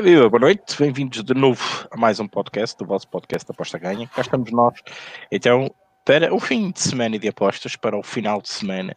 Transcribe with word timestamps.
Ora 0.00 0.08
viva, 0.08 0.30
boa 0.30 0.40
noite, 0.40 0.78
bem-vindos 0.78 1.22
de 1.22 1.34
novo 1.34 1.86
a 1.90 1.94
mais 1.94 2.18
um 2.18 2.26
podcast, 2.26 2.74
do 2.78 2.86
vosso 2.86 3.06
podcast 3.06 3.50
Aposta 3.50 3.78
Ganha. 3.78 4.08
Cá 4.08 4.22
estamos 4.22 4.50
nós, 4.50 4.78
então, 5.30 5.70
para 6.06 6.34
o 6.34 6.40
fim 6.40 6.70
de 6.70 6.80
semana 6.80 7.18
de 7.18 7.28
apostas, 7.28 7.76
para 7.76 7.98
o 7.98 8.02
final 8.02 8.40
de 8.40 8.48
semana, 8.48 8.94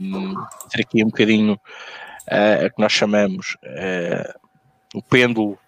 um, 0.00 0.34
ter 0.70 0.84
aqui 0.84 1.04
um 1.04 1.08
bocadinho 1.08 1.52
uh, 1.52 2.64
a 2.64 2.70
que 2.70 2.80
nós 2.80 2.92
chamamos 2.92 3.58
uh, 3.62 4.38
o 4.94 5.02
pêndulo 5.02 5.58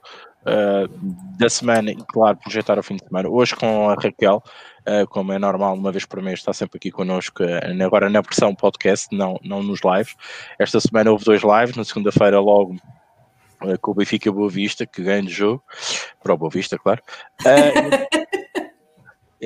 uh, 0.46 0.89
da 1.39 1.51
semana 1.51 1.91
e, 1.91 1.96
claro, 1.96 2.39
projetar 2.39 2.79
o 2.79 2.83
fim 2.83 2.96
de 2.96 3.05
semana. 3.05 3.29
Hoje 3.29 3.55
com 3.55 3.91
a 3.91 3.95
Raquel, 3.96 4.43
como 5.11 5.35
é 5.35 5.39
normal, 5.39 5.75
uma 5.75 5.93
vez 5.93 6.07
por 6.07 6.23
mês 6.23 6.39
está 6.39 6.55
sempre 6.55 6.79
aqui 6.79 6.91
connosco, 6.91 7.43
agora 7.85 8.09
na 8.09 8.23
versão 8.23 8.54
podcast, 8.54 9.15
não, 9.15 9.39
não 9.45 9.62
nos 9.62 9.81
lives. 9.85 10.17
Esta 10.59 10.81
semana 10.81 11.11
houve 11.11 11.26
dois 11.26 11.43
lives, 11.43 11.76
na 11.76 11.85
segunda-feira 11.85 12.40
logo 12.40 12.76
com 13.81 13.90
o 13.90 13.94
Benfica 13.94 14.31
Boa 14.31 14.50
Vista, 14.50 14.86
que 14.86 15.03
ganha 15.03 15.22
de 15.22 15.32
jogo, 15.32 15.62
para 16.22 16.35
o 16.35 16.36
Boa 16.36 16.50
Vista, 16.50 16.79
claro. 16.79 17.03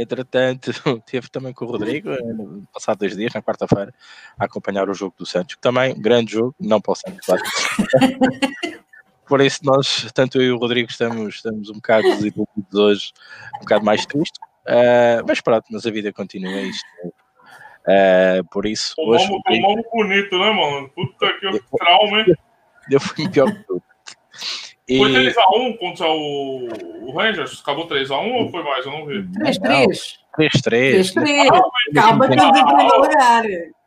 entretanto, 0.00 0.70
teve 1.06 1.28
também 1.28 1.52
com 1.52 1.64
o 1.64 1.68
Rodrigo, 1.68 2.10
passado 2.72 2.98
dois 2.98 3.16
dias, 3.16 3.32
na 3.34 3.42
quarta-feira, 3.42 3.92
a 4.38 4.44
acompanhar 4.44 4.88
o 4.88 4.94
jogo 4.94 5.14
do 5.18 5.26
Santos, 5.26 5.56
que 5.56 5.60
também, 5.60 5.94
grande 6.00 6.32
jogo, 6.32 6.54
não 6.60 6.80
para 6.80 6.92
o 6.92 6.94
Santos, 6.94 7.26
claro. 7.26 7.42
Por 9.26 9.42
isso, 9.42 9.60
nós, 9.62 10.10
tanto 10.14 10.40
eu 10.40 10.44
e 10.44 10.52
o 10.52 10.56
Rodrigo, 10.56 10.90
estamos, 10.90 11.34
estamos 11.34 11.68
um 11.68 11.74
bocado 11.74 12.02
desiludidos 12.04 12.74
hoje, 12.74 13.12
um 13.56 13.60
bocado 13.60 13.84
mais 13.84 14.06
tristes. 14.06 14.40
Uh, 14.66 15.20
mas 15.27 15.38
pronto, 15.42 15.66
mas 15.70 15.84
a 15.84 15.90
vida 15.90 16.10
continua 16.14 16.62
isto. 16.62 16.86
Uh, 17.04 18.42
por 18.50 18.64
isso, 18.64 18.94
o 18.96 19.10
hoje. 19.10 19.28
Nome 19.28 19.84
bonito, 19.92 20.38
né, 20.38 20.50
mano? 20.50 20.88
Puta 20.94 21.30
que 21.34 21.61
trauma, 21.77 22.20
hein? 22.20 22.34
Eu 22.90 23.00
fui 23.00 23.28
pior 23.28 23.52
que 23.52 23.64
tudo. 23.64 23.83
E... 24.89 24.98
Foi 24.98 25.11
3x1 25.11 25.78
contra 25.78 26.06
o, 26.08 26.69
o 27.03 27.12
Rangers? 27.12 27.61
Acabou 27.61 27.86
3x1 27.86 28.33
ou 28.33 28.50
foi 28.50 28.62
mais? 28.62 28.86
Eu 28.86 28.92
não 28.92 29.06
vi. 29.06 29.22
3x3. 29.22 29.89
3x3. 30.39 31.14
3x3. 31.14 31.48
Calma, 31.95 32.28
que 32.28 32.41
eu 32.41 33.00
lugar. 33.00 33.45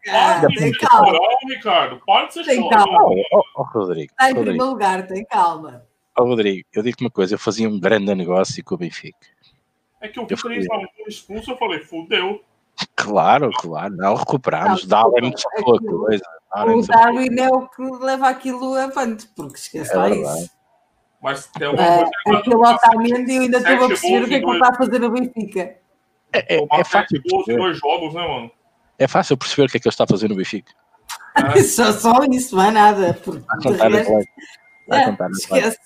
Ah, 0.10 0.42
tem 0.58 0.72
calma. 0.74 1.08
Chorão, 1.08 1.38
Ricardo. 1.48 2.02
Para 2.06 2.26
de 2.28 2.34
ser 2.34 2.44
Tem 2.44 2.70
calma. 2.70 3.04
Oh, 3.04 3.24
oh, 3.34 3.44
oh, 3.56 3.64
Rodrigo. 3.64 4.12
Está 4.12 4.26
em 4.26 4.34
Rodrigo. 4.34 4.46
primeiro 4.46 4.72
lugar, 4.72 5.08
tem 5.08 5.26
calma. 5.26 5.86
Oh, 6.18 6.24
Rodrigo, 6.24 6.68
eu 6.74 6.84
digo-te 6.84 7.04
uma 7.04 7.12
coisa, 7.12 7.36
eu 7.36 7.40
fazia 7.40 7.70
um 7.70 7.80
grande 7.80 8.14
negócio 8.14 8.64
com 8.64 8.76
o 8.76 8.78
Benfica. 8.78 9.18
É 10.02 10.08
que 10.08 10.20
eu 10.20 10.26
vi 10.26 10.36
3x1 10.36 10.88
expulso, 11.08 11.52
eu 11.52 11.58
falei, 11.58 11.80
fudeu. 11.80 12.44
Claro, 12.96 13.50
claro, 13.60 13.96
não 13.96 14.16
recuperamos. 14.16 14.86
Darwin 14.86 15.34
sacou 15.36 15.76
a 15.76 15.80
coisa. 15.80 16.24
O 16.54 16.82
Darwin 16.86 17.40
é 17.40 17.50
o 17.50 17.68
que 17.68 17.82
leva 17.82 18.30
aquilo 18.30 18.76
avante, 18.76 19.28
porque 19.36 19.58
esquece 19.58 19.96
lá 19.96 20.10
isso. 20.10 20.50
Mas 21.22 21.48
tem 21.48 21.68
uma 21.68 21.82
É, 21.82 22.04
coisa 22.24 22.40
aquele 22.40 22.56
Otamendi, 22.56 23.36
eu 23.36 23.42
ainda 23.44 23.58
estou 23.59 23.86
a 23.86 23.88
perceber 23.88 24.24
o 24.24 24.28
que 24.28 24.34
é 24.36 24.40
que 24.40 24.46
ele 24.46 24.54
está 24.54 24.70
a 24.70 24.76
fazer 24.76 25.00
no 25.00 25.12
Benfica. 25.12 25.78
É, 26.34 26.56
é, 26.56 26.68
é 26.72 26.84
fácil 26.84 27.22
dois 27.48 27.78
jogos, 27.78 28.14
né, 28.14 28.28
mano? 28.28 28.52
é 29.02 29.08
fácil 29.08 29.36
perceber 29.36 29.68
o 29.68 29.70
que 29.70 29.78
é 29.78 29.80
que 29.80 29.88
ele 29.88 29.94
está 29.94 30.04
a 30.04 30.08
fazer 30.08 30.30
no 30.30 30.36
Benfica. 30.36 30.74
Só, 31.66 31.92
só 31.94 32.24
isso, 32.30 32.56
não 32.56 32.64
é 32.64 32.72
nada. 32.72 33.14
Porque 33.14 33.46
Vai 33.46 33.58
contar 33.64 33.90
resto, 33.90 34.12
a 34.12 34.22
Vai 34.88 35.02
é, 35.02 35.06
contar 35.06 35.30
esquece. 35.32 35.78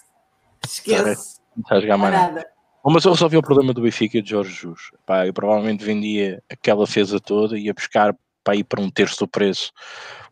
Esquece. 0.65 1.39
Não 1.55 1.61
está 1.61 1.75
a 1.75 1.81
jogar 1.81 1.93
é 1.93 1.97
mais 1.97 2.13
nada. 2.13 2.47
Bom, 2.85 2.91
Mas 2.91 3.03
eu 3.03 3.11
resolvi 3.13 3.35
o 3.35 3.41
problema 3.41 3.73
do 3.73 3.81
Benfica 3.81 4.19
e 4.19 4.21
de 4.21 4.29
Jorge 4.29 4.51
Jus. 4.53 4.91
Pá, 5.07 5.25
eu 5.25 5.33
provavelmente 5.33 5.83
vendia 5.83 6.43
aquela 6.47 6.85
defesa 6.85 7.19
toda 7.19 7.57
e 7.57 7.63
ia 7.65 7.73
buscar 7.73 8.15
para 8.43 8.55
ir 8.55 8.63
para 8.63 8.79
um 8.79 8.91
terço 8.91 9.17
do 9.17 9.27
preço 9.27 9.71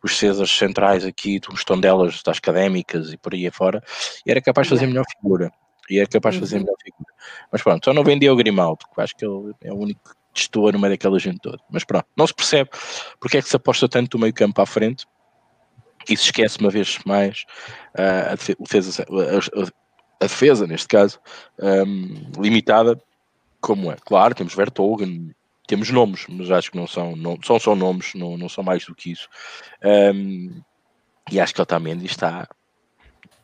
os 0.04 0.16
César 0.16 0.46
centrais 0.46 1.04
aqui, 1.04 1.40
uns 1.50 1.64
tondelas 1.64 2.22
das 2.22 2.38
académicas 2.38 3.12
e 3.12 3.16
por 3.16 3.34
aí 3.34 3.48
afora, 3.48 3.82
e 4.24 4.30
era 4.30 4.40
capaz 4.40 4.68
de 4.68 4.70
fazer 4.70 4.86
melhor 4.86 5.04
figura. 5.16 5.50
E 5.90 5.98
era 5.98 6.06
capaz 6.06 6.36
de 6.36 6.40
fazer 6.42 6.56
Uhum. 6.58 6.62
melhor 6.62 6.76
figura. 6.80 7.12
Mas 7.50 7.60
pronto, 7.60 7.84
só 7.86 7.92
não 7.92 8.04
vendia 8.04 8.32
o 8.32 8.36
Grimaldo, 8.36 8.78
porque 8.88 9.00
acho 9.00 9.16
que 9.16 9.24
ele 9.26 9.52
é 9.60 9.72
o 9.72 9.76
único 9.76 10.00
que 10.04 10.14
destoa 10.32 10.70
no 10.70 10.78
meio 10.78 10.92
daquela 10.92 11.18
gente 11.18 11.40
toda. 11.40 11.58
Mas 11.68 11.82
pronto, 11.82 12.06
não 12.16 12.24
se 12.26 12.34
percebe 12.34 12.70
porque 13.18 13.38
é 13.38 13.42
que 13.42 13.48
se 13.48 13.56
aposta 13.56 13.88
tanto 13.88 14.10
do 14.16 14.20
meio 14.20 14.32
campo 14.32 14.60
à 14.62 14.66
frente 14.66 15.04
e 16.08 16.16
se 16.16 16.26
esquece 16.26 16.58
uma 16.60 16.70
vez 16.70 16.98
mais 17.04 17.44
ah, 17.98 18.28
a 18.32 18.34
defe- 18.36 18.56
defesa, 18.60 19.02
a- 19.02 19.60
a- 19.62 19.83
a 20.24 20.28
defesa, 20.28 20.66
neste 20.66 20.88
caso, 20.88 21.20
hum, 21.60 22.30
limitada, 22.38 23.00
como 23.60 23.90
é. 23.90 23.96
Claro, 24.04 24.34
temos 24.34 24.54
Vertogen, 24.54 25.30
temos 25.66 25.90
nomes, 25.90 26.26
mas 26.28 26.50
acho 26.50 26.70
que 26.70 26.76
não 26.76 26.86
são, 26.86 27.16
não, 27.16 27.38
são 27.42 27.58
só 27.58 27.74
nomes, 27.74 28.14
não, 28.14 28.36
não 28.36 28.48
são 28.48 28.62
mais 28.62 28.84
do 28.84 28.94
que 28.94 29.12
isso. 29.12 29.28
Hum, 29.84 30.60
e 31.30 31.40
acho 31.40 31.54
que 31.54 31.60
o 31.60 31.62
Otamendi 31.62 32.06
está 32.06 32.46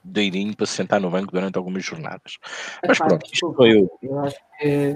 doidinho 0.02 0.56
para 0.56 0.66
se 0.66 0.74
sentar 0.74 1.00
no 1.00 1.10
banco 1.10 1.32
durante 1.32 1.56
algumas 1.56 1.84
jornadas. 1.84 2.38
Mas 2.86 2.98
Epá, 2.98 3.08
pronto, 3.08 3.30
isto 3.32 3.52
foi 3.54 3.80
o. 3.80 3.90
Eu 4.02 4.20
acho 4.20 4.36
que, 4.58 4.94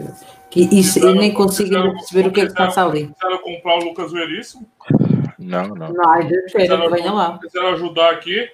que 0.50 0.78
isso, 0.78 0.98
eu 0.98 1.14
nem 1.14 1.32
consigo 1.32 1.70
perceber 1.70 2.28
o 2.28 2.32
que 2.32 2.40
é 2.42 2.46
que 2.46 2.54
passa 2.54 2.84
ali. 2.84 3.08
Quiseram 3.08 3.38
comprar 3.42 3.78
o 3.78 3.84
Lucas 3.84 4.12
Veríssimo, 4.12 4.66
Não, 5.38 5.68
não. 5.68 5.92
Não, 5.92 6.10
ainda 6.10 6.34
espera 6.46 6.80
que 6.80 6.88
venha 6.88 7.12
lá. 7.12 7.38
quiseram 7.38 7.68
ajudar 7.68 8.10
aqui. 8.12 8.50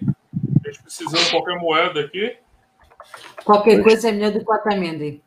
A 0.65 0.71
gente 0.71 0.83
precisando 0.83 1.25
de 1.25 1.31
qualquer 1.31 1.59
moeda 1.59 2.01
aqui. 2.01 2.37
Qualquer 3.45 3.83
coisa 3.83 4.09
é 4.09 4.13
melhor 4.13 4.33
do 4.33 4.45
que 4.45 4.51
o 4.51 4.55
Otamendi. 4.55 5.23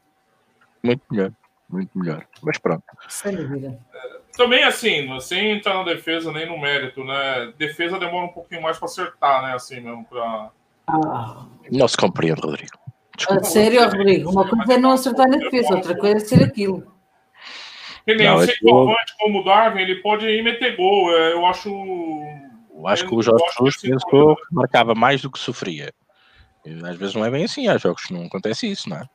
Muito 0.84 1.01
melhor, 1.12 1.31
muito 1.69 1.97
melhor. 1.97 2.25
Mas 2.41 2.57
pronto. 2.57 2.84
Sem 3.07 3.35
dúvida. 3.35 3.79
Também, 4.35 4.63
assim, 4.63 5.19
sem 5.19 5.51
entrar 5.51 5.75
na 5.75 5.84
defesa 5.84 6.31
nem 6.31 6.47
no 6.47 6.59
mérito, 6.59 7.03
né? 7.03 7.53
Defesa 7.57 8.00
demora 8.00 8.25
um 8.25 8.29
pouquinho 8.34 8.62
mais 8.62 8.78
para 8.78 8.88
acertar, 8.88 9.44
né? 9.44 9.53
Assim 9.53 9.79
mesmo, 9.79 10.03
pra... 10.06 10.50
Ah, 10.88 11.46
Não 11.72 11.88
se 11.88 11.96
compreende, 11.96 12.41
Rodrigo. 12.41 12.72
a 12.85 13.18
Desculpa. 13.18 13.44
sério, 13.44 13.84
Rodrigo, 13.84 14.31
uma 14.31 14.47
coisa 14.50 14.74
é 14.74 14.78
não 14.78 14.91
acertar 14.91 15.28
na 15.30 15.38
defesa, 15.38 15.75
outra 15.75 15.95
coisa 15.95 16.18
é 16.18 16.19
ser 16.19 16.44
aquilo. 16.44 16.91
Que 18.06 18.16
nem 18.16 18.28
Não, 18.28 18.40
centroavante 18.40 19.13
como 19.18 19.40
o 19.40 19.44
Darwin, 19.45 19.81
ele 19.81 19.95
pode 20.01 20.25
ir 20.28 20.44
meter 20.44 20.75
gol. 20.75 21.09
é, 21.16 21.34
Eu 21.34 21.45
acho. 21.45 21.69
Eu 22.75 22.88
acho 22.88 23.07
que 23.07 23.16
o 23.16 23.22
Jorge 23.22 23.45
Jesus 23.59 23.78
pensou 23.78 24.35
que 24.35 24.41
marcava 24.51 24.94
mais 24.94 25.22
do 25.22 25.31
que 25.31 25.40
sofria. 25.40 25.94
E 26.66 26.85
às 26.85 26.96
vezes 26.97 27.16
não 27.16 27.25
é 27.25 27.29
bem 27.31 27.44
assim, 27.44 27.68
há 27.68 27.78
jogos 27.78 28.03
que 28.06 28.13
não 28.13 28.25
acontece 28.25 28.69
isso, 28.72 28.90
não 28.90 28.97
é? 28.97 29.07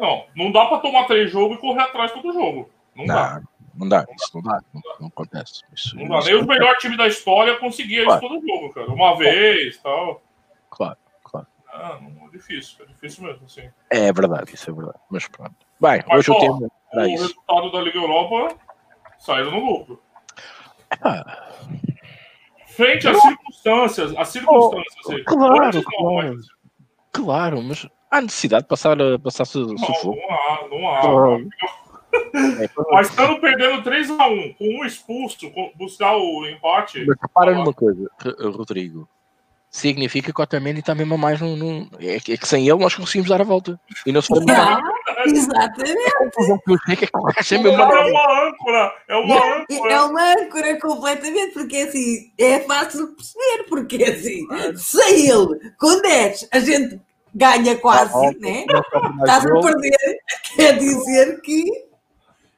Não. 0.00 0.26
Não 0.36 0.52
dá 0.52 0.66
para 0.66 0.78
tomar 0.78 1.04
três 1.06 1.30
jogos 1.30 1.56
e 1.56 1.60
correr 1.60 1.80
atrás 1.82 2.12
todo 2.12 2.32
jogo. 2.32 2.68
Não, 2.94 3.06
dá. 3.06 3.40
Não, 3.40 3.48
não 3.76 3.88
dá, 3.88 4.06
isso 4.14 4.30
não 4.34 4.42
dá, 4.42 4.60
não, 4.72 4.82
não 5.00 5.08
acontece. 5.08 5.62
Isso, 5.74 5.96
Não 5.96 6.08
dá. 6.08 6.20
Nem 6.24 6.34
os 6.36 6.46
melhores 6.46 6.78
times 6.80 6.96
da 6.98 7.06
história 7.08 7.56
conseguiam 7.58 8.04
Claro. 8.04 8.24
isso 8.26 8.34
todo 8.34 8.46
jogo, 8.46 8.74
cara. 8.74 8.86
Uma 8.92 9.16
vez 9.16 9.78
tal. 9.78 10.22
Claro, 10.70 10.96
claro. 11.24 11.46
Ah, 11.72 11.98
não, 12.00 12.28
é 12.28 12.30
difícil, 12.30 12.84
é 12.84 12.86
difícil 12.88 13.24
mesmo, 13.24 13.46
assim. 13.46 13.68
É 13.90 14.12
verdade, 14.12 14.54
isso 14.54 14.70
é 14.70 14.72
verdade. 14.72 14.98
Mas 15.10 15.26
pronto. 15.26 15.56
Bem, 15.80 16.04
Mas, 16.06 16.18
hoje 16.18 16.30
o 16.30 16.34
ó, 16.34 16.40
tema 16.40 16.56
O 16.58 16.98
era 17.00 17.08
isso. 17.08 17.22
resultado 17.26 17.72
da 17.72 17.80
Liga 17.80 17.98
Europa 17.98 18.54
saiu 19.18 19.50
no 19.50 19.58
lucro. 19.64 20.02
Ah, 21.02 21.48
Frente 22.66 23.06
às 23.08 23.20
circunstâncias, 23.22 24.14
as 24.16 24.28
circunstâncias. 24.28 24.94
Oh, 25.06 25.24
claro, 25.24 25.72
não, 25.72 25.82
claro. 25.82 26.34
mas- 26.36 26.46
claro, 27.14 27.62
mas 27.62 27.86
há 28.10 28.20
necessidade 28.20 28.64
de 28.64 28.68
passar, 28.68 29.00
a- 29.00 29.18
passar 29.18 29.44
su- 29.46 29.66
Não, 29.68 29.78
sufoco. 29.78 30.16
não 30.16 30.34
há, 30.34 30.68
não 30.68 31.34
há. 31.34 31.38
É, 32.62 32.70
Mas 32.92 33.08
estando 33.10 33.40
perdendo 33.40 33.82
3x1, 33.82 34.54
com 34.56 34.64
um 34.80 34.84
expulso, 34.84 35.50
buscar 35.76 36.16
o 36.16 36.46
empate. 36.46 37.04
Mas 37.06 37.16
repara 37.20 37.54
numa 37.54 37.72
coisa, 37.72 38.08
Rodrigo. 38.54 39.08
Significa 39.68 40.32
que 40.32 40.40
o 40.40 40.44
Otamendi 40.44 40.78
está 40.78 40.94
mesmo 40.94 41.14
a 41.14 41.18
mais 41.18 41.40
num. 41.40 41.56
num- 41.56 41.88
É, 41.98 42.20
que- 42.20 42.32
é 42.34 42.36
que 42.36 42.46
sem 42.46 42.68
ele 42.68 42.78
nós 42.78 42.94
conseguimos 42.94 43.28
dar 43.28 43.40
a 43.40 43.44
volta. 43.44 43.80
E 44.06 44.12
não 44.12 44.22
se 44.22 44.28
foi 44.28 44.38
Ah, 44.48 44.80
exatamente. 45.30 45.98
É 45.98 46.24
é 47.42 47.44
É 47.94 48.10
uma 48.10 48.48
âncora, 48.48 48.94
é 49.08 49.16
uma 49.16 49.34
É 49.36 49.62
âncora. 49.74 50.04
uma 50.06 50.32
âncora 50.34 50.80
completamente, 50.80 51.52
porque 51.54 51.76
assim, 51.76 52.32
é 52.38 52.60
fácil 52.60 53.08
de 53.08 53.14
perceber, 53.16 53.64
porque 53.68 54.04
assim, 54.04 54.46
sem 54.76 55.28
ele, 55.28 55.72
com 55.78 56.00
10, 56.00 56.48
a 56.52 56.60
gente 56.60 57.00
ganha 57.34 57.76
quase, 57.78 58.12
né? 58.38 58.64
Estás 59.20 59.46
a 59.46 59.60
perder, 59.60 60.18
quer 60.56 60.78
dizer 60.78 61.40
que 61.40 61.64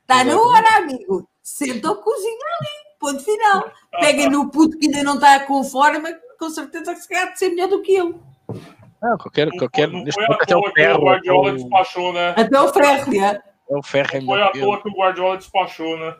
está 0.02 0.25
na 0.25 0.41
hora, 0.41 0.76
amigo. 0.79 1.29
Senta 1.43 1.91
o 1.93 1.96
cozinho 1.96 2.38
ali, 2.61 2.96
ponto 2.99 3.25
final. 3.25 3.70
Pega 4.00 4.29
no 4.29 4.50
puto 4.50 4.76
que 4.79 4.87
ainda 4.87 5.02
não 5.05 5.14
está 5.14 5.41
com 5.41 5.62
forma, 5.62 6.12
com 6.38 6.50
certeza 6.50 6.93
que 6.94 7.00
se 7.00 7.08
calhar 7.08 7.32
de 7.32 7.38
ser 7.38 7.50
melhor 7.50 7.69
do 7.69 7.82
que 7.82 7.93
ele. 7.93 8.14
Não, 9.02 9.16
qualquer, 9.19 9.46
Não 9.46 9.56
qualquer, 9.58 9.90
foi, 9.90 10.00
não 10.04 10.12
foi 10.12 10.22
momento 10.25 10.40
à 10.40 10.43
até 10.43 10.56
o 10.56 10.60
toa 10.60 10.72
que 10.72 10.81
o 10.81 10.84
ferro. 10.84 11.04
Guardiola 11.04 11.48
é 11.48 11.52
o- 11.52 11.56
despachou, 11.56 12.12
né? 12.12 12.28
Até 12.37 12.60
o 12.60 12.72
ferro, 12.72 13.10
né? 13.12 13.40
É 13.69 13.76
o 13.76 13.82
ferro 13.82 14.08
é 14.12 14.20
Não 14.20 14.26
foi 14.26 14.43
à 14.43 14.50
toa 14.50 14.82
que 14.82 14.88
o 14.88 14.93
Guardiola 14.93 15.37
despachou, 15.37 15.98
né? 15.98 16.14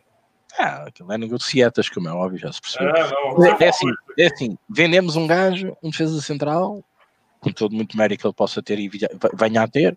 Ah, 0.59 0.85
aquilo 0.87 1.13
é 1.13 1.19
negociatas, 1.19 1.89
como 1.89 2.09
é 2.09 2.13
óbvio, 2.13 2.39
já 2.39 2.51
se 2.53 2.61
percebeu. 2.61 2.89
É, 2.95 3.11
não. 3.11 3.45
É, 3.47 3.57
é 3.65 3.69
assim, 3.69 3.87
é 4.19 4.27
assim, 4.27 4.59
vendemos 4.69 5.15
um 5.17 5.27
gajo, 5.27 5.77
um 5.83 5.91
defesa 5.91 6.21
central, 6.23 6.83
com 7.41 7.51
todo 7.53 7.75
muito 7.75 7.97
mérito 7.97 8.23
que 8.23 8.27
ele 8.27 8.35
possa 8.35 8.63
ter 8.63 8.79
e 8.79 8.89
venha 9.35 9.63
a 9.63 9.69
ter, 9.69 9.97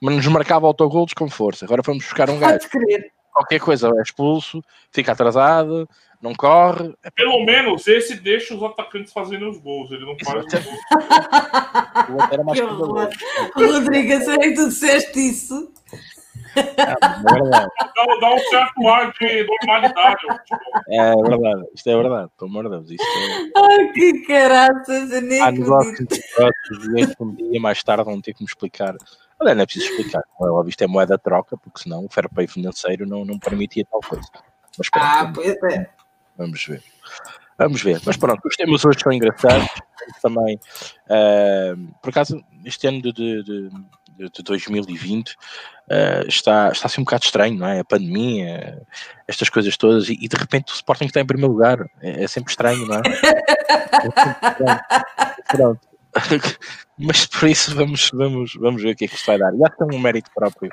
mas 0.00 0.16
nos 0.16 0.26
marcava 0.26 0.66
autogolos 0.66 1.14
com 1.14 1.30
força. 1.30 1.64
Agora 1.64 1.82
vamos 1.82 2.04
buscar 2.04 2.28
um 2.28 2.38
gajo 2.40 2.58
Pode 2.58 2.68
crer. 2.70 3.12
qualquer 3.32 3.60
coisa 3.60 3.88
é 3.96 4.02
expulso, 4.02 4.60
fica 4.90 5.12
atrasado, 5.12 5.88
não 6.20 6.34
corre. 6.34 6.94
É 7.02 7.10
Pelo 7.10 7.44
menos 7.44 7.86
esse 7.88 8.14
deixa 8.16 8.54
os 8.54 8.62
atacantes 8.62 9.12
fazendo 9.12 9.48
os 9.48 9.58
gols, 9.58 9.90
ele 9.90 10.04
não 10.04 10.16
faz 10.22 10.44
os 10.44 10.52
gols. 12.78 13.14
Rodrigo, 13.54 14.24
será 14.24 14.38
que 14.38 14.54
tu 14.54 14.68
disseste 14.68 15.28
isso? 15.28 15.72
É, 16.56 16.94
dá, 17.00 17.68
dá, 18.20 18.34
um 18.34 18.38
certo 18.38 18.88
ar 18.88 19.12
de 19.12 19.46
normalidade. 19.46 20.20
É 20.88 21.14
verdade, 21.14 21.64
isto 21.74 21.90
é 21.90 21.96
verdade, 21.96 22.30
pelo 22.36 22.50
amor 22.50 22.64
de 22.64 22.70
Deus. 22.70 22.90
Isto 22.90 23.04
é... 23.04 23.50
Ai, 23.56 23.92
que 23.92 24.26
caraças, 24.26 25.12
eu 25.12 25.22
nem 25.22 25.40
Há 25.40 25.52
negócios 25.52 26.08
um 27.20 27.34
dia 27.34 27.60
mais 27.60 27.82
tarde 27.84 28.04
vão 28.04 28.20
ter 28.20 28.34
que 28.34 28.42
me 28.42 28.48
explicar. 28.48 28.96
Olha, 29.40 29.54
não 29.54 29.62
é 29.62 29.66
preciso 29.66 29.90
explicar, 29.92 30.20
é 30.20 30.44
óbvio, 30.44 30.70
isto 30.70 30.82
é 30.82 30.86
moeda 30.86 31.16
de 31.16 31.22
troca, 31.22 31.56
porque 31.56 31.82
senão 31.82 32.04
o 32.04 32.10
fair 32.10 32.28
play 32.28 32.48
financeiro 32.48 33.06
não, 33.06 33.24
não 33.24 33.38
permitia 33.38 33.84
tal 33.90 34.00
coisa. 34.00 34.28
Mas, 34.76 34.90
pronto, 34.90 35.06
ah, 35.06 35.32
pois 35.34 35.56
é. 35.72 35.99
Vamos 36.40 36.64
ver. 36.64 36.82
Vamos 37.58 37.82
ver. 37.82 38.00
Mas 38.06 38.16
pronto, 38.16 38.40
os 38.46 38.56
temas 38.56 38.82
hoje 38.82 39.00
são 39.02 39.12
engraçados. 39.12 39.68
Também, 40.22 40.58
uh, 41.06 41.76
por 42.00 42.08
acaso, 42.08 42.42
este 42.64 42.86
ano 42.86 43.02
de, 43.02 43.12
de, 43.12 43.42
de, 43.42 43.68
de 44.30 44.42
2020 44.42 45.28
uh, 45.28 45.34
eh, 45.90 46.24
está, 46.26 46.70
está 46.72 46.86
assim 46.86 47.02
um 47.02 47.04
bocado 47.04 47.24
estranho, 47.24 47.58
não 47.58 47.66
é? 47.66 47.80
A 47.80 47.84
pandemia, 47.84 48.80
estas 49.28 49.50
coisas 49.50 49.76
todas, 49.76 50.08
e, 50.08 50.16
e 50.18 50.26
de 50.26 50.36
repente 50.36 50.72
o 50.72 50.74
Sporting 50.74 51.04
está 51.04 51.20
em 51.20 51.26
primeiro 51.26 51.52
lugar. 51.52 51.84
É, 52.00 52.24
é 52.24 52.26
sempre 52.26 52.50
estranho, 52.50 52.86
não 52.86 52.96
é? 52.96 53.02
é 55.52 55.54
pronto. 55.54 55.89
Mas 56.98 57.26
por 57.26 57.48
isso 57.48 57.74
vamos, 57.74 58.10
vamos, 58.12 58.54
vamos 58.54 58.82
ver 58.82 58.92
o 58.92 58.96
que 58.96 59.04
é 59.04 59.08
que 59.08 59.14
isto 59.14 59.26
vai 59.26 59.38
dar. 59.38 59.52
Já 59.56 59.68
tem 59.70 59.96
um 59.96 60.00
mérito 60.00 60.30
próprio 60.34 60.70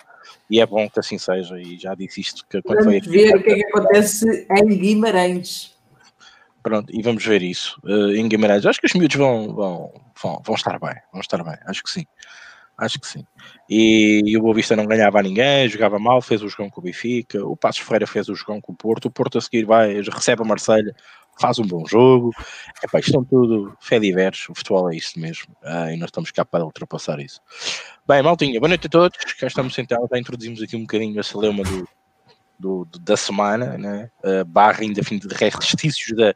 e 0.50 0.60
é 0.60 0.66
bom 0.66 0.90
que 0.90 1.00
assim 1.00 1.18
seja. 1.18 1.60
E 1.60 1.78
já 1.78 1.96
disse 1.96 2.22
isto 2.22 2.46
que 2.50 2.62
quando 2.62 2.84
vamos 2.84 3.06
foi 3.06 3.14
ver 3.14 3.36
o 3.36 3.44
que 3.44 3.52
é 3.52 3.56
que 3.56 3.66
acontece 3.66 4.48
em 4.50 4.78
Guimarães. 4.78 5.76
Pronto, 6.62 6.94
e 6.94 7.02
vamos 7.02 7.26
ver 7.26 7.42
isso 7.42 7.80
uh, 7.86 8.12
em 8.12 8.28
Guimarães. 8.28 8.66
Acho 8.66 8.80
que 8.80 8.88
os 8.88 8.94
miúdos 8.94 9.16
vão, 9.16 9.54
vão, 9.54 9.94
vão, 10.22 10.42
vão 10.46 10.56
estar 10.56 10.78
bem, 10.80 10.96
vão 11.14 11.22
estar 11.22 11.42
bem, 11.44 11.56
acho 11.66 11.82
que 11.82 11.90
sim. 11.90 12.06
Acho 12.78 13.00
que 13.00 13.08
sim. 13.08 13.26
E, 13.68 14.22
e 14.24 14.38
o 14.38 14.42
Boa 14.42 14.54
Vista 14.54 14.76
não 14.76 14.86
ganhava 14.86 15.18
a 15.20 15.24
ninguém, 15.24 15.68
jogava 15.68 15.98
mal, 15.98 16.22
fez 16.22 16.44
o 16.44 16.50
jogão 16.50 16.70
com 16.70 16.80
o 16.80 16.84
Benfica, 16.84 17.44
o 17.44 17.58
Passos 17.58 17.82
Ferreira 17.82 18.06
fez 18.06 18.30
o 18.30 18.36
jogão 18.36 18.62
com 18.62 18.72
o 18.72 18.76
Porto, 18.76 19.06
o 19.06 19.12
Porto 19.12 19.40
a 19.40 19.42
seguir 19.42 19.66
vai, 19.66 20.00
recebe 20.02 20.44
a 20.44 20.46
Marselha 20.46 20.96
faz 21.40 21.60
um 21.60 21.66
bom 21.66 21.86
jogo. 21.86 22.32
Epá, 22.84 23.00
isto 23.00 23.12
são 23.12 23.24
tudo 23.24 23.76
fé 23.80 24.00
diversos, 24.00 24.50
o 24.50 24.56
futebol 24.56 24.92
é 24.92 24.96
isso 24.96 25.20
mesmo, 25.20 25.56
uh, 25.64 25.90
e 25.92 25.98
nós 25.98 26.08
estamos 26.08 26.32
cá 26.32 26.44
para 26.44 26.66
ultrapassar 26.66 27.20
isso. 27.20 27.42
Bem, 28.08 28.22
maltinha, 28.22 28.60
boa 28.60 28.70
noite 28.70 28.88
a 28.88 28.90
todos, 28.90 29.18
cá 29.34 29.48
estamos 29.48 29.74
sentados, 29.74 30.08
já 30.12 30.18
introduzimos 30.18 30.62
aqui 30.62 30.76
um 30.76 30.82
bocadinho 30.82 31.20
a 31.20 31.24
celeuma 31.24 31.64
do, 31.64 31.88
do, 32.58 32.86
do, 32.86 33.00
da 33.00 33.18
semana, 33.18 33.78
né? 33.78 34.10
Uh, 34.24 34.46
barra 34.46 34.82
ainda 34.82 35.04
fim 35.04 35.18
de 35.18 35.28
restícios 35.28 36.16
da, 36.16 36.34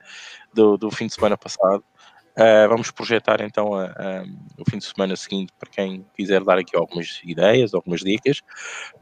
do, 0.53 0.77
do 0.77 0.92
fim 0.92 1.07
de 1.07 1.13
semana 1.13 1.38
passado. 1.38 1.83
Uh, 2.31 2.68
vamos 2.69 2.89
projetar 2.92 3.42
então 3.42 3.74
a, 3.74 3.88
a, 3.88 4.24
o 4.57 4.69
fim 4.69 4.77
de 4.77 4.86
semana 4.86 5.18
seguinte 5.18 5.51
para 5.59 5.69
quem 5.69 6.06
quiser 6.15 6.42
dar 6.44 6.57
aqui 6.57 6.77
algumas 6.77 7.19
ideias, 7.24 7.74
algumas 7.74 8.01
dicas. 8.01 8.42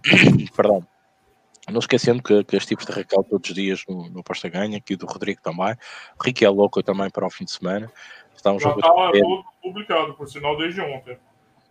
Perdão. 0.56 0.86
Não 1.72 1.80
esquecendo 1.80 2.22
que, 2.22 2.44
que 2.44 2.60
tipos 2.60 2.86
de 2.86 2.92
Raquel 2.92 3.24
todos 3.24 3.50
os 3.50 3.56
dias 3.56 3.84
no, 3.88 4.10
no 4.10 4.24
Posta 4.24 4.50
Ganha, 4.50 4.78
aqui 4.78 4.96
do 4.96 5.06
Rodrigo 5.06 5.42
também. 5.42 5.74
O 6.20 6.24
Ricky 6.24 6.46
é 6.46 6.50
louco 6.50 6.82
também 6.84 7.10
para 7.10 7.26
o 7.26 7.30
fim 7.30 7.46
de 7.46 7.52
semana. 7.52 7.92
Está 8.36 8.52
um 8.52 8.60
Já 8.60 8.70
jogo 8.70 8.80
está 8.80 9.44
publicado, 9.62 10.14
por 10.14 10.28
sinal, 10.28 10.58
desde 10.58 10.82
ontem. 10.82 11.18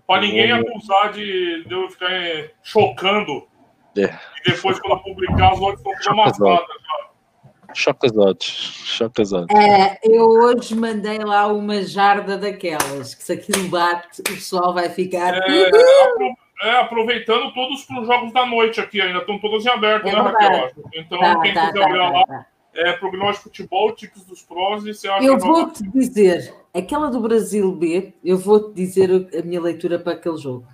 Para 0.07 0.23
ninguém 0.23 0.53
acusar 0.53 1.13
de, 1.13 1.65
de 1.65 1.75
eu 1.75 1.89
ficar 1.91 2.11
eh, 2.11 2.51
chocando. 2.63 3.47
É. 3.97 4.15
E 4.47 4.53
depois, 4.53 4.79
quando 4.81 5.03
publicar, 5.03 5.53
as 5.53 5.61
odds 5.61 5.81
estão 5.81 6.13
amassadas 6.13 6.43
já. 6.43 7.09
Choca 7.75 8.07
as 8.07 8.17
odds. 8.17 8.51
Choca 8.85 9.23
odds. 9.23 9.33
É, 9.55 9.99
eu 10.03 10.25
hoje 10.25 10.75
mandei 10.75 11.19
lá 11.19 11.47
uma 11.49 11.83
jarda 11.83 12.39
daquelas, 12.39 13.15
que 13.15 13.23
se 13.23 13.33
aquilo 13.33 13.69
bate, 13.69 14.21
o 14.21 14.25
pessoal 14.25 14.73
vai 14.73 14.89
ficar. 14.89 15.35
É, 15.35 15.71
é, 16.63 16.71
aproveitando 16.81 17.53
todos 17.53 17.87
os 17.89 18.07
jogos 18.07 18.33
da 18.33 18.45
noite 18.45 18.81
aqui 18.81 19.01
ainda, 19.01 19.19
estão 19.19 19.39
todos 19.39 19.65
em 19.65 19.69
aberto, 19.69 20.07
é 20.07 20.13
né, 20.13 20.21
Raquel? 20.21 20.71
Então, 20.95 21.19
tá, 21.19 21.41
quem 21.41 21.55
tá, 21.55 21.67
quiser 21.67 21.81
tá, 21.81 21.91
olhar 21.91 22.13
tá, 22.13 22.19
lá, 22.19 22.27
tá. 22.27 22.47
é 22.75 22.93
prognóstico 22.95 23.51
de 23.51 23.59
futebol, 23.59 23.95
tips 23.95 24.25
dos 24.25 24.43
pros 24.43 24.87
e 24.87 24.95
você 24.95 25.09
acha 25.09 25.25
Eu 25.25 25.39
vou 25.39 25.71
te 25.71 25.83
dizer, 25.89 26.53
aquela 26.75 27.11
do 27.11 27.21
Brasil 27.21 27.71
B, 27.73 28.15
eu 28.25 28.37
vou 28.39 28.71
te 28.71 28.75
dizer 28.75 29.11
a 29.39 29.43
minha 29.43 29.61
leitura 29.61 29.99
para 29.99 30.15
aquele 30.15 30.37
jogo. 30.37 30.67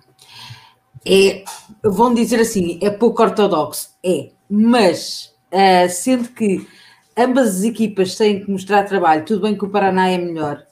É, 1.07 1.43
vão 1.83 2.13
dizer 2.13 2.39
assim, 2.39 2.79
é 2.81 2.89
pouco 2.89 3.21
ortodoxo, 3.21 3.95
é, 4.03 4.31
mas 4.49 5.35
uh, 5.51 5.87
sendo 5.87 6.29
que 6.29 6.67
ambas 7.15 7.57
as 7.57 7.63
equipas 7.63 8.15
têm 8.15 8.43
que 8.43 8.49
mostrar 8.49 8.83
trabalho, 8.83 9.23
tudo 9.23 9.41
bem 9.41 9.55
que 9.55 9.65
o 9.65 9.69
Paraná 9.69 10.09
é 10.09 10.17
melhor. 10.17 10.65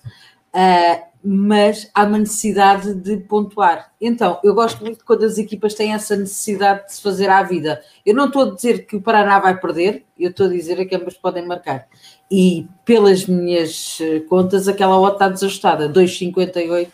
Uh, 0.53 1.13
mas 1.25 1.89
há 1.95 2.03
uma 2.03 2.17
necessidade 2.17 2.93
de 2.95 3.15
pontuar. 3.15 3.91
Então, 3.99 4.39
eu 4.43 4.53
gosto 4.53 4.83
muito 4.83 5.05
quando 5.05 5.23
as 5.23 5.37
equipas 5.37 5.73
têm 5.73 5.93
essa 5.93 6.17
necessidade 6.17 6.85
de 6.85 6.95
se 6.95 7.01
fazer 7.01 7.29
à 7.29 7.41
vida. 7.41 7.81
Eu 8.05 8.13
não 8.13 8.25
estou 8.25 8.43
a 8.43 8.53
dizer 8.53 8.85
que 8.85 8.97
o 8.97 9.01
Paraná 9.01 9.39
vai 9.39 9.57
perder, 9.57 10.03
eu 10.19 10.31
estou 10.31 10.47
a 10.47 10.49
dizer 10.49 10.85
que 10.85 10.95
ambas 10.95 11.13
podem 11.13 11.47
marcar. 11.47 11.87
E 12.29 12.67
pelas 12.83 13.25
minhas 13.25 13.99
eh, 14.01 14.19
contas, 14.21 14.67
aquela 14.67 14.99
odd 14.99 15.13
está 15.13 15.29
desajustada, 15.29 15.87
2,58 15.87 16.89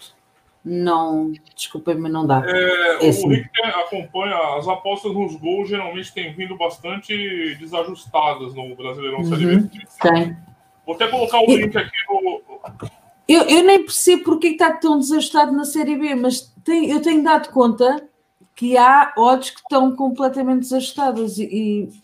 não, 0.64 1.32
desculpem, 1.56 1.96
mas 1.96 2.12
não 2.12 2.28
dá. 2.28 2.44
É, 2.46 3.06
é 3.06 3.10
assim. 3.10 3.26
O 3.26 3.30
Rick 3.30 3.50
acompanha 3.64 4.58
as 4.58 4.68
apostas 4.68 5.14
nos 5.14 5.36
gols, 5.38 5.70
geralmente 5.70 6.14
têm 6.14 6.34
vindo 6.34 6.56
bastante 6.58 7.56
desajustadas 7.56 8.54
no 8.54 8.76
Brasileirão 8.76 9.20
uhum, 9.20 9.26
Série 9.26 9.46
B. 9.46 9.70
Tem. 10.02 10.38
Vou 10.86 10.96
até 10.96 11.08
colocar 11.08 11.40
o 11.40 11.46
link 11.46 11.76
aqui 11.76 11.98
no, 12.10 12.42
eu, 13.30 13.44
eu 13.44 13.64
nem 13.64 13.84
percebo 13.84 14.24
porque 14.24 14.48
está 14.48 14.72
tão 14.72 14.98
desajustado 14.98 15.52
na 15.52 15.64
Série 15.64 15.96
B, 15.96 16.16
mas 16.16 16.52
tem, 16.64 16.90
eu 16.90 17.00
tenho 17.00 17.24
dado 17.24 17.50
conta 17.52 18.04
que 18.56 18.76
há 18.76 19.14
odds 19.16 19.52
que 19.52 19.60
estão 19.60 19.96
completamente 19.96 20.62
desajustadas. 20.62 21.38
E, 21.38 21.44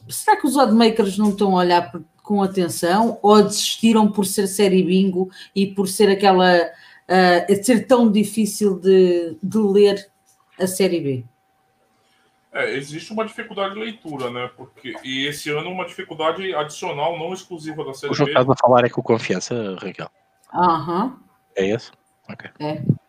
e 0.08 0.14
será 0.14 0.38
que 0.38 0.46
os 0.46 0.56
oddmakers 0.56 1.18
não 1.18 1.32
estão 1.32 1.58
a 1.58 1.62
olhar 1.62 1.92
por, 1.92 2.04
com 2.22 2.44
atenção 2.44 3.18
ou 3.24 3.42
desistiram 3.42 4.12
por 4.12 4.26
ser 4.26 4.46
série 4.46 4.84
bingo 4.84 5.32
e 5.56 5.66
por 5.66 5.88
ser 5.88 6.10
aquela. 6.10 6.72
Uh, 7.08 7.64
ser 7.64 7.86
tão 7.86 8.12
difícil 8.12 8.80
de, 8.80 9.38
de 9.42 9.58
ler 9.58 10.10
a 10.60 10.66
série 10.66 11.00
B? 11.00 11.26
É, 12.52 12.78
existe 12.78 13.12
uma 13.12 13.26
dificuldade 13.26 13.74
de 13.74 13.80
leitura, 13.80 14.32
né? 14.32 14.50
Porque, 14.56 14.96
e 15.04 15.28
esse 15.28 15.50
ano 15.50 15.70
uma 15.70 15.86
dificuldade 15.86 16.54
adicional, 16.56 17.20
não 17.20 17.34
exclusiva 17.34 17.84
da 17.84 17.94
série 17.94 18.14
B. 18.14 18.22
O 18.22 18.26
que 18.26 18.32
estás 18.32 18.50
a 18.50 18.56
falar 18.56 18.86
é 18.86 18.90
com 18.90 19.02
confiança, 19.02 19.76
Raquel. 19.80 20.10
Aham. 20.54 21.20
É 21.56 21.66
isso? 21.66 21.92
Ok. 22.30 22.50
É. 22.60 23.06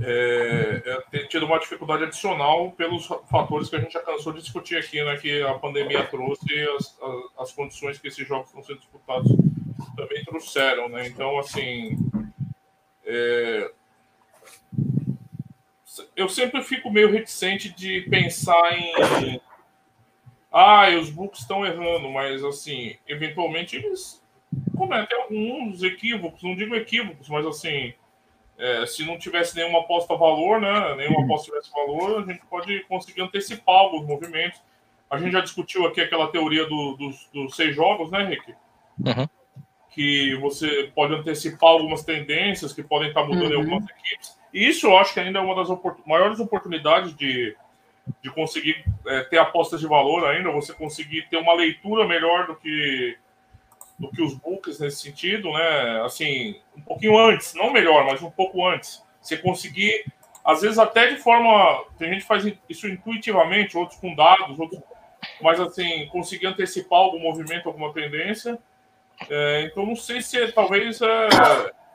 É, 0.00 0.82
é, 0.84 1.00
tem 1.10 1.28
tido 1.28 1.46
uma 1.46 1.58
dificuldade 1.58 2.02
adicional 2.02 2.72
pelos 2.72 3.06
fatores 3.30 3.68
que 3.68 3.76
a 3.76 3.80
gente 3.80 3.92
já 3.92 4.02
cansou 4.02 4.32
de 4.32 4.40
discutir 4.40 4.76
aqui, 4.76 5.02
né, 5.04 5.16
que 5.18 5.40
a 5.42 5.54
pandemia 5.54 6.04
trouxe 6.06 6.52
e 6.52 6.68
as, 6.76 6.98
as, 7.00 7.42
as, 7.42 7.52
condições 7.52 7.98
que 7.98 8.08
esses 8.08 8.26
jogos 8.26 8.48
estão 8.48 8.62
sendo 8.64 8.80
disputados 8.80 9.30
também 9.96 10.24
trouxeram, 10.24 10.88
né? 10.88 11.06
Então, 11.06 11.38
assim, 11.38 11.96
é, 13.04 13.70
eu 16.16 16.28
sempre 16.28 16.60
fico 16.62 16.90
meio 16.90 17.10
reticente 17.10 17.72
de 17.72 18.00
pensar 18.02 18.76
em 18.76 19.40
ah, 20.50 20.88
os 21.00 21.10
books 21.10 21.40
estão 21.40 21.64
errando, 21.64 22.08
mas 22.10 22.42
assim, 22.44 22.96
eventualmente 23.06 23.76
eles 23.76 24.23
cometem 24.76 25.18
alguns 25.18 25.82
equívocos, 25.82 26.42
não 26.42 26.54
digo 26.54 26.74
equívocos, 26.74 27.28
mas 27.28 27.46
assim, 27.46 27.94
é, 28.58 28.86
se 28.86 29.04
não 29.04 29.18
tivesse 29.18 29.56
nenhuma 29.56 29.80
aposta 29.80 30.16
valor, 30.16 30.60
né, 30.60 30.94
nenhuma 30.96 31.24
aposta 31.24 31.46
tivesse 31.46 31.70
valor, 31.72 32.22
a 32.22 32.32
gente 32.32 32.44
pode 32.46 32.80
conseguir 32.84 33.22
antecipar 33.22 33.76
alguns 33.76 34.06
movimentos. 34.06 34.60
A 35.10 35.18
gente 35.18 35.32
já 35.32 35.40
discutiu 35.40 35.86
aqui 35.86 36.00
aquela 36.00 36.28
teoria 36.28 36.66
do, 36.66 36.96
dos, 36.96 37.28
dos 37.32 37.54
seis 37.54 37.74
jogos, 37.74 38.10
né, 38.10 38.24
Rick? 38.24 38.54
Uhum. 38.98 39.28
Que 39.90 40.34
você 40.36 40.90
pode 40.94 41.14
antecipar 41.14 41.70
algumas 41.70 42.02
tendências 42.02 42.72
que 42.72 42.82
podem 42.82 43.08
estar 43.08 43.24
mudando 43.24 43.44
uhum. 43.44 43.52
em 43.52 43.56
algumas 43.56 43.84
equipes. 43.90 44.38
E 44.52 44.68
isso 44.68 44.86
eu 44.86 44.96
acho 44.96 45.12
que 45.12 45.20
ainda 45.20 45.38
é 45.38 45.42
uma 45.42 45.54
das 45.54 45.70
opor 45.70 45.96
maiores 46.06 46.40
oportunidades 46.40 47.14
de, 47.16 47.56
de 48.22 48.30
conseguir 48.30 48.84
é, 49.06 49.22
ter 49.24 49.38
apostas 49.38 49.80
de 49.80 49.86
valor 49.86 50.24
ainda, 50.26 50.50
você 50.50 50.72
conseguir 50.72 51.28
ter 51.28 51.36
uma 51.36 51.54
leitura 51.54 52.06
melhor 52.06 52.46
do 52.46 52.56
que 52.56 53.16
do 53.98 54.10
que 54.10 54.22
os 54.22 54.34
books 54.34 54.80
nesse 54.80 55.02
sentido, 55.02 55.52
né? 55.52 56.02
Assim, 56.04 56.60
um 56.76 56.80
pouquinho 56.80 57.18
antes, 57.18 57.54
não 57.54 57.72
melhor, 57.72 58.04
mas 58.06 58.22
um 58.22 58.30
pouco 58.30 58.66
antes. 58.66 59.02
Você 59.20 59.36
conseguir, 59.36 60.04
às 60.44 60.62
vezes 60.62 60.78
até 60.78 61.08
de 61.08 61.16
forma, 61.16 61.84
tem 61.98 62.10
gente 62.10 62.22
que 62.22 62.28
faz 62.28 62.44
isso 62.68 62.88
intuitivamente, 62.88 63.76
outros 63.76 63.98
com 63.98 64.14
dados, 64.14 64.58
outros, 64.58 64.80
mas 65.40 65.60
assim, 65.60 66.06
conseguir 66.08 66.46
antecipar 66.46 66.98
algum 66.98 67.20
movimento, 67.20 67.68
alguma 67.68 67.92
tendência. 67.92 68.58
É, 69.30 69.62
então, 69.62 69.86
não 69.86 69.96
sei 69.96 70.20
se 70.20 70.42
é, 70.42 70.50
talvez 70.50 71.00
é 71.00 71.28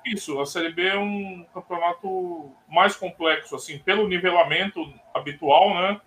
isso. 0.06 0.40
A 0.40 0.46
Série 0.46 0.72
B 0.72 0.88
é 0.88 0.98
um 0.98 1.46
campeonato 1.54 2.52
mais 2.68 2.96
complexo, 2.96 3.56
assim, 3.56 3.78
pelo 3.78 4.08
nivelamento 4.08 4.82
habitual, 5.14 5.74
né? 5.74 6.02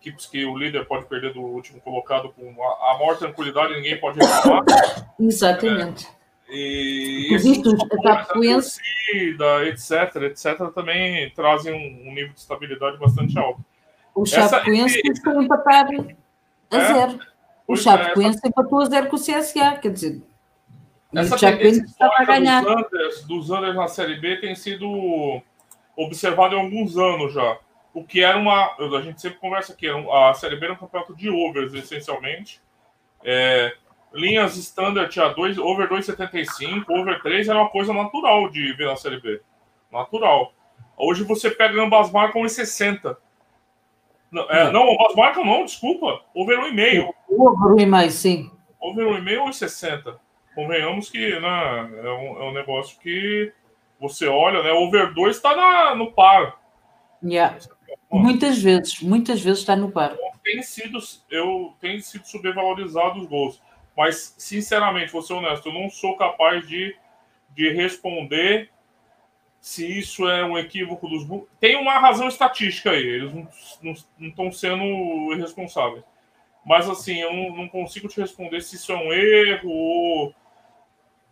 Equipes 0.00 0.26
que 0.26 0.44
o 0.44 0.56
líder 0.56 0.86
pode 0.86 1.06
perder 1.06 1.32
do 1.32 1.40
último 1.40 1.80
colocado 1.80 2.30
com 2.30 2.54
a, 2.62 2.92
a 2.94 2.98
maior 2.98 3.18
tranquilidade, 3.18 3.74
ninguém 3.74 3.98
pode 3.98 4.18
reclamar. 4.18 4.64
Exatamente. 5.18 6.06
É, 6.06 6.54
e 6.54 7.34
esses 7.34 7.58
fatores, 7.58 8.26
torcida, 8.28 9.66
etc, 9.66 10.22
etc, 10.22 10.72
também 10.74 11.30
trazem 11.30 11.74
um, 11.74 12.08
um, 12.08 12.14
nível 12.14 12.32
de 12.32 12.40
estabilidade 12.40 12.96
bastante 12.98 13.38
alto. 13.38 13.62
O 14.14 14.24
Chapecoense 14.24 15.00
foi 15.22 15.44
empatar 15.44 15.86
a 16.70 16.76
é, 16.76 16.84
zero. 16.86 17.18
O 17.66 17.76
Chapecoense 17.76 18.40
é, 18.42 18.48
empatou 18.48 18.80
a 18.80 18.84
zero 18.86 19.08
com 19.08 19.16
o 19.16 19.20
CSA, 19.20 19.76
quer 19.76 19.92
dizer... 19.92 20.22
Essa 21.14 21.36
o 21.36 21.38
Chapecoense 21.38 21.84
estava 21.84 22.14
a 22.18 22.24
ganhar. 22.24 22.62
Dos 22.62 22.72
Anders, 22.72 23.24
dos 23.24 23.50
Anders 23.50 23.74
na 23.74 23.88
Série 23.88 24.16
B 24.20 24.36
tem 24.36 24.54
sido 24.54 25.40
observado 25.96 26.54
em 26.54 26.60
alguns 26.60 26.96
anos 26.96 27.32
já. 27.32 27.58
O 27.94 28.04
que 28.04 28.22
era 28.22 28.36
uma... 28.36 28.76
A 28.78 29.02
gente 29.02 29.20
sempre 29.20 29.38
conversa 29.38 29.72
aqui, 29.72 29.86
a 29.88 30.34
Série 30.34 30.56
B 30.56 30.66
era 30.66 30.74
um 30.74 30.78
campeonato 30.78 31.16
de 31.16 31.28
overs, 31.28 31.74
essencialmente. 31.74 32.60
É, 33.24 33.74
linhas 34.12 34.56
standard 34.56 35.18
a 35.20 35.28
2, 35.28 35.58
over 35.58 35.88
2,75, 35.88 36.84
over 36.88 37.20
3 37.22 37.48
era 37.48 37.58
uma 37.58 37.70
coisa 37.70 37.92
natural 37.92 38.48
de 38.50 38.72
ver 38.74 38.86
na 38.86 38.96
Série 38.96 39.20
B. 39.20 39.40
Natural. 39.90 40.52
Hoje 40.96 41.24
você 41.24 41.50
pega 41.50 41.82
ambas 41.82 42.10
marcam 42.10 42.44
em 42.44 42.48
60. 42.48 43.16
Não, 44.30 44.50
é, 44.50 44.70
não, 44.70 44.92
ambas 44.92 45.14
marcam 45.14 45.44
não, 45.44 45.64
desculpa. 45.64 46.22
Over 46.34 46.58
1,5. 46.58 47.14
Over 47.28 47.86
1,5, 47.86 48.10
sim. 48.10 48.50
Over 48.80 49.06
1,5 49.22 49.40
ou 49.40 49.52
60. 49.52 50.20
Convenhamos 50.54 51.08
que 51.08 51.38
né, 51.38 51.90
é, 52.04 52.10
um, 52.10 52.42
é 52.42 52.44
um 52.50 52.52
negócio 52.52 52.98
que 53.00 53.52
você 54.00 54.26
olha, 54.26 54.62
né? 54.62 54.72
Over 54.72 55.14
2 55.14 55.36
está 55.36 55.94
no 55.94 56.12
par. 56.12 56.58
Yeah. 57.22 57.56
Muitas 58.10 58.62
vezes, 58.62 59.00
muitas 59.00 59.40
vezes 59.40 59.60
está 59.60 59.76
no 59.76 59.90
par. 59.90 60.16
Tem 60.42 60.62
sido, 60.62 60.98
eu, 61.30 61.74
tem 61.80 62.00
sido 62.00 62.26
subvalorizado 62.26 63.20
os 63.20 63.26
gols. 63.26 63.62
Mas, 63.96 64.34
sinceramente, 64.38 65.12
vou 65.12 65.22
ser 65.22 65.34
honesto, 65.34 65.68
eu 65.68 65.72
não 65.72 65.90
sou 65.90 66.16
capaz 66.16 66.66
de, 66.66 66.96
de 67.54 67.70
responder 67.70 68.70
se 69.60 69.98
isso 69.98 70.28
é 70.28 70.44
um 70.44 70.56
equívoco 70.56 71.08
dos. 71.08 71.26
Tem 71.58 71.76
uma 71.76 71.98
razão 71.98 72.28
estatística 72.28 72.92
aí, 72.92 73.04
eles 73.04 73.32
não 73.82 73.92
estão 74.20 74.52
sendo 74.52 75.34
irresponsáveis. 75.34 76.04
Mas, 76.64 76.88
assim, 76.88 77.20
eu 77.20 77.32
não, 77.32 77.56
não, 77.56 77.68
consigo 77.68 78.08
te 78.08 78.20
responder 78.20 78.60
se 78.62 78.76
isso 78.76 78.92
é 78.92 78.96
um 78.96 79.12
erro 79.12 79.68
ou. 79.68 80.34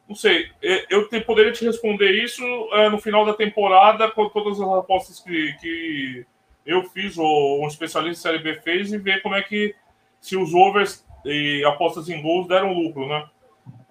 Não 0.08 0.14
sei, 0.14 0.50
eu 0.88 1.08
te, 1.08 1.20
poderia 1.20 1.52
te 1.52 1.64
responder 1.64 2.12
isso 2.12 2.44
é, 2.72 2.88
no 2.88 2.98
final 2.98 3.24
da 3.24 3.34
temporada, 3.34 4.10
com 4.10 4.28
todas 4.28 4.60
as 4.60 4.68
apostas 4.68 5.18
que, 5.20 5.52
que 5.60 6.26
eu 6.66 6.82
fiz, 6.84 7.16
ou 7.16 7.64
um 7.64 7.68
especialista 7.68 8.30
de 8.30 8.38
Série 8.38 8.42
B 8.42 8.60
fez, 8.60 8.92
e 8.92 8.98
ver 8.98 9.22
como 9.22 9.34
é 9.34 9.42
que. 9.42 9.74
Se 10.20 10.36
os 10.36 10.52
overs 10.52 11.06
e 11.24 11.64
apostas 11.64 12.08
em 12.08 12.20
gols 12.20 12.48
deram 12.48 12.72
lucro, 12.72 13.06
né? 13.06 13.28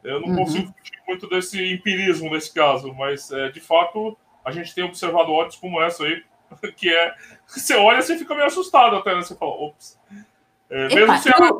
Eu 0.04 0.20
não 0.20 0.30
uhum. 0.30 0.36
consigo 0.38 0.68
fugir 0.68 1.02
muito 1.08 1.30
desse 1.30 1.74
empirismo 1.74 2.30
nesse 2.30 2.54
caso, 2.54 2.94
mas 2.94 3.32
é, 3.32 3.50
de 3.50 3.60
fato 3.60 4.18
a 4.44 4.52
gente 4.52 4.76
tem 4.76 4.84
observado 4.84 5.32
odds 5.32 5.58
como 5.58 5.82
essa 5.82 6.04
aí, 6.04 6.24
que 6.76 6.90
é 6.90 7.16
você 7.48 7.76
olha 7.76 8.00
e 8.00 8.04
fica 8.04 8.36
meio 8.36 8.48
assustado 8.48 8.96
até, 8.98 9.16
né? 9.16 9.22
Você 9.22 9.36
fala, 9.36 9.52
ops. 9.52 9.98
É, 10.70 10.94
mesmo 10.94 11.14
Epa, 11.14 11.60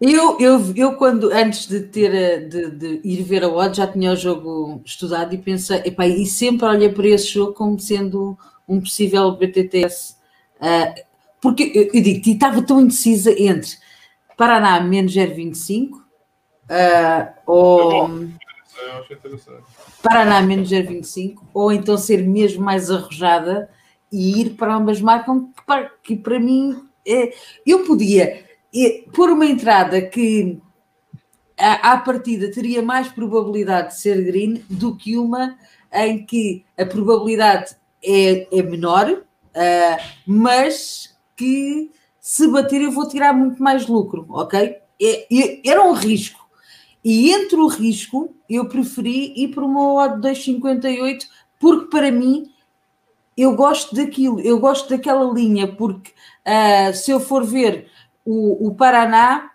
eu, 0.00 0.38
eu, 0.38 0.72
eu, 0.76 0.96
quando 0.96 1.32
antes 1.32 1.66
de 1.66 1.80
ter 1.80 2.48
de, 2.48 2.70
de, 2.70 3.00
ir 3.02 3.22
ver 3.24 3.42
a 3.42 3.48
odd 3.48 3.76
já 3.76 3.86
tinha 3.86 4.12
o 4.12 4.16
jogo 4.16 4.80
estudado 4.84 5.34
e 5.34 5.38
pensei, 5.38 5.78
epá, 5.84 6.06
e 6.06 6.24
sempre 6.24 6.66
olhei 6.66 6.88
para 6.88 7.08
esse 7.08 7.26
jogo 7.26 7.52
como 7.52 7.78
sendo 7.80 8.38
um 8.68 8.80
possível 8.80 9.32
BTTS. 9.32 10.17
Uh, 10.60 10.64
ah, 10.64 10.94
porque 11.40 11.72
eu, 11.74 11.90
eu 11.94 12.02
digo, 12.02 12.28
estava 12.28 12.62
tão 12.62 12.80
indecisa 12.80 13.30
entre 13.30 13.76
Paraná 14.36 14.80
menos 14.80 15.14
0,25 15.14 15.90
uh, 15.92 16.00
ah, 16.68 17.34
ou 17.46 18.08
Paraná 20.02 20.42
menos 20.42 20.70
0,25 20.70 21.36
ou 21.54 21.72
então 21.72 21.96
ser 21.96 22.26
mesmo 22.26 22.64
mais 22.64 22.90
arrojada 22.90 23.70
e 24.10 24.40
ir 24.40 24.50
para 24.50 24.74
ambas 24.74 25.00
marcas 25.00 25.36
que 25.36 25.62
para, 25.66 25.90
que 26.02 26.16
para 26.16 26.40
mim 26.40 26.88
é, 27.06 27.32
eu 27.66 27.84
podia 27.84 28.44
é, 28.74 29.04
pôr 29.12 29.30
uma 29.30 29.46
entrada 29.46 30.00
que 30.02 30.60
à, 31.58 31.92
à 31.92 31.96
partida 31.98 32.50
teria 32.50 32.82
mais 32.82 33.08
probabilidade 33.08 33.88
de 33.88 34.00
ser 34.00 34.22
green 34.24 34.62
do 34.68 34.96
que 34.96 35.16
uma 35.16 35.56
em 35.92 36.24
que 36.24 36.64
a 36.76 36.84
probabilidade 36.84 37.76
é, 38.02 38.46
é 38.56 38.62
menor, 38.62 39.22
uh, 39.54 40.02
mas 40.26 41.16
que 41.36 41.90
se 42.20 42.48
bater 42.48 42.82
eu 42.82 42.90
vou 42.90 43.08
tirar 43.08 43.32
muito 43.32 43.62
mais 43.62 43.86
lucro, 43.86 44.26
ok? 44.28 44.76
É, 45.00 45.34
é, 45.34 45.60
era 45.64 45.82
um 45.82 45.92
risco. 45.92 46.46
E 47.04 47.30
entre 47.32 47.56
o 47.56 47.68
risco, 47.68 48.34
eu 48.50 48.68
preferi 48.68 49.32
ir 49.36 49.48
para 49.48 49.64
uma 49.64 49.94
odd 49.94 50.28
2,58, 50.28 51.26
porque 51.58 51.86
para 51.86 52.10
mim 52.10 52.52
eu 53.36 53.54
gosto 53.54 53.94
daquilo, 53.94 54.40
eu 54.40 54.58
gosto 54.58 54.90
daquela 54.90 55.32
linha, 55.32 55.68
porque 55.74 56.10
uh, 56.44 56.92
se 56.92 57.10
eu 57.10 57.20
for 57.20 57.44
ver 57.44 57.88
o, 58.24 58.66
o 58.68 58.74
Paraná, 58.74 59.50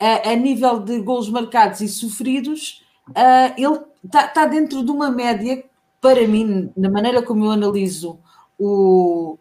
uh, 0.00 0.28
a 0.28 0.36
nível 0.36 0.80
de 0.80 1.00
gols 1.00 1.30
marcados 1.30 1.80
e 1.80 1.88
sofridos, 1.88 2.84
uh, 3.08 3.54
ele 3.56 3.80
está 4.04 4.28
tá 4.28 4.46
dentro 4.46 4.84
de 4.84 4.90
uma 4.90 5.10
média, 5.10 5.64
para 6.00 6.28
mim, 6.28 6.70
na 6.76 6.90
maneira 6.90 7.22
como 7.22 7.46
eu 7.46 7.52
analiso 7.52 8.20
o, 8.62 9.38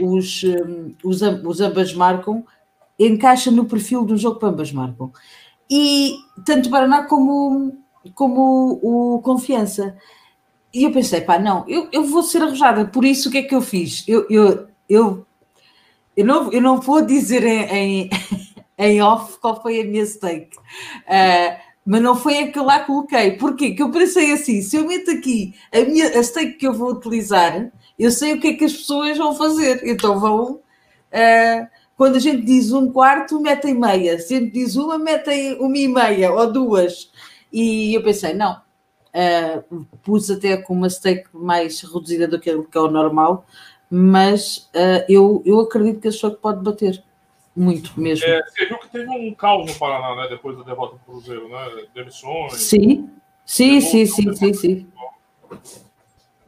os, 0.00 0.42
os, 1.04 1.22
os 1.22 1.60
ambas 1.60 1.94
marcam, 1.94 2.44
encaixa 2.98 3.50
no 3.50 3.66
perfil 3.66 4.04
do 4.04 4.16
jogo 4.16 4.38
que 4.40 4.46
ambas 4.46 4.72
marcam. 4.72 5.12
E 5.70 6.16
tanto 6.44 6.68
o 6.68 6.70
Paraná 6.70 7.04
como, 7.04 7.76
como 8.14 8.80
o, 8.82 9.20
Confiança. 9.22 9.96
E 10.72 10.84
eu 10.84 10.92
pensei, 10.92 11.20
pá, 11.20 11.38
não, 11.38 11.64
eu, 11.68 11.88
eu 11.92 12.04
vou 12.04 12.22
ser 12.22 12.42
arrojada, 12.42 12.86
por 12.86 13.04
isso 13.04 13.28
o 13.28 13.32
que 13.32 13.38
é 13.38 13.42
que 13.42 13.54
eu 13.54 13.62
fiz? 13.62 14.04
Eu, 14.06 14.26
eu, 14.28 14.68
eu, 14.88 15.26
eu, 16.16 16.24
não, 16.24 16.52
eu 16.52 16.60
não 16.60 16.80
vou 16.80 17.02
dizer 17.02 17.44
em, 17.44 18.08
em, 18.08 18.10
em 18.78 19.02
off 19.02 19.38
qual 19.38 19.62
foi 19.62 19.80
a 19.80 19.84
minha 19.84 20.04
stake. 20.04 20.56
Uh, 20.56 21.66
mas 21.86 22.02
não 22.02 22.16
foi 22.16 22.38
a 22.38 22.50
que 22.50 22.58
eu 22.58 22.64
lá 22.64 22.80
coloquei. 22.80 23.32
Porquê? 23.32 23.70
Que 23.70 23.82
eu 23.82 23.90
pensei 23.92 24.32
assim: 24.32 24.60
se 24.60 24.76
eu 24.76 24.86
meto 24.86 25.12
aqui 25.12 25.54
a, 25.72 25.80
minha, 25.82 26.18
a 26.18 26.22
stake 26.22 26.54
que 26.54 26.66
eu 26.66 26.74
vou 26.74 26.90
utilizar, 26.90 27.70
eu 27.98 28.10
sei 28.10 28.34
o 28.34 28.40
que 28.40 28.48
é 28.48 28.54
que 28.54 28.64
as 28.64 28.72
pessoas 28.72 29.16
vão 29.16 29.34
fazer. 29.34 29.80
Então 29.84 30.18
vão. 30.20 30.52
Uh, 30.52 31.66
quando 31.96 32.16
a 32.16 32.20
gente 32.20 32.44
diz 32.44 32.72
um 32.72 32.92
quarto, 32.92 33.40
metem 33.40 33.74
meia. 33.74 34.18
Se 34.18 34.34
a 34.34 34.38
gente 34.38 34.52
diz 34.52 34.76
uma, 34.76 34.98
metem 34.98 35.54
uma 35.58 35.78
e 35.78 35.88
meia 35.88 36.32
ou 36.32 36.52
duas. 36.52 37.10
E 37.52 37.94
eu 37.94 38.02
pensei, 38.02 38.34
não. 38.34 38.60
Uh, 39.14 39.86
pus 40.02 40.30
até 40.30 40.58
com 40.58 40.74
uma 40.74 40.90
stake 40.90 41.26
mais 41.32 41.80
reduzida 41.80 42.28
do 42.28 42.38
que, 42.38 42.50
é 42.50 42.54
o 42.54 42.90
normal, 42.90 43.46
mas 43.90 44.68
uh, 44.74 45.04
eu, 45.08 45.42
eu 45.46 45.60
acredito 45.60 46.00
que 46.00 46.08
a 46.08 46.30
que 46.30 46.36
pode 46.36 46.62
bater. 46.62 47.02
Muito 47.56 47.98
mesmo. 47.98 48.26
É, 48.26 48.42
você 48.42 48.66
viu 48.66 48.78
que 48.78 48.88
teve 48.90 49.10
um 49.10 49.34
caos 49.34 49.72
no 49.72 49.78
Paraná, 49.78 50.14
né? 50.14 50.28
Depois 50.28 50.58
da 50.58 50.62
derrota 50.62 50.96
do 50.96 50.98
Cruzeiro, 51.10 51.48
né? 51.48 51.86
Demissões. 51.94 52.52
Sim, 52.52 53.08
sim, 53.46 53.80
sim, 53.80 54.04
sim, 54.04 54.34
sim, 54.34 54.52
sim. 54.52 54.86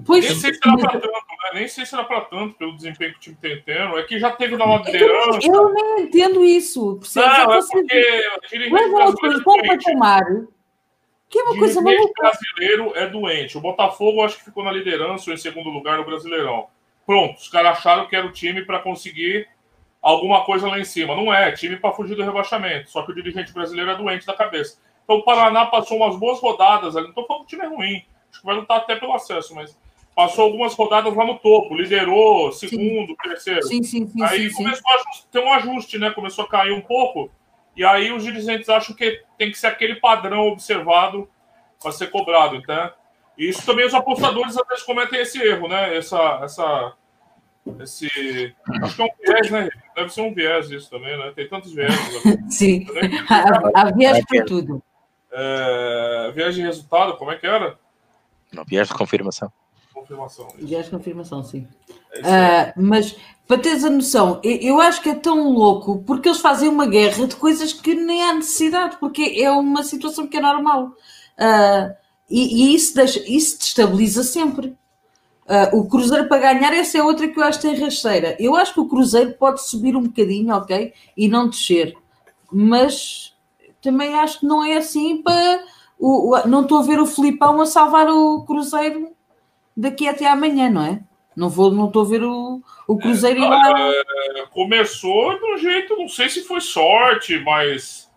Pois, 0.05 0.25
Nem 0.25 0.35
sei 0.37 0.55
se 0.55 0.61
era 0.65 0.77
para 0.77 1.01
tanto, 1.01 1.09
né? 1.09 1.51
Nem 1.55 1.69
sei 1.69 1.87
se 1.87 1.95
era 1.95 2.05
tanto 2.05 2.55
pelo 2.55 2.77
desempenho 2.77 3.13
que 3.13 3.19
o 3.19 3.21
time 3.21 3.37
tem 3.41 3.63
tendo. 3.63 3.99
É 3.99 4.03
que 4.05 4.19
já 4.19 4.31
teve 4.31 4.57
na 4.57 4.77
liderança. 4.77 5.41
Eu, 5.43 5.55
eu 5.55 5.73
nem 5.73 6.03
entendo 6.03 6.45
isso. 6.45 7.01
Não, 7.17 7.53
é 7.53 7.61
porque 7.71 8.69
leva 8.71 8.97
uma 8.97 9.17
coisa 9.17 9.43
bom 9.43 9.61
para 9.61 9.79
tomar. 9.79 10.25
Que 11.29 11.39
é 11.39 11.43
uma 11.43 11.59
coisa 11.59 11.81
maluca. 11.81 12.23
brasileiro 12.23 12.93
é 12.95 13.07
doente. 13.07 13.59
O 13.59 13.61
Botafogo 13.61 14.25
acho 14.25 14.39
que 14.39 14.45
ficou 14.45 14.65
na 14.65 14.73
liderança 14.73 15.29
ou 15.29 15.35
em 15.35 15.39
segundo 15.39 15.69
lugar 15.69 15.99
no 15.99 16.05
Brasileirão. 16.05 16.69
Pronto, 17.05 17.39
os 17.39 17.49
caras 17.49 17.79
acharam 17.79 18.07
que 18.07 18.17
era 18.17 18.27
o 18.27 18.33
time 18.33 18.65
para 18.65 18.79
conseguir 18.79 19.49
alguma 20.01 20.45
coisa 20.45 20.69
lá 20.69 20.79
em 20.79 20.85
cima. 20.85 21.15
Não 21.15 21.33
é, 21.33 21.49
é 21.49 21.53
time 21.53 21.77
para 21.77 21.93
fugir 21.93 22.15
do 22.15 22.23
rebaixamento. 22.23 22.91
Só 22.91 23.03
que 23.03 23.13
o 23.13 23.15
dirigente 23.15 23.53
brasileiro 23.53 23.91
é 23.91 23.97
doente 23.97 24.25
da 24.25 24.35
cabeça. 24.35 24.81
Então 25.05 25.17
o 25.17 25.25
Paraná 25.25 25.67
passou 25.67 25.99
umas 25.99 26.17
boas 26.17 26.41
rodadas 26.41 26.97
ali. 26.97 27.05
Não 27.05 27.11
estou 27.11 27.27
falando 27.27 27.47
que 27.47 27.57
o 27.57 27.59
time 27.59 27.65
é 27.65 27.77
ruim. 27.77 28.07
Acho 28.31 28.41
que 28.41 28.47
vai 28.47 28.57
lutar 28.57 28.79
até 28.79 28.97
pelo 28.97 29.15
acesso, 29.15 29.55
mas 29.55 29.79
passou 30.19 30.47
algumas 30.47 30.75
rodadas 30.75 31.15
lá 31.15 31.25
no 31.25 31.39
topo, 31.39 31.77
liderou 31.77 32.51
segundo, 32.51 33.07
sim. 33.07 33.17
terceiro. 33.23 33.63
Sim, 33.63 33.83
sim, 33.85 34.05
sim. 34.09 34.21
Aí 34.25 34.51
sim, 34.51 34.57
começou 34.57 34.83
sim. 34.83 35.23
a 35.29 35.31
ter 35.31 35.39
um 35.39 35.53
ajuste, 35.53 35.97
né? 35.97 36.11
Começou 36.11 36.45
a 36.45 36.49
cair 36.49 36.73
um 36.73 36.81
pouco. 36.81 37.31
E 37.77 37.85
aí 37.85 38.11
os 38.11 38.25
dirigentes 38.25 38.69
acham 38.69 38.97
que 38.97 39.23
tem 39.39 39.53
que 39.53 39.57
ser 39.57 39.69
aquele 39.69 39.95
padrão 39.95 40.49
observado 40.49 41.29
para 41.81 41.93
ser 41.93 42.09
cobrado, 42.11 42.57
então. 42.57 42.93
E 43.39 43.49
isso 43.49 43.65
também 43.65 43.87
os 43.87 43.95
apostadores 43.95 44.59
às 44.59 44.67
vezes 44.67 44.83
cometem 44.83 45.21
esse 45.21 45.41
erro, 45.41 45.69
né? 45.69 45.97
Essa, 45.97 46.41
essa, 46.43 46.93
esse, 47.79 48.53
acho 48.83 48.97
que 48.97 49.03
é 49.03 49.05
um 49.05 49.25
viés, 49.25 49.51
né? 49.53 49.69
Deve 49.95 50.13
ser 50.13 50.21
um 50.23 50.35
viés 50.35 50.69
isso 50.69 50.91
também, 50.91 51.17
né? 51.17 51.31
Tem 51.31 51.49
tantos 51.49 51.71
viés. 51.73 51.95
Sim. 52.51 52.89
Há 53.73 53.93
viés 53.93 54.25
para 54.27 54.45
tudo. 54.45 54.83
É, 55.31 56.33
viés 56.35 56.57
de 56.57 56.63
resultado, 56.63 57.17
como 57.17 57.31
é 57.31 57.37
que 57.37 57.47
era? 57.47 57.79
Não, 58.53 58.65
viés 58.65 58.89
de 58.89 58.95
confirmação 58.95 59.53
confirmação. 60.01 60.49
Viés 60.57 60.89
confirmação, 60.89 61.43
sim. 61.43 61.67
É 62.13 62.73
uh, 62.77 62.83
mas 62.83 63.17
para 63.49 63.59
teres 63.59 63.83
a 63.83 63.89
noção, 63.89 64.41
eu 64.45 64.79
acho 64.79 65.03
que 65.03 65.09
é 65.09 65.15
tão 65.15 65.51
louco 65.51 66.03
porque 66.07 66.29
eles 66.29 66.41
fazem 66.41 66.69
uma 66.69 66.87
guerra 66.87 67.27
de 67.27 67.35
coisas 67.35 67.73
que 67.73 67.95
nem 67.95 68.23
há 68.23 68.35
necessidade, 68.35 68.99
porque 69.01 69.41
é 69.43 69.51
uma 69.51 69.83
situação 69.83 70.27
que 70.27 70.37
é 70.37 70.41
normal. 70.41 70.89
Uh, 71.39 71.97
e, 72.29 72.73
e, 72.73 72.75
isso, 72.75 72.95
deixa, 72.95 73.21
isso 73.27 73.59
destabiliza 73.59 74.23
sempre. 74.23 74.77
Uh, 75.47 75.79
o 75.79 75.89
Cruzeiro 75.89 76.29
para 76.29 76.53
ganhar, 76.53 76.75
essa 76.75 76.99
é 76.99 77.03
outra 77.03 77.27
que 77.27 77.39
eu 77.39 77.43
acho 77.43 77.59
que 77.59 77.69
tem 77.69 77.81
rasteira. 77.81 78.37
Eu 78.39 78.55
acho 78.55 78.75
que 78.75 78.81
o 78.81 78.89
Cruzeiro 78.89 79.33
pode 79.33 79.67
subir 79.67 79.97
um 79.97 80.03
bocadinho, 80.03 80.55
ok? 80.55 80.93
E 81.17 81.27
não 81.27 81.49
descer. 81.49 81.97
Mas 82.53 83.35
também 83.81 84.15
acho 84.15 84.41
que 84.41 84.47
não 84.47 84.63
é 84.63 84.77
assim 84.77 85.23
para. 85.23 85.65
O, 85.99 86.35
o, 86.35 86.47
não 86.47 86.63
estou 86.63 86.81
a 86.81 86.83
ver 86.83 87.01
o 87.01 87.07
Filipão 87.07 87.59
a 87.63 87.67
salvar 87.67 88.11
o 88.11 88.45
Cruzeiro 88.45 89.17
daqui 89.79 90.09
até 90.09 90.27
amanhã, 90.27 90.69
não 90.69 90.85
é? 90.85 91.01
Não 91.37 91.49
vou, 91.49 91.71
não 91.71 91.87
estou 91.87 92.05
a 92.05 92.09
ver 92.09 92.25
o, 92.25 92.61
o 92.87 92.99
Cruzeiro 92.99 93.45
é, 93.45 93.49
lá... 93.49 93.93
é, 93.93 94.47
Começou 94.51 95.39
de 95.39 95.45
um 95.45 95.57
jeito, 95.57 95.97
não 95.97 96.09
sei 96.09 96.29
se 96.29 96.43
foi 96.43 96.61
sorte, 96.61 97.39
mas 97.39 98.11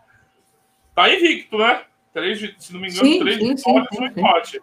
tá 0.95 1.13
invicto, 1.13 1.59
né? 1.59 1.83
Três, 2.11 2.39
se 2.57 2.73
não 2.73 2.81
me 2.81 2.89
engano, 2.89 3.05
sim, 3.05 3.19
três 3.19 3.37
sim, 3.37 3.55
vitórias 3.55 3.99
um 3.99 4.05
empate. 4.05 4.61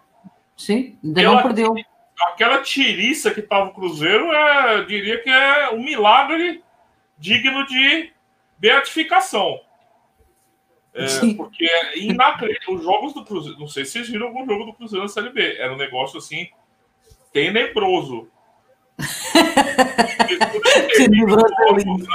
Sim, 0.57 0.99
ainda 1.05 1.21
aquela, 1.21 1.35
não 1.37 1.43
perdeu. 1.43 1.75
Aquela 2.33 2.59
tiriça 2.59 3.31
que 3.31 3.43
tava 3.43 3.71
o 3.71 3.75
Cruzeiro, 3.75 4.33
é, 4.33 4.85
diria 4.85 5.23
que 5.23 5.31
é 5.31 5.71
um 5.71 5.83
milagre 5.83 6.63
digno 7.17 7.65
de 7.65 8.13
beatificação. 8.59 9.61
É, 10.93 11.07
porque 11.37 11.65
é 11.65 11.99
inacreditável. 11.99 12.75
Os 12.75 12.83
jogos 12.83 13.15
do 13.15 13.25
Cruzeiro, 13.25 13.61
não 13.61 13.69
sei 13.69 13.85
se 13.85 13.93
vocês 13.93 14.09
viram 14.09 14.27
algum 14.27 14.45
jogo 14.45 14.65
do 14.65 14.73
Cruzeiro 14.73 15.05
na 15.05 15.09
Série 15.09 15.31
B, 15.31 15.57
era 15.59 15.73
um 15.73 15.77
negócio 15.77 16.19
assim 16.19 16.49
tenebroso. 17.33 18.29
tenebroso 20.97 21.47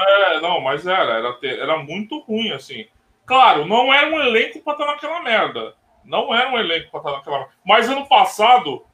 é, 0.08 0.42
não, 0.42 0.60
mas 0.62 0.86
era, 0.86 1.18
era, 1.18 1.38
era 1.42 1.78
muito 1.78 2.20
ruim, 2.20 2.52
assim. 2.52 2.86
Claro, 3.26 3.66
não 3.66 3.94
era 3.94 4.14
um 4.14 4.20
elenco 4.20 4.60
para 4.62 4.74
estar 4.74 4.86
naquela 4.86 5.22
merda. 5.22 5.76
Não 6.04 6.36
era 6.36 6.52
um 6.52 6.58
elenco 6.58 6.92
para 6.92 7.00
estar 7.00 7.12
naquela 7.12 7.38
merda. 7.40 7.54
Mas 7.66 7.90
ano 7.90 8.06
passado, 8.08 8.86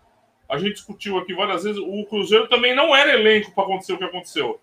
a 0.48 0.58
gente 0.58 0.74
discutiu 0.74 1.18
aqui 1.18 1.34
várias 1.34 1.64
vezes, 1.64 1.82
o 1.82 2.06
Cruzeiro 2.06 2.48
também 2.48 2.76
não 2.76 2.96
era 2.96 3.14
elenco 3.14 3.52
para 3.52 3.64
acontecer 3.64 3.94
o 3.94 3.98
que 3.98 4.04
aconteceu. 4.04 4.60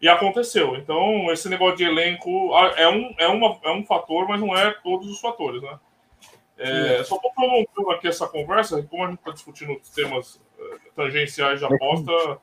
E 0.00 0.08
aconteceu. 0.08 0.76
Então, 0.76 1.30
esse 1.32 1.48
negócio 1.48 1.76
de 1.76 1.84
elenco 1.84 2.56
é 2.76 2.88
um, 2.88 3.14
é, 3.18 3.26
uma, 3.26 3.58
é 3.64 3.70
um 3.72 3.84
fator, 3.84 4.28
mas 4.28 4.40
não 4.40 4.56
é 4.56 4.70
todos 4.82 5.08
os 5.08 5.20
fatores, 5.20 5.60
né? 5.60 5.78
É, 6.56 7.04
só 7.04 7.16
estou 7.16 7.32
prolongando 7.32 7.90
aqui 7.92 8.08
essa 8.08 8.26
conversa, 8.26 8.82
como 8.82 9.04
a 9.04 9.08
gente 9.08 9.18
está 9.20 9.30
discutindo 9.30 9.72
os 9.74 9.90
temas 9.90 10.40
tangenciais 10.94 11.60
de 11.60 11.66
aposta. 11.66 12.38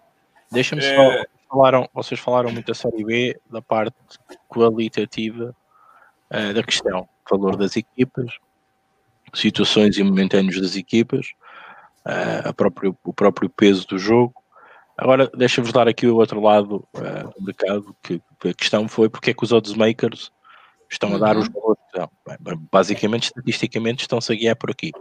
Deixa-me 0.51 0.83
é... 0.83 0.95
só. 0.95 1.25
Falaram, 1.49 1.89
vocês 1.93 2.19
falaram 2.19 2.51
muito 2.51 2.67
da 2.67 2.73
Série 2.73 3.03
B, 3.03 3.39
da 3.49 3.61
parte 3.61 3.95
qualitativa 4.49 5.55
uh, 6.31 6.53
da 6.53 6.63
questão, 6.63 7.07
valor 7.29 7.55
das 7.55 7.77
equipas, 7.77 8.37
situações 9.33 9.97
e 9.97 10.03
momentâneos 10.03 10.59
das 10.59 10.75
equipas, 10.75 11.27
uh, 12.05 12.53
próprio, 12.55 12.97
o 13.03 13.13
próprio 13.13 13.49
peso 13.49 13.87
do 13.87 13.97
jogo. 13.97 14.33
Agora, 14.97 15.29
deixa-vos 15.35 15.71
dar 15.71 15.87
aqui 15.87 16.07
o 16.07 16.15
outro 16.15 16.41
lado 16.41 16.85
do 16.93 17.43
mercado, 17.43 17.95
que 18.01 18.21
a 18.43 18.53
questão 18.53 18.87
foi 18.87 19.07
porque 19.07 19.31
é 19.31 19.33
que 19.33 19.43
os 19.43 19.51
odds 19.51 19.75
makers 19.75 20.31
Estão 20.89 21.15
a 21.15 21.17
dar 21.17 21.37
os 21.37 21.47
uhum. 21.47 21.53
valores. 21.53 21.83
Não, 21.95 22.67
basicamente, 22.71 23.23
estatisticamente, 23.23 24.03
estão-se 24.03 24.31
a 24.31 24.35
guiar 24.35 24.55
por 24.55 24.71
aqui. 24.71 24.91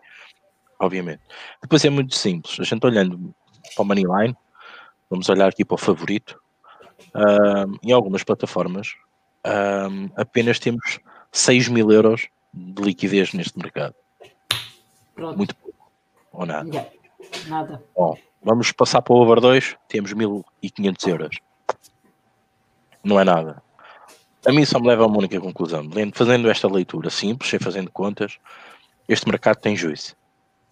Obviamente. 0.85 1.23
Depois 1.63 1.83
é 1.85 1.91
muito 1.91 2.15
simples. 2.15 2.61
A 2.61 2.65
gente 2.65 2.85
olhando 2.85 3.35
para 3.75 3.83
o 3.83 3.85
Moneyline, 3.87 4.37
vamos 5.09 5.29
olhar 5.31 5.49
aqui 5.49 5.65
para 5.65 5.77
o 5.77 5.79
favorito. 5.79 6.39
Um, 7.15 7.79
em 7.83 7.93
algumas 7.93 8.23
plataformas, 8.23 8.95
um, 9.47 10.11
apenas 10.15 10.59
temos 10.59 11.01
6 11.33 11.69
mil 11.69 11.91
euros 11.91 12.29
de 12.53 12.83
liquidez 12.83 13.33
neste 13.33 13.59
mercado. 13.59 13.95
Pronto. 15.15 15.37
Muito 15.37 15.57
pouco. 15.57 15.91
Ou 16.33 16.45
nada. 16.45 16.69
Yeah. 16.69 16.91
Nada. 17.49 17.83
Bom, 17.97 18.17
vamos 18.43 18.71
passar 18.73 19.01
para 19.01 19.15
o 19.15 19.19
over 19.19 19.41
2, 19.41 19.77
temos 19.89 20.13
1500 20.13 21.07
euros. 21.07 21.37
Não 23.03 23.19
é 23.19 23.25
nada. 23.25 23.63
A 24.47 24.53
mim 24.53 24.65
só 24.65 24.79
me 24.79 24.89
leva 24.89 25.05
a 25.05 25.07
uma 25.07 25.19
única 25.19 25.41
conclusão. 25.41 25.89
Fazendo 26.13 26.51
esta 26.51 26.69
leitura 26.69 27.09
simples, 27.09 27.51
sem 27.51 27.59
fazendo 27.59 27.91
contas, 27.91 28.39
este 29.09 29.27
mercado 29.27 29.57
tem 29.57 29.75
juízo. 29.75 30.15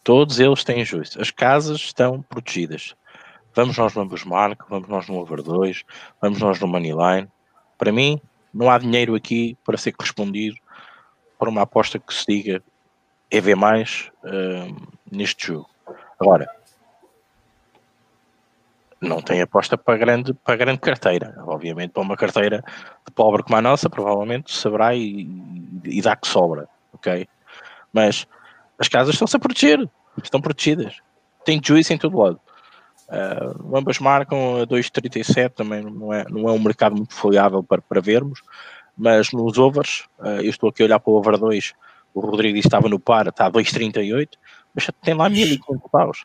Todos 0.04 0.40
eles 0.40 0.64
têm 0.64 0.84
juízo. 0.84 1.20
As 1.20 1.30
casas 1.30 1.80
estão 1.80 2.22
protegidas. 2.22 2.94
Vamos 3.54 3.76
nós 3.76 3.94
no 3.94 4.02
ambos 4.02 4.24
marco, 4.24 4.66
vamos 4.68 4.88
nós 4.88 5.08
no 5.08 5.16
over 5.16 5.42
2, 5.42 5.84
vamos 6.20 6.40
nós 6.40 6.58
no 6.58 6.66
Moneyline. 6.66 7.28
Para 7.76 7.92
mim, 7.92 8.20
não 8.52 8.70
há 8.70 8.78
dinheiro 8.78 9.14
aqui 9.14 9.56
para 9.64 9.76
ser 9.76 9.92
correspondido 9.92 10.56
por 11.38 11.48
uma 11.48 11.62
aposta 11.62 11.98
que 11.98 12.14
se 12.14 12.24
diga 12.26 12.62
EV 13.30 13.54
mais 13.54 14.10
uh, 14.24 14.90
neste 15.10 15.48
jogo. 15.48 15.68
Agora, 16.18 16.48
não 19.00 19.20
tem 19.20 19.42
aposta 19.42 19.76
para 19.76 19.98
grande, 19.98 20.32
para 20.32 20.56
grande 20.56 20.78
carteira. 20.78 21.34
Obviamente, 21.46 21.90
para 21.90 22.02
uma 22.02 22.16
carteira 22.16 22.64
de 23.04 23.12
pobre 23.12 23.42
como 23.42 23.56
a 23.56 23.62
nossa, 23.62 23.90
provavelmente 23.90 24.54
saberá 24.54 24.94
e, 24.94 25.28
e 25.84 26.00
dá 26.00 26.14
que 26.14 26.28
sobra, 26.28 26.68
ok? 26.92 27.26
Mas 27.92 28.26
as 28.78 28.88
casas 28.88 29.14
estão-se 29.14 29.36
a 29.36 29.38
proteger, 29.38 29.88
estão 30.22 30.40
protegidas. 30.40 30.96
Tem 31.44 31.60
juízo 31.62 31.92
em 31.92 31.98
todo 31.98 32.18
lado. 32.18 32.40
Uh, 33.08 33.76
ambas 33.76 33.98
marcam 33.98 34.62
a 34.62 34.66
2,37, 34.66 35.50
também 35.50 35.82
não 35.82 36.12
é, 36.12 36.24
não 36.30 36.48
é 36.48 36.52
um 36.52 36.58
mercado 36.58 36.96
muito 36.96 37.12
folheável 37.12 37.62
para, 37.62 37.82
para 37.82 38.00
vermos, 38.00 38.40
mas 38.96 39.32
nos 39.32 39.58
overs, 39.58 40.06
uh, 40.18 40.40
eu 40.40 40.50
estou 40.50 40.70
aqui 40.70 40.82
a 40.82 40.86
olhar 40.86 40.98
para 40.98 41.10
o 41.10 41.16
over 41.16 41.36
2, 41.36 41.74
o 42.14 42.20
Rodrigo 42.20 42.58
estava 42.58 42.88
no 42.88 42.98
par, 42.98 43.26
está 43.26 43.46
a 43.46 43.52
2,38, 43.52 44.28
mas 44.74 44.88
tem 45.02 45.14
lá 45.14 45.28
1500 45.28 45.90
paus. 45.90 46.24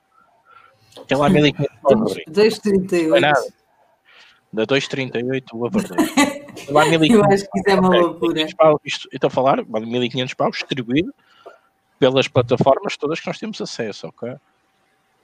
Tem 1.08 1.18
lá 1.18 1.30
1500 1.30 1.68
dólares. 1.84 2.24
2,38. 2.30 3.10
Não 3.10 3.18
é. 3.18 3.34
Da 4.54 4.66
2,38 4.66 5.44
o 5.54 6.74
lá 6.74 6.86
1500 6.98 7.10
Eu 7.10 7.26
acho 7.26 7.50
que 7.52 7.60
isso 7.60 7.70
é 7.70 7.76
uma 7.76 7.90
loucura. 7.90 8.42
isto, 8.86 9.10
eu 9.12 9.18
estou 9.18 9.28
a 9.28 9.32
falar, 9.32 9.66
1500 9.66 10.34
paus 10.34 10.58
distribuído 10.58 11.14
pelas 12.00 12.28
plataformas 12.28 12.98
todas 12.98 13.20
que 13.20 13.28
nós 13.28 13.38
temos 13.38 13.60
acesso, 13.62 14.08
ok? 14.08 14.36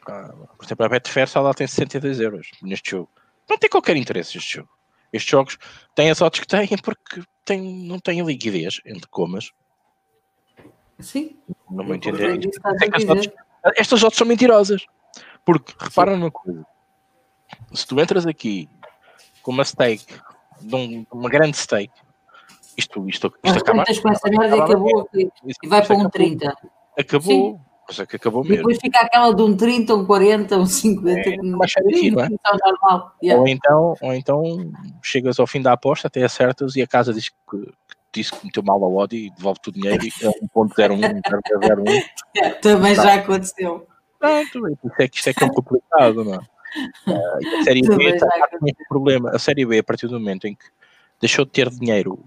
Ah, 0.07 0.33
por 0.57 0.65
exemplo, 0.65 0.85
a 0.85 0.89
Betfair 0.89 1.27
só 1.27 1.41
lá 1.41 1.53
tem 1.53 1.67
62 1.67 2.19
euros 2.19 2.51
neste 2.61 2.91
jogo. 2.91 3.09
Não 3.49 3.57
tem 3.57 3.69
qualquer 3.69 3.95
interesse 3.95 4.37
este 4.37 4.57
jogo. 4.57 4.69
Estes 5.11 5.29
jogos 5.29 5.57
têm 5.95 6.09
as 6.09 6.21
odds 6.21 6.39
que 6.39 6.47
têm 6.47 6.67
porque 6.83 7.21
tem, 7.45 7.61
não 7.61 7.99
têm 7.99 8.25
liquidez, 8.25 8.81
entre 8.85 9.07
comas. 9.07 9.51
Sim. 10.99 11.37
Não 11.69 11.85
vou 11.85 11.95
entender. 11.95 12.39
Estas 13.77 14.03
odds 14.03 14.17
são 14.17 14.27
mentirosas. 14.27 14.85
Porque, 15.45 15.73
repara 15.77 16.15
numa 16.15 16.31
coisa, 16.31 16.65
se 17.73 17.85
tu 17.85 17.99
entras 17.99 18.25
aqui 18.25 18.69
com 19.41 19.51
uma 19.51 19.65
stake, 19.65 20.15
de 20.61 20.75
um, 20.75 21.05
uma 21.11 21.29
grande 21.29 21.57
stake, 21.57 21.93
isto, 22.77 23.07
isto, 23.07 23.33
isto 23.43 23.59
acaba. 23.59 23.83
com 23.85 24.09
essa 24.09 24.29
merda 24.29 24.57
e 24.57 24.61
acabou. 24.61 25.09
E 25.13 25.67
vai 25.67 25.85
para 25.85 25.95
um 25.95 26.09
30. 26.09 26.57
Acabou. 26.97 27.59
Mas 27.87 27.99
é 27.99 28.05
que 28.05 28.15
acabou 28.15 28.43
mesmo. 28.43 28.57
Depois 28.57 28.77
fica 28.79 28.99
aquela 28.99 29.33
de 29.33 29.41
um 29.41 29.55
30, 29.57 29.93
um 29.93 30.05
40, 30.05 30.57
um 30.57 30.65
50. 30.65 31.09
É, 31.09 31.33
aqui, 31.33 32.11
não 32.11 32.23
é? 32.23 32.27
Então, 32.27 32.57
normal. 32.65 33.15
Yeah. 33.21 33.41
Ou, 33.41 33.47
então, 33.47 33.95
ou 34.01 34.13
então 34.13 34.71
chegas 35.01 35.39
ao 35.39 35.47
fim 35.47 35.61
da 35.61 35.73
aposta, 35.73 36.07
até 36.07 36.23
acertas 36.23 36.75
e 36.75 36.81
a 36.81 36.87
casa 36.87 37.13
diz 37.13 37.29
que, 37.29 37.35
que 37.49 37.73
disse 38.13 38.31
que 38.31 38.45
meteu 38.45 38.63
mal 38.63 38.81
ao 38.83 38.95
ódio 38.95 39.19
e 39.19 39.29
devolve-te 39.31 39.69
o 39.69 39.71
dinheiro 39.71 40.03
e 40.05 40.07
é 40.07 40.29
1.01, 40.55 41.21
0.01. 41.21 42.03
Também 42.61 42.95
já 42.95 43.15
aconteceu. 43.15 43.85
Pronto, 44.17 44.69
isso 44.69 45.01
é 45.01 45.09
isto 45.13 45.29
é 45.29 45.33
que 45.33 45.43
é 45.43 45.49
complicado, 45.49 46.23
não 46.23 46.35
é? 46.35 46.53
Uh, 47.05 47.59
a 47.59 47.63
Série 47.63 47.81
B 47.81 48.09
está 48.09 48.47
com 48.47 48.65
este 48.65 48.83
problema. 48.87 49.29
A 49.31 49.39
Série 49.39 49.65
B, 49.65 49.79
a 49.79 49.83
partir 49.83 50.07
do 50.07 50.19
momento 50.19 50.47
em 50.47 50.55
que 50.55 50.65
deixou 51.19 51.45
de 51.45 51.51
ter 51.51 51.69
dinheiro, 51.69 52.23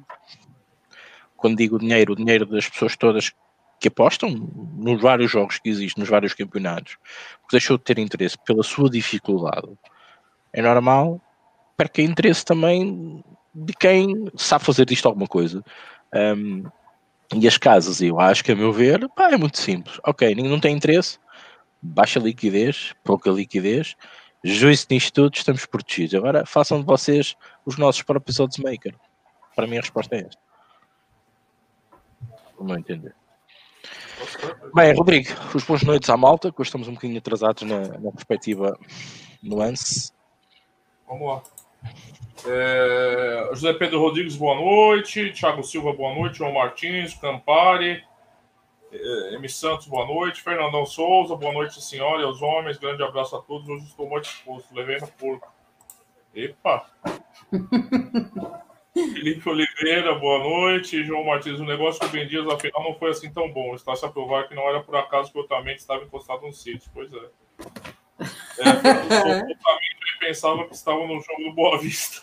quando 1.37 1.57
digo 1.57 1.79
dinheiro, 1.79 2.13
o 2.13 2.17
dinheiro 2.17 2.47
das 2.47 2.69
pessoas 2.69 2.97
todas 2.97 3.33
que 3.79 3.89
apostam 3.89 4.31
nos 4.77 5.01
vários 5.01 5.31
jogos 5.31 5.59
que 5.59 5.69
existem, 5.69 6.01
nos 6.01 6.09
vários 6.09 6.33
campeonatos, 6.35 6.97
porque 7.41 7.57
deixou 7.57 7.77
de 7.77 7.85
ter 7.85 7.99
interesse 7.99 8.37
pela 8.45 8.63
sua 8.63 8.89
dificuldade, 8.89 9.69
é 10.53 10.63
normal, 10.63 11.21
perca 11.77 12.01
interesse 12.01 12.45
também 12.45 13.23
de 13.55 13.73
quem 13.75 14.31
sabe 14.37 14.65
fazer 14.65 14.87
disto 14.87 15.07
alguma 15.07 15.27
coisa. 15.27 15.63
Um, 16.15 16.65
e 17.35 17.47
as 17.47 17.59
casas, 17.59 18.01
eu 18.01 18.21
acho 18.21 18.45
que, 18.45 18.53
a 18.53 18.57
meu 18.57 18.73
ver, 18.73 19.09
pá, 19.11 19.31
é 19.31 19.37
muito 19.37 19.59
simples. 19.59 19.99
Ok, 20.07 20.29
ninguém 20.35 20.51
não 20.51 20.61
tem 20.61 20.75
interesse, 20.75 21.19
baixa 21.83 22.21
liquidez, 22.21 22.95
pouca 23.05 23.31
liquidez, 23.31 23.97
juízo 24.45 24.87
nisto 24.91 25.13
tudo, 25.13 25.35
estamos 25.35 25.67
protegidos. 25.67 26.15
Agora 26.15 26.47
façam 26.47 26.81
de 26.81 26.87
vocês 26.87 27.35
os 27.65 27.77
nossos 27.77 28.03
próprios 28.03 28.39
odds 28.39 28.59
maker. 28.59 28.95
Para 29.55 29.67
mim 29.67 29.77
a 29.77 29.81
resposta 29.81 30.15
é 30.15 30.21
esta. 30.21 30.46
Vamos 32.59 32.79
entender. 32.79 33.15
Bem, 34.75 34.95
Rodrigo, 34.95 35.29
os 35.55 35.65
boas 35.65 35.83
noites 35.83 36.09
à 36.09 36.17
malta, 36.17 36.51
que 36.51 36.61
hoje 36.61 36.69
estamos 36.69 36.89
um 36.89 36.95
bocadinho 36.95 37.19
atrasados 37.19 37.63
na, 37.63 37.99
na 37.99 38.11
perspectiva 38.11 38.79
nuance. 39.43 40.13
Vamos 41.07 41.29
lá. 41.29 41.43
É, 42.47 43.49
José 43.53 43.73
Pedro 43.75 44.01
Rodrigues, 44.01 44.37
boa 44.37 44.55
noite. 44.55 45.33
Thiago 45.33 45.63
Silva, 45.63 45.93
boa 45.93 46.15
noite. 46.15 46.39
João 46.39 46.53
Martins, 46.53 47.15
Campari. 47.15 48.03
É, 48.93 49.35
M. 49.35 49.49
Santos, 49.49 49.87
boa 49.87 50.07
noite. 50.07 50.43
Fernandão 50.43 50.85
Souza, 50.85 51.37
boa 51.37 51.53
noite, 51.53 51.83
senhora 51.83 52.23
e 52.23 52.25
aos 52.25 52.43
homens. 52.43 52.79
Grande 52.79 53.03
abraço 53.03 53.37
a 53.37 53.43
todos. 53.43 53.69
Hoje 53.69 53.85
estou 53.85 54.09
muito 54.09 54.25
exposto. 54.25 54.75
Levei 54.75 54.99
no 54.99 55.09
porco. 55.09 55.53
Epa! 56.35 56.87
Felipe 58.97 59.47
Oliveira, 59.47 60.15
boa 60.15 60.39
noite. 60.39 61.05
João 61.05 61.23
Martins, 61.23 61.61
o 61.61 61.65
negócio 61.65 62.01
com 62.01 62.07
o 62.07 62.09
Ben 62.09 62.27
Dias, 62.27 62.47
afinal, 62.49 62.83
não 62.83 62.95
foi 62.95 63.11
assim 63.11 63.31
tão 63.31 63.53
bom. 63.53 63.75
Está 63.75 63.95
se 63.95 64.07
a 64.07 64.09
provar 64.09 64.49
que 64.49 64.55
não 64.55 64.67
era 64.67 64.83
por 64.83 64.97
acaso 64.97 65.31
que 65.31 65.37
o 65.39 65.43
Otamendi 65.43 65.81
estava 65.81 66.03
encostado 66.03 66.47
no 66.47 66.53
sítio. 66.53 66.91
Pois 66.95 67.13
é. 67.13 67.17
é 67.17 67.21
o 67.21 67.29
Otamendi 69.53 70.19
pensava 70.19 70.65
que 70.67 70.75
estava 70.75 71.07
no 71.07 71.21
jogo 71.21 71.43
do 71.43 71.53
Boa 71.53 71.79
Vista. 71.79 72.23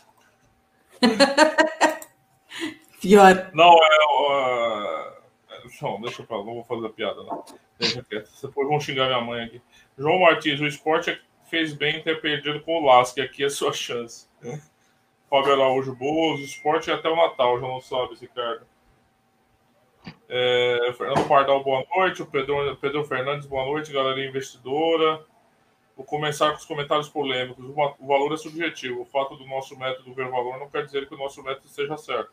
Pior. 3.00 3.52
Não, 3.54 3.72
é. 3.72 3.98
Uh, 4.18 5.14
não, 5.80 6.02
deixa 6.02 6.24
pra 6.24 6.38
lá, 6.38 6.44
não 6.44 6.56
vou 6.56 6.64
fazer 6.64 6.88
a 6.88 6.90
piada, 6.90 7.22
não. 7.22 7.46
Deixa 7.78 8.02
quieto. 8.04 8.32
Depois 8.42 8.68
vão 8.68 8.80
xingar 8.80 9.08
minha 9.08 9.22
mãe 9.22 9.44
aqui. 9.44 9.62
João 9.96 10.22
Martins, 10.22 10.60
o 10.60 10.66
esporte 10.66 11.22
fez 11.44 11.74
bem 11.74 12.02
ter 12.02 12.20
perdido 12.20 12.62
com 12.62 12.82
o 12.82 12.86
Lasque. 12.86 13.22
Aqui 13.22 13.44
é 13.44 13.50
sua 13.50 13.72
chance. 13.74 14.28
Fábio 15.34 15.54
Araújo 15.54 15.96
Boas, 15.96 16.42
esporte 16.42 16.92
é 16.92 16.94
até 16.94 17.10
o 17.10 17.16
Natal, 17.16 17.60
já 17.60 17.68
não 17.68 17.82
sabe, 17.82 18.14
Ricardo. 18.22 18.68
É, 20.30 20.94
Fernando 20.96 21.28
Pardal, 21.28 21.64
boa 21.64 21.84
noite. 21.96 22.22
O 22.22 22.28
Pedro, 22.28 22.78
Pedro 22.80 23.04
Fernandes, 23.04 23.48
boa 23.48 23.66
noite, 23.66 23.92
galera 23.92 24.24
investidora. 24.24 25.26
Vou 25.98 26.06
começar 26.06 26.52
com 26.52 26.58
os 26.58 26.66
comentários 26.66 27.10
polêmicos. 27.10 27.66
O 27.66 28.06
valor 28.06 28.32
é 28.32 28.38
subjetivo. 28.38 29.02
O 29.02 29.06
fato 29.06 29.36
do 29.36 29.48
nosso 29.48 29.76
método 29.76 30.14
ver 30.14 30.30
valor 30.30 30.60
não 30.60 30.70
quer 30.70 30.86
dizer 30.86 31.08
que 31.08 31.16
o 31.16 31.18
nosso 31.18 31.42
método 31.42 31.66
esteja 31.66 31.98
certo. 31.98 32.32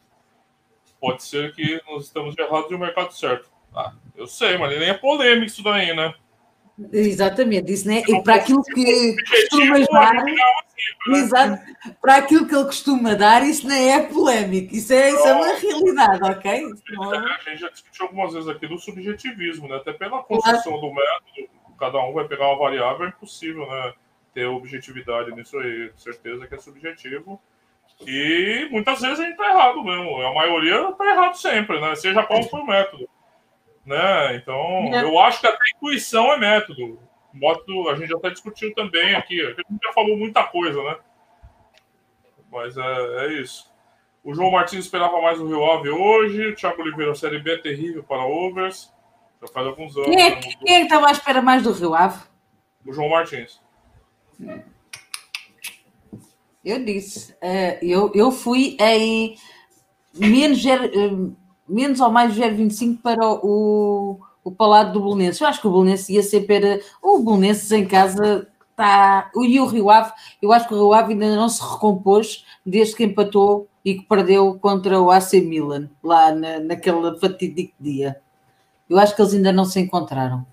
Pode 1.01 1.23
ser 1.23 1.55
que 1.55 1.81
nós 1.89 2.05
estamos 2.05 2.37
errados 2.37 2.71
e 2.71 2.75
o 2.75 2.79
mercado 2.79 3.15
certo. 3.15 3.49
Ah, 3.75 3.95
eu 4.15 4.27
sei, 4.27 4.59
mas 4.59 4.79
nem 4.79 4.91
é 4.91 4.93
polêmico 4.93 5.47
isso 5.47 5.63
daí, 5.63 5.97
né? 5.97 6.13
Exatamente, 6.93 7.73
isso, 7.73 7.89
né? 7.89 8.03
E 8.07 8.23
para 8.23 8.35
aquilo 8.35 8.63
que 8.63 9.17
costuma 9.25 9.79
dar, 9.91 10.15
né? 10.23 10.35
Exato, 11.09 11.62
para 12.01 12.16
aquilo 12.16 12.47
que 12.47 12.55
ele 12.55 12.64
costuma 12.64 13.14
dar, 13.14 13.43
isso 13.43 13.66
não 13.66 13.75
é 13.75 14.01
polémico, 14.03 14.75
isso 14.75 14.93
é, 14.93 15.11
isso 15.11 15.27
é 15.27 15.33
uma 15.33 15.55
realidade, 15.55 16.25
ok? 16.25 16.51
É, 16.53 17.16
a 17.16 17.51
gente 17.51 17.61
já 17.61 17.69
discutiu 17.69 18.07
algumas 18.07 18.33
vezes 18.33 18.49
aqui 18.49 18.66
do 18.66 18.79
subjetivismo, 18.79 19.69
né? 19.69 19.77
Até 19.77 19.93
pela 19.93 20.23
construção 20.23 20.81
do 20.81 20.93
método, 20.93 21.51
cada 21.79 21.99
um 22.05 22.12
vai 22.12 22.27
pegar 22.27 22.49
uma 22.49 22.59
variável, 22.59 23.07
é 23.07 23.09
impossível, 23.09 23.66
né? 23.66 23.95
Ter 24.35 24.47
objetividade 24.47 25.33
nisso 25.33 25.59
aí, 25.59 25.90
certeza 25.97 26.47
que 26.47 26.55
é 26.55 26.59
subjetivo. 26.59 27.40
E 28.07 28.69
muitas 28.71 29.01
vezes 29.01 29.21
a 29.21 29.25
gente 29.25 29.37
tá 29.37 29.51
errado 29.51 29.83
mesmo. 29.83 30.23
A 30.23 30.35
maioria 30.35 30.93
tá 30.93 31.07
errado 31.07 31.35
sempre, 31.35 31.81
né? 31.81 31.95
Seja 31.95 32.23
qual 32.23 32.43
for 32.45 32.61
o 32.61 32.66
método. 32.66 33.09
Né? 33.85 34.37
Então, 34.37 34.95
é. 34.95 35.03
eu 35.03 35.19
acho 35.19 35.40
que 35.40 35.47
até 35.47 35.59
intuição 35.77 36.33
é 36.33 36.38
método. 36.38 36.99
Método, 37.33 37.88
a 37.88 37.97
gente 37.97 38.09
já 38.09 38.16
até 38.16 38.31
discutiu 38.31 38.75
também 38.75 39.14
aqui. 39.14 39.40
A 39.40 39.51
gente 39.51 39.66
já 39.83 39.93
falou 39.93 40.16
muita 40.16 40.45
coisa, 40.45 40.83
né? 40.83 40.97
Mas 42.51 42.77
é, 42.77 43.27
é 43.27 43.33
isso. 43.40 43.71
O 44.23 44.35
João 44.35 44.51
Martins 44.51 44.85
esperava 44.85 45.21
mais 45.21 45.40
o 45.40 45.47
Rio 45.47 45.64
Ave 45.64 45.88
hoje. 45.88 46.49
O 46.49 46.55
Thiago 46.55 46.83
Oliveira, 46.83 47.14
Série 47.14 47.38
B 47.38 47.55
é 47.55 47.59
terrível 47.59 48.03
para 48.03 48.25
overs. 48.25 48.93
Já 49.40 49.49
faz 49.49 49.66
alguns 49.66 49.97
anos. 49.97 50.11
Quem 50.11 50.21
é, 50.21 50.31
né? 50.31 50.40
quem 50.40 50.75
é 50.77 50.83
estava 50.83 51.09
à 51.09 51.12
espera 51.12 51.40
mais 51.40 51.62
do 51.62 51.73
Rio 51.73 51.95
Ave? 51.95 52.23
O 52.85 52.93
João 52.93 53.09
Martins. 53.09 53.61
Eu 56.64 56.85
disse. 56.85 57.33
Uh, 57.35 57.79
eu, 57.81 58.12
eu 58.14 58.31
fui 58.31 58.77
em 58.79 59.37
menos, 60.14 60.62
menos 61.66 62.01
ou 62.01 62.11
mais 62.11 62.35
0,25 62.37 63.01
para 63.01 63.27
o, 63.27 64.21
o 64.44 64.50
Palácio 64.50 64.92
do 64.92 65.00
Bolonenses. 65.00 65.40
Eu 65.40 65.46
acho 65.46 65.61
que 65.61 65.66
o 65.66 65.70
Bolonenses 65.70 66.09
ia 66.09 66.22
ser 66.22 66.46
para. 66.46 66.81
O 67.03 67.18
Bolonenses 67.18 67.70
em 67.72 67.87
casa 67.87 68.48
está. 68.70 69.31
E 69.37 69.61
o 69.61 69.66
Rio 69.66 69.90
Ave, 69.90 70.12
eu 70.40 70.53
acho 70.53 70.66
que 70.66 70.74
o 70.74 70.76
Rio 70.76 70.92
Ave 70.92 71.12
ainda 71.12 71.37
não 71.37 71.48
se 71.48 71.62
recompôs 71.62 72.44
desde 72.64 72.96
que 72.96 73.05
empatou 73.05 73.68
e 73.85 73.94
que 73.94 74.03
perdeu 74.03 74.59
contra 74.59 75.00
o 75.00 75.11
AC 75.11 75.35
Milan, 75.35 75.88
lá 76.03 76.33
na, 76.33 76.61
naquele 76.61 77.18
fatídico 77.18 77.74
dia. 77.79 78.20
Eu 78.88 78.98
acho 78.98 79.14
que 79.14 79.22
eles 79.22 79.35
ainda 79.35 79.53
não 79.53 79.64
se 79.64 79.81
encontraram, 79.81 80.46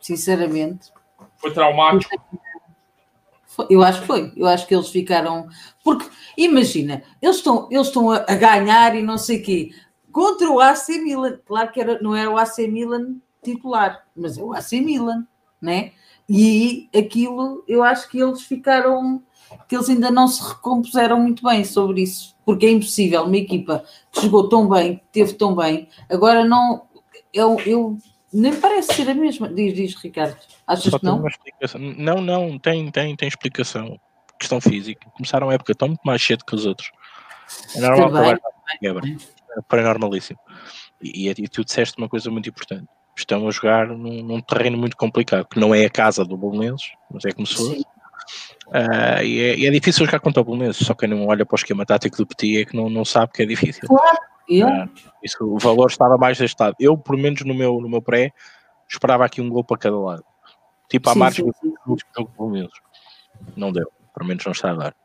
sinceramente. 0.00 0.92
Foi 1.36 1.52
traumático. 1.52 2.16
Eu 3.68 3.82
acho 3.82 4.00
que 4.00 4.06
foi. 4.06 4.32
Eu 4.36 4.46
acho 4.46 4.66
que 4.66 4.74
eles 4.74 4.88
ficaram. 4.88 5.48
Porque, 5.82 6.08
imagina, 6.36 7.02
eles 7.20 7.36
estão, 7.36 7.68
eles 7.70 7.88
estão 7.88 8.10
a, 8.10 8.20
ganhar 8.34 8.96
e 8.96 9.02
não 9.02 9.18
sei 9.18 9.40
o 9.40 9.42
quê. 9.44 9.70
Contra 10.10 10.48
o 10.50 10.60
AC 10.60 10.88
Milan. 11.02 11.38
Claro 11.44 11.70
que 11.70 11.80
era, 11.80 12.00
não 12.00 12.16
era 12.16 12.30
o 12.30 12.38
AC 12.38 12.58
Milan 12.68 13.16
titular, 13.44 14.04
mas 14.16 14.38
é 14.38 14.42
o 14.42 14.52
AC 14.52 14.72
Milan, 14.72 15.26
né? 15.60 15.92
E 16.28 16.88
aquilo, 16.96 17.62
eu 17.68 17.82
acho 17.82 18.08
que 18.08 18.18
eles 18.18 18.42
ficaram. 18.42 19.22
que 19.68 19.76
eles 19.76 19.88
ainda 19.88 20.10
não 20.10 20.26
se 20.26 20.42
recompuseram 20.42 21.20
muito 21.20 21.42
bem 21.42 21.64
sobre 21.64 22.02
isso. 22.02 22.34
Porque 22.44 22.66
é 22.66 22.70
impossível 22.70 23.24
uma 23.24 23.36
equipa 23.36 23.84
que 24.10 24.22
jogou 24.22 24.48
tão 24.48 24.68
bem, 24.68 24.96
que 24.96 25.04
teve 25.12 25.34
tão 25.34 25.54
bem, 25.54 25.88
agora 26.08 26.44
não 26.44 26.82
eu, 27.34 27.58
eu 27.66 27.98
nem 28.32 28.58
parece 28.58 28.94
ser 28.94 29.10
a 29.10 29.14
mesma. 29.14 29.48
Diz, 29.48 29.74
diz 29.74 29.94
Ricardo. 29.96 30.36
Achas 30.66 30.90
Só 30.90 30.98
que 30.98 31.04
não? 31.04 31.22
Não, 31.98 32.20
não, 32.20 32.58
tem, 32.58 32.90
tem, 32.90 33.16
tem 33.16 33.28
explicação. 33.28 34.00
Questão 34.38 34.60
física. 34.60 35.08
Começaram 35.10 35.50
a 35.50 35.54
época 35.54 35.74
tão 35.74 35.88
muito 35.88 36.02
mais 36.04 36.22
cedo 36.22 36.44
que 36.44 36.54
os 36.54 36.64
outros. 36.64 36.90
É 37.76 37.80
normal 37.80 38.36
que 38.36 38.74
a 38.74 38.78
quebra. 38.78 39.04
É 39.06 39.82
normalíssimo. 39.82 40.38
E, 41.02 41.28
e 41.28 41.48
tu 41.48 41.64
disseste 41.64 41.98
uma 41.98 42.08
coisa 42.08 42.30
muito 42.30 42.48
importante. 42.48 42.86
Estão 43.16 43.46
a 43.46 43.50
jogar 43.50 43.86
num, 43.86 44.22
num, 44.22 44.40
terreno 44.40 44.76
muito 44.76 44.96
complicado, 44.96 45.46
que 45.46 45.60
não 45.60 45.74
é 45.74 45.84
a 45.84 45.90
casa 45.90 46.24
do 46.24 46.36
Bolonenses, 46.36 46.92
mas 47.10 47.24
é 47.24 47.32
como 47.32 47.46
se 47.46 47.54
fosse. 47.54 47.80
Uh, 48.66 49.22
e, 49.22 49.40
é, 49.40 49.58
e, 49.58 49.66
é, 49.66 49.70
difícil 49.70 50.04
jogar 50.06 50.18
contra 50.18 50.40
o 50.40 50.44
Bolonenses, 50.44 50.84
só 50.84 50.94
quem 50.94 51.08
não 51.08 51.26
olha 51.26 51.46
para 51.46 51.54
o 51.54 51.58
esquema 51.58 51.86
tático 51.86 52.16
do 52.16 52.26
Petit 52.26 52.62
é 52.62 52.64
que 52.64 52.76
não, 52.76 52.90
não 52.90 53.04
sabe 53.04 53.32
que 53.32 53.42
é 53.42 53.46
difícil. 53.46 53.86
Claro, 53.86 54.18
eu? 54.48 54.66
Uh, 54.66 54.90
isso, 55.22 55.44
o 55.44 55.58
valor 55.58 55.88
estava 55.88 56.16
mais 56.16 56.40
estado. 56.40 56.74
Eu, 56.80 56.98
pelo 56.98 57.18
menos 57.18 57.42
no 57.42 57.54
meu, 57.54 57.80
no 57.80 57.88
meu 57.88 58.02
pré, 58.02 58.32
esperava 58.88 59.24
aqui 59.24 59.40
um 59.40 59.48
gol 59.48 59.62
para 59.62 59.78
cada 59.78 59.98
lado. 59.98 60.24
Tipo 60.88 61.10
a 61.10 61.14
margem 61.14 61.44
do 61.44 61.96
jogo 62.16 62.30
pelo 62.36 62.50
menos. 62.50 62.72
Não 63.56 63.72
deu. 63.72 63.90
Pelo 64.14 64.28
menos 64.28 64.44
não 64.44 64.52
está 64.52 64.70
a 64.70 64.74
dar. 64.74 64.96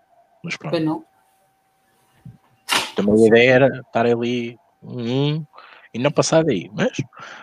Mas 0.44 0.58
pronto. 0.58 0.80
Não. 0.80 1.04
Também 2.96 3.24
a 3.24 3.28
ideia 3.28 3.52
era 3.52 3.80
estar 3.80 4.06
ali 4.06 4.58
um, 4.84 5.46
e 5.94 6.00
não 6.00 6.12
passar 6.12 6.44
daí. 6.44 6.70
Mas, 6.74 6.98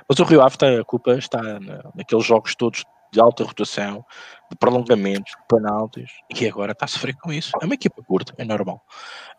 mas 0.08 0.18
o 0.18 0.24
Rio 0.24 0.42
Ave 0.42 0.56
a 0.80 0.84
culpa 0.84 1.14
está 1.14 1.42
na, 1.42 1.82
naqueles 1.94 2.24
jogos 2.24 2.54
todos 2.54 2.84
de 3.12 3.20
alta 3.20 3.44
rotação, 3.44 4.04
de 4.50 4.56
prolongamentos, 4.58 5.32
de 5.32 5.46
penaltis, 5.48 6.10
e 6.34 6.46
agora 6.46 6.72
está 6.72 6.84
a 6.84 6.88
sofrer 6.88 7.16
com 7.16 7.32
isso. 7.32 7.52
É 7.60 7.64
uma 7.64 7.74
equipa 7.74 8.02
curta, 8.02 8.34
é 8.36 8.44
normal. 8.44 8.82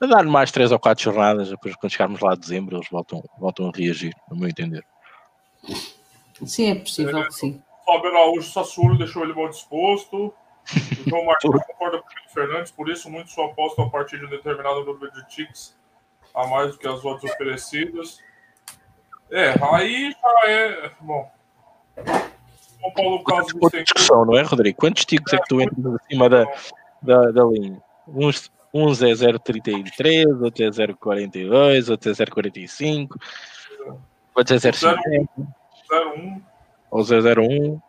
A 0.02 0.06
dar 0.06 0.24
mais 0.24 0.52
três 0.52 0.72
ou 0.72 0.80
quatro 0.80 1.04
jornadas, 1.04 1.50
depois 1.50 1.76
quando 1.76 1.92
chegarmos 1.92 2.20
lá 2.22 2.34
a 2.34 2.36
dezembro, 2.36 2.78
eles 2.78 2.88
voltam, 2.90 3.22
voltam 3.38 3.68
a 3.68 3.72
reagir, 3.76 4.14
no 4.30 4.38
meu 4.38 4.50
entender. 4.50 4.84
Sim, 6.46 6.72
é 6.72 6.76
possível 6.76 7.18
é, 7.20 7.30
sim. 7.30 7.62
O 7.82 7.94
Fábio 7.94 8.10
Araújo 8.10 8.50
Sassuolo 8.50 8.98
deixou 8.98 9.24
ele 9.24 9.34
mal 9.34 9.50
disposto. 9.50 10.28
O 10.28 10.34
João 11.10 11.26
Martins 11.26 11.52
concorda 11.68 12.00
com 12.00 12.08
o 12.08 12.34
Fernandes, 12.34 12.72
por 12.72 12.90
isso 12.90 13.10
muito 13.10 13.32
só 13.32 13.46
aposta 13.46 13.82
a 13.84 13.90
partir 13.90 14.20
de 14.20 14.26
um 14.26 14.30
determinado 14.30 14.84
número 14.84 15.12
de 15.12 15.28
ticks 15.28 15.78
a 16.34 16.46
mais 16.48 16.72
do 16.72 16.78
que 16.78 16.88
as 16.88 17.04
outras 17.04 17.32
oferecidas. 17.32 18.22
É, 19.32 19.54
aí 19.74 20.12
já 20.12 20.50
é. 20.52 20.92
Bom. 21.02 21.32
São 22.80 22.92
Paulo 22.92 23.24
Carlos 23.24 23.54
Outra 23.60 23.84
discussão, 23.84 24.26
não 24.26 24.38
é, 24.38 24.44
Rodrigo? 24.44 24.78
Quantos 24.78 25.06
ticos 25.06 25.34
é, 25.34 25.36
é 25.36 25.40
que 25.40 25.48
tu 25.48 25.62
entras 25.62 25.96
acima 25.96 26.30
da, 26.30 26.46
da, 27.02 27.32
da 27.32 27.44
linha? 27.46 27.82
Uns, 28.08 28.52
uns 28.74 29.02
é 29.02 29.08
0,33, 29.08 30.42
outros 30.42 30.80
é 30.80 30.88
0,42, 30.88 31.90
outros 31.90 32.20
é 32.20 32.26
0,45, 32.26 33.10
outros 34.36 34.66
é 34.66 34.72
0,50. 34.72 35.28
0,1. 35.92 36.42
Ou 36.92 37.02
0,01. 37.02 37.82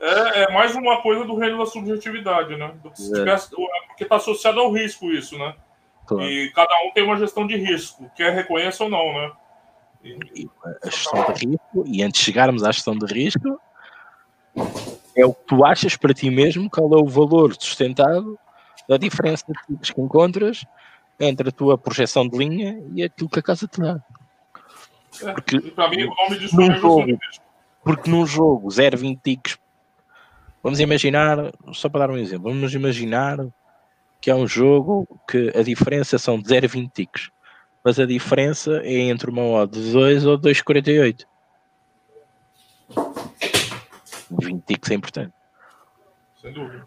É, 0.00 0.42
é 0.42 0.52
mais 0.52 0.74
uma 0.74 1.02
coisa 1.02 1.24
do 1.24 1.36
reino 1.36 1.58
da 1.58 1.66
subjetividade, 1.66 2.56
né? 2.56 2.72
É. 2.84 2.90
tivesse, 2.90 3.50
porque 3.50 4.04
está 4.04 4.16
associado 4.16 4.60
ao 4.60 4.72
risco 4.72 5.10
isso, 5.10 5.36
né? 5.36 5.54
Claro. 6.06 6.28
E 6.28 6.50
cada 6.52 6.72
um 6.86 6.92
tem 6.92 7.04
uma 7.04 7.16
gestão 7.16 7.46
de 7.46 7.56
risco, 7.56 8.10
quer 8.16 8.32
reconheça 8.32 8.84
ou 8.84 8.90
não, 8.90 9.12
né? 9.12 9.32
A 10.82 10.90
gestão 10.90 11.32
de 11.32 11.46
risco, 11.46 11.84
e 11.86 12.02
antes 12.02 12.20
de 12.20 12.24
chegarmos 12.24 12.62
à 12.62 12.70
gestão 12.70 12.96
de 12.96 13.06
risco, 13.06 13.60
é 15.16 15.26
o 15.26 15.34
que 15.34 15.44
tu 15.46 15.64
achas 15.64 15.96
para 15.96 16.14
ti 16.14 16.30
mesmo, 16.30 16.70
qual 16.70 16.92
é 16.92 16.96
o 16.96 17.06
valor 17.06 17.54
sustentado 17.54 18.38
da 18.88 18.96
diferença 18.96 19.44
que 19.44 20.00
encontras 20.00 20.64
entre 21.20 21.48
a 21.48 21.52
tua 21.52 21.76
projeção 21.76 22.28
de 22.28 22.38
linha 22.38 22.80
e 22.94 23.02
aquilo 23.02 23.28
que 23.28 23.40
a 23.40 23.42
casa 23.42 23.66
te 23.66 23.80
dá. 23.80 24.00
É, 25.22 25.32
Porque, 25.32 25.60
para 25.72 25.88
mim, 25.90 26.04
o 26.04 26.14
nome 26.14 26.38
disso 26.38 26.60
é 26.60 26.76
jogo, 26.76 27.18
Porque 27.82 28.10
num 28.10 28.24
jogo 28.24 28.68
0,20 28.68 29.18
ticks, 29.22 29.58
vamos 30.62 30.78
imaginar, 30.80 31.52
só 31.72 31.88
para 31.88 32.06
dar 32.06 32.12
um 32.12 32.16
exemplo, 32.16 32.50
vamos 32.50 32.72
imaginar 32.72 33.38
que 34.20 34.30
é 34.30 34.34
um 34.34 34.46
jogo 34.46 35.06
que 35.28 35.52
a 35.56 35.62
diferença 35.62 36.18
são 36.18 36.40
de 36.40 36.48
0,20 36.48 36.90
ticks, 36.92 37.30
mas 37.84 37.98
a 37.98 38.06
diferença 38.06 38.80
é 38.84 38.98
entre 39.00 39.30
uma 39.30 39.42
odd 39.42 39.72
de 39.72 39.92
2 39.92 40.26
ou 40.26 40.38
2,48. 40.38 41.24
20 44.30 44.64
ticks 44.64 44.90
é 44.90 44.94
importante. 44.94 45.32
Sem 46.40 46.52
dúvida. 46.52 46.86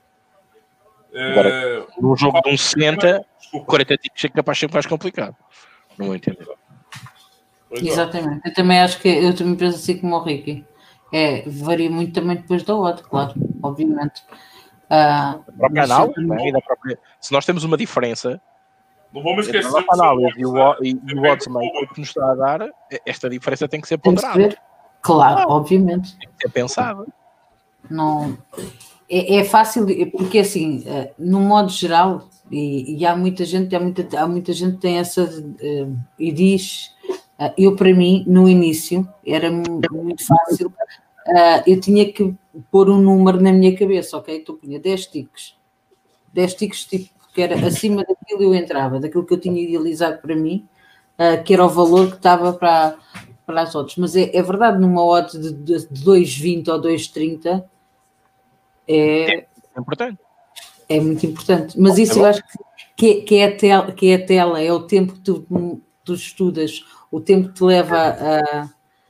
Agora, 1.13 1.49
é... 1.49 1.88
num 1.99 2.15
jogo 2.15 2.41
de 2.41 2.49
um 2.49 2.58
60, 2.58 3.25
40 3.65 3.97
ticks 3.97 4.25
é 4.25 4.30
capaz 4.30 4.58
de 4.58 4.67
ser 4.67 4.73
mais 4.73 4.86
complicado. 4.86 5.36
Não 5.97 6.08
vou 6.08 6.15
entender. 6.15 6.47
Exatamente. 7.71 8.41
Eu 8.45 8.54
também 8.54 8.80
acho 8.80 8.99
que 8.99 9.08
eu 9.08 9.36
também 9.36 9.56
penso 9.56 9.77
assim 9.77 9.97
como 9.97 10.15
o 10.15 10.23
Ricky. 10.23 10.65
É, 11.13 11.43
varia 11.47 11.89
muito 11.89 12.13
também 12.13 12.38
depois 12.38 12.63
da 12.63 12.75
odd, 12.75 13.04
claro, 13.04 13.34
obviamente. 13.62 14.21
Uh, 14.89 15.43
a 15.47 15.51
própria 15.58 15.84
análise, 15.84 16.25
né? 16.25 16.60
própria... 16.65 16.99
se 17.19 17.32
nós 17.32 17.45
temos 17.45 17.63
uma 17.63 17.77
diferença, 17.77 18.41
não 19.13 19.21
vamos 19.21 19.45
esquecer 19.45 19.76
a 19.76 19.93
análise 19.93 20.39
e 20.39 20.45
o, 20.45 20.74
e, 20.82 20.89
e 20.89 21.15
o 21.15 21.24
oddsmaker 21.24 21.89
que 21.93 22.00
nos 22.00 22.10
está 22.10 22.32
a 22.32 22.36
dar, 22.36 22.69
esta 23.06 23.30
diferença 23.30 23.67
tem 23.67 23.82
que 23.82 23.88
ser 23.88 23.97
ponderada. 23.97 24.58
Claro, 25.02 25.39
ah, 25.39 25.56
obviamente. 25.56 26.17
Tem 26.17 26.30
que 26.30 26.43
ser 26.43 26.50
pensada. 26.50 27.06
Não, 27.89 28.38
é, 29.10 29.38
é, 29.38 29.43
fácil, 29.43 29.86
porque 30.12 30.39
assim, 30.39 30.84
eh, 30.86 31.12
no 31.19 31.41
modo 31.41 31.69
geral, 31.69 32.30
e, 32.50 32.97
e, 32.97 33.06
há 33.06 33.15
muita 33.15 33.43
gente, 33.43 33.76
há 33.76 33.80
muita, 33.80 34.19
há 34.19 34.28
muita 34.28 34.54
gente 34.54 34.76
que 34.76 34.82
tem 34.82 34.97
essa 35.00 35.24
uh, 35.24 35.97
e 36.19 36.32
diz, 36.32 36.93
uh, 37.39 37.52
eu 37.58 37.76
para 37.76 37.93
mim, 37.93 38.24
no 38.28 38.47
início, 38.47 39.08
era 39.26 39.52
muito 39.52 40.26
fácil, 40.26 40.71
eu 41.65 41.80
tinha 41.80 42.12
que 42.12 42.34
pôr 42.69 42.89
um 42.89 43.00
número 43.00 43.41
na 43.41 43.52
minha 43.52 43.76
cabeça, 43.78 44.17
ok? 44.17 44.38
Então 44.38 44.56
punha 44.56 44.80
10 44.80 45.08
ticos, 45.08 45.58
10 46.34 46.54
ticos 46.56 46.86
tipo, 46.86 47.10
que 47.34 47.41
era 47.41 47.56
acima 47.67 48.04
daquilo 48.04 48.44
eu 48.44 48.56
entrava, 48.56 49.00
daquilo 49.00 49.26
que 49.26 49.34
eu 49.34 49.39
tinha 49.39 49.62
idealizado 49.62 50.20
para 50.20 50.36
mim, 50.36 50.67
que 51.46 51.54
era 51.54 51.65
o 51.65 51.70
valor 51.70 52.10
que 52.10 52.17
estava 52.17 52.54
para, 52.54 52.96
para 53.46 53.62
as 53.62 53.76
outras. 53.76 53.98
Mas 53.98 54.15
é, 54.15 54.36
é 54.36 54.41
verdade, 54.41 54.80
numa 54.80 55.04
odd 55.04 55.38
de, 55.38 55.54
de, 55.54 55.88
de 55.88 56.06
2,20 56.06 56.67
ou 56.70 56.82
2,30 56.82 57.63
é, 58.88 59.34
é 59.34 59.48
importante. 59.78 60.20
É 60.89 61.00
muito 61.00 61.26
importante. 61.26 61.80
Mas 61.80 61.98
isso 61.98 62.20
é 62.20 62.22
eu 62.22 62.26
acho 62.26 62.44
que, 62.96 63.22
que, 63.22 63.36
é 63.36 63.46
a 63.46 63.58
tela, 63.58 63.91
que 63.91 64.12
é 64.12 64.15
a 64.15 64.26
tela, 64.26 64.62
é 64.62 64.72
o 64.72 64.82
tempo 64.82 65.13
que 65.13 65.20
tu, 65.22 65.82
tu 66.04 66.13
estudas, 66.13 66.86
o 67.10 67.20
tempo 67.20 67.50
que 67.50 67.56
te 67.56 67.63
leva 67.63 67.98
a. 67.98 68.70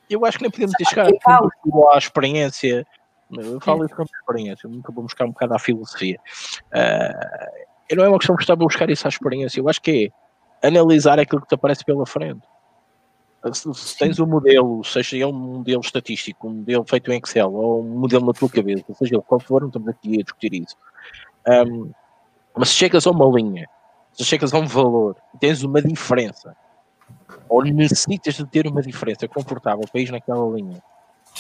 Eu 0.10 0.25
acho 0.25 0.38
que 0.38 0.43
nem 0.43 0.51
podemos 0.51 0.73
deixar 0.77 1.07
à 1.07 1.97
experiência. 1.97 2.86
Eu 3.31 3.62
falo 3.62 3.86
isso 3.86 3.95
com 3.95 4.03
experiência, 4.03 4.69
nunca 4.69 4.91
vou 4.91 5.03
buscar 5.03 5.25
um 5.25 5.29
bocado 5.29 5.53
à 5.53 5.60
filosofia. 5.60 6.19
Uh, 6.67 7.70
não 7.95 8.06
é 8.06 8.10
uma 8.10 8.17
questão 8.17 8.36
de 8.36 8.43
estar 8.43 8.54
a 8.54 8.56
buscar 8.56 8.89
isso 8.89 9.08
à 9.08 9.10
experiência, 9.10 9.60
eu 9.60 9.69
acho 9.69 9.82
que 9.82 10.12
é 10.62 10.67
analisar 10.67 11.19
aquilo 11.19 11.41
que 11.41 11.47
te 11.47 11.56
aparece 11.56 11.84
pela 11.84 12.06
frente. 12.06 12.41
Se, 13.54 13.97
tens 13.97 14.19
um 14.19 14.27
modelo, 14.27 14.84
seja 14.84 15.15
ele 15.15 15.25
um 15.25 15.34
modelo 15.34 15.82
estatístico, 15.82 16.47
um 16.47 16.58
modelo 16.58 16.86
feito 16.88 17.12
em 17.12 17.17
Excel, 17.17 17.51
ou 17.51 17.82
um 17.82 17.99
modelo 17.99 18.27
na 18.27 18.34
tua 18.34 18.49
cabeça, 18.49 18.86
seja 18.93 19.15
ele 19.15 19.23
qual 19.23 19.39
for, 19.39 19.62
não 19.62 19.69
estamos 19.69 19.88
aqui 19.89 20.19
a 20.19 20.23
discutir 20.23 20.54
isso. 20.54 20.77
Um, 21.47 21.91
mas 22.56 22.69
se 22.69 22.75
chegas 22.75 23.08
a 23.08 23.12
uma 23.12 23.25
linha, 23.25 23.67
se 24.13 24.23
chegas 24.23 24.54
a 24.54 24.60
um 24.60 24.67
valor, 24.67 25.15
tens 25.39 25.63
uma 25.63 25.82
diferença, 25.82 26.56
ou 27.49 27.63
necessitas 27.63 28.36
de 28.36 28.45
ter 28.45 28.67
uma 28.67 28.82
diferença 28.82 29.27
confortável 29.27 29.86
para 29.91 30.01
ir 30.01 30.12
naquela 30.12 30.47
linha, 30.56 30.82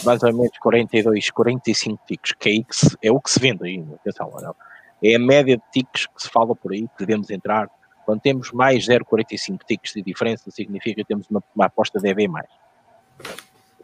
mais 0.03 0.23
ou 0.23 0.33
menos 0.33 0.57
42, 0.57 1.29
45 1.29 1.99
ticks, 2.07 2.31
que 2.33 2.49
é, 2.49 2.63
que 2.63 2.75
se, 2.75 2.97
é 3.03 3.11
o 3.11 3.21
que 3.21 3.29
se 3.29 3.39
vende 3.39 3.63
aí, 3.63 3.85
atenção, 3.93 4.31
não. 4.41 4.55
É 5.03 5.15
a 5.15 5.19
média 5.19 5.57
de 5.57 5.63
ticks 5.71 6.05
que 6.05 6.21
se 6.21 6.29
fala 6.29 6.55
por 6.55 6.71
aí, 6.71 6.81
que 6.81 7.05
devemos 7.05 7.29
entrar 7.29 7.69
quando 8.05 8.21
temos 8.21 8.51
mais 8.51 8.85
0,45 8.85 9.59
ticks 9.65 9.93
de 9.93 10.01
diferença, 10.01 10.49
significa 10.51 10.95
que 11.01 11.07
temos 11.07 11.27
uma, 11.29 11.43
uma 11.55 11.65
aposta 11.65 11.99
de 11.99 12.09
EV 12.09 12.27
mais. 12.27 12.49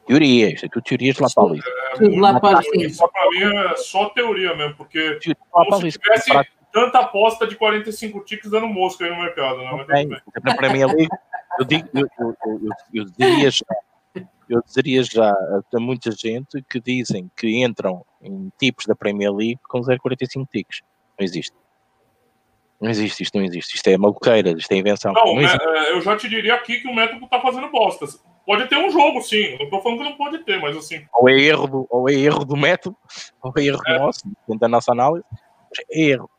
Teoria, 0.06 0.54
isto 0.54 0.66
é 0.66 0.70
tudo 0.70 0.84
teorias 0.84 1.16
de 1.16 1.22
lá 1.22 1.28
para 1.34 1.44
ali. 1.44 1.60
É, 2.00 2.20
lá 2.20 2.40
para 2.40 2.60
mim 2.60 3.44
é 3.44 3.76
só 3.76 4.10
teoria 4.10 4.56
mesmo, 4.56 4.76
porque 4.76 5.20
como 5.50 5.82
se 5.82 6.00
tivesse 6.00 6.32
tanta 6.72 7.00
aposta 7.00 7.48
de 7.48 7.56
45 7.56 8.24
ticks 8.24 8.50
dando 8.50 8.68
mosca 8.68 9.04
aí 9.06 9.12
no 9.12 9.18
mercado. 9.18 9.58
Né? 9.60 9.72
Okay. 9.74 10.56
Para 10.56 10.72
mim 10.72 10.84
ali, 10.84 11.08
eu, 11.60 11.66
digo, 11.66 11.90
eu, 11.94 12.08
eu, 12.20 12.36
eu, 12.46 12.72
eu 12.94 13.06
diria 13.06 13.52
já, 13.52 13.66
eu 14.50 14.64
diria 14.74 15.04
já 15.04 15.30
a 15.32 15.80
muita 15.80 16.12
gente 16.12 16.62
que 16.70 16.80
dizem 16.80 17.30
que 17.36 17.64
entram 17.64 18.06
em 18.22 18.52
tipos 18.58 18.86
da 18.86 18.96
Premier 18.96 19.34
League 19.34 19.60
com 19.68 19.82
0,45 19.82 20.48
ticks. 20.50 20.82
Não 21.20 21.26
existe. 21.26 21.56
Não 22.80 22.90
existe, 22.90 23.24
isto 23.24 23.38
não 23.38 23.46
existe. 23.46 23.76
Isto 23.76 23.88
é 23.88 23.98
maluqueira, 23.98 24.52
isto 24.52 24.72
é 24.72 24.76
invenção. 24.76 25.12
Não, 25.14 25.36
não 25.36 25.42
é, 25.42 25.92
eu 25.92 26.02
já 26.02 26.16
te 26.16 26.30
diria 26.30 26.54
aqui 26.54 26.80
que 26.80 26.88
o 26.88 26.96
método 26.96 27.26
está 27.26 27.42
fazendo 27.42 27.70
bostas. 27.72 28.22
Pode 28.46 28.68
ter 28.68 28.78
um 28.78 28.90
jogo, 28.90 29.22
sim. 29.22 29.58
Não 29.58 29.66
estou 29.66 29.82
falando 29.82 29.98
que 29.98 30.04
não 30.06 30.18
pode 30.18 30.40
ter, 30.46 30.60
mas 30.62 30.78
assim. 30.78 31.04
Ou 31.14 31.28
é 31.28 31.34
erro 31.34 31.68
do, 31.68 31.88
ou 31.90 32.10
é 32.10 32.14
erro 32.14 32.46
do 32.46 32.56
método, 32.56 32.96
ou 33.42 33.52
é 33.58 33.64
erro 33.64 33.82
é. 33.88 34.00
nosso, 34.00 34.22
dentro 34.48 34.60
da 34.60 34.68
nossa 34.68 34.92
análise. 34.92 35.26
É 35.92 36.02
erro. 36.02 36.30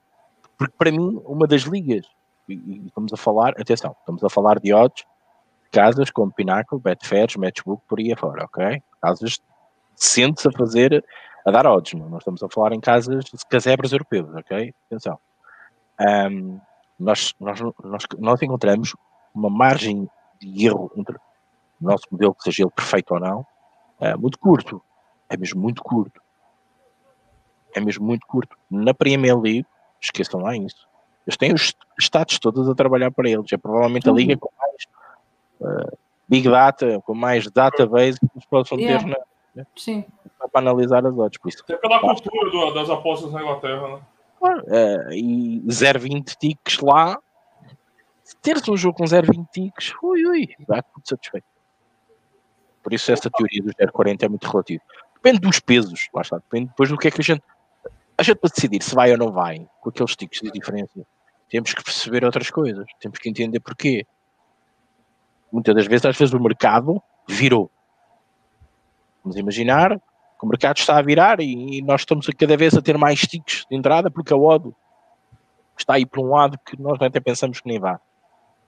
Porque 0.57 0.75
para 0.79 0.91
mim, 0.91 1.21
uma 1.25 1.47
das 1.47 1.63
ligas, 1.63 2.07
e, 2.49 2.55
e 2.55 2.87
estamos 2.87 3.13
a 3.13 3.17
falar, 3.17 3.51
atenção, 3.61 3.95
estamos 4.01 4.23
a 4.23 4.31
falar 4.31 4.59
de 4.61 4.73
odds, 4.73 5.05
casas 5.71 6.11
como 6.11 6.33
Pinnacle, 6.33 6.81
Betfair, 6.81 7.29
Matchbook, 7.37 7.83
por 7.87 7.99
aí 7.99 8.13
afora, 8.13 8.45
ok? 8.45 8.83
Casas 9.03 9.39
decentes 9.95 10.47
a 10.47 10.53
fazer, 10.53 11.05
a 11.49 11.51
dar 11.51 11.67
odds, 11.67 11.95
não? 11.95 12.09
Nós 12.09 12.21
estamos 12.21 12.43
a 12.43 12.49
falar 12.49 12.73
em 12.73 12.81
casas 12.81 13.25
de 13.25 13.47
casebras 13.49 13.93
europeus, 13.93 14.29
ok? 14.35 14.75
Atenção 14.87 15.19
um, 16.01 16.61
nós, 16.99 17.35
nós, 17.41 17.61
nós, 17.61 18.05
nós 18.19 18.43
encontramos 18.43 18.95
uma 19.35 19.51
margem 19.51 20.09
de 20.41 20.67
erro 20.67 20.91
entre 20.97 21.17
o 21.17 21.21
nosso 21.81 22.05
modelo, 22.11 22.35
que 22.35 22.45
seja 22.45 22.63
ele 22.63 22.71
perfeito 22.71 23.15
ou 23.15 23.21
não, 23.21 23.41
uh, 24.01 24.19
muito 24.19 24.39
curto. 24.39 24.83
É 25.29 25.37
mesmo 25.37 25.61
muito 25.61 25.83
curto. 25.83 26.21
É 27.75 27.81
mesmo 27.81 28.05
muito 28.05 28.27
curto. 28.27 28.57
Na 28.71 28.95
Premier 28.95 29.39
League, 29.39 29.67
esqueçam 30.01 30.41
lá 30.41 30.57
isso. 30.57 30.89
Eles 31.27 31.37
têm 31.37 31.53
os 31.53 31.75
estados 31.99 32.39
todos 32.39 32.69
a 32.69 32.75
trabalhar 32.75 33.11
para 33.11 33.29
eles. 33.29 33.53
É 33.53 33.57
provavelmente 33.57 34.09
a 34.09 34.13
liga 34.13 34.37
com 34.37 34.49
mais 34.59 34.87
uh, 35.61 35.99
Big 36.27 36.49
Data, 36.49 37.01
com 37.03 37.15
mais 37.15 37.51
database 37.51 38.19
que 38.19 38.27
eles 38.35 38.47
possam 38.47 38.79
yeah. 38.79 39.05
ter 39.05 39.11
na, 39.55 39.65
Sim. 39.77 40.05
Para 40.47 40.61
analisar 40.61 41.05
as 41.05 41.17
odds. 41.17 41.39
Por 41.39 41.49
isso, 41.49 41.63
Até 41.63 41.77
pela 41.77 42.01
cultura 42.01 42.51
do, 42.51 42.71
das 42.73 42.89
apostas 42.89 43.33
na 43.33 43.43
Inglaterra, 43.43 43.89
né? 43.89 44.01
Uh, 44.41 45.13
e 45.13 45.63
0,20 45.67 46.37
ticks 46.39 46.79
lá. 46.79 47.19
Se 48.23 48.37
teres 48.37 48.69
um 48.69 48.77
jogo 48.77 48.99
com 48.99 49.05
0,20 49.05 49.47
ticks, 49.51 49.93
ui, 50.03 50.25
ui, 50.27 50.49
dá 50.69 50.83
tudo 50.83 51.09
satisfeito. 51.09 51.47
Por 52.83 52.93
isso 52.93 53.11
essa 53.11 53.29
teoria 53.29 53.63
do 53.63 53.75
0,40 53.75 54.23
é 54.23 54.29
muito 54.29 54.49
relativa. 54.49 54.83
Depende 55.15 55.41
dos 55.41 55.59
pesos, 55.59 56.09
lá 56.15 56.23
está. 56.23 56.37
Depende 56.37 56.69
depois 56.69 56.89
do 56.89 56.97
que 56.97 57.09
é 57.09 57.11
que 57.11 57.21
a 57.21 57.25
gente. 57.25 57.43
A 58.17 58.23
gente 58.23 58.39
para 58.39 58.51
decidir 58.51 58.83
se 58.83 58.95
vai 58.95 59.13
ou 59.13 59.19
não 59.19 59.33
vai, 59.33 59.67
com 59.81 59.91
aqueles 59.91 60.17
ticks 60.17 60.41
de 60.41 60.51
diferença, 60.51 61.07
temos 61.49 61.73
que 61.73 61.83
perceber 61.83 62.25
outras 62.25 62.51
coisas. 62.51 62.85
Temos 63.01 63.19
que 63.19 63.29
entender 63.29 63.61
porquê. 63.61 64.07
Muitas 65.51 65.75
das 65.75 65.87
vezes, 65.87 66.05
às 66.05 66.17
vezes, 66.17 66.35
o 66.35 66.41
mercado 66.41 67.03
virou. 67.29 67.71
Vamos 69.23 69.39
imaginar 69.39 70.01
o 70.47 70.49
mercado 70.49 70.79
está 70.79 70.99
a 70.99 71.03
virar 71.03 71.41
e, 71.41 71.79
e 71.79 71.83
nós 71.83 72.03
estamos 72.03 72.29
a 72.29 72.33
cada 72.33 72.57
vez 72.57 72.75
a 72.77 72.83
ter 72.83 72.97
mais 72.97 73.21
ticks 73.21 73.67
de 73.71 73.77
entrada 73.77 74.11
porque 74.11 74.33
a 74.33 74.37
ODO 74.37 74.75
está 75.77 75.95
aí 75.95 76.07
por 76.07 76.21
um 76.21 76.31
lado 76.31 76.59
que 76.65 76.81
nós 76.81 77.01
até 77.01 77.21
pensamos 77.21 77.61
que 77.61 77.69
nem 77.69 77.79
vá. 77.79 78.01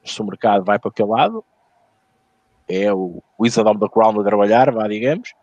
Se 0.04 0.20
o 0.20 0.24
mercado 0.24 0.64
vai 0.64 0.78
para 0.78 0.90
aquele 0.90 1.09
lado, 1.09 1.44
é 2.68 2.92
o 2.92 3.22
Wizard 3.38 3.68
of 3.68 3.80
the 3.80 3.88
Crown 3.88 4.18
a 4.20 4.24
trabalhar, 4.24 4.70
vá, 4.72 4.87
digamos, 4.88 5.35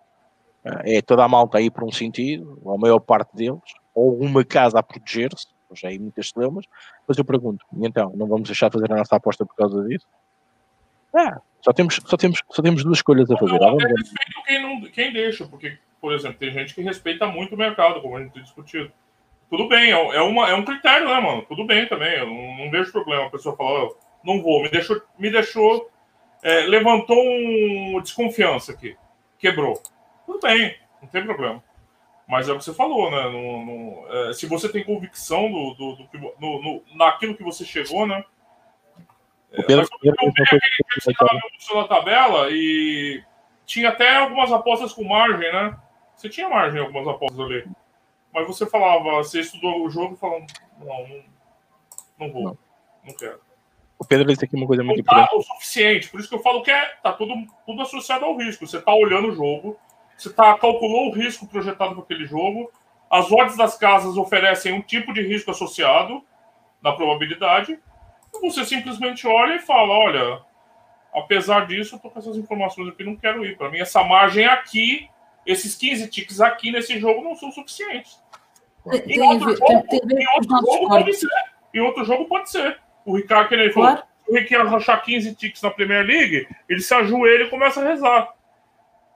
é 0.83 1.01
toda 1.01 1.23
a 1.23 1.27
malta 1.27 1.57
aí 1.57 1.69
por 1.69 1.83
um 1.83 1.91
sentido, 1.91 2.59
ou 2.63 2.73
a 2.73 2.77
maior 2.77 2.99
parte 2.99 3.35
deles, 3.35 3.61
ou 3.93 4.17
uma 4.19 4.43
casa 4.43 4.79
a 4.79 4.83
proteger-se, 4.83 5.47
já 5.73 5.89
aí 5.89 5.99
muitas 5.99 6.29
celebras, 6.29 6.65
mas 7.07 7.17
eu 7.17 7.25
pergunto, 7.25 7.65
então, 7.77 8.11
não 8.15 8.27
vamos 8.27 8.47
deixar 8.47 8.69
de 8.69 8.73
fazer 8.73 8.91
a 8.91 8.95
nossa 8.95 9.15
aposta 9.15 9.45
por 9.45 9.55
causa 9.55 9.83
disso? 9.83 10.07
Ah, 11.13 11.39
só 11.61 11.73
temos, 11.73 11.99
só 12.05 12.17
temos, 12.17 12.39
só 12.49 12.61
temos 12.61 12.83
duas 12.83 12.99
escolhas 12.99 13.29
a 13.29 13.37
fazer. 13.37 13.61
Eu 13.61 13.77
respeito 13.77 14.43
quem, 14.45 14.61
não, 14.61 14.81
quem 14.91 15.13
deixa, 15.13 15.47
porque 15.47 15.77
por 15.99 16.13
exemplo, 16.13 16.37
tem 16.37 16.51
gente 16.51 16.73
que 16.73 16.81
respeita 16.81 17.25
muito 17.27 17.55
o 17.55 17.57
mercado, 17.57 18.01
como 18.01 18.17
a 18.17 18.21
gente 18.21 18.33
tem 18.33 18.43
discutido. 18.43 18.91
Tudo 19.49 19.67
bem, 19.67 19.91
é, 19.91 20.15
é, 20.15 20.21
uma, 20.21 20.49
é 20.49 20.53
um 20.53 20.65
critério, 20.65 21.07
né, 21.07 21.19
mano? 21.19 21.41
Tudo 21.43 21.65
bem 21.65 21.87
também, 21.87 22.13
eu 22.17 22.27
não, 22.27 22.57
não 22.57 22.71
vejo 22.71 22.91
problema. 22.91 23.27
A 23.27 23.29
pessoa 23.29 23.55
falar, 23.55 23.85
oh, 23.85 23.97
não 24.23 24.41
vou, 24.41 24.61
me 24.61 24.69
deixou, 24.69 25.01
me 25.17 25.29
deixou 25.29 25.89
é, 26.43 26.61
levantou 26.61 27.17
uma 27.17 28.01
desconfiança 28.01 28.71
aqui, 28.71 28.95
quebrou. 29.39 29.81
Tudo 30.25 30.39
bem, 30.39 30.77
não 31.01 31.09
tem 31.09 31.23
problema. 31.23 31.63
Mas 32.27 32.49
é 32.49 32.53
o 32.53 32.57
que 32.57 32.63
você 32.63 32.73
falou, 32.73 33.09
né? 33.09 33.23
No, 33.29 33.65
no, 33.65 34.07
é, 34.09 34.33
se 34.33 34.45
você 34.45 34.69
tem 34.69 34.83
convicção 34.83 35.49
do, 35.49 35.73
do, 35.73 35.95
do 35.95 36.33
no, 36.39 36.61
no, 36.61 36.83
naquilo 36.95 37.35
que 37.35 37.43
você 37.43 37.63
chegou, 37.63 38.05
né? 38.05 38.23
É, 39.51 39.75
mas 39.75 39.89
eu, 40.03 41.81
na 41.81 41.87
tabela 41.87 42.49
e 42.51 43.23
tinha 43.65 43.89
até 43.89 44.17
algumas 44.17 44.51
apostas 44.51 44.91
com 44.91 45.05
margem, 45.05 45.51
né? 45.51 45.77
Você 46.17 46.29
tinha 46.29 46.49
margem 46.49 46.81
em 46.81 46.83
algumas 46.83 47.07
apostas 47.07 47.39
ali. 47.39 47.65
Mas 48.33 48.47
você 48.47 48.65
falava, 48.65 49.17
você 49.17 49.39
estudou 49.39 49.85
o 49.85 49.89
jogo 49.89 50.15
falando, 50.15 50.45
não, 50.79 51.07
não, 51.07 51.23
não 52.19 52.31
vou, 52.33 52.43
não, 52.43 52.57
não 53.05 53.13
quero. 53.15 53.39
O 53.99 54.05
Pedro 54.05 54.27
disse 54.27 54.45
aqui 54.45 54.55
uma 54.55 54.67
coisa 54.67 54.83
muito 54.83 55.03
tá 55.03 55.27
o 55.33 55.41
suficiente, 55.41 56.09
por 56.09 56.19
isso 56.19 56.29
que 56.29 56.35
eu 56.35 56.41
falo 56.41 56.61
que 56.61 56.69
é, 56.69 56.85
tá 57.01 57.11
tudo, 57.13 57.33
tudo 57.65 57.81
associado 57.81 58.25
ao 58.25 58.37
risco. 58.37 58.67
Você 58.67 58.79
tá 58.79 58.93
olhando 58.93 59.29
o 59.29 59.35
jogo, 59.35 59.77
você 60.15 60.31
tá, 60.31 60.55
calculou 60.57 61.07
o 61.07 61.13
risco 61.13 61.47
projetado 61.47 61.95
para 61.95 62.03
aquele 62.03 62.25
jogo, 62.25 62.71
as 63.09 63.31
odds 63.31 63.57
das 63.57 63.77
casas 63.77 64.17
oferecem 64.17 64.73
um 64.73 64.81
tipo 64.81 65.13
de 65.13 65.21
risco 65.21 65.49
associado 65.49 66.23
na 66.81 66.91
probabilidade, 66.91 67.79
você 68.39 68.65
simplesmente 68.65 69.25
olha 69.27 69.55
e 69.55 69.59
fala, 69.59 69.93
olha, 69.93 70.41
apesar 71.13 71.65
disso, 71.65 71.95
eu 71.95 71.99
tô 71.99 72.09
com 72.09 72.19
essas 72.19 72.37
informações 72.37 72.89
aqui, 72.89 73.03
não 73.03 73.15
quero 73.15 73.43
ir. 73.45 73.57
Para 73.57 73.71
mim, 73.71 73.79
essa 73.79 74.03
margem 74.03 74.45
aqui, 74.45 75.09
esses 75.47 75.75
15 75.75 76.07
ticks 76.09 76.41
aqui 76.41 76.71
nesse 76.71 76.99
jogo 76.99 77.23
não 77.23 77.35
são 77.35 77.51
suficientes. 77.51 78.19
Em 79.07 79.21
outro 79.21 79.55
jogo, 79.55 79.85
em 79.91 80.27
outro 80.35 80.65
jogo 80.65 80.89
pode 80.89 81.13
ser. 81.13 81.29
Em 81.73 81.79
outro 81.79 82.05
jogo 82.05 82.25
pode 82.25 82.49
ser. 82.49 82.79
O 83.05 83.15
Ricardo, 83.15 83.47
que 83.47 83.55
ele 83.55 83.71
falou, 83.71 83.89
claro. 83.89 84.07
se 84.25 84.31
o 84.31 84.35
Ricardo 84.35 84.75
achar 84.75 85.01
15 85.01 85.35
ticks 85.35 85.61
na 85.61 85.71
Premier 85.71 86.05
League, 86.05 86.47
ele 86.67 86.81
se 86.81 86.93
ajoelha 86.93 87.43
e 87.43 87.49
começa 87.49 87.81
a 87.81 87.87
rezar. 87.87 88.33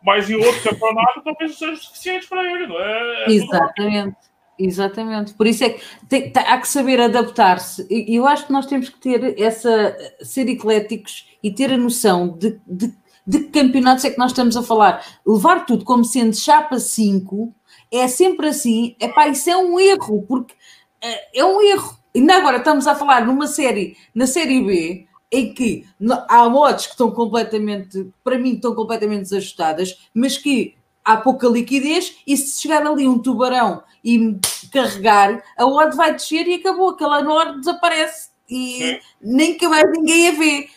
Mas 0.03 0.29
em 0.29 0.35
outro 0.35 0.63
campeonato 0.63 1.21
talvez 1.23 1.57
seja 1.57 1.75
suficiente 1.75 2.27
para 2.27 2.43
ele, 2.43 2.67
não 2.67 2.79
é? 2.79 3.23
é 3.25 3.31
Exatamente. 3.31 4.17
Exatamente, 4.63 5.33
por 5.33 5.47
isso 5.47 5.63
é 5.63 5.69
que 5.71 5.81
tem, 6.07 6.31
há 6.35 6.57
que 6.59 6.67
saber 6.67 7.01
adaptar-se. 7.01 7.87
E 7.89 8.15
eu 8.15 8.27
acho 8.27 8.45
que 8.45 8.53
nós 8.53 8.67
temos 8.67 8.89
que 8.89 8.99
ter 8.99 9.41
essa, 9.41 9.97
ser 10.21 10.47
ecléticos 10.49 11.27
e 11.41 11.51
ter 11.51 11.73
a 11.73 11.77
noção 11.77 12.37
de, 12.37 12.59
de, 12.67 12.93
de 13.25 13.39
que 13.39 13.61
campeonatos 13.61 14.05
é 14.05 14.09
que 14.09 14.17
nós 14.17 14.31
estamos 14.31 14.57
a 14.57 14.63
falar. 14.63 15.05
Levar 15.25 15.65
tudo 15.65 15.85
como 15.85 16.03
sendo 16.03 16.35
chapa 16.35 16.79
5 16.79 17.53
é 17.91 18.07
sempre 18.07 18.47
assim, 18.47 18.95
é 18.99 19.07
pá, 19.07 19.27
isso 19.27 19.49
é 19.49 19.57
um 19.57 19.79
erro, 19.79 20.25
porque 20.27 20.53
é, 21.01 21.39
é 21.39 21.45
um 21.45 21.61
erro. 21.61 21.97
Ainda 22.15 22.35
agora 22.35 22.57
estamos 22.57 22.87
a 22.87 22.95
falar 22.95 23.25
numa 23.25 23.47
série, 23.47 23.97
na 24.13 24.27
série 24.27 24.61
B, 24.61 25.07
em 25.31 25.53
que 25.53 25.85
há 26.27 26.49
modos 26.49 26.85
que 26.85 26.91
estão 26.91 27.11
completamente, 27.11 28.09
para 28.23 28.37
mim, 28.37 28.55
estão 28.55 28.75
completamente 28.75 29.23
desajustadas, 29.23 29.97
mas 30.13 30.37
que 30.37 30.75
há 31.03 31.17
pouca 31.17 31.47
liquidez 31.47 32.17
e 32.27 32.35
se 32.35 32.61
chegar 32.61 32.85
ali 32.85 33.07
um 33.07 33.17
tubarão 33.17 33.81
e 34.03 34.37
carregar, 34.71 35.41
a 35.57 35.65
odd 35.65 35.95
vai 35.95 36.13
descer 36.13 36.47
e 36.47 36.55
acabou, 36.55 36.89
aquela 36.89 37.19
odd 37.19 37.59
desaparece 37.59 38.29
e 38.49 38.99
nem 39.21 39.57
que 39.57 39.67
mais 39.67 39.89
ninguém 39.91 40.27
a 40.27 40.31
vê. 40.31 40.69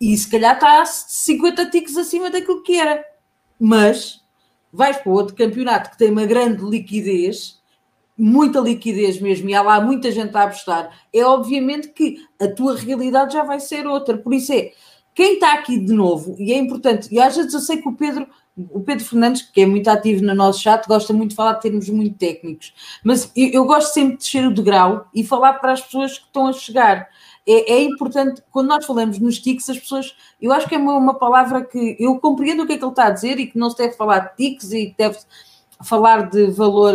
E 0.00 0.16
se 0.16 0.28
calhar 0.30 0.54
está 0.54 0.84
50 0.84 1.70
ticos 1.70 1.96
acima 1.96 2.30
daquilo 2.30 2.62
que 2.62 2.78
era. 2.78 3.04
Mas 3.58 4.22
vais 4.72 4.98
para 4.98 5.12
outro 5.12 5.34
campeonato 5.34 5.90
que 5.90 5.98
tem 5.98 6.10
uma 6.10 6.26
grande 6.26 6.62
liquidez, 6.62 7.58
muita 8.16 8.60
liquidez 8.60 9.20
mesmo, 9.20 9.48
e 9.48 9.54
há 9.54 9.62
lá 9.62 9.80
muita 9.80 10.12
gente 10.12 10.36
a 10.36 10.42
apostar, 10.42 10.90
é 11.12 11.24
obviamente 11.24 11.88
que 11.88 12.18
a 12.40 12.48
tua 12.48 12.76
realidade 12.76 13.32
já 13.32 13.42
vai 13.42 13.58
ser 13.58 13.86
outra. 13.86 14.18
Por 14.18 14.34
isso 14.34 14.52
é, 14.52 14.72
quem 15.14 15.34
está 15.34 15.54
aqui 15.54 15.78
de 15.78 15.94
novo, 15.94 16.36
e 16.38 16.52
é 16.52 16.58
importante, 16.58 17.08
e 17.10 17.18
às 17.18 17.34
vezes 17.36 17.54
eu 17.54 17.60
sei 17.60 17.78
que 17.78 17.88
o 17.88 17.94
Pedro, 17.94 18.26
o 18.56 18.80
Pedro 18.80 19.04
Fernandes, 19.04 19.42
que 19.42 19.62
é 19.62 19.66
muito 19.66 19.88
ativo 19.88 20.22
no 20.22 20.34
nosso 20.34 20.60
chat, 20.60 20.86
gosta 20.86 21.12
muito 21.12 21.30
de 21.30 21.36
falar 21.36 21.54
de 21.54 21.62
termos 21.62 21.88
muito 21.88 22.18
técnicos, 22.18 22.74
mas 23.02 23.30
eu, 23.34 23.48
eu 23.48 23.64
gosto 23.64 23.94
sempre 23.94 24.12
de 24.12 24.24
descer 24.24 24.46
o 24.46 24.52
degrau 24.52 25.08
e 25.14 25.24
falar 25.24 25.54
para 25.54 25.72
as 25.72 25.80
pessoas 25.80 26.18
que 26.18 26.26
estão 26.26 26.46
a 26.48 26.52
chegar 26.52 27.08
é, 27.46 27.74
é, 27.74 27.82
importante, 27.84 28.42
quando 28.50 28.68
nós 28.68 28.84
falamos 28.84 29.18
nos 29.18 29.38
tics, 29.38 29.70
as 29.70 29.78
pessoas, 29.78 30.16
eu 30.40 30.52
acho 30.52 30.68
que 30.68 30.74
é 30.74 30.78
uma, 30.78 30.96
uma, 30.96 31.14
palavra 31.14 31.64
que 31.64 31.96
eu 31.98 32.18
compreendo 32.18 32.64
o 32.64 32.66
que 32.66 32.72
é 32.72 32.78
que 32.78 32.84
ele 32.84 32.90
está 32.90 33.06
a 33.06 33.10
dizer 33.10 33.38
e 33.38 33.46
que 33.46 33.56
não 33.56 33.70
se 33.70 33.76
deve 33.76 33.94
falar 33.94 34.18
de 34.18 34.36
tics 34.36 34.72
e 34.72 34.94
deve 34.98 35.18
falar 35.84 36.28
de 36.28 36.46
valor 36.48 36.94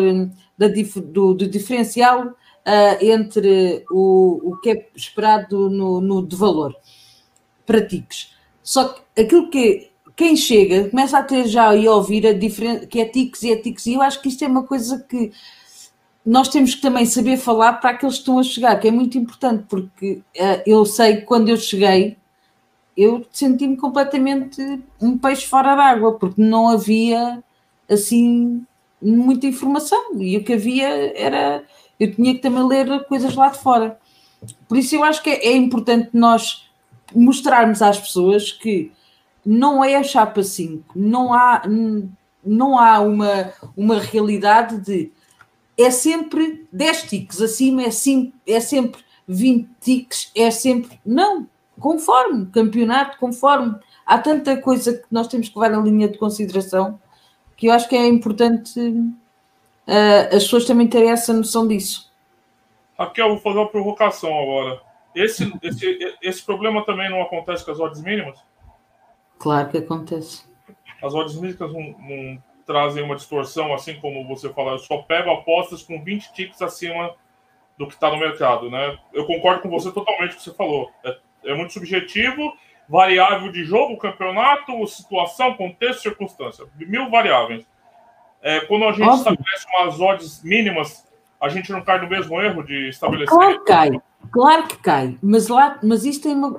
da, 0.58 0.68
do, 0.68 1.34
do 1.34 1.48
diferencial 1.48 2.28
uh, 2.28 3.06
entre 3.06 3.86
o, 3.90 4.52
o 4.52 4.58
que 4.58 4.72
é 4.72 4.90
esperado 4.94 5.70
no, 5.70 6.02
no, 6.02 6.26
de 6.26 6.36
valor 6.36 6.76
para 7.66 7.86
tics. 7.86 8.36
Só 8.62 8.90
que 8.90 9.22
aquilo 9.22 9.50
que 9.50 9.90
quem 10.16 10.36
chega 10.36 10.90
começa 10.90 11.18
a 11.18 11.24
ter 11.24 11.48
já 11.48 11.74
e 11.76 11.88
ouvir 11.88 12.28
a 12.28 12.34
diferença 12.34 12.86
que 12.86 13.00
é 13.00 13.06
tics 13.06 13.44
e 13.44 13.52
é 13.54 13.56
tics, 13.56 13.86
e 13.86 13.94
eu 13.94 14.02
acho 14.02 14.22
que 14.22 14.28
isto 14.28 14.44
é 14.44 14.48
uma 14.48 14.64
coisa 14.64 15.00
que 15.00 15.32
nós 16.26 16.48
temos 16.48 16.76
que 16.76 16.82
também 16.82 17.06
saber 17.06 17.38
falar 17.38 17.74
para 17.74 17.92
aqueles 17.92 18.16
que 18.16 18.22
estão 18.22 18.40
a 18.40 18.44
chegar, 18.44 18.80
que 18.80 18.88
é 18.88 18.92
muito 18.92 19.18
importante, 19.18 19.66
porque 19.68 20.22
uh, 20.38 20.62
eu 20.66 20.86
sei 20.86 21.18
que 21.18 21.22
quando 21.24 21.50
eu 21.50 21.58
cheguei, 21.58 22.18
eu 22.96 23.26
senti-me 23.32 23.76
completamente 23.76 24.62
um 25.02 25.18
peixe 25.18 25.48
fora 25.48 25.76
d'água, 25.76 26.14
porque 26.14 26.42
não 26.42 26.70
havia 26.70 27.44
assim 27.90 28.64
muita 29.02 29.48
informação 29.48 30.20
e 30.20 30.38
o 30.38 30.44
que 30.44 30.54
havia 30.54 30.88
era 31.18 31.64
eu 32.00 32.14
tinha 32.14 32.34
que 32.34 32.42
também 32.42 32.64
ler 32.64 33.06
coisas 33.06 33.36
lá 33.36 33.50
de 33.50 33.60
fora. 33.60 34.00
Por 34.68 34.78
isso 34.78 34.96
eu 34.96 35.04
acho 35.04 35.22
que 35.22 35.30
é, 35.30 35.50
é 35.50 35.56
importante 35.56 36.10
nós 36.14 36.68
mostrarmos 37.14 37.82
às 37.82 38.00
pessoas 38.00 38.52
que 38.52 38.92
não 39.46 39.84
é 39.84 39.96
a 39.96 40.04
chapa 40.04 40.42
5, 40.42 40.84
não 40.96 41.34
há, 41.34 41.64
não 42.44 42.80
há 42.80 43.00
uma, 43.00 43.52
uma 43.76 44.00
realidade 44.00 44.80
de 44.80 45.12
é 45.84 45.92
sempre 45.92 46.68
10 46.72 47.04
tiques, 47.04 47.42
acima 47.42 47.84
é, 47.84 47.92
sim, 47.92 48.34
é 48.48 48.60
sempre 48.60 49.04
20 49.28 49.70
tiques, 49.80 50.32
é 50.36 50.52
sempre. 50.52 51.00
Não, 51.06 51.48
conforme, 51.80 52.46
campeonato, 52.48 53.18
conforme. 53.18 53.76
Há 54.06 54.18
tanta 54.18 54.58
coisa 54.58 54.94
que 54.94 55.06
nós 55.12 55.28
temos 55.28 55.50
que 55.50 55.58
levar 55.58 55.76
na 55.76 55.84
linha 55.84 56.08
de 56.08 56.18
consideração 56.18 57.00
que 57.56 57.68
eu 57.68 57.72
acho 57.72 57.88
que 57.88 57.96
é 57.96 58.08
importante 58.08 58.80
uh, 58.80 60.36
as 60.36 60.44
pessoas 60.44 60.66
também 60.66 60.88
terem 60.88 61.12
essa 61.12 61.32
noção 61.32 61.68
disso. 61.68 62.12
Raquel, 62.98 63.30
vou 63.30 63.38
fazer 63.38 63.60
uma 63.60 63.70
provocação 63.70 64.30
agora. 64.30 64.82
Esse, 65.14 65.54
esse, 65.62 66.18
esse 66.22 66.44
problema 66.44 66.84
também 66.86 67.10
não 67.10 67.22
acontece 67.22 67.64
com 67.64 67.72
as 67.72 67.80
odds 67.80 68.02
mínimas? 68.02 68.40
Claro 69.38 69.70
que 69.70 69.78
acontece. 69.78 70.44
As 71.04 71.14
odds 71.14 71.36
mínimas 71.36 71.72
não, 71.72 71.82
não 71.82 72.44
trazem 72.66 73.04
uma 73.04 73.16
distorção, 73.16 73.74
assim 73.74 73.96
como 74.00 74.28
você 74.28 74.50
falou, 74.50 74.74
eu 74.74 74.80
só 74.80 74.98
pego 75.00 75.32
apostas 75.32 75.84
com 75.84 76.04
20 76.04 76.34
ticks 76.34 76.62
acima 76.62 77.14
do 77.78 77.88
que 77.88 77.94
está 77.94 78.10
no 78.10 78.18
mercado, 78.18 78.70
né? 78.70 78.98
Eu 79.14 79.26
concordo 79.26 79.62
com 79.62 79.70
você 79.70 79.92
totalmente 79.92 80.32
com 80.32 80.36
o 80.36 80.38
que 80.38 80.44
você 80.44 80.54
falou. 80.54 80.92
É, 81.04 81.18
é, 81.46 81.56
muito 81.56 81.74
subjetivo, 81.74 82.54
variável 82.88 83.52
de 83.52 83.64
jogo, 83.64 83.98
campeonato, 83.98 84.86
situação, 84.88 85.56
contexto, 85.56 86.02
circunstância. 86.02 86.66
Mil 86.76 87.10
variáveis. 87.10 87.66
É, 88.42 88.62
quando 88.62 88.86
a 88.86 88.92
gente 88.92 89.04
Óbvio. 89.04 89.18
estabelece 89.18 89.66
umas 89.80 90.00
odds 90.00 90.44
mínimas, 90.44 91.08
a 91.40 91.50
gente 91.50 91.72
não 91.72 91.82
cai 91.82 92.00
no 92.00 92.08
mesmo 92.08 92.40
erro 92.42 92.64
de 92.64 92.90
estabelecer. 92.90 93.36
Claro 93.36 93.60
que 93.60 93.66
cai, 93.66 94.02
claro 94.32 94.68
que 94.68 94.78
cai. 94.78 95.18
Mas, 95.22 95.48
lá, 95.48 95.80
mas 95.82 96.06
isto 96.06 96.24
tem 96.24 96.36
uma. 96.36 96.58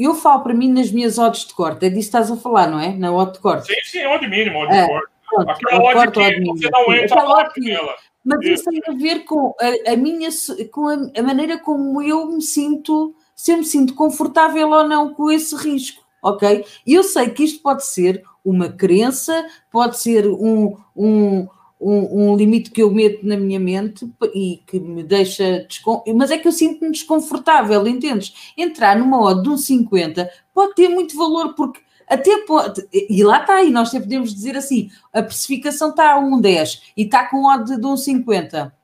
Eu 0.00 0.14
falo 0.14 0.42
para 0.42 0.54
mim 0.54 0.72
nas 0.72 0.90
minhas 0.90 1.18
odds 1.18 1.44
de 1.44 1.52
corte, 1.52 1.84
é 1.84 1.90
disso 1.90 2.10
que 2.10 2.16
estás 2.16 2.30
a 2.30 2.36
falar, 2.36 2.70
não 2.70 2.80
é? 2.80 2.94
Na 2.94 3.12
odd 3.12 3.34
de 3.34 3.38
corte. 3.38 3.66
Sim, 3.66 3.80
sim, 3.84 4.06
odd 4.06 4.26
mínimo, 4.26 4.60
odd 4.60 4.74
é, 4.74 4.82
de 4.82 4.88
corte. 4.88 5.08
Pronto, 5.28 5.50
Aquela 5.50 5.84
odd 5.84 6.12
que 6.12 6.44
você 6.44 6.70
não 6.70 6.94
entra 6.94 7.52
nela. 7.58 7.94
Mas 8.24 8.46
isso 8.46 8.64
tem 8.70 8.80
a 8.86 8.92
ver 8.92 9.24
com 9.24 9.54
a, 9.60 9.92
a 9.92 9.96
minha 9.96 10.30
com 10.70 10.88
a, 10.88 10.94
a, 11.18 11.22
maneira 11.22 11.58
como 11.58 12.00
eu 12.02 12.26
me 12.26 12.40
sinto, 12.40 13.14
se 13.34 13.52
eu 13.52 13.58
me 13.58 13.64
sinto 13.64 13.94
confortável 13.94 14.70
ou 14.70 14.86
não 14.88 15.12
com 15.12 15.30
esse 15.30 15.54
risco, 15.56 16.02
ok? 16.22 16.64
E 16.86 16.94
eu 16.94 17.02
sei 17.02 17.30
que 17.30 17.44
isto 17.44 17.62
pode 17.62 17.84
ser 17.84 18.22
uma 18.44 18.70
crença, 18.70 19.46
pode 19.70 19.98
ser 19.98 20.26
um, 20.26 20.76
um 20.96 21.46
um, 21.80 22.32
um, 22.32 22.36
limite 22.36 22.70
que 22.70 22.82
eu 22.82 22.90
meto 22.90 23.26
na 23.26 23.36
minha 23.36 23.58
mente 23.58 24.08
e 24.34 24.62
que 24.66 24.78
me 24.78 25.02
deixa. 25.02 25.66
Mas 26.14 26.30
é 26.30 26.36
que 26.36 26.46
eu 26.46 26.52
sinto-me 26.52 26.90
desconfortável, 26.90 27.86
entendes? 27.86 28.52
Entrar 28.56 28.98
numa 28.98 29.20
odd 29.20 29.42
de 29.42 29.48
um 29.48 29.56
50 29.56 30.30
pode 30.52 30.74
ter 30.74 30.88
muito 30.88 31.16
valor, 31.16 31.54
porque 31.54 31.80
até 32.06 32.38
pode. 32.38 32.86
E 32.92 33.24
lá 33.24 33.40
está, 33.40 33.62
e 33.62 33.70
nós 33.70 33.88
até 33.88 34.00
podemos 34.00 34.34
dizer 34.34 34.56
assim: 34.56 34.90
a 35.12 35.22
precificação 35.22 35.90
está 35.90 36.12
a 36.12 36.18
um 36.18 36.38
10 36.38 36.92
e 36.96 37.04
está 37.04 37.24
com 37.26 37.46
odd 37.46 37.80
de 37.80 37.86
um 37.86 37.96
50. 37.96 38.74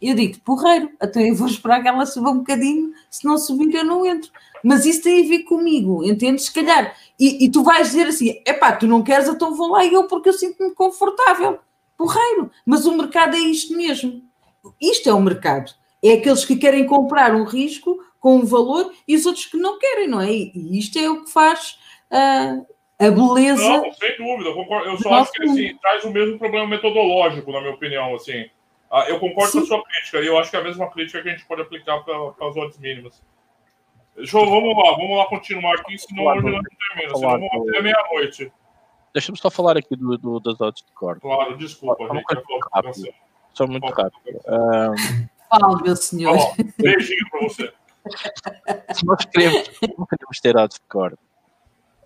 Eu 0.00 0.14
digo, 0.14 0.38
porreiro, 0.40 0.90
então 1.02 1.20
eu 1.20 1.34
vou 1.34 1.48
esperar 1.48 1.82
que 1.82 1.88
ela 1.88 2.06
suba 2.06 2.30
um 2.30 2.38
bocadinho, 2.38 2.92
se 3.10 3.24
não 3.24 3.36
subir 3.36 3.74
eu 3.74 3.84
não 3.84 4.06
entro. 4.06 4.30
Mas 4.62 4.86
isso 4.86 5.02
tem 5.02 5.24
a 5.24 5.28
ver 5.28 5.40
comigo, 5.40 6.04
entendes? 6.04 6.44
Se 6.44 6.52
calhar. 6.52 6.94
E, 7.18 7.44
e 7.44 7.50
tu 7.50 7.62
vais 7.62 7.88
dizer 7.88 8.06
assim: 8.06 8.40
epá, 8.46 8.72
tu 8.72 8.86
não 8.86 9.02
queres, 9.02 9.28
então 9.28 9.54
vou 9.54 9.72
lá 9.72 9.84
eu 9.84 10.04
porque 10.04 10.28
eu 10.28 10.32
sinto-me 10.32 10.72
confortável 10.72 11.58
porreiro. 11.98 12.50
Mas 12.64 12.86
o 12.86 12.96
mercado 12.96 13.36
é 13.36 13.40
isto 13.40 13.76
mesmo. 13.76 14.22
Isto 14.80 15.10
é 15.10 15.12
o 15.12 15.20
mercado. 15.20 15.72
É 16.02 16.12
aqueles 16.12 16.44
que 16.44 16.56
querem 16.56 16.86
comprar 16.86 17.34
um 17.34 17.44
risco 17.44 17.98
com 18.20 18.36
um 18.36 18.46
valor 18.46 18.92
e 19.06 19.16
os 19.16 19.26
outros 19.26 19.46
que 19.46 19.56
não 19.56 19.78
querem, 19.78 20.06
não 20.06 20.20
é? 20.20 20.30
E 20.30 20.78
isto 20.78 20.98
é 20.98 21.10
o 21.10 21.24
que 21.24 21.30
faz 21.30 21.78
uh, 22.10 22.66
a 22.98 23.10
beleza. 23.10 23.68
Não, 23.68 23.92
sem 23.92 24.16
dúvida, 24.16 24.50
eu 24.86 24.96
só 24.98 25.14
acho 25.14 25.32
que 25.32 25.44
assim, 25.44 25.76
traz 25.80 26.04
o 26.04 26.10
mesmo 26.10 26.38
problema 26.38 26.66
metodológico, 26.66 27.50
na 27.50 27.60
minha 27.60 27.74
opinião. 27.74 28.14
Assim. 28.14 28.48
Ah, 28.90 29.04
eu 29.08 29.18
concordo 29.18 29.50
Sim. 29.50 29.58
com 29.58 29.64
a 29.64 29.66
sua 29.66 29.84
crítica, 29.84 30.20
e 30.20 30.26
eu 30.26 30.38
acho 30.38 30.50
que 30.50 30.56
é 30.56 30.60
a 30.60 30.64
mesma 30.64 30.90
crítica 30.90 31.22
que 31.22 31.28
a 31.28 31.32
gente 31.32 31.46
pode 31.46 31.62
aplicar 31.62 31.98
para, 32.00 32.30
para 32.32 32.48
as 32.48 32.56
odds 32.56 32.78
mínimas. 32.78 33.22
Deixa 34.16 34.36
eu, 34.36 34.46
vamos 34.46 34.76
lá, 34.76 34.96
vamos 34.96 35.16
lá 35.16 35.26
continuar 35.26 35.74
aqui, 35.76 35.96
senão 35.96 36.24
hoje 36.24 36.42
não 36.42 36.62
termina, 36.62 37.16
senão 37.16 37.38
vamos 37.38 37.68
até 37.68 37.82
meia-noite. 37.82 38.52
Deixa-me 39.12 39.38
só 39.38 39.50
falar 39.50 39.76
aqui 39.76 39.96
do, 39.96 40.16
do, 40.18 40.40
das 40.40 40.60
odds 40.60 40.84
de 40.84 40.92
corte. 40.92 41.20
Claro, 41.20 41.56
desculpa, 41.56 42.06
Só 42.06 42.14
gente. 42.14 42.24
muito 42.48 42.68
rápido. 42.72 43.14
Só 43.54 43.66
muito 43.66 43.88
rápido. 43.92 44.40
Fala, 45.48 45.82
meu 45.82 45.96
senhor. 45.96 46.36
Beijinho 46.78 47.30
para 47.30 47.40
você. 47.40 47.72
Se 48.94 49.04
nós 49.04 49.24
queremos, 49.24 49.70
não 49.96 50.06
queremos 50.06 50.40
ter 50.40 50.56
odds 50.56 50.78
de 50.78 50.86
corte, 50.88 51.18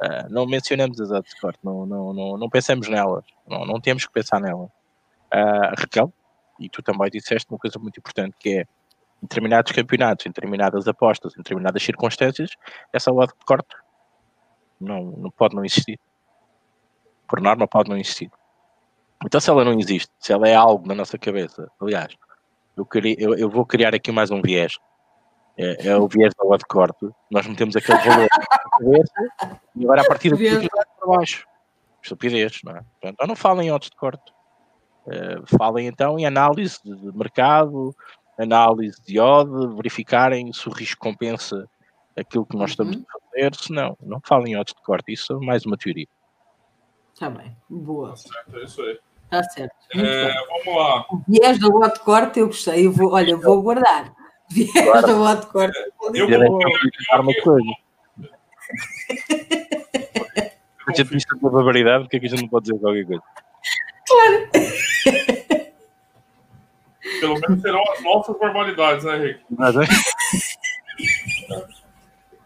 uh, 0.03 0.31
não 0.31 0.47
mencionamos 0.47 1.01
as 1.01 1.11
odds 1.11 1.35
de 1.35 1.41
corte, 1.41 1.59
não, 1.63 1.87
não, 1.87 2.13
não, 2.13 2.39
não 2.39 2.51
pensamos 2.51 2.89
nelas, 2.89 3.25
não, 3.47 3.65
não 3.65 3.81
temos 3.81 4.07
que 4.07 4.13
pensar 4.13 4.41
nelas. 4.41 4.69
Uh, 5.33 5.75
Raquel, 5.79 6.13
e 6.61 6.69
tu 6.69 6.83
também 6.83 7.11
disseste 7.11 7.51
uma 7.51 7.59
coisa 7.59 7.79
muito 7.79 7.99
importante 7.99 8.37
que 8.39 8.59
é 8.59 8.61
em 8.63 8.67
determinados 9.23 9.73
campeonatos, 9.73 10.27
em 10.27 10.31
determinadas 10.31 10.89
apostas, 10.89 11.35
em 11.35 11.39
determinadas 11.39 11.83
circunstâncias, 11.83 12.51
essa 12.93 13.13
odd 13.13 13.33
de 13.33 13.45
corte 13.45 13.77
não, 14.81 15.05
não 15.05 15.31
pode 15.31 15.55
não 15.55 15.65
existir. 15.65 15.99
Por 17.29 17.41
norma, 17.41 17.67
pode 17.67 17.91
não 17.91 17.97
existir. 17.97 18.31
Então, 19.25 19.41
se 19.41 19.51
ela 19.51 19.65
não 19.65 19.79
existe, 19.79 20.11
se 20.19 20.33
ela 20.33 20.49
é 20.49 20.55
algo 20.55 20.87
na 20.87 20.95
nossa 20.95 21.17
cabeça, 21.17 21.71
aliás, 21.81 22.17
eu, 22.77 22.85
queria, 22.85 23.17
eu, 23.19 23.35
eu 23.35 23.49
vou 23.49 23.65
criar 23.65 23.95
aqui 23.95 24.11
mais 24.11 24.31
um 24.31 24.43
viés. 24.43 24.79
É, 25.57 25.89
é 25.89 25.97
o 25.97 26.09
viés 26.09 26.33
da 26.35 26.57
de 26.57 26.65
corte. 26.65 27.09
Nós 27.31 27.47
metemos 27.47 27.77
aquele 27.77 27.99
valor 27.99 28.29
na 28.31 28.59
cabeça 28.71 29.59
e 29.77 29.85
agora 29.85 30.01
a 30.01 30.05
partir 30.05 30.31
daqui 30.31 30.69
vai 30.69 30.85
para 30.99 31.07
baixo. 31.07 31.47
Estupidez, 32.03 32.61
não 32.65 32.77
é? 32.77 32.83
Então, 33.03 33.27
não 33.27 33.37
falem 33.37 33.69
em 33.69 33.73
odds 33.73 33.91
de 33.91 33.97
corte. 33.97 34.33
Uh, 35.07 35.57
falem 35.59 35.87
então 35.87 36.19
em 36.19 36.27
análise 36.27 36.79
de 36.85 37.17
mercado, 37.17 37.95
análise 38.39 39.01
de 39.03 39.19
odd, 39.21 39.77
verificarem 39.77 40.53
se 40.53 40.69
o 40.69 40.73
risco 40.73 41.01
compensa 41.01 41.69
aquilo 42.17 42.47
que 42.47 42.57
nós 42.57 42.71
estamos 42.71 42.97
uhum. 42.97 43.05
a 43.09 43.31
fazer, 43.31 43.55
se 43.57 43.73
não, 43.73 43.97
não 44.01 44.21
falem 44.25 44.55
em 44.55 44.57
odds 44.57 44.75
de 44.75 44.83
corte, 44.83 45.13
isso 45.13 45.33
é 45.33 45.45
mais 45.45 45.65
uma 45.65 45.77
teoria. 45.77 46.07
Está 47.23 47.31
bem, 47.31 47.57
boa. 47.71 48.11
Tá 48.11 48.17
certo, 48.17 48.57
é 48.57 48.65
isso 48.65 48.83
aí. 48.83 48.99
Está 49.23 49.45
certo. 49.45 49.77
É, 49.95 50.35
vamos 50.49 50.77
lá. 50.77 51.07
O 51.09 51.23
viés 51.29 51.57
do 51.57 51.71
de 51.79 52.01
corte 52.01 52.41
eu 52.41 52.49
gostei, 52.49 52.85
eu 52.85 52.91
vou, 52.91 53.13
olha, 53.13 53.37
vou 53.37 53.63
guardar. 53.63 54.13
Viés 54.51 54.73
claro. 54.73 55.07
do 55.07 55.41
de 55.41 55.47
corte. 55.47 55.79
Eu 56.15 56.29
vou 56.29 56.59
guardar 56.59 57.21
uma 57.21 57.33
coisa. 57.45 57.69
A 60.85 60.93
gente 60.93 61.11
diz 61.11 61.25
tanta 61.25 61.49
barbaridade, 61.49 62.03
porque 62.03 62.17
é 62.17 62.21
que 62.21 62.27
a 62.27 62.29
gente 62.29 62.43
não 62.43 62.49
pode 62.49 62.65
dizer 62.65 62.81
qualquer 62.81 63.07
coisa? 63.07 63.23
Claro. 64.09 64.51
Pelo 67.21 67.39
menos 67.39 67.63
serão 67.63 67.83
as 67.93 68.03
nossas 68.03 68.37
barbaridades, 68.37 69.05
né, 69.05 69.17
Henrique? 69.17 69.45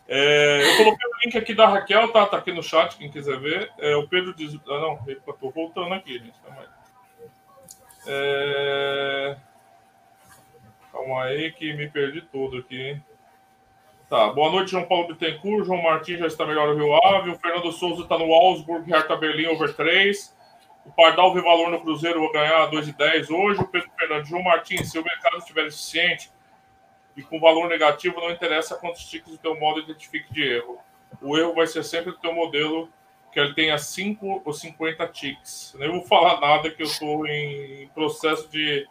É, 0.09 0.63
eu 0.63 0.77
coloquei 0.77 1.09
o 1.09 1.25
link 1.25 1.37
aqui 1.37 1.53
da 1.53 1.67
Raquel, 1.67 2.13
tá? 2.13 2.27
Tá 2.27 2.37
aqui 2.37 2.53
no 2.53 2.63
chat, 2.63 2.97
quem 2.97 3.11
quiser 3.11 3.39
ver. 3.41 3.73
É, 3.79 3.97
o 3.97 4.07
Pedro 4.07 4.35
diz. 4.35 4.55
Ah, 4.69 4.81
não, 4.81 5.01
eu 5.07 5.21
tô 5.21 5.51
voltando 5.51 5.93
aqui, 5.95 6.19
gente. 6.19 6.35
Calma 6.45 6.61
aí. 6.61 6.69
É... 8.07 9.37
Calma 10.93 11.25
aí, 11.25 11.51
que 11.53 11.73
me 11.73 11.89
perdi 11.89 12.23
todo 12.23 12.59
aqui, 12.59 12.81
hein? 12.81 13.05
Tá, 14.09 14.33
boa 14.33 14.53
noite, 14.53 14.71
João 14.71 14.85
Paulo 14.85 15.09
Bittencourt. 15.09 15.67
João 15.67 15.83
Martins 15.83 16.21
já 16.21 16.29
está 16.29 16.47
melhor 16.47 16.69
no 16.69 16.77
Rio 16.77 16.95
Ave. 17.05 17.31
O 17.31 17.39
Fernando 17.39 17.73
Souza 17.73 18.03
está 18.03 18.17
no 18.17 18.33
Augsburg, 18.33 18.89
Hertha 18.89 19.17
Berlim 19.17 19.47
over 19.47 19.75
3. 19.75 20.37
O 20.85 20.93
Pardal 20.93 21.35
vê 21.35 21.41
valor 21.41 21.69
no 21.73 21.81
Cruzeiro, 21.81 22.21
vou 22.21 22.31
ganhar 22.31 22.71
2,10 22.71 23.29
hoje. 23.29 23.61
O 23.61 23.67
Pedro 23.67 23.91
Fernandes, 23.99 24.29
João 24.29 24.45
Martins, 24.45 24.89
se 24.89 24.97
o 24.97 25.03
mercado 25.03 25.39
estiver 25.39 25.67
eficiente 25.67 26.31
e 27.17 27.23
com 27.23 27.41
valor 27.41 27.69
negativo, 27.69 28.21
não 28.21 28.31
interessa 28.31 28.77
quantos 28.77 29.05
tickets 29.07 29.35
o 29.35 29.39
teu 29.39 29.59
modo 29.59 29.81
identifique 29.81 30.33
de 30.33 30.43
erro. 30.43 30.79
O 31.21 31.37
erro 31.37 31.55
vai 31.55 31.67
ser 31.67 31.83
sempre 31.83 32.11
o 32.11 32.19
teu 32.19 32.35
modelo 32.35 32.91
que 33.33 33.41
ele 33.41 33.55
tenha 33.55 33.79
5 33.79 34.43
ou 34.45 34.53
50 34.53 35.07
ticks. 35.09 35.75
Nem 35.79 35.91
vou 35.91 36.03
falar 36.03 36.41
nada 36.41 36.71
que 36.71 36.83
eu 36.83 36.87
estou 36.87 37.27
em 37.27 37.89
processo 37.95 38.49
de, 38.49 38.87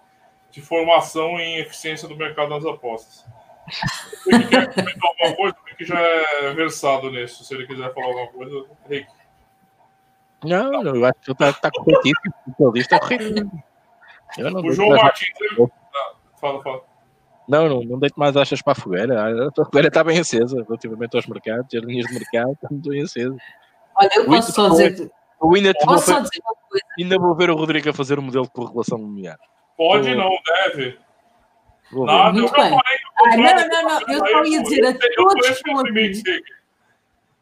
de 0.49 0.61
formação 0.61 1.39
em 1.39 1.57
eficiência 1.57 2.07
do 2.07 2.15
mercado 2.15 2.49
das 2.49 2.65
apostas. 2.65 3.25
Se 3.69 4.47
quer 4.47 4.73
comentar 4.73 5.09
alguma 5.09 5.35
coisa, 5.35 5.55
o 5.55 5.65
Rick 5.67 5.85
já 5.85 5.99
é 5.99 6.53
versado 6.53 7.11
nisso. 7.11 7.43
Se 7.43 7.53
ele 7.53 7.67
quiser 7.67 7.93
falar 7.93 8.07
alguma 8.07 8.27
coisa, 8.27 8.65
Rick. 8.89 9.07
Não, 10.43 10.83
não, 10.83 10.95
eu 10.95 11.05
acho 11.05 11.19
que 11.21 11.31
está 11.31 11.53
tá 11.53 11.71
corretíssimo. 11.71 12.33
O 12.59 12.71
que 12.71 12.79
está 12.79 12.99
correto. 12.99 13.51
O 14.63 14.71
João 14.73 14.89
Martins. 14.89 15.29
Fala, 16.39 16.61
fala. 16.61 16.94
Não, 17.47 17.69
não, 17.69 17.81
não 17.81 17.99
deito 17.99 18.19
mais 18.19 18.35
achas 18.35 18.61
para 18.61 18.73
a 18.73 18.75
fogueira. 18.75 19.47
A 19.47 19.65
fogueira 19.65 19.87
está 19.87 20.03
bem 20.03 20.19
acesa 20.19 20.63
relativamente 20.63 21.15
aos 21.15 21.27
mercados. 21.27 21.67
As 21.73 21.83
linhas 21.83 22.07
de 22.07 22.13
mercado 22.13 22.53
estão 22.53 22.77
bem 22.77 23.03
acesas. 23.03 23.37
Olha, 23.95 24.09
eu 24.15 24.25
posso 24.25 24.51
só 24.51 24.69
dizer. 24.69 25.11
Eu 25.41 25.53
ainda, 25.53 25.73
posso 25.73 26.11
só 26.11 26.19
dizer 26.19 26.41
uma 26.43 26.55
coisa. 26.69 26.85
ainda 26.99 27.19
vou 27.19 27.35
ver 27.35 27.49
o 27.49 27.55
Rodrigo 27.55 27.89
a 27.89 27.93
fazer 27.93 28.17
o 28.17 28.21
um 28.21 28.25
modelo 28.25 28.45
de 28.45 28.51
correlação 28.51 28.97
linear. 28.97 29.37
Pode, 29.77 30.09
Tô... 30.09 30.15
não, 30.15 30.29
deve. 30.45 30.97
Nada, 31.91 32.33
Muito 32.33 32.51
bem. 32.51 32.73
Ah, 32.73 33.37
não, 33.37 33.67
não, 33.67 33.83
não. 33.83 34.13
Eu 34.13 34.27
só 34.27 34.43
ia 34.43 34.63
dizer 34.63 34.85
a 34.85 34.93
todos 35.15 35.47
que 35.47 35.53
estão 35.53 35.79
aqui. 35.79 36.43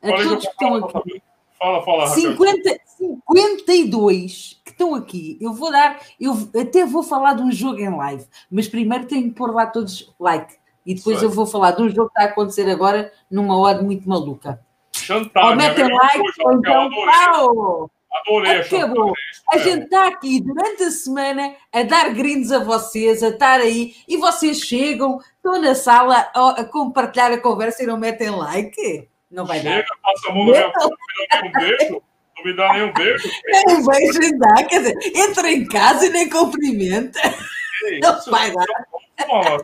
A 0.04 0.08
todos 0.08 0.46
que 0.46 0.52
estão 0.52 0.76
aqui. 0.76 1.24
Fala, 1.64 1.82
fala, 1.82 2.08
50, 2.08 2.78
52 3.32 4.62
que 4.66 4.72
estão 4.72 4.94
aqui. 4.96 5.38
Eu 5.40 5.54
vou 5.54 5.72
dar, 5.72 5.98
eu 6.20 6.34
até 6.60 6.86
vou 6.86 7.02
falar 7.02 7.36
de 7.36 7.42
um 7.42 7.54
jogo 7.54 7.80
em 7.80 7.96
live, 7.96 8.26
mas 8.52 8.68
primeiro 8.68 9.06
tenho 9.06 9.30
que 9.30 9.36
pôr 9.36 9.50
lá 9.50 9.66
todos 9.66 10.14
like. 10.20 10.56
E 10.86 10.94
depois 10.94 11.24
eu 11.24 11.30
vou 11.30 11.46
falar 11.46 11.72
de 11.72 11.82
um 11.82 11.90
jogo 11.90 12.10
que 12.10 12.20
está 12.20 12.24
a 12.24 12.34
acontecer 12.34 12.70
agora 12.70 13.10
numa 13.32 13.58
hora 13.58 13.82
muito 13.82 14.10
maluca. 14.10 14.60
Chantagem. 14.92 15.52
Ou 15.52 15.56
metem 15.56 15.88
like, 15.88 16.18
coisa, 16.18 16.44
ou 16.44 16.54
então 16.54 16.90
pau! 17.06 17.92
Adorei 18.12 18.60
Acabou. 18.60 19.14
A 19.54 19.58
gente 19.58 19.86
está 19.86 20.08
aqui 20.08 20.42
durante 20.42 20.84
a 20.84 20.92
semana 20.92 21.56
a 21.72 21.84
dar 21.84 22.14
grinds 22.14 22.52
a 22.52 22.60
vocês, 22.60 23.24
a 23.24 23.30
estar 23.30 23.62
aí, 23.62 23.96
e 24.06 24.18
vocês 24.18 24.60
chegam, 24.60 25.18
estão 25.38 25.62
na 25.62 25.74
sala 25.76 26.30
a, 26.36 26.50
a 26.60 26.66
compartilhar 26.66 27.32
a 27.32 27.40
conversa 27.40 27.84
e 27.84 27.88
não 27.88 27.98
metem 27.98 28.32
like. 28.32 29.13
Não 29.34 29.46
vai 29.48 29.60
Chega, 29.60 29.82
dar. 29.82 29.98
passa 30.04 30.30
a 30.30 30.34
mão 30.34 30.46
na 30.46 30.52
minha 30.52 30.68
boca, 30.68 30.80
não 30.80 30.94
me 30.94 31.28
dá 31.28 31.42
um 31.42 31.52
beijo. 31.52 32.04
Não 32.38 32.44
me 32.46 32.54
dá 32.56 32.74
nenhum 32.74 32.94
beijo. 32.94 33.30
Nem 33.46 33.64
um 33.78 33.86
beijo 33.86 34.38
dá, 34.38 34.64
quer 34.66 34.80
dizer, 34.80 34.96
entra 35.16 35.52
em 35.52 35.68
casa 35.68 36.06
e 36.06 36.10
nem 36.10 36.30
cumprimenta. 36.30 37.20
Que 37.80 38.00
não 38.00 38.18
isso? 38.18 38.30
vai 38.30 38.54
dar. 38.54 38.66
Mano, 39.28 39.64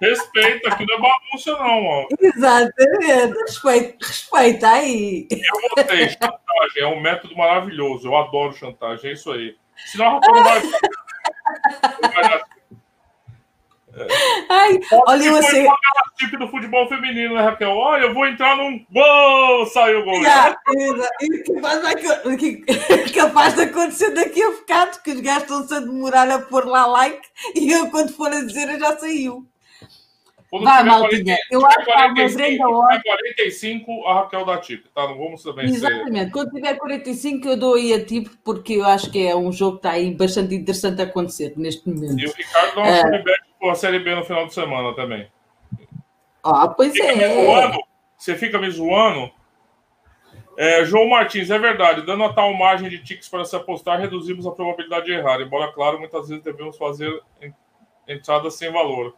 respeita, 0.00 0.70
aqui 0.70 0.86
não 0.86 0.96
é 0.96 1.00
bagunça, 1.00 1.52
não, 1.52 1.82
mano. 1.82 2.08
Exatamente, 2.18 3.38
respeita, 3.42 4.06
respeita 4.06 4.68
aí. 4.70 5.28
Eu 5.30 5.76
gostei, 5.76 6.08
chantagem, 6.08 6.82
é 6.82 6.86
um 6.86 7.00
método 7.00 7.36
maravilhoso. 7.36 8.08
Eu 8.08 8.16
adoro 8.16 8.54
chantagem, 8.54 9.10
é 9.10 9.12
isso 9.12 9.30
aí. 9.30 9.54
Senão 9.84 10.18
Rafa 10.18 10.32
não 10.32 10.44
vai. 10.44 10.62
Ai, 14.48 14.80
olha 15.06 15.30
você. 15.30 15.66
tipo 16.16 16.38
do 16.38 16.48
futebol 16.48 16.88
feminino, 16.88 17.34
né, 17.34 17.42
Raquel? 17.42 17.70
Olha, 17.70 18.04
eu 18.04 18.14
vou 18.14 18.26
entrar 18.26 18.56
num 18.56 18.84
gol, 18.90 19.66
saiu 19.66 20.00
o 20.00 20.04
gol. 20.04 20.14
Yeah, 20.14 20.56
e 21.20 21.42
que 21.42 23.12
capaz 23.12 23.54
de 23.54 23.62
acontecer 23.62 24.10
daqui 24.10 24.42
a 24.42 24.50
bocado, 24.50 25.02
que 25.02 25.12
os 25.12 25.20
gajos 25.20 25.42
estão-se 25.42 25.74
a 25.74 25.80
demorar 25.80 26.30
a 26.30 26.38
pôr 26.38 26.66
lá 26.66 26.86
like 26.86 27.20
e 27.54 27.70
eu, 27.70 27.90
quando 27.90 28.12
for 28.14 28.28
a 28.28 28.40
dizer, 28.40 28.78
já 28.78 28.96
saiu. 28.96 29.46
Quando 30.48 30.64
Vai, 30.64 30.84
Maltinha, 30.84 31.38
eu 31.50 31.64
acho 31.64 31.82
que 31.82 31.90
há 31.90 32.06
uma 32.06 32.14
grande 32.14 32.62
hora. 32.62 33.00
45, 33.02 34.06
a 34.06 34.14
Raquel 34.16 34.44
dá 34.44 34.58
tip, 34.58 34.84
tá? 34.94 35.08
Não 35.08 35.16
vamos 35.16 35.42
também 35.42 35.64
Exatamente, 35.64 36.26
ser... 36.26 36.30
quando 36.30 36.50
tiver 36.50 36.74
45, 36.74 37.48
eu 37.48 37.56
dou 37.56 37.74
aí 37.74 37.94
a 37.94 38.04
tip, 38.04 38.28
porque 38.44 38.74
eu 38.74 38.84
acho 38.84 39.10
que 39.10 39.26
é 39.26 39.34
um 39.34 39.50
jogo 39.50 39.78
que 39.78 39.86
está 39.86 39.92
aí 39.92 40.14
bastante 40.14 40.54
interessante 40.54 41.00
a 41.00 41.04
acontecer 41.04 41.54
neste 41.56 41.88
momento. 41.88 42.20
E 42.20 42.26
o 42.26 42.32
Ricardo 42.34 42.74
dá 42.74 42.82
um 42.82 42.84
é... 42.84 43.00
feedback 43.00 43.51
com 43.62 43.70
a 43.70 43.76
Série 43.76 44.00
B 44.00 44.12
no 44.12 44.24
final 44.24 44.44
de 44.44 44.52
semana 44.52 44.92
também. 44.92 45.30
Ah, 46.42 46.66
pois 46.66 46.90
fica 46.90 47.12
é. 47.12 47.32
Zoando, 47.32 47.78
você 48.18 48.36
fica 48.36 48.58
me 48.58 48.68
zoando. 48.68 49.30
É, 50.58 50.84
João 50.84 51.08
Martins, 51.08 51.48
é 51.48 51.56
verdade. 51.60 52.02
Dando 52.02 52.24
a 52.24 52.32
tal 52.32 52.52
margem 52.54 52.90
de 52.90 52.98
tics 53.04 53.28
para 53.28 53.44
se 53.44 53.54
apostar, 53.54 54.00
reduzimos 54.00 54.48
a 54.48 54.50
probabilidade 54.50 55.06
de 55.06 55.12
errar. 55.12 55.40
Embora, 55.40 55.72
claro, 55.72 56.00
muitas 56.00 56.28
vezes 56.28 56.42
devemos 56.42 56.76
fazer 56.76 57.22
entradas 58.08 58.54
sem 58.54 58.72
valor. 58.72 59.14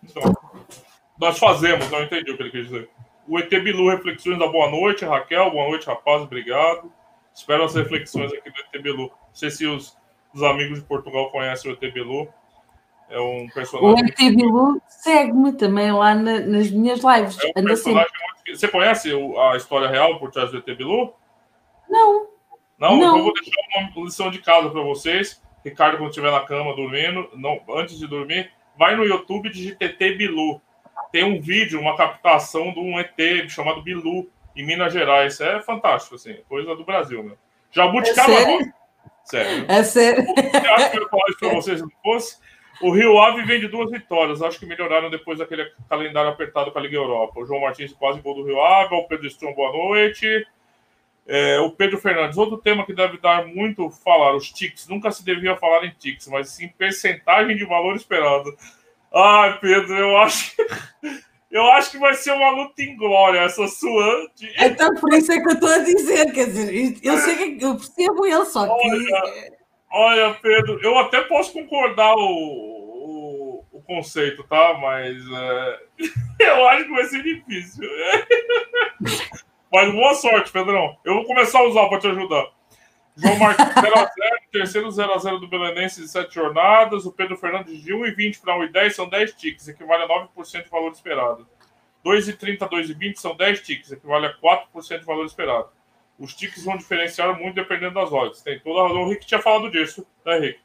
Então, 0.00 0.22
nós 1.18 1.36
fazemos, 1.36 1.90
não 1.90 2.00
entendi 2.00 2.30
o 2.30 2.36
que 2.36 2.44
ele 2.44 2.50
quis 2.52 2.66
dizer. 2.68 2.88
O 3.26 3.40
ET 3.40 3.50
Bilu, 3.50 3.90
reflexões 3.90 4.38
da 4.38 4.46
boa 4.46 4.70
noite, 4.70 5.04
Raquel. 5.04 5.50
Boa 5.50 5.68
noite, 5.68 5.88
rapaz, 5.88 6.22
obrigado. 6.22 6.92
Espero 7.34 7.64
as 7.64 7.74
reflexões 7.74 8.32
aqui 8.32 8.48
do 8.50 8.60
ET 8.60 8.80
Bilu. 8.80 9.08
Não 9.08 9.34
sei 9.34 9.50
se 9.50 9.66
os, 9.66 9.98
os 10.32 10.44
amigos 10.44 10.78
de 10.78 10.84
Portugal 10.84 11.32
conhecem 11.32 11.72
o 11.72 11.74
ET 11.74 11.92
Bilu. 11.92 12.32
É 13.08 13.20
um 13.20 13.48
personagem. 13.52 14.04
O 14.04 14.06
ET 14.06 14.36
Bilu 14.36 14.82
segue-me 14.88 15.52
também 15.52 15.92
lá 15.92 16.14
na, 16.14 16.40
nas 16.40 16.70
minhas 16.70 17.00
lives. 17.00 17.38
É 17.42 17.60
um 17.60 17.64
personagem 17.64 18.10
muito... 18.20 18.58
Você 18.58 18.68
conhece 18.68 19.10
a 19.12 19.56
história 19.56 19.88
real 19.88 20.18
por 20.18 20.30
trás 20.30 20.50
do 20.50 20.58
ET 20.58 20.66
Bilu? 20.76 21.14
Não. 21.88 22.26
Não? 22.78 22.96
Não. 22.96 22.96
Então 22.96 23.18
eu 23.18 23.24
vou 23.24 23.32
deixar 23.32 23.60
uma 23.76 24.04
lição 24.04 24.30
de 24.30 24.40
casa 24.40 24.70
para 24.70 24.82
vocês. 24.82 25.42
Ricardo, 25.64 25.98
quando 25.98 26.10
estiver 26.10 26.30
na 26.30 26.40
cama 26.40 26.74
dormindo, 26.76 27.28
não, 27.34 27.60
antes 27.70 27.98
de 27.98 28.06
dormir, 28.06 28.50
vai 28.78 28.96
no 28.96 29.04
YouTube 29.04 29.50
de 29.50 29.76
ET 29.80 29.98
Bilu. 29.98 30.60
Tem 31.10 31.24
um 31.24 31.40
vídeo, 31.40 31.80
uma 31.80 31.96
captação 31.96 32.72
de 32.72 32.80
um 32.80 32.98
ET 32.98 33.48
chamado 33.48 33.82
Bilu. 33.82 34.28
em 34.56 34.64
Minas 34.64 34.92
Gerais. 34.92 35.40
É 35.40 35.60
fantástico, 35.60 36.14
assim, 36.14 36.36
coisa 36.48 36.74
do 36.74 36.84
Brasil, 36.84 37.22
né? 37.22 37.32
Jabuticaba 37.70 38.32
é 38.32 38.36
sério? 38.36 38.74
sério. 39.24 39.66
É 39.68 39.82
sério. 39.82 40.24
Acho 40.74 40.90
que 40.90 40.98
eu 40.98 41.08
falar 41.08 41.24
isso 41.28 41.38
para 41.38 41.54
vocês 41.54 41.80
não 41.80 41.90
fosse. 42.02 42.38
O 42.80 42.90
Rio 42.90 43.18
Ave 43.18 43.42
vem 43.44 43.60
de 43.60 43.68
duas 43.68 43.90
vitórias. 43.90 44.42
Acho 44.42 44.58
que 44.58 44.66
melhoraram 44.66 45.10
depois 45.10 45.38
daquele 45.38 45.70
calendário 45.88 46.30
apertado 46.30 46.72
com 46.72 46.78
a 46.78 46.82
Liga 46.82 46.96
Europa. 46.96 47.40
O 47.40 47.46
João 47.46 47.60
Martins 47.60 47.92
quase 47.92 48.20
gol 48.20 48.34
do 48.34 48.44
Rio 48.44 48.60
Ave. 48.60 48.94
O 48.94 49.06
Pedro 49.06 49.26
Strom, 49.26 49.54
boa 49.54 49.72
noite. 49.72 50.46
É, 51.26 51.58
o 51.60 51.70
Pedro 51.70 51.98
Fernandes, 51.98 52.36
outro 52.36 52.58
tema 52.58 52.84
que 52.84 52.92
deve 52.92 53.16
dar 53.18 53.46
muito 53.46 53.88
falar, 53.90 54.34
os 54.34 54.50
tics. 54.50 54.86
Nunca 54.88 55.10
se 55.10 55.24
devia 55.24 55.56
falar 55.56 55.84
em 55.84 55.94
tics, 55.98 56.28
mas 56.28 56.50
sim 56.50 56.68
percentagem 56.68 57.56
de 57.56 57.64
valor 57.64 57.96
esperado. 57.96 58.54
Ai, 59.12 59.58
Pedro, 59.58 59.94
eu 59.94 60.16
acho. 60.18 60.54
Eu 61.50 61.70
acho 61.70 61.92
que 61.92 61.98
vai 61.98 62.14
ser 62.14 62.32
uma 62.32 62.50
luta 62.50 62.82
em 62.82 62.96
glória, 62.96 63.38
essa 63.38 63.68
sua. 63.68 64.28
De... 64.34 64.52
Então, 64.58 64.92
por 64.96 65.12
isso 65.12 65.30
é 65.30 65.40
que 65.40 65.46
eu 65.46 65.52
estou 65.52 65.68
a 65.68 65.78
dizer, 65.78 66.32
quer 66.32 66.46
dizer, 66.46 66.98
eu 67.00 67.16
sei 67.18 67.56
que 67.56 67.64
eu 67.64 67.76
percebo 67.76 68.26
ele, 68.26 68.44
só 68.46 68.66
que. 68.66 68.72
Olha, 68.72 69.52
olha 69.94 70.34
Pedro, 70.34 70.78
eu 70.82 70.98
até 70.98 71.22
posso 71.22 71.52
concordar 71.52 72.14
o, 72.16 72.20
o, 72.20 73.64
o 73.72 73.82
conceito, 73.82 74.42
tá? 74.44 74.74
Mas 74.74 75.16
é, 75.30 75.80
eu 76.50 76.68
acho 76.68 76.84
que 76.84 76.90
vai 76.90 77.04
ser 77.04 77.22
difícil. 77.22 77.88
Mas 79.72 79.92
boa 79.92 80.14
sorte, 80.14 80.52
Pedrão. 80.52 80.96
Eu 81.04 81.14
vou 81.14 81.24
começar 81.24 81.58
a 81.58 81.64
usar 81.64 81.88
para 81.88 81.98
te 81.98 82.06
ajudar. 82.08 82.46
João 83.16 83.38
Martins 83.38 83.68
0x0, 83.68 84.08
terceiro 84.50 84.88
0x0 84.88 85.40
do 85.40 85.48
Belenense 85.48 86.00
de 86.00 86.08
7 86.08 86.34
jornadas. 86.34 87.06
O 87.06 87.12
Pedro 87.12 87.36
Fernandes 87.36 87.82
de 87.82 87.92
1,20 87.92 88.40
para 88.40 88.56
1,10 88.58 88.90
são 88.90 89.08
10 89.08 89.32
tiques, 89.34 89.68
equivale 89.68 90.04
a 90.04 90.08
9% 90.08 90.64
de 90.64 90.70
valor 90.70 90.92
esperado. 90.92 91.46
2,30 92.04 92.62
a 92.62 92.68
2,20 92.68 93.16
são 93.16 93.36
10 93.36 93.60
tiques, 93.62 93.92
equivale 93.92 94.26
a 94.26 94.34
4% 94.34 94.98
de 94.98 95.04
valor 95.04 95.24
esperado. 95.24 95.68
Os 96.18 96.34
tiques 96.34 96.64
vão 96.64 96.76
diferenciar 96.76 97.38
muito 97.38 97.54
dependendo 97.54 97.94
das 97.94 98.12
odds. 98.12 98.42
Tem 98.42 98.58
toda 98.60 98.80
a 98.80 98.88
razão. 98.88 99.02
O 99.02 99.08
Rick 99.08 99.26
tinha 99.26 99.40
falado 99.40 99.70
disso, 99.70 100.06
né, 100.24 100.38
Rick? 100.38 100.60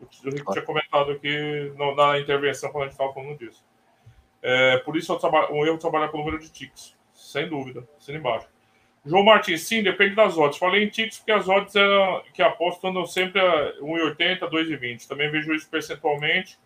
O 0.00 0.30
Rick 0.30 0.52
tinha 0.52 0.62
comentado 0.62 1.12
aqui 1.12 1.72
na 1.96 2.18
intervenção 2.18 2.70
quando 2.70 2.82
a 2.82 2.86
gente 2.86 2.92
estava 2.92 3.12
falando 3.12 3.38
disso. 3.38 3.64
É, 4.42 4.78
por 4.78 4.96
isso, 4.96 5.18
um 5.50 5.66
erro 5.66 5.78
trabalhar 5.78 6.08
com 6.08 6.18
o 6.18 6.20
número 6.20 6.38
de 6.38 6.50
tiques 6.50 6.94
sem 7.14 7.48
dúvida, 7.48 7.88
assina 7.96 8.18
embaixo. 8.18 8.48
João 9.06 9.22
Martins, 9.22 9.62
sim, 9.62 9.82
depende 9.82 10.14
das 10.14 10.36
odds. 10.36 10.58
Falei 10.58 10.84
em 10.84 10.88
Tix 10.88 11.18
porque 11.18 11.32
as 11.32 11.48
odds 11.48 11.74
eram, 11.76 12.22
que 12.32 12.42
aposto 12.42 12.86
andam 12.86 13.06
sempre 13.06 13.40
a 13.40 13.74
1,80, 13.80 14.40
2,20. 14.48 15.06
Também 15.06 15.30
vejo 15.30 15.52
isso 15.54 15.68
percentualmente, 15.68 16.58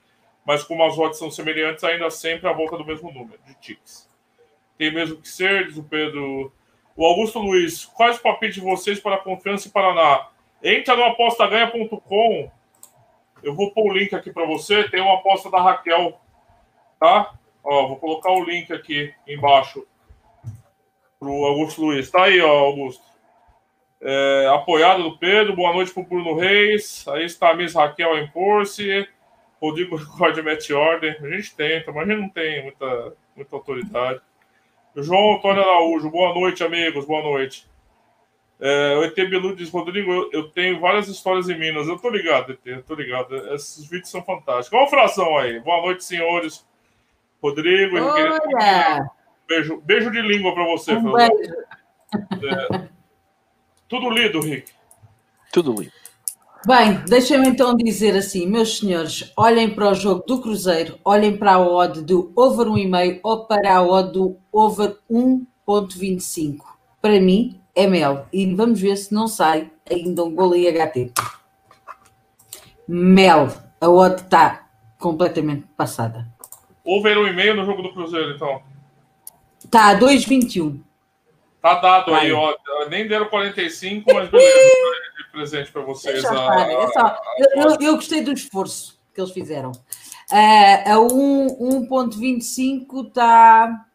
mas 0.47 0.63
como 0.63 0.85
as 0.85 0.97
odds 0.97 1.19
são 1.19 1.31
semelhantes, 1.31 1.83
ainda 1.83 2.09
sempre 2.11 2.49
a 2.49 2.53
volta 2.53 2.77
do 2.77 2.85
mesmo 2.85 3.11
número 3.13 3.41
de 3.45 3.55
Tix. 3.55 4.09
Tem 4.77 4.93
mesmo 4.93 5.17
que 5.17 5.29
ser, 5.29 5.67
diz 5.67 5.77
o 5.77 5.83
Pedro. 5.83 6.53
O 6.99 7.07
Augusto 7.07 7.39
Luiz, 7.39 7.85
quais 7.85 8.17
os 8.17 8.23
palpites 8.23 8.57
de 8.57 8.61
vocês 8.61 8.99
para 8.99 9.15
a 9.15 9.19
Confiança 9.19 9.69
e 9.69 9.71
Paraná? 9.71 10.27
Entra 10.61 10.97
no 10.97 11.05
apostaganha.com. 11.05 12.51
Eu 13.41 13.55
vou 13.55 13.71
pôr 13.71 13.93
o 13.93 13.97
link 13.97 14.13
aqui 14.17 14.33
para 14.33 14.45
você. 14.45 14.83
Tem 14.89 15.01
uma 15.01 15.15
aposta 15.15 15.49
da 15.49 15.63
Raquel, 15.63 16.21
tá? 16.99 17.35
Ó, 17.63 17.87
vou 17.87 17.99
colocar 17.99 18.33
o 18.33 18.43
link 18.43 18.73
aqui 18.73 19.15
embaixo 19.29 19.87
pro 21.21 21.45
Augusto 21.45 21.83
Luiz. 21.83 22.11
Tá 22.11 22.25
aí, 22.25 22.41
ó, 22.41 22.51
Augusto. 22.51 23.05
É, 24.01 24.49
apoiado 24.53 25.05
do 25.05 25.17
Pedro, 25.19 25.55
boa 25.55 25.73
noite 25.73 25.95
pro 25.95 26.03
Bruno 26.03 26.35
Reis. 26.35 27.07
Aí 27.07 27.25
está 27.25 27.51
a 27.51 27.55
Miss 27.55 27.75
Raquel 27.75 28.19
em 28.19 28.27
Porce. 28.27 29.09
Rodrigo 29.63 29.95
Recorde 29.95 30.43
mete 30.43 30.73
ordem. 30.73 31.13
A 31.13 31.29
gente 31.29 31.55
tenta, 31.55 31.93
mas 31.93 32.09
a 32.09 32.11
gente 32.11 32.23
não 32.23 32.29
tem 32.29 32.61
muita, 32.65 33.17
muita 33.37 33.55
autoridade. 33.55 34.21
João 34.97 35.37
Antônio 35.37 35.63
Araújo, 35.63 36.11
boa 36.11 36.35
noite, 36.35 36.65
amigos, 36.65 37.05
boa 37.05 37.23
noite. 37.23 37.67
É, 38.61 38.97
o 38.97 39.05
ET 39.05 39.15
Bilu 39.15 39.55
diz, 39.55 39.71
Rodrigo, 39.71 40.11
eu, 40.11 40.31
eu, 40.33 40.49
tenho 40.51 40.81
várias 40.81 41.07
histórias 41.07 41.49
em 41.49 41.57
Minas. 41.57 41.87
Eu 41.87 41.97
tô 41.99 42.11
ligado, 42.11 42.53
ET, 42.53 42.67
eu 42.67 42.83
tô 42.83 42.95
ligado. 42.95 43.37
Esses 43.55 43.89
vídeos 43.89 44.11
são 44.11 44.23
fantásticos. 44.23 44.71
Qual 44.71 44.85
a 44.85 44.91
fração 44.91 45.39
aí? 45.39 45.61
Boa 45.61 45.81
noite, 45.83 46.05
senhores. 46.05 46.67
Rodrigo, 47.41 47.97
Olha! 48.01 49.09
Beijo, 49.47 49.81
beijo 49.81 50.11
de 50.11 50.21
língua 50.21 50.53
para 50.53 50.65
você, 50.65 50.93
um 50.93 51.13
beijo. 51.13 51.55
É, 52.13 52.89
tudo 53.89 54.11
lido, 54.11 54.41
Rick. 54.41 54.73
Tudo 55.53 55.73
lido. 55.81 55.93
Bem, 56.67 56.95
deixem-me 57.07 57.49
então 57.49 57.77
dizer 57.77 58.17
assim, 58.17 58.47
meus 58.47 58.79
senhores, 58.79 59.33
olhem 59.37 59.71
para 59.71 59.91
o 59.91 59.95
jogo 59.95 60.25
do 60.27 60.41
Cruzeiro, 60.41 60.99
olhem 61.05 61.37
para 61.37 61.55
a 61.55 61.61
odd 61.61 62.03
do 62.03 62.33
over 62.35 62.67
1,5 62.67 63.21
ou 63.23 63.47
para 63.47 63.77
a 63.77 63.83
odd 63.83 64.13
do 64.13 64.37
over 64.53 64.97
1,25. 65.09 66.59
Para 67.01 67.21
mim, 67.21 67.61
é 67.75 67.87
mel. 67.87 68.27
E 68.33 68.53
vamos 68.55 68.81
ver 68.81 68.97
se 68.97 69.15
não 69.15 69.29
sai 69.29 69.71
ainda 69.89 70.25
um 70.25 70.35
gol 70.35 70.55
em 70.55 70.67
HT. 70.67 71.13
Mel. 72.89 73.49
A 73.81 73.89
odd 73.89 74.21
está 74.21 74.67
completamente 74.99 75.65
passada. 75.77 76.27
Over 76.85 77.17
1,5 77.19 77.55
no 77.55 77.65
jogo 77.65 77.83
do 77.83 77.93
Cruzeiro, 77.93 78.33
então. 78.33 78.61
Tá, 79.71 79.95
2,21. 79.97 80.81
Tá 81.63 81.75
dado 81.75 82.13
aí, 82.15 82.33
ó. 82.33 82.53
Nem 82.91 83.07
deram 83.07 83.27
45, 83.27 84.13
mas 84.13 84.29
beleza. 84.29 85.08
Presente 85.31 85.73
para 85.73 85.83
vocês. 85.83 86.25
A, 86.25 86.53
a, 86.53 86.73
é 86.73 86.87
só, 86.89 87.17
eu, 87.55 87.77
eu, 87.81 87.97
gostei 87.97 88.23
do 88.23 88.33
esforço 88.33 88.99
que 89.15 89.21
eles 89.21 89.33
fizeram. 89.33 89.71
Uh, 89.71 90.83
a 90.87 90.97
1,25 90.97 93.09
está. 93.09 93.87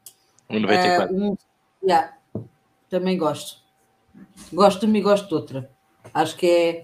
1,94. 0.50 1.10
Uh, 1.10 1.14
um, 1.14 1.38
yeah, 1.84 2.14
também 2.90 3.18
gosto. 3.18 3.62
Gosto 4.52 4.82
de 4.82 4.86
uma 4.86 4.98
e 4.98 5.02
gosto 5.02 5.28
de 5.28 5.34
outra. 5.34 5.70
Acho 6.14 6.36
que 6.36 6.48
é, 6.48 6.84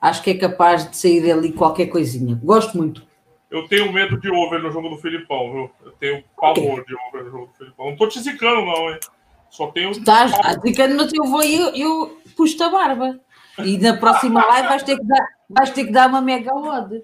acho 0.00 0.22
que 0.22 0.30
é 0.30 0.38
capaz 0.38 0.90
de 0.90 0.96
sair 0.96 1.30
ali 1.30 1.52
qualquer 1.52 1.86
coisinha. 1.86 2.40
Gosto 2.42 2.76
muito. 2.76 3.06
Eu 3.50 3.68
tenho 3.68 3.92
medo 3.92 4.18
de 4.18 4.30
over 4.30 4.60
no 4.60 4.72
jogo 4.72 4.88
do 4.88 4.98
Filipão, 4.98 5.52
viu? 5.52 5.70
Eu 5.84 5.92
tenho 5.92 6.24
pavor 6.36 6.84
de 6.84 6.96
over 7.08 7.24
no 7.24 7.30
jogo 7.30 7.46
do 7.46 7.52
Filipão. 7.52 7.90
Não 7.90 7.96
tô 7.96 8.08
te 8.08 8.20
zicando, 8.20 8.66
não, 8.66 8.90
hein? 8.90 8.98
Só 9.48 9.68
tenho. 9.68 9.92
Estás 9.92 10.32
tá 10.32 10.60
zicando, 10.60 10.96
mas 10.96 11.12
eu 11.12 11.24
vou 11.24 11.44
e 11.44 11.54
eu, 11.54 11.74
eu 11.76 12.20
puxo 12.36 12.62
a 12.64 12.68
barba. 12.68 13.20
E 13.58 13.78
na 13.78 13.96
próxima 13.96 14.44
live 14.44 14.68
vais 14.68 14.82
ter 14.82 14.98
que 14.98 15.04
dar, 15.04 15.26
vais 15.48 15.70
ter 15.70 15.84
que 15.84 15.92
dar 15.92 16.08
uma 16.08 16.20
mega 16.20 16.52
odd. 16.54 17.02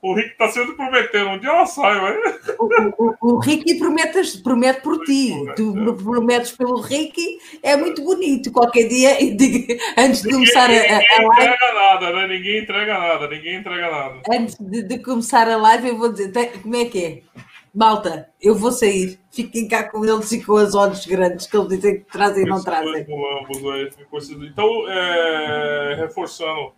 O 0.00 0.14
Rick 0.14 0.30
está 0.30 0.48
sempre 0.48 0.76
prometendo, 0.76 1.30
um 1.30 1.38
dia 1.40 1.50
ela 1.50 1.66
sai, 1.66 2.00
vai. 2.00 2.16
O, 2.58 3.04
o, 3.04 3.16
o 3.20 3.38
Ricky 3.40 3.78
promete, 3.78 4.38
promete 4.42 4.80
por 4.80 5.04
ti. 5.04 5.34
Tu 5.56 5.74
prometes 6.04 6.52
pelo 6.52 6.80
Ricky, 6.80 7.38
é 7.64 7.76
muito 7.76 8.02
bonito. 8.04 8.52
Qualquer 8.52 8.86
dia, 8.86 9.18
antes 9.98 10.22
de 10.22 10.30
começar 10.30 10.68
ninguém, 10.68 10.90
a, 10.92 10.96
a, 10.96 11.00
live. 11.00 11.28
Ninguém 11.28 11.48
entrega 11.48 11.74
nada, 11.74 12.12
né? 12.12 12.26
Ninguém 12.28 12.62
entrega 12.62 12.98
nada, 12.98 13.28
ninguém 13.28 13.54
entrega 13.56 13.90
nada. 13.90 14.22
Antes 14.32 14.56
de, 14.60 14.82
de 14.82 14.98
começar 15.00 15.48
a 15.48 15.56
live, 15.56 15.88
eu 15.88 15.98
vou 15.98 16.12
dizer: 16.12 16.32
como 16.62 16.76
é 16.76 16.84
que 16.84 17.04
é? 17.04 17.22
Malta, 17.74 18.28
eu 18.40 18.54
vou 18.54 18.70
sair. 18.70 19.18
Fiquem 19.38 19.68
cá 19.68 19.88
com 19.88 20.04
eles 20.04 20.32
e 20.32 20.44
com 20.44 20.56
as 20.56 20.74
olhos 20.74 21.06
grandes 21.06 21.46
que 21.46 21.56
eles 21.56 21.68
dizem 21.68 22.00
que 22.00 22.10
trazem 22.10 22.44
e 22.44 22.48
não 22.48 22.60
trazem. 22.60 23.06
Então, 24.42 24.90
é, 24.90 25.94
reforçando 25.94 26.72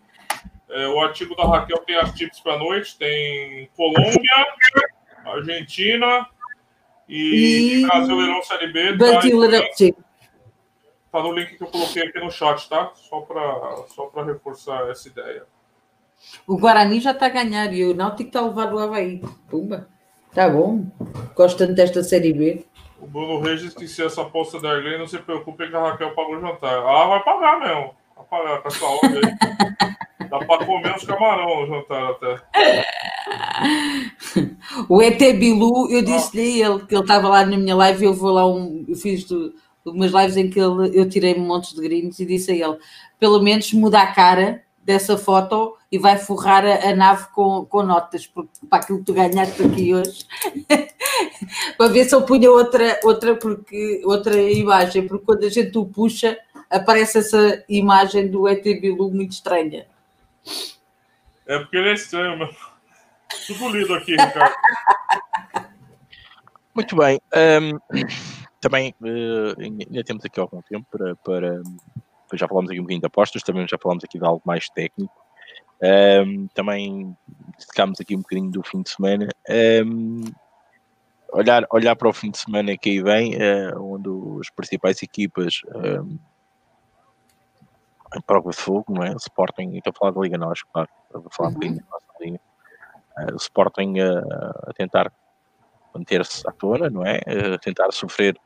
é, 0.69 0.87
o 0.89 1.01
artigo 1.01 1.35
da 1.35 1.47
Raquel 1.47 1.79
tem 1.87 1.97
as 1.97 2.13
tips 2.13 2.41
para 2.41 2.59
noite, 2.59 2.99
tem 2.99 3.71
Colômbia, 3.75 4.47
Argentina 5.25 6.29
e, 7.09 7.81
e... 7.81 7.87
Brasileirão 7.87 8.43
Série 8.43 8.73
B. 8.75 8.93
Brasileirão, 8.93 9.63
tá, 9.63 9.73
sim. 9.73 9.95
Tá 11.11 11.23
no 11.23 11.33
link 11.33 11.57
que 11.57 11.65
eu 11.65 11.69
coloquei 11.69 12.03
aqui 12.03 12.21
no 12.21 12.31
chat, 12.31 12.69
tá? 12.69 12.93
Só 12.95 13.23
para 13.23 13.87
só 13.95 14.11
reforçar 14.23 14.87
essa 14.91 15.09
ideia. 15.09 15.47
O 16.47 16.59
Guarani 16.59 17.01
já 17.01 17.13
está 17.13 17.25
a 17.25 17.31
ganhar 17.31 17.73
e 17.73 17.87
o 17.87 17.95
Náutico 17.95 18.29
está 18.29 18.41
a 18.41 18.49
levar 18.49 18.75
o 18.75 18.79
Havaí. 18.79 19.23
Pumba. 19.49 19.89
Tá 20.35 20.49
bom. 20.49 20.87
Gosto 21.35 21.59
tanto 21.59 21.75
desta 21.75 22.03
Série 22.05 22.33
B. 22.33 22.65
O 23.01 23.07
Bruno 23.07 23.41
Regis 23.41 23.75
disse 23.75 23.95
se 23.95 24.05
essa 24.05 24.23
aposta 24.23 24.61
da 24.61 24.71
Arlene, 24.71 24.99
não 24.99 25.07
se 25.07 25.19
preocupe 25.19 25.69
que 25.69 25.75
a 25.75 25.81
Raquel 25.81 26.15
pagou 26.15 26.37
o 26.37 26.41
jantar. 26.41 26.79
Ah, 26.87 27.07
vai 27.07 27.25
pagar 27.25 27.59
mesmo. 27.59 27.95
Vai 28.17 28.27
pagar 28.31 28.63
com 28.63 28.69
essa 28.69 28.87
onda 28.87 29.07
aí. 29.07 30.29
Dá 30.29 30.39
para 30.39 30.65
comer 30.65 30.95
uns 30.95 31.05
camarão 31.05 31.67
no 31.67 31.67
jantar 31.67 32.11
até. 32.11 32.41
o 34.89 35.03
ET 35.03 35.19
Bilu, 35.19 35.91
eu 35.91 36.03
disse-lhe 36.03 36.63
ele 36.63 36.87
que 36.87 36.95
ele 36.95 37.03
estava 37.03 37.29
lá 37.29 37.45
na 37.45 37.57
minha 37.57 37.75
live, 37.75 38.05
eu 38.05 38.15
vou 38.15 38.31
lá 38.31 38.47
um, 38.47 38.85
eu 38.87 38.95
fiz 38.95 39.25
do, 39.25 39.53
umas 39.85 40.13
lives 40.13 40.37
em 40.37 40.49
que 40.49 40.61
ele, 40.61 40.97
eu 40.97 41.09
tirei 41.09 41.35
um 41.35 41.45
monte 41.45 41.75
de 41.75 41.81
gringos 41.81 42.21
e 42.21 42.27
disse 42.27 42.53
a 42.53 42.55
ele, 42.55 42.79
pelo 43.19 43.43
menos 43.43 43.73
muda 43.73 44.01
a 44.01 44.13
cara 44.13 44.63
dessa 44.85 45.19
foto 45.19 45.75
e 45.91 45.99
vai 45.99 46.19
forrar 46.19 46.65
a, 46.65 46.91
a 46.91 46.95
nave 46.95 47.27
com, 47.35 47.65
com 47.65 47.83
notas 47.83 48.27
porque, 48.27 48.67
para 48.69 48.81
aquilo 48.81 48.99
que 49.01 49.05
tu 49.07 49.13
ganhaste 49.13 49.63
aqui 49.63 49.95
hoje 49.95 50.25
para 51.77 51.91
ver 51.91 52.05
se 52.05 52.15
eu 52.15 52.23
punha 52.23 52.51
outra, 52.51 53.01
outra, 53.03 53.35
porque, 53.35 54.03
outra 54.05 54.41
imagem, 54.41 55.07
porque 55.07 55.25
quando 55.25 55.45
a 55.45 55.49
gente 55.49 55.77
o 55.77 55.87
puxa 55.87 56.39
aparece 56.71 57.19
essa 57.19 57.65
imagem 57.69 58.31
do 58.31 58.47
ET 58.49 58.63
Bilu 58.63 59.11
muito 59.11 59.33
estranha. 59.33 59.87
É 61.47 61.59
porque 61.59 61.77
ele 61.77 61.91
é 61.91 61.95
estranho, 61.95 62.39
mas 62.39 62.57
tudo 63.47 63.69
lido 63.71 63.95
aqui, 63.95 64.13
Ricardo. 64.13 64.55
Muito 66.73 66.95
bem. 66.95 67.21
Um, 67.35 67.79
também 68.61 68.95
uh, 69.01 69.61
ainda 69.61 70.05
temos 70.05 70.25
aqui 70.25 70.39
algum 70.39 70.63
tempo 70.63 70.87
para, 70.91 71.17
para, 71.17 71.63
já 72.35 72.47
falámos 72.47 72.71
aqui 72.71 72.79
um 72.79 72.85
bocadinho 72.85 73.01
de 73.01 73.07
apostas, 73.07 73.43
também 73.43 73.67
já 73.69 73.77
falámos 73.77 74.05
aqui 74.05 74.19
de 74.19 74.25
algo 74.25 74.41
mais 74.45 74.69
técnico. 74.69 75.13
Um, 75.83 76.47
também 76.49 77.17
dedicámos 77.59 78.01
aqui 78.01 78.15
um 78.15 78.21
bocadinho 78.21 78.51
do 78.51 78.63
fim 78.63 78.83
de 78.83 78.91
semana. 78.91 79.29
Um, 79.49 80.25
olhar, 81.33 81.67
olhar 81.71 81.97
para 81.97 82.09
o 82.09 82.13
fim 82.13 82.31
de 82.31 82.39
semana 82.39 82.77
que 82.77 82.91
aí 82.91 83.03
vem, 83.03 83.37
uh, 83.37 83.83
onde 83.83 84.11
as 84.41 84.51
principais 84.51 85.03
equipas 85.03 85.63
um, 85.75 86.19
em 88.15 88.21
prova 88.23 88.51
de 88.51 88.57
fogo, 88.57 88.93
não 88.93 89.05
é? 89.05 89.13
O 89.13 89.17
Sporting, 89.17 89.77
estou 89.77 89.93
a 89.95 89.99
falar 89.99 90.13
da 90.13 90.21
Liga 90.21 90.39
Nós, 90.39 90.63
claro, 90.63 90.89
vou 91.13 91.31
falar 91.31 91.51
um 91.51 91.53
bocadinho 91.53 91.81
da 91.81 91.87
nossa 91.91 92.07
Liga. 92.21 92.41
Uh, 93.19 93.33
o 93.33 93.37
Sporting 93.37 94.01
uh, 94.01 94.69
a 94.69 94.73
tentar 94.75 95.13
manter-se 95.95 96.47
à 96.49 96.53
tona, 96.53 96.91
não 96.91 97.05
é? 97.05 97.21
A 97.55 97.59
tentar 97.59 97.91
sofrer 97.93 98.39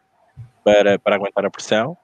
para, 0.62 0.98
para 0.98 1.16
aguentar 1.16 1.44
a 1.44 1.50
pressão. 1.50 1.96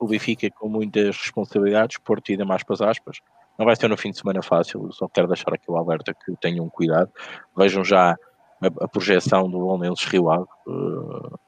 O 0.00 0.06
Benfica 0.06 0.48
com 0.50 0.68
muitas 0.68 1.16
responsabilidades, 1.16 1.98
Porto 1.98 2.30
ainda 2.30 2.44
mais 2.44 2.62
para 2.62 2.74
as 2.74 2.80
aspas. 2.80 3.20
Não 3.58 3.66
vai 3.66 3.74
ser 3.74 3.88
no 3.88 3.96
fim 3.96 4.12
de 4.12 4.18
semana 4.18 4.40
fácil, 4.40 4.90
só 4.92 5.08
quero 5.08 5.26
deixar 5.26 5.52
aqui 5.52 5.68
o 5.68 5.76
alerta 5.76 6.14
que 6.14 6.36
tenham 6.40 6.68
cuidado. 6.70 7.10
Vejam 7.56 7.84
já 7.84 8.12
a, 8.12 8.66
a 8.84 8.88
projeção 8.88 9.50
do 9.50 9.66
Olmenses 9.66 10.04
Rio 10.04 10.30
Ave. 10.30 10.46
Uh, 10.66 11.38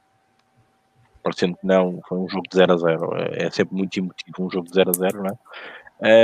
parecendo 1.22 1.56
que 1.56 1.66
não, 1.66 2.00
foi 2.08 2.18
um 2.18 2.28
jogo 2.28 2.48
de 2.50 2.56
0 2.56 2.72
a 2.72 2.76
0. 2.76 3.16
É, 3.16 3.46
é 3.46 3.50
sempre 3.50 3.76
muito 3.76 3.96
emotivo 3.98 4.44
um 4.44 4.50
jogo 4.50 4.66
de 4.66 4.74
0 4.74 4.90
a 4.90 4.92
0, 4.92 5.22
não 5.22 5.30
é? 5.30 5.38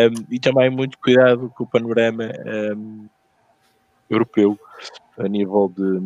Um, 0.08 0.26
e 0.30 0.40
também 0.40 0.70
muito 0.70 0.98
cuidado 0.98 1.52
com 1.54 1.64
o 1.64 1.66
panorama 1.66 2.24
um, 2.76 3.06
europeu 4.08 4.58
a 5.18 5.28
nível 5.28 5.70
de 5.74 6.00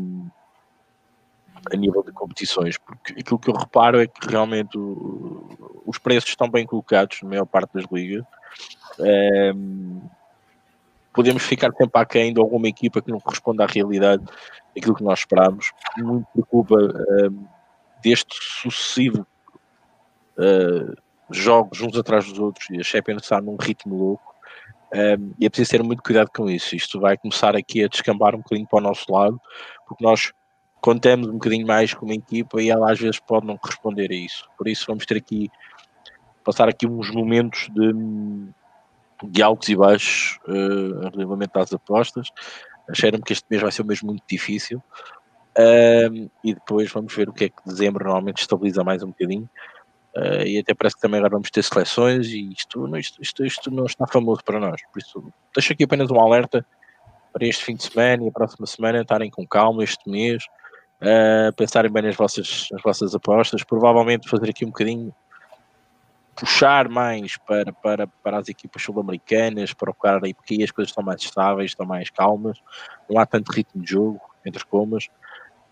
a 1.72 1.76
nível 1.76 2.02
de 2.02 2.10
competições, 2.10 2.78
porque 2.78 3.12
aquilo 3.12 3.38
que 3.38 3.50
eu 3.50 3.54
reparo 3.54 4.00
é 4.00 4.06
que 4.06 4.26
realmente 4.26 4.78
o, 4.78 5.82
os 5.84 5.98
preços 5.98 6.30
estão 6.30 6.48
bem 6.48 6.66
colocados 6.66 7.20
na 7.22 7.28
maior 7.28 7.44
parte 7.44 7.74
das 7.74 7.84
ligas. 7.92 8.24
Um, 8.98 10.00
podemos 11.12 11.42
ficar 11.42 11.70
sempre 11.72 12.00
aquém 12.00 12.32
de 12.32 12.40
alguma 12.40 12.68
equipa 12.68 13.00
que 13.00 13.10
não 13.10 13.20
corresponde 13.20 13.62
à 13.62 13.66
realidade 13.66 14.24
daquilo 14.74 14.94
que 14.94 15.04
nós 15.04 15.20
esperamos. 15.20 15.72
Muito 15.98 16.26
por 16.34 16.46
culpa 16.46 16.76
um, 16.76 17.46
deste 18.02 18.36
sucessivo 18.40 19.26
uh, 20.38 20.94
jogos 21.30 21.80
uns 21.80 21.96
atrás 21.96 22.26
dos 22.26 22.38
outros 22.38 22.68
e 22.70 22.80
a 22.80 22.82
Champions 22.82 23.22
está 23.22 23.40
num 23.40 23.56
ritmo 23.56 23.96
louco. 23.96 24.34
Um, 24.92 25.32
e 25.38 25.46
é 25.46 25.48
preciso 25.48 25.70
ter 25.70 25.82
muito 25.82 26.02
cuidado 26.02 26.30
com 26.34 26.48
isso. 26.50 26.74
Isto 26.74 26.98
vai 26.98 27.16
começar 27.16 27.54
aqui 27.54 27.84
a 27.84 27.88
descambar 27.88 28.34
um 28.34 28.38
bocadinho 28.38 28.66
para 28.68 28.78
o 28.78 28.82
nosso 28.82 29.12
lado, 29.12 29.40
porque 29.86 30.02
nós 30.02 30.32
contamos 30.80 31.28
um 31.28 31.34
bocadinho 31.34 31.66
mais 31.66 31.94
com 31.94 32.06
uma 32.06 32.14
equipa 32.14 32.60
e 32.60 32.70
ela 32.70 32.90
às 32.90 32.98
vezes 32.98 33.20
pode 33.20 33.46
não 33.46 33.56
corresponder 33.56 34.10
a 34.10 34.14
isso. 34.14 34.48
Por 34.56 34.66
isso 34.66 34.86
vamos 34.86 35.06
ter 35.06 35.16
aqui 35.16 35.50
passar 36.42 36.68
aqui 36.68 36.86
uns 36.86 37.10
momentos 37.10 37.68
de, 37.70 37.92
de 39.22 39.42
altos 39.42 39.68
e 39.68 39.76
baixos 39.76 40.38
uh, 40.48 41.00
relativamente 41.00 41.52
às 41.54 41.72
apostas. 41.72 42.28
Acharam 42.88 43.20
que 43.20 43.32
este 43.32 43.44
mês 43.50 43.62
vai 43.62 43.70
ser 43.70 43.82
um 43.82 43.86
mês 43.86 44.02
muito 44.02 44.22
difícil. 44.28 44.82
Uh, 45.58 46.30
e 46.44 46.54
depois 46.54 46.90
vamos 46.90 47.14
ver 47.14 47.28
o 47.28 47.32
que 47.32 47.44
é 47.44 47.48
que 47.48 47.62
dezembro 47.66 48.04
normalmente 48.04 48.40
estabiliza 48.40 48.84
mais 48.84 49.02
um 49.02 49.08
bocadinho. 49.08 49.48
Uh, 50.16 50.42
e 50.44 50.58
até 50.58 50.74
parece 50.74 50.96
que 50.96 51.02
também 51.02 51.18
agora 51.18 51.32
vamos 51.32 51.50
ter 51.50 51.62
seleções 51.62 52.26
e 52.28 52.52
isto, 52.52 52.96
isto, 52.96 53.22
isto, 53.22 53.44
isto 53.44 53.70
não 53.70 53.86
está 53.86 54.06
famoso 54.06 54.42
para 54.44 54.58
nós. 54.58 54.80
Por 54.92 54.98
isso, 54.98 55.32
deixo 55.54 55.72
aqui 55.72 55.84
apenas 55.84 56.10
um 56.10 56.18
alerta 56.18 56.64
para 57.32 57.46
este 57.46 57.64
fim 57.64 57.76
de 57.76 57.84
semana 57.84 58.24
e 58.24 58.28
a 58.28 58.32
próxima 58.32 58.66
semana 58.66 59.02
estarem 59.02 59.30
com 59.30 59.46
calma 59.46 59.84
este 59.84 60.10
mês, 60.10 60.42
uh, 61.00 61.54
pensarem 61.54 61.90
bem 61.90 62.02
nas 62.02 62.16
vossas, 62.16 62.66
nas 62.72 62.82
vossas 62.82 63.14
apostas, 63.14 63.62
provavelmente 63.62 64.28
fazer 64.28 64.50
aqui 64.50 64.64
um 64.64 64.68
bocadinho, 64.68 65.14
puxar 66.34 66.88
mais 66.88 67.36
para, 67.36 67.72
para, 67.72 68.06
para 68.06 68.38
as 68.38 68.48
equipas 68.48 68.82
sul-americanas, 68.82 69.72
para 69.74 69.90
o 69.90 69.96
aí, 70.24 70.32
porque 70.32 70.54
aí 70.54 70.62
as 70.62 70.70
coisas 70.70 70.90
estão 70.90 71.04
mais 71.04 71.20
estáveis, 71.20 71.72
estão 71.72 71.86
mais 71.86 72.10
calmas, 72.10 72.58
não 73.08 73.20
há 73.20 73.26
tanto 73.26 73.52
ritmo 73.52 73.82
de 73.82 73.90
jogo, 73.90 74.20
entre 74.44 74.64
comas, 74.64 75.08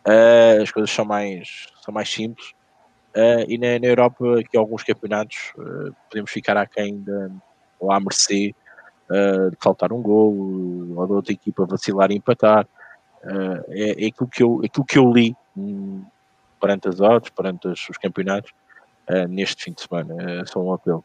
uh, 0.07 0.63
as 0.63 0.71
coisas 0.71 0.91
são 0.91 1.05
mais, 1.05 1.67
são 1.83 1.93
mais 1.93 2.11
simples. 2.11 2.53
Uh, 3.17 3.45
e 3.49 3.57
na, 3.57 3.79
na, 3.79 3.87
Europa, 3.87 4.41
aqui 4.41 4.57
alguns 4.57 4.85
campeonatos, 4.85 5.53
uh, 5.57 5.95
podemos 6.09 6.31
ficar 6.31 6.57
aquém 6.57 7.01
da, 7.01 7.31
ou 7.81 7.91
à 7.91 7.99
mercê 7.99 8.55
de 9.51 9.57
faltar 9.59 9.91
um 9.91 10.03
gol, 10.03 10.37
ou 10.95 11.07
da 11.07 11.15
outra 11.15 11.33
equipa 11.33 11.65
vacilar 11.65 12.11
e 12.11 12.17
empatar. 12.17 12.69
É, 13.25 14.03
é, 14.03 14.07
aquilo, 14.07 14.29
que 14.29 14.43
eu, 14.43 14.61
aquilo 14.63 14.85
que 14.85 14.99
eu 14.99 15.11
li 15.11 15.35
um, 15.57 16.05
perante 16.61 16.89
as 16.89 17.01
odds, 17.01 17.31
perante 17.31 17.69
os, 17.69 17.89
os 17.89 17.97
campeonatos, 17.97 18.53
uh, 19.11 19.29
neste 19.29 19.65
fim 19.65 19.73
de 19.73 19.83
semana. 19.83 20.41
É 20.41 20.47
só 20.47 20.61
um 20.61 20.73
apelo. 20.73 21.05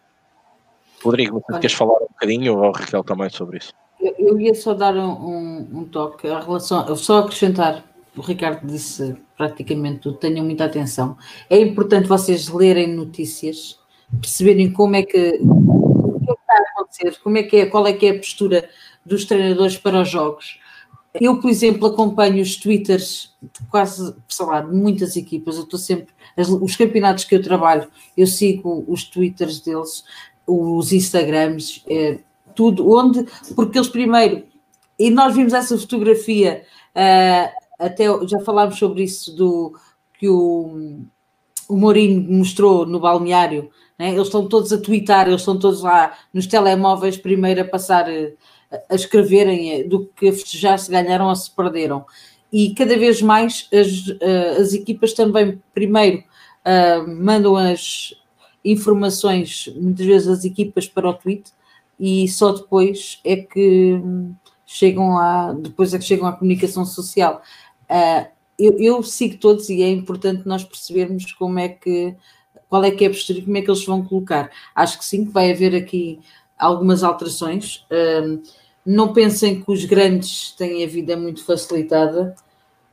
Rodrigo, 1.04 1.44
não 1.50 1.60
queres 1.60 1.76
falar 1.76 1.96
um 1.96 2.08
bocadinho 2.08 2.58
ou 2.58 2.72
Raquel 2.72 3.04
também 3.04 3.30
sobre 3.30 3.58
isso? 3.58 3.74
Eu, 4.00 4.16
eu 4.18 4.40
ia 4.40 4.54
só 4.54 4.74
dar 4.74 4.96
um, 4.96 5.68
um, 5.72 5.86
toque 5.86 6.28
a 6.28 6.40
relação, 6.40 6.96
só 6.96 7.20
acrescentar, 7.20 7.84
o 8.16 8.22
Ricardo 8.22 8.66
disse 8.66 9.16
praticamente 9.38 10.00
tudo, 10.00 10.18
tenham 10.18 10.46
muita 10.46 10.66
atenção. 10.66 11.18
É 11.50 11.58
importante 11.58 12.08
vocês 12.08 12.48
lerem 12.48 12.96
notícias, 12.96 13.80
perceberem 14.22 14.72
como 14.72 14.96
é 14.96 15.04
que 15.04 15.40
o 15.42 16.20
que, 16.20 16.32
é 16.32 16.36
que 16.36 16.42
está 16.42 16.54
a 16.54 16.72
acontecer, 16.72 17.20
como 17.22 17.38
é 17.38 17.44
que 17.44 17.58
é, 17.58 17.66
qual 17.66 17.88
é 17.88 17.94
que 17.94 18.06
é 18.06 18.12
a 18.12 18.18
postura 18.18 18.70
dos 19.06 19.26
treinadores 19.26 19.78
para 19.78 20.02
os 20.02 20.10
jogos 20.10 20.60
eu, 21.20 21.40
por 21.40 21.50
exemplo, 21.50 21.88
acompanho 21.88 22.42
os 22.42 22.56
twitters 22.58 23.36
de 23.42 23.66
quase, 23.70 24.16
sei 24.28 24.46
lá, 24.46 24.62
de 24.62 24.76
muitas 24.76 25.16
equipas. 25.16 25.58
Eu 25.58 25.64
estou 25.64 25.80
sempre. 25.80 26.14
Os 26.38 26.76
campeonatos 26.76 27.24
que 27.24 27.36
eu 27.36 27.42
trabalho, 27.42 27.88
eu 28.18 28.26
sigo 28.26 28.84
os 28.88 29.04
twitters 29.04 29.60
deles, 29.60 30.04
os 30.48 30.92
Instagrams, 30.92 31.84
é, 31.88 32.20
tudo, 32.56 32.90
onde. 32.92 33.26
Porque 33.56 33.78
eles 33.78 33.90
primeiro. 33.90 34.44
E 34.98 35.10
nós 35.10 35.36
vimos 35.36 35.54
essa 35.54 35.78
fotografia, 35.78 36.64
uh, 36.96 37.52
até 37.80 38.06
já 38.28 38.40
falámos 38.40 38.78
sobre 38.78 39.04
isso, 39.04 39.36
do 39.36 39.76
que 40.20 40.30
o, 40.30 41.00
o 41.68 41.76
Mourinho 41.76 42.32
mostrou 42.32 42.86
no 42.86 43.00
balneário. 43.00 43.70
Né? 43.98 44.14
Eles 44.14 44.28
estão 44.28 44.48
todos 44.48 44.72
a 44.74 44.82
twittar, 44.82 45.28
eles 45.28 45.42
estão 45.42 45.60
todos 45.60 45.82
lá 45.82 46.14
nos 46.34 46.48
telemóveis, 46.48 47.18
primeiro 47.18 47.62
a 47.62 47.66
passar. 47.66 48.10
Uh, 48.10 48.34
a 48.90 48.96
escreverem 48.96 49.72
eh, 49.72 49.84
do 49.84 50.06
que 50.06 50.30
a 50.30 50.34
festejar 50.34 50.80
se 50.80 50.92
ganharam 50.92 51.28
ou 51.28 51.36
se 51.36 51.50
perderam. 51.52 52.06
E 52.52 52.74
cada 52.74 52.98
vez 52.98 53.22
mais 53.22 53.68
as, 53.74 54.16
eh, 54.22 54.58
as 54.60 54.74
equipas 54.74 55.14
também, 55.14 55.62
primeiro, 55.74 56.24
uh, 56.64 57.08
mandam 57.08 57.56
as 57.56 58.14
informações, 58.64 59.74
muitas 59.76 60.06
vezes 60.06 60.28
as 60.28 60.46
equipas 60.46 60.88
para 60.88 61.10
o 61.10 61.14
tweet, 61.14 61.52
e 62.00 62.28
só 62.28 62.52
depois 62.52 63.20
é 63.24 63.38
que 63.38 64.02
chegam 64.66 65.18
a 65.18 65.54
depois 65.54 65.94
é 65.94 66.00
que 66.00 66.06
chegam 66.06 66.28
à 66.28 66.34
comunicação 66.34 66.86
social. 66.86 67.42
Uh, 67.90 68.32
eu, 68.58 68.78
eu, 68.80 69.04
sigo 69.04 69.38
todos 69.38 69.70
e 69.70 69.82
é 69.82 69.90
importante 69.90 70.48
nós 70.48 70.64
percebermos 70.64 71.32
como 71.34 71.60
é 71.60 71.70
que 71.70 72.16
qual 72.70 72.84
é 72.84 72.92
que 72.92 73.04
é 73.04 73.08
a 73.08 73.12
postura 73.12 73.40
e 73.40 73.42
como 73.44 73.58
é 73.58 73.62
que 73.62 73.70
eles 73.70 73.86
vão 73.86 74.04
colocar. 74.04 74.50
Acho 74.76 74.98
que 74.98 75.06
sim, 75.06 75.26
que 75.26 75.32
vai 75.32 75.52
haver 75.52 75.76
aqui 75.76 76.20
algumas 76.58 77.04
alterações. 77.04 77.86
Uh, 77.92 78.42
não 78.86 79.14
pensem 79.14 79.62
que 79.62 79.72
os 79.72 79.86
grandes 79.86 80.52
têm 80.52 80.84
a 80.84 80.88
vida 80.88 81.16
muito 81.16 81.46
facilitada, 81.46 82.36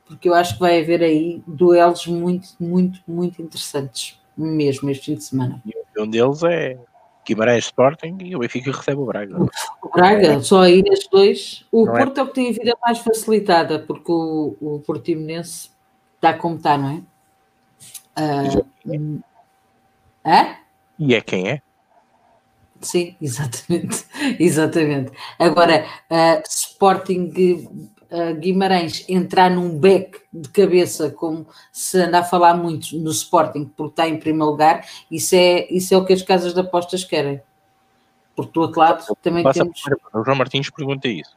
porque 0.05 0.29
eu 0.29 0.33
acho 0.33 0.55
que 0.55 0.59
vai 0.59 0.81
haver 0.81 1.01
aí 1.01 1.41
duelos 1.45 2.07
muito, 2.07 2.49
muito, 2.59 3.01
muito 3.07 3.41
interessantes, 3.41 4.19
mesmo 4.37 4.89
este 4.89 5.05
fim 5.05 5.15
de 5.15 5.23
semana. 5.23 5.61
E 5.65 6.01
um 6.01 6.07
deles 6.07 6.43
é 6.43 6.77
Guimarães 7.25 7.65
Sporting 7.65 8.17
e 8.21 8.35
o 8.35 8.39
Benfica 8.39 8.71
recebe 8.71 8.99
o 8.99 9.05
Braga. 9.05 9.37
O 9.81 9.89
Braga, 9.89 10.41
só 10.41 10.61
aí 10.61 10.81
estes 10.87 11.09
dois. 11.09 11.65
O 11.71 11.85
não 11.85 11.95
é? 11.95 11.99
Porto 11.99 12.17
é... 12.17 12.21
é 12.21 12.23
o 12.23 12.27
que 12.27 12.33
tem 12.33 12.49
a 12.49 12.53
vida 12.53 12.77
mais 12.81 12.99
facilitada, 12.99 13.79
porque 13.79 14.11
o, 14.11 14.55
o 14.59 14.79
Portimonense 14.79 15.69
está 16.15 16.33
como 16.33 16.55
está, 16.55 16.77
não 16.77 16.89
é? 16.89 17.01
É? 20.23 20.57
E 20.99 21.15
é 21.15 21.21
quem 21.21 21.49
é? 21.49 21.61
Sim, 22.81 23.15
exatamente. 23.21 24.05
exatamente. 24.39 25.11
Agora, 25.37 25.85
uh, 26.09 26.41
Sporting 26.47 27.31
uh, 28.11 28.35
Guimarães 28.39 29.05
entrar 29.07 29.49
num 29.49 29.77
back 29.79 30.19
de 30.31 30.49
cabeça, 30.49 31.11
como 31.11 31.47
se 31.71 31.99
anda 31.99 32.19
a 32.19 32.23
falar 32.23 32.55
muito 32.55 32.97
no 32.97 33.11
Sporting, 33.11 33.65
porque 33.65 33.91
está 33.91 34.07
em 34.07 34.17
primeiro 34.17 34.51
lugar, 34.51 34.85
isso 35.09 35.35
é, 35.35 35.67
isso 35.71 35.93
é 35.93 35.97
o 35.97 36.05
que 36.05 36.13
as 36.13 36.21
casas 36.21 36.53
de 36.53 36.59
apostas 36.59 37.03
querem. 37.03 37.41
Porque 38.35 38.51
do 38.53 38.61
outro 38.61 38.79
lado 38.79 39.05
também 39.21 39.43
Passa 39.43 39.59
temos. 39.59 39.81
O 40.13 40.23
João 40.23 40.37
Martins 40.37 40.69
pergunta 40.69 41.07
isso. 41.07 41.35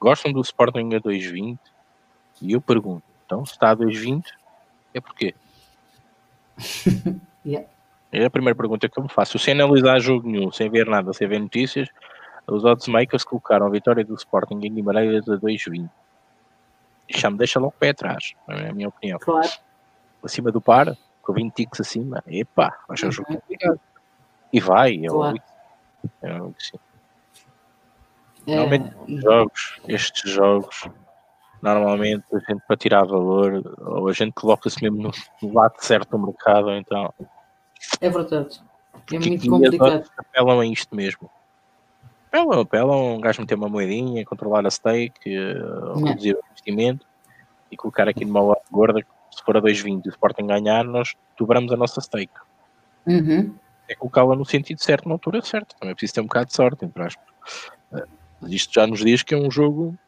Gostam 0.00 0.32
do 0.32 0.40
Sporting 0.40 0.94
a 0.94 1.00
2,20? 1.00 1.58
E 2.40 2.52
eu 2.52 2.60
pergunto, 2.60 3.02
então 3.26 3.44
se 3.44 3.52
está 3.52 3.70
a 3.70 3.76
2,20 3.76 4.24
é 4.94 5.00
porquê? 5.00 5.34
yeah. 7.44 7.68
É 8.12 8.24
a 8.24 8.30
primeira 8.30 8.56
pergunta 8.56 8.88
que 8.88 8.98
eu 8.98 9.02
me 9.04 9.08
faço. 9.08 9.38
Sem 9.38 9.54
analisar 9.54 9.98
jogo 10.00 10.28
nenhum, 10.28 10.50
sem 10.50 10.68
ver 10.68 10.86
nada, 10.86 11.12
sem 11.12 11.28
ver 11.28 11.38
notícias, 11.38 11.88
os 12.46 12.64
oddsmakers 12.64 13.24
colocaram 13.24 13.66
a 13.66 13.70
vitória 13.70 14.04
do 14.04 14.14
Sporting 14.14 14.60
em 14.62 14.74
Guimarães 14.74 15.28
a 15.28 15.36
2,20. 15.36 15.88
Já 17.08 17.30
me 17.30 17.38
deixa 17.38 17.58
logo 17.58 17.74
o 17.76 17.78
pé 17.78 17.90
atrás, 17.90 18.34
é 18.48 18.68
a 18.68 18.72
minha 18.72 18.88
opinião. 18.88 19.18
Claro. 19.18 19.48
Acima 20.22 20.50
do 20.50 20.60
par, 20.60 20.96
com 21.22 21.32
20 21.32 21.54
ticks 21.54 21.80
acima, 21.80 22.22
epá, 22.26 22.78
vai 22.88 22.96
ser 22.96 23.06
um 23.06 23.12
jogo 23.12 23.28
complicado. 23.28 23.80
E 24.52 24.60
vai, 24.60 25.04
é 25.04 25.08
claro. 25.08 25.36
é 26.22 26.32
óbvio 26.32 26.54
que 26.54 26.64
sim. 26.64 26.78
É... 28.46 28.56
Normalmente, 28.56 28.94
jogos, 29.20 29.80
estes 29.86 30.30
jogos, 30.30 30.88
normalmente 31.62 32.24
a 32.32 32.38
gente 32.38 32.62
para 32.66 32.76
tirar 32.76 33.04
valor, 33.04 33.62
ou 33.78 34.08
a 34.08 34.12
gente 34.12 34.32
coloca-se 34.32 34.82
mesmo 34.82 35.02
no, 35.02 35.10
no 35.42 35.54
lado 35.54 35.74
certo 35.78 36.10
do 36.10 36.26
mercado, 36.26 36.72
então. 36.72 37.12
É 38.00 38.08
verdade. 38.08 38.60
É 39.12 39.18
muito 39.18 39.48
complicado. 39.48 40.10
Apelam 40.16 40.60
a 40.60 40.66
isto 40.66 40.94
mesmo. 40.94 41.30
Apelam, 42.28 42.60
apelam, 42.60 43.16
um 43.16 43.20
gajo 43.20 43.40
meter 43.40 43.56
uma 43.56 43.68
moedinha, 43.68 44.24
controlar 44.24 44.64
a 44.64 44.70
stake, 44.70 45.34
eh, 45.34 45.54
reduzir 46.06 46.34
o 46.34 46.42
investimento 46.50 47.04
e 47.70 47.76
colocar 47.76 48.08
aqui 48.08 48.24
numa 48.24 48.40
hora 48.40 48.60
gorda, 48.70 49.00
se 49.30 49.42
for 49.42 49.56
a 49.56 49.60
2,20 49.60 50.06
e 50.06 50.08
o 50.08 50.10
Sporting 50.10 50.46
ganhar, 50.46 50.84
nós 50.84 51.14
dobramos 51.36 51.72
a 51.72 51.76
nossa 51.76 52.00
stake. 52.00 52.32
Uhum. 53.06 53.54
É 53.88 53.96
colocá-la 53.96 54.36
no 54.36 54.44
sentido 54.44 54.80
certo, 54.80 55.08
na 55.08 55.14
altura 55.14 55.42
certa. 55.42 55.74
Também 55.76 55.90
é 55.90 55.94
preciso 55.94 56.14
ter 56.14 56.20
um 56.20 56.26
bocado 56.26 56.46
de 56.46 56.54
sorte, 56.54 56.84
entre 56.84 57.02
aspas. 57.02 57.26
Eh, 57.94 58.06
mas 58.40 58.52
isto 58.52 58.72
já 58.72 58.86
nos 58.86 59.00
diz 59.00 59.24
que 59.24 59.34
é 59.34 59.36
um 59.36 59.50
jogo 59.50 59.98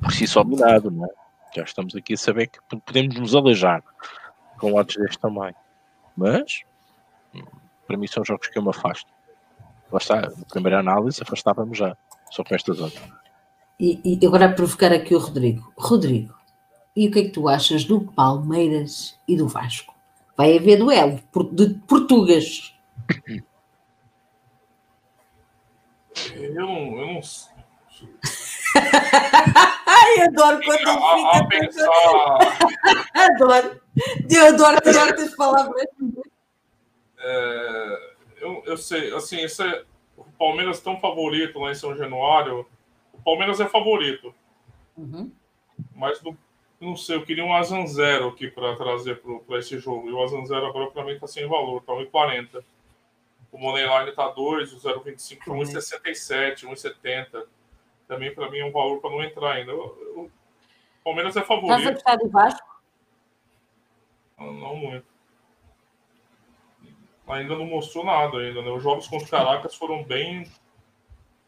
por 0.00 0.12
si 0.12 0.26
só 0.26 0.42
minado, 0.42 0.90
não 0.90 1.04
é? 1.04 1.08
Já 1.54 1.62
estamos 1.62 1.94
aqui 1.94 2.14
a 2.14 2.16
saber 2.16 2.48
que 2.48 2.58
podemos 2.84 3.16
nos 3.16 3.34
alejar 3.34 3.82
com 4.58 4.74
odds 4.74 4.96
deste 4.96 5.18
tamanho. 5.18 5.54
Mas, 6.18 6.62
para 7.86 7.96
mim, 7.96 8.08
são 8.08 8.24
jogos 8.24 8.48
que 8.48 8.58
eu 8.58 8.62
me 8.62 8.70
afasto. 8.70 9.08
Lá 9.92 9.98
está, 9.98 10.20
na 10.20 10.44
primeira 10.50 10.80
análise, 10.80 11.22
afastávamos 11.22 11.78
já, 11.78 11.96
só 12.28 12.42
com 12.42 12.56
estas 12.56 12.80
outras. 12.80 13.08
E, 13.78 14.00
e 14.04 14.26
agora 14.26 14.46
a 14.46 14.52
provocar 14.52 14.92
aqui 14.92 15.14
o 15.14 15.20
Rodrigo. 15.20 15.72
Rodrigo, 15.78 16.34
e 16.96 17.06
o 17.06 17.12
que 17.12 17.20
é 17.20 17.22
que 17.22 17.30
tu 17.30 17.48
achas 17.48 17.84
do 17.84 18.00
Palmeiras 18.00 19.16
e 19.28 19.36
do 19.36 19.46
Vasco? 19.46 19.94
Vai 20.36 20.58
haver 20.58 20.78
duelo 20.78 21.20
de 21.52 21.74
português. 21.86 22.74
Eu 26.34 26.54
não, 26.54 26.98
eu 26.98 27.14
não 27.14 27.22
sei. 27.22 27.52
Ai, 30.08 30.22
adoro 30.22 30.60
quando 30.64 30.88
a, 30.88 31.38
a 31.38 31.46
pensar... 31.46 31.88
adoro. 33.14 33.80
Eu 34.30 34.46
adoro 34.46 34.80
tirar 34.80 35.14
as 35.14 35.34
palavras. 35.34 35.86
É, 37.18 38.12
eu, 38.40 38.62
eu 38.64 38.76
sei, 38.76 39.12
assim, 39.14 39.40
esse 39.40 39.62
é, 39.62 39.84
o 40.16 40.24
Palmeiras 40.38 40.80
tão 40.80 40.98
favorito 41.00 41.58
lá 41.58 41.70
em 41.70 41.74
São 41.74 41.96
Januário. 41.96 42.66
O 43.12 43.22
Palmeiras 43.22 43.60
é 43.60 43.66
favorito. 43.66 44.34
Uhum. 44.96 45.30
Mas 45.94 46.22
não, 46.22 46.36
não 46.80 46.96
sei, 46.96 47.16
eu 47.16 47.24
queria 47.24 47.44
um 47.44 47.54
Azan 47.54 47.86
Zero 47.86 48.28
aqui 48.28 48.48
para 48.48 48.76
trazer 48.76 49.20
para 49.46 49.58
esse 49.58 49.78
jogo. 49.78 50.08
E 50.08 50.12
o 50.12 50.22
Azan 50.22 50.46
Zero 50.46 50.66
agora 50.66 50.90
para 50.90 51.04
mim 51.04 51.12
está 51.12 51.26
sem 51.26 51.46
valor, 51.46 51.80
está 51.80 51.92
1,40. 51.92 52.64
O 53.50 53.58
Moneyline 53.58 54.10
está 54.10 54.28
2, 54.28 54.72
o 54.74 54.76
0,25 54.76 55.16
está 55.16 55.52
1,67, 55.52 56.64
1,70. 56.64 57.46
Também 58.08 58.34
para 58.34 58.50
mim 58.50 58.58
é 58.58 58.64
um 58.64 58.72
valor 58.72 59.00
para 59.00 59.10
não 59.10 59.22
entrar 59.22 59.52
ainda. 59.52 59.72
O 59.74 60.30
Palmeiras 61.04 61.36
é 61.36 61.42
favorito. 61.42 61.78
Estás 61.78 62.16
a 62.16 62.16
gostar 62.16 62.28
Vasco? 62.28 62.82
Não, 64.38 64.52
não 64.52 64.76
muito 64.76 65.18
ainda 67.28 67.54
não 67.56 67.66
mostrou 67.66 68.04
nada 68.04 68.38
ainda, 68.38 68.62
né? 68.62 68.70
Os 68.70 68.82
jogos 68.82 69.06
contra 69.06 69.26
o 69.26 69.30
Caracas 69.30 69.74
foram 69.74 70.02
bem 70.02 70.50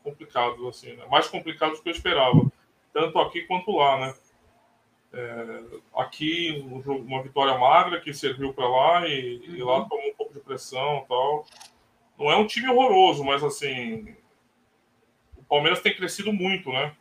complicados, 0.02 0.64
assim, 0.66 0.94
né? 0.94 1.04
Mais 1.10 1.28
complicados 1.28 1.78
do 1.78 1.82
que 1.82 1.88
eu 1.88 1.94
esperava. 1.94 2.40
Tanto 2.92 3.18
aqui 3.18 3.42
quanto 3.42 3.72
lá, 3.72 3.98
né? 3.98 4.14
É, 5.12 5.62
aqui, 5.96 6.62
um 6.64 6.78
uma 6.92 7.22
vitória 7.22 7.56
magra 7.58 8.00
que 8.00 8.14
serviu 8.14 8.52
para 8.54 8.68
lá 8.68 9.08
e, 9.08 9.42
e, 9.44 9.62
lá 9.62 9.78
uhum. 9.78 9.88
tomou 9.88 10.08
um 10.08 10.14
pouco 10.14 10.32
de 10.32 10.40
pressão 10.40 11.04
tal. 11.08 11.46
Não 12.18 12.30
é 12.30 12.36
um 12.36 12.46
time 12.46 12.68
horroroso, 12.68 13.24
mas 13.24 13.42
assim. 13.42 14.16
Palmeiras 15.50 15.80
tem 15.80 15.94
crescido 15.94 16.32
muito, 16.32 16.70
né? 16.70 16.94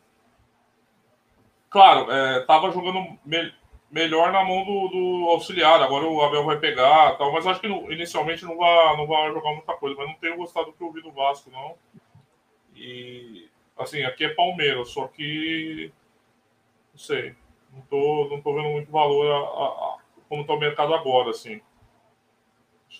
Claro, 1.70 2.10
é, 2.10 2.40
tava 2.44 2.72
jogando 2.72 3.16
me 3.24 3.54
melhor 3.88 4.32
na 4.32 4.44
mão 4.44 4.64
do, 4.64 4.88
do, 4.88 5.28
auxiliar. 5.30 5.80
Agora 5.80 6.06
o 6.06 6.20
Abel 6.20 6.44
vai 6.44 6.58
pegar 6.58 7.16
tal, 7.16 7.32
mas 7.32 7.46
acho 7.46 7.60
que 7.60 7.66
inicialmente 7.66 8.44
não 8.44 8.56
vai, 8.56 8.96
não 8.96 9.06
vai 9.06 9.32
jogar 9.32 9.52
muita 9.52 9.74
coisa. 9.74 9.96
Mas 9.96 10.08
não 10.08 10.14
tenho 10.16 10.36
gostado 10.36 10.66
do 10.66 10.72
que 10.72 10.82
eu 10.82 10.92
vi 10.92 11.00
do 11.00 11.12
Vasco, 11.12 11.50
não. 11.50 11.76
E 12.74 13.48
assim, 13.78 14.02
aqui 14.02 14.24
é 14.24 14.34
Palmeiras, 14.34 14.90
só 14.90 15.06
que 15.06 15.92
não 16.92 16.98
sei, 16.98 17.34
não 17.72 17.80
tô, 17.82 18.28
não 18.30 18.40
tô 18.40 18.54
vendo 18.54 18.68
muito 18.70 18.90
valor 18.90 19.30
a, 19.30 19.38
a, 19.38 19.66
a 19.66 19.98
como 20.28 20.42
está 20.42 20.54
o 20.54 20.60
mercado 20.60 20.94
agora, 20.94 21.30
assim. 21.30 21.60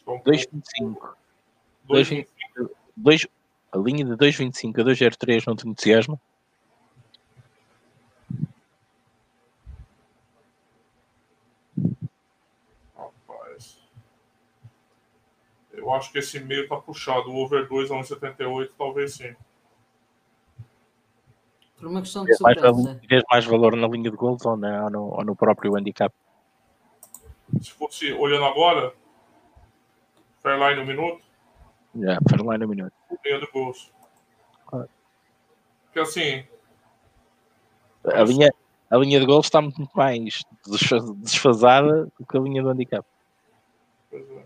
2,25. 0.06 1.14
2,25. 1.88 3.30
A 3.72 3.78
linha 3.78 4.04
de 4.04 4.12
2,25 4.12 4.80
a 4.80 4.84
2,03 4.84 5.46
não 5.46 5.54
te 5.54 5.68
entusiasma? 5.68 6.20
Eu 15.72 15.92
acho 15.92 16.12
que 16.12 16.18
esse 16.18 16.38
meio 16.40 16.68
tá 16.68 16.76
puxado. 16.76 17.30
O 17.30 17.36
over 17.36 17.66
2 17.68 17.90
a 17.90 17.94
1,78 17.94 18.70
talvez 18.76 19.14
sim. 19.14 19.34
Por 21.76 21.88
uma 21.88 22.00
questão 22.00 22.24
de 22.24 22.34
surpresa. 22.34 23.00
Vês 23.08 23.22
mais 23.30 23.44
valor 23.46 23.74
na 23.74 23.88
linha 23.88 24.10
de 24.10 24.16
gols 24.16 24.44
ou, 24.44 24.56
na, 24.56 24.84
ou, 24.84 24.90
no, 24.90 25.02
ou 25.16 25.24
no 25.24 25.34
próprio 25.34 25.76
handicap? 25.76 26.14
Se 27.62 27.70
fosse 27.70 28.12
olhando 28.12 28.44
agora, 28.44 28.92
Fairline 30.42 30.80
no 30.80 30.86
minuto? 30.86 31.29
É, 31.94 31.98
yeah, 31.98 32.20
Fairline 32.28 32.58
no 32.58 32.68
minuto. 32.68 32.92
Linha 33.24 33.40
de 33.40 33.46
gols. 33.50 33.92
Ah. 34.72 34.86
Porque 35.84 36.00
assim. 36.00 36.46
A 38.04 38.22
linha, 38.22 38.50
a 38.90 38.96
linha 38.96 39.20
de 39.20 39.26
gols 39.26 39.46
está 39.46 39.60
muito 39.60 39.90
mais 39.94 40.42
desfasada 41.20 42.06
do 42.18 42.26
que 42.26 42.36
a 42.36 42.40
linha 42.40 42.62
do 42.62 42.70
handicap. 42.70 43.06
Pois 44.08 44.30
é. 44.30 44.44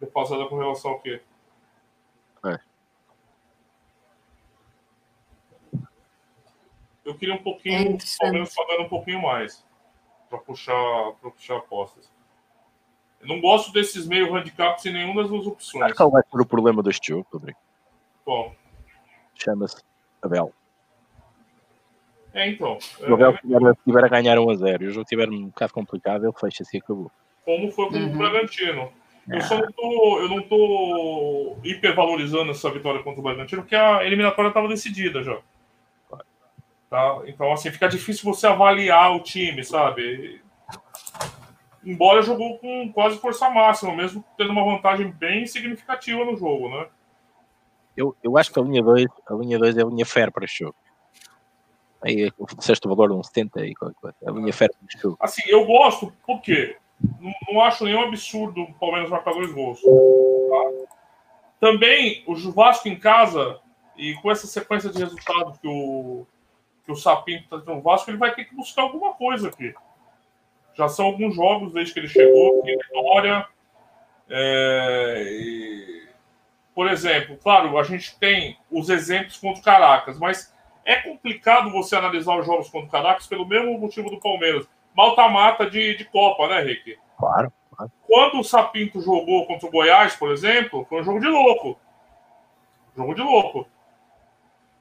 Defasada 0.00 0.46
com 0.46 0.58
relação 0.58 0.92
ao 0.92 1.00
quê? 1.00 1.22
É. 2.44 2.60
Eu 7.04 7.16
queria 7.16 7.34
um 7.34 7.42
pouquinho, 7.42 7.96
é 7.96 7.98
pelo 8.20 8.32
menos 8.32 8.54
pagando 8.54 8.82
um 8.82 8.88
pouquinho 8.88 9.22
mais 9.22 9.64
para 10.28 10.38
puxar, 10.38 11.12
pra 11.20 11.30
puxar 11.30 11.56
apostas. 11.56 12.10
Eu 13.20 13.28
não 13.28 13.40
gosto 13.40 13.72
desses 13.72 14.06
meio 14.06 14.32
handicaps 14.34 14.84
em 14.86 14.92
nenhuma 14.92 15.22
das 15.22 15.30
duas 15.30 15.46
opções. 15.46 15.92
Qual 15.94 16.10
vai 16.10 16.22
ser 16.22 16.40
o 16.40 16.46
problema 16.46 16.82
deste 16.82 17.08
jogo, 17.08 17.26
Rodrigo? 17.32 17.58
Qual? 18.24 18.54
Chama-se 19.34 19.82
Abel. 20.22 20.52
É, 22.32 22.48
então. 22.48 22.78
Se 22.80 23.02
o 23.04 23.14
Abel 23.14 23.72
estiver 23.72 24.04
a 24.04 24.08
ganhar 24.08 24.38
1 24.38 24.50
a 24.50 24.54
0 24.54 24.84
e 24.84 24.86
o 24.88 24.90
jogo 24.90 25.02
estiver 25.02 25.28
um 25.28 25.46
bocado 25.46 25.72
complicado, 25.72 26.24
ele 26.24 26.32
fecha-se 26.38 26.76
e 26.76 26.80
acabou. 26.80 27.10
Como 27.44 27.70
foi 27.72 27.88
com 27.88 27.96
uhum. 27.96 28.14
o 28.14 28.18
Bragantino. 28.18 28.92
Eu 29.28 29.40
só 29.40 29.58
não 29.58 29.72
tô, 29.72 30.20
eu 30.20 30.28
não 30.28 30.42
tô 30.42 31.56
hipervalorizando 31.64 32.52
essa 32.52 32.70
vitória 32.70 33.02
contra 33.02 33.20
o 33.20 33.22
Bragantino, 33.22 33.62
porque 33.62 33.74
a 33.74 34.04
eliminatória 34.04 34.48
estava 34.48 34.68
decidida 34.68 35.22
já. 35.22 35.38
Tá? 36.88 37.22
Então, 37.26 37.52
assim, 37.52 37.70
fica 37.70 37.88
difícil 37.88 38.24
você 38.24 38.46
avaliar 38.46 39.16
o 39.16 39.20
time, 39.20 39.64
sabe? 39.64 40.40
Embora 41.86 42.20
jogou 42.20 42.58
com 42.58 42.92
quase 42.92 43.16
força 43.18 43.48
máxima, 43.48 43.94
mesmo 43.94 44.24
tendo 44.36 44.50
uma 44.50 44.64
vantagem 44.64 45.10
bem 45.10 45.46
significativa 45.46 46.24
no 46.24 46.36
jogo, 46.36 46.68
né? 46.68 46.88
Eu, 47.96 48.14
eu 48.22 48.36
acho 48.36 48.52
que 48.52 48.58
a 48.58 48.62
linha 48.62 48.82
2 48.82 49.06
a 49.26 49.34
linha 49.34 49.58
2 49.58 49.78
é 49.78 49.82
a 49.82 49.86
linha 49.86 50.04
fair 50.04 50.30
para 50.30 50.44
este 50.44 50.64
jogo. 50.64 50.74
Aí 52.02 52.30
disseste 52.58 52.86
o 52.86 52.90
valor 52.90 53.08
de 53.08 53.14
um 53.14 53.22
70 53.22 53.64
e 53.64 53.74
qualquer 53.74 54.00
coisa. 54.00 54.16
A 54.26 54.30
linha 54.32 54.52
fair 54.52 54.70
para 54.70 54.86
este 54.86 55.00
jogo. 55.00 55.16
Assim, 55.20 55.42
eu 55.46 55.64
gosto, 55.64 56.12
por 56.26 56.42
quê? 56.42 56.76
não, 57.20 57.32
não 57.48 57.60
acho 57.60 57.84
nenhum 57.84 58.02
absurdo 58.02 58.62
o 58.62 58.74
Palmeiras 58.74 59.10
marcar 59.10 59.32
dois 59.32 59.52
gols. 59.52 59.80
Tá? 59.80 60.86
Também 61.60 62.24
o 62.26 62.34
Vasco 62.52 62.88
em 62.88 62.98
casa, 62.98 63.60
e 63.96 64.14
com 64.14 64.30
essa 64.30 64.46
sequência 64.46 64.90
de 64.90 64.98
resultados 64.98 65.58
que 65.58 65.68
o, 65.68 66.26
que 66.84 66.92
o 66.92 66.96
Sapinto 66.96 67.44
está 67.44 67.58
tendo 67.58 67.76
no 67.76 67.82
Vasco, 67.82 68.10
ele 68.10 68.18
vai 68.18 68.34
ter 68.34 68.44
que 68.44 68.54
buscar 68.54 68.82
alguma 68.82 69.14
coisa 69.14 69.48
aqui. 69.48 69.74
Já 70.76 70.88
são 70.88 71.06
alguns 71.06 71.34
jogos 71.34 71.72
desde 71.72 71.94
que 71.94 72.00
ele 72.00 72.08
chegou, 72.08 72.62
vitória. 72.62 73.46
É, 74.28 75.24
e, 75.28 76.08
por 76.74 76.90
exemplo, 76.90 77.38
claro, 77.38 77.78
a 77.78 77.82
gente 77.82 78.18
tem 78.18 78.58
os 78.70 78.90
exemplos 78.90 79.38
contra 79.38 79.60
o 79.60 79.64
Caracas, 79.64 80.18
mas 80.18 80.54
é 80.84 80.96
complicado 80.96 81.70
você 81.70 81.96
analisar 81.96 82.38
os 82.38 82.46
jogos 82.46 82.68
contra 82.68 82.88
o 82.88 82.90
Caracas 82.90 83.26
pelo 83.26 83.46
mesmo 83.46 83.78
motivo 83.78 84.10
do 84.10 84.20
Palmeiras 84.20 84.68
malta-mata 84.96 85.68
de, 85.68 85.94
de 85.96 86.04
Copa, 86.06 86.48
né, 86.48 86.62
Rick? 86.62 86.98
Claro, 87.18 87.52
claro. 87.76 87.92
Quando 88.06 88.40
o 88.40 88.44
Sapinto 88.44 89.00
jogou 89.00 89.46
contra 89.46 89.68
o 89.68 89.70
Goiás, 89.70 90.16
por 90.16 90.32
exemplo, 90.32 90.86
foi 90.88 91.02
um 91.02 91.04
jogo 91.04 91.20
de 91.20 91.28
louco. 91.28 91.78
Jogo 92.96 93.14
de 93.14 93.20
louco. 93.20 93.68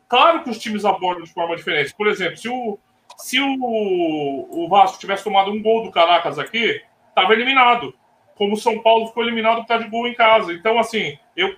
Claro 0.07 0.43
que 0.43 0.49
os 0.49 0.57
times 0.57 0.85
abordam 0.85 1.23
de 1.23 1.33
forma 1.33 1.55
diferente. 1.55 1.93
Por 1.93 2.07
exemplo, 2.07 2.37
se 2.37 2.47
o, 2.47 2.79
se 3.17 3.39
o, 3.39 4.47
o 4.49 4.67
Vasco 4.69 4.99
tivesse 4.99 5.23
tomado 5.23 5.51
um 5.51 5.61
gol 5.61 5.83
do 5.83 5.91
Caracas 5.91 6.37
aqui, 6.37 6.81
estava 7.09 7.33
eliminado. 7.33 7.93
Como 8.35 8.53
o 8.53 8.57
São 8.57 8.81
Paulo 8.81 9.07
ficou 9.07 9.23
eliminado 9.23 9.61
por 9.61 9.67
causa 9.67 9.85
de 9.85 9.89
gol 9.89 10.07
em 10.07 10.13
casa. 10.13 10.51
Então, 10.51 10.77
assim, 10.77 11.17
eu, 11.35 11.55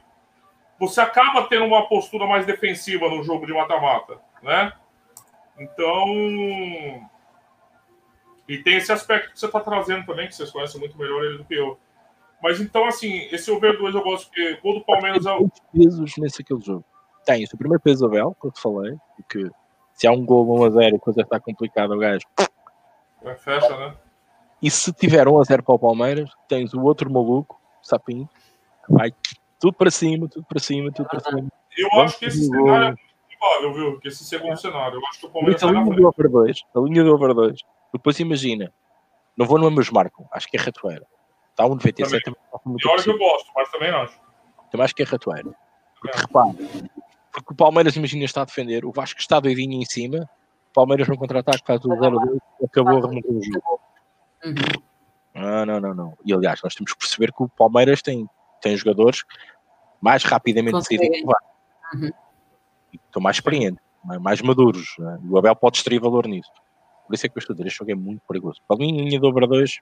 você 0.80 1.02
acaba 1.02 1.48
tendo 1.48 1.66
uma 1.66 1.88
postura 1.88 2.28
mais 2.28 2.46
defensiva 2.46 3.10
no 3.10 3.24
jogo 3.24 3.46
de 3.46 3.54
mata-mata, 3.54 4.20
né? 4.44 4.72
Então. 5.58 6.08
E 8.48 8.60
tem 8.60 8.78
esse 8.78 8.92
aspecto 8.92 9.34
que 9.34 9.40
você 9.40 9.48
está 9.48 9.60
trazendo 9.60 10.06
também, 10.06 10.28
que 10.28 10.36
vocês 10.36 10.52
conhecem 10.52 10.80
muito 10.80 10.98
melhor 10.98 11.24
ele 11.26 11.40
do 11.40 11.46
que 11.46 11.56
eu. 11.56 11.78
Mas 12.42 12.62
então, 12.62 12.86
assim, 12.86 13.28
esse 13.32 13.50
over 13.50 13.78
2 13.78 13.96
eu 13.96 14.04
gosto 14.04 14.32
que 14.32 14.58
gol 14.62 14.76
do 14.76 14.86
Palmeiras 14.86 15.26
é 15.26 15.34
o. 15.34 15.50
pesos 15.74 16.14
nesse 16.18 16.44
aquele 16.44 16.62
jogo. 16.62 16.86
Tem 17.26 17.44
o 17.44 17.58
primeiro 17.58 17.82
peso 17.82 18.02
do 18.02 18.06
Abel, 18.06 18.38
que 18.40 18.48
eu 18.48 18.52
te 18.52 18.62
falei, 18.62 18.96
porque 19.18 19.50
se 19.98 20.06
há 20.06 20.12
um 20.12 20.24
gol 20.24 20.60
1 20.60 20.64
a 20.64 20.70
0 20.70 20.96
a 20.96 21.00
coisa 21.00 21.22
está 21.22 21.40
complicada, 21.40 21.96
o 21.96 21.98
gajo. 21.98 22.24
É, 23.24 23.34
fecha, 23.34 23.76
né? 23.78 23.96
E 24.62 24.70
se 24.70 24.94
tiver 24.94 25.28
1 25.28 25.40
a 25.40 25.44
0 25.44 25.64
para 25.64 25.76
o 25.76 25.80
Palmeiras, 25.80 26.30
tens 26.48 26.72
o 26.76 26.84
outro 26.84 27.12
maluco, 27.12 27.60
o 27.84 27.86
Sapinho, 27.86 28.30
que 28.86 28.94
vai 28.94 29.12
tudo 29.60 29.74
para 29.74 29.90
cima, 29.90 30.30
tudo 30.30 30.46
para 30.46 30.60
cima, 30.60 30.92
tudo 30.92 31.10
para 31.10 31.20
cima. 31.20 31.48
Eu 31.76 31.90
Vamos 31.90 32.12
acho 32.12 32.20
que 32.20 32.26
esse 32.26 32.46
cenário 32.46 32.86
é 32.86 32.90
muito 32.90 33.00
provável, 33.40 33.74
viu? 33.74 34.00
Que 34.00 34.08
esse 34.08 34.24
segundo 34.24 34.54
é. 34.54 34.56
cenário. 34.56 35.00
Eu 35.00 35.08
acho 35.08 35.20
que 35.20 35.26
o 35.26 35.30
Palmeiras 35.30 35.64
a 35.64 35.72
linha 35.72 35.96
do 35.96 36.08
over 36.08 36.30
2, 36.30 36.64
a 36.76 36.80
linha 36.80 37.04
do 37.04 37.16
over 37.16 37.34
2. 37.34 37.60
Depois 37.92 38.20
imagina, 38.20 38.72
não 39.36 39.48
vou 39.48 39.58
no 39.58 39.66
ambos 39.66 39.90
marcam, 39.90 40.28
acho 40.32 40.48
que 40.48 40.58
é 40.58 40.60
ratoeira. 40.60 41.08
Está 41.50 41.66
um 41.66 41.70
97 41.70 42.24
também. 42.24 42.78
Pior 42.78 43.02
que 43.02 43.10
eu 43.10 43.18
gosto, 43.18 43.52
mas 43.56 43.72
também 43.72 43.90
acho. 43.90 44.20
Também 44.72 44.86
acho 44.86 44.94
que 44.94 45.02
é 45.02 45.06
ratoeira. 45.06 45.50
Porque 46.00 46.16
é. 46.16 46.22
repara, 46.22 46.56
porque 47.42 47.54
o 47.54 47.56
Palmeiras 47.56 47.96
imagina 47.96 48.26
está 48.26 48.42
a 48.42 48.46
defender, 48.46 48.86
o 48.86 48.92
Vasco 48.92 49.20
está 49.20 49.40
doidinho 49.40 49.82
em 49.82 49.86
cima, 49.86 50.30
o 50.72 50.74
Palmeiras 50.74 51.08
no 51.08 51.18
contra-ataque 51.18 51.64
faz 51.66 51.84
o 51.86 51.90
0-2 51.90 52.40
acabou 52.64 52.98
a 52.98 53.08
remontar 53.08 53.32
o 53.32 53.44
jogo. 53.44 53.80
Uhum. 54.44 54.54
Ah, 55.36 55.66
não, 55.66 55.80
não, 55.80 55.94
não. 55.94 56.18
E 56.26 56.34
aliás, 56.34 56.60
nós 56.64 56.74
temos 56.74 56.94
que 56.94 57.00
perceber 57.00 57.32
que 57.32 57.44
o 57.44 57.50
Palmeiras 57.50 58.02
tem, 58.02 58.28
tem 58.62 58.76
jogadores 58.76 59.24
mais 60.02 60.24
rapidamente 60.24 60.78
decidem 60.78 61.12
que 61.12 61.24
o 61.24 61.28
Vasco. 61.28 61.48
Uhum. 61.94 62.12
Estão 62.94 63.22
mais 63.22 63.38
experientes, 63.38 63.84
mais 64.04 64.42
maduros. 64.42 64.96
Né? 64.98 65.20
O 65.30 65.38
Abel 65.38 65.56
pode 65.56 65.78
extrair 65.78 66.00
valor 66.00 66.28
nisso. 66.28 66.52
Por 67.06 67.14
isso 67.14 67.26
é 67.26 67.30
que 67.30 67.38
eu 67.38 67.40
estou 67.40 67.54
a 67.54 67.56
dizer, 67.56 67.68
este 67.68 67.78
jogo 67.78 67.92
é 67.92 67.96
muito 67.96 68.22
perigoso. 68.28 68.60
Para 68.68 68.78
mim, 68.78 68.92
linha 68.92 69.20
over 69.22 69.48
2, 69.48 69.80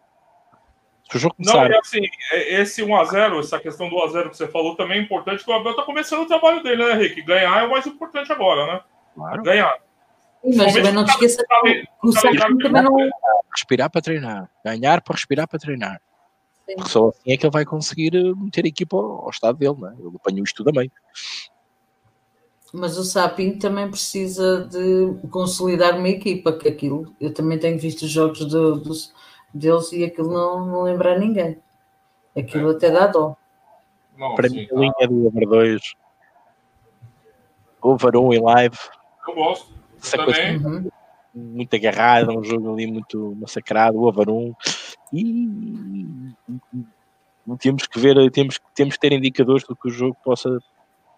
se 1.10 1.18
o 1.18 1.20
jogo 1.20 1.36
começar... 1.36 1.70
Não, 1.70 1.76
e 1.76 1.78
assim, 1.78 2.02
é, 2.32 2.62
esse 2.62 2.84
1x0, 2.84 3.40
essa 3.40 3.60
questão 3.60 3.90
do 3.90 3.96
1x0 3.96 4.30
que 4.30 4.38
você 4.38 4.48
falou 4.48 4.76
também 4.76 5.00
é 5.00 5.02
importante, 5.02 5.44
que 5.44 5.50
o 5.50 5.54
Abel 5.54 5.72
está 5.72 5.84
começando 5.84 6.22
o 6.22 6.28
trabalho 6.28 6.64
dele, 6.64 6.84
né, 6.84 6.94
Henrique? 6.94 7.22
Ganhar 7.22 7.64
é 7.64 7.66
o 7.66 7.72
mais 7.72 7.86
importante 7.86 8.32
agora, 8.32 8.66
né? 8.66 8.82
Claro. 9.14 9.44
Ganhar. 9.44 9.76
Mas 10.56 10.74
também 10.74 10.94
não 10.94 11.06
te 11.06 11.12
esqueça 11.12 11.44
que 11.64 11.86
o 12.04 12.12
Sérgio 12.12 12.58
também 12.58 12.84
não... 12.84 12.96
Respirar 13.56 13.90
para 13.90 14.02
treinar. 14.02 14.50
Ganhar 14.64 15.02
para 15.02 15.16
respirar 15.16 15.48
para 15.48 15.60
treinar. 15.60 16.02
Sim. 16.68 16.76
Porque 16.76 16.90
só 16.90 17.10
assim 17.10 17.32
é 17.32 17.38
que 17.38 17.46
ele 17.46 17.52
vai 17.52 17.66
conseguir 17.66 18.16
eh, 18.16 18.34
meter 18.36 18.66
a 18.66 18.68
equipa 18.68 18.98
ao, 18.98 19.24
ao 19.26 19.30
estado 19.30 19.58
dele, 19.58 19.76
né? 19.80 19.96
Ele 19.98 20.16
apanhou 20.16 20.44
isto 20.44 20.64
também. 20.64 20.92
Mas 22.74 22.98
o 22.98 23.04
Sapinho 23.04 23.58
também 23.58 23.90
precisa 23.90 24.66
de 24.66 25.28
consolidar 25.30 25.98
uma 25.98 26.10
equipa, 26.10 26.52
que 26.52 26.68
aquilo, 26.68 27.16
eu 27.22 27.34
também 27.34 27.58
tenho 27.58 27.80
visto 27.80 28.02
os 28.02 28.12
jogos 28.12 28.40
do, 28.46 28.76
dos, 28.76 29.14
deles 29.56 29.92
e 29.94 30.04
aquilo 30.04 30.32
não, 30.32 30.66
não 30.66 30.82
lembra 30.84 31.18
ninguém. 31.18 31.58
Aquilo 32.38 32.72
é. 32.72 32.76
até 32.76 32.92
dá 32.92 33.08
dó. 33.08 33.36
Não, 34.18 34.36
Para 34.36 34.50
sim, 34.50 34.58
mim, 34.58 34.68
a 34.72 34.76
linha 34.76 35.08
do 35.08 35.28
over 35.28 35.48
2, 35.48 35.96
over 37.82 38.18
1 38.18 38.34
em 38.34 38.42
live. 38.42 38.78
Eu 39.28 39.36
gosto. 39.36 39.74
Essa 40.02 40.18
coisa 40.24 40.42
uhum. 40.42 40.90
muito 41.34 41.76
agarrada, 41.76 42.32
um 42.32 42.44
jogo 42.44 42.74
ali 42.74 42.86
muito 42.86 43.36
massacrado, 43.40 44.02
over 44.04 44.30
1. 44.30 44.54
E, 45.14 46.34
temos 47.60 47.88
que 47.88 48.00
ver, 48.00 48.30
temos, 48.32 48.60
temos 48.74 48.96
que 48.96 49.00
ter 49.00 49.14
indicadores 49.14 49.66
do 49.66 49.76
que 49.76 49.88
o 49.88 49.92
jogo 49.92 50.18
possa, 50.24 50.60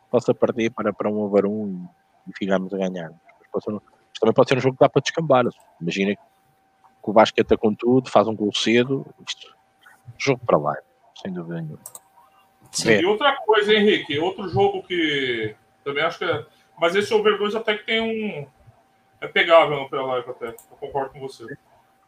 possa 0.10 0.34
perder 0.34 0.72
para, 0.72 0.94
para 0.94 1.10
um 1.10 1.20
over 1.20 1.46
1 1.46 1.68
e, 1.68 2.30
e 2.30 2.34
ficarmos 2.38 2.74
a 2.74 2.78
ganhar. 2.78 3.12
Mas, 3.54 3.64
mas 3.66 4.20
também 4.20 4.34
pode 4.34 4.50
ser 4.50 4.58
um 4.58 4.62
jogo 4.62 4.76
que 4.76 4.84
dá 4.84 4.90
para 4.90 5.02
descambar. 5.02 5.46
Imagina 5.82 6.16
que 6.16 6.22
o 7.10 7.14
Vasco 7.14 7.40
entra 7.40 7.58
com 7.58 7.74
tudo, 7.74 8.10
faz 8.10 8.28
um 8.28 8.36
gol 8.36 8.54
cedo. 8.54 9.06
Isto, 9.28 9.56
jogo 10.18 10.42
para 10.46 10.58
lá, 10.58 10.76
sem 11.22 11.32
dúvida 11.34 11.62
nenhuma. 11.62 11.80
Sim. 12.72 13.00
E 13.00 13.06
outra 13.06 13.36
coisa, 13.38 13.74
Henrique, 13.74 14.20
outro 14.20 14.48
jogo 14.50 14.84
que 14.84 15.56
também 15.84 16.04
acho 16.04 16.20
que 16.20 16.26
é. 16.26 16.46
Mas 16.80 16.96
esse 16.96 17.14
over 17.14 17.38
2 17.38 17.56
até 17.56 17.78
que 17.78 17.86
tem 17.86 18.02
um. 18.02 18.48
É 19.20 19.28
pegável 19.28 19.80
no 19.80 19.90
pré-live 19.90 20.30
até. 20.30 20.50
Eu 20.50 20.78
concordo 20.80 21.12
com 21.12 21.20
você. 21.20 21.58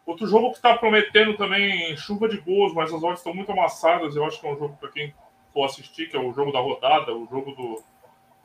Outro 0.06 0.28
jogo 0.28 0.52
que 0.52 0.58
está 0.58 0.78
prometendo 0.78 1.36
também 1.38 1.96
chuva 1.98 2.28
de 2.28 2.38
gols, 2.38 2.74
mas 2.74 2.94
as 2.94 3.02
odds 3.02 3.20
estão 3.20 3.34
muito 3.34 3.52
amassadas. 3.52 4.16
Eu 4.16 4.26
acho 4.26 4.40
que 4.40 4.48
é 4.48 4.52
um 4.52 4.58
jogo 4.58 4.78
para 4.80 4.90
quem 4.90 5.14
for 5.54 5.66
assistir, 5.66 6.08
que 6.08 6.16
é 6.16 6.20
o 6.20 6.32
jogo 6.34 6.52
da 6.52 6.60
rodada, 6.60 7.16
o 7.16 7.28
jogo 7.28 7.52
do, 7.52 7.84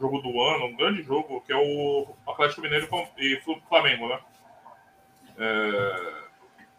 jogo 0.01 0.21
do 0.21 0.41
ano, 0.41 0.67
um 0.67 0.77
grande 0.77 1.03
jogo, 1.03 1.41
que 1.43 1.53
é 1.53 1.57
o 1.57 2.07
Atlético 2.27 2.63
Mineiro 2.63 2.89
e 3.19 3.41
Flamengo, 3.69 4.09
né? 4.09 4.19
É, 5.39 6.24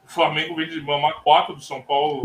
o 0.06 0.08
Flamengo 0.08 0.56
vem 0.56 0.70
de 0.70 0.80
mamar 0.82 1.22
quatro 1.24 1.56
do 1.56 1.62
São 1.62 1.82
Paulo. 1.82 2.24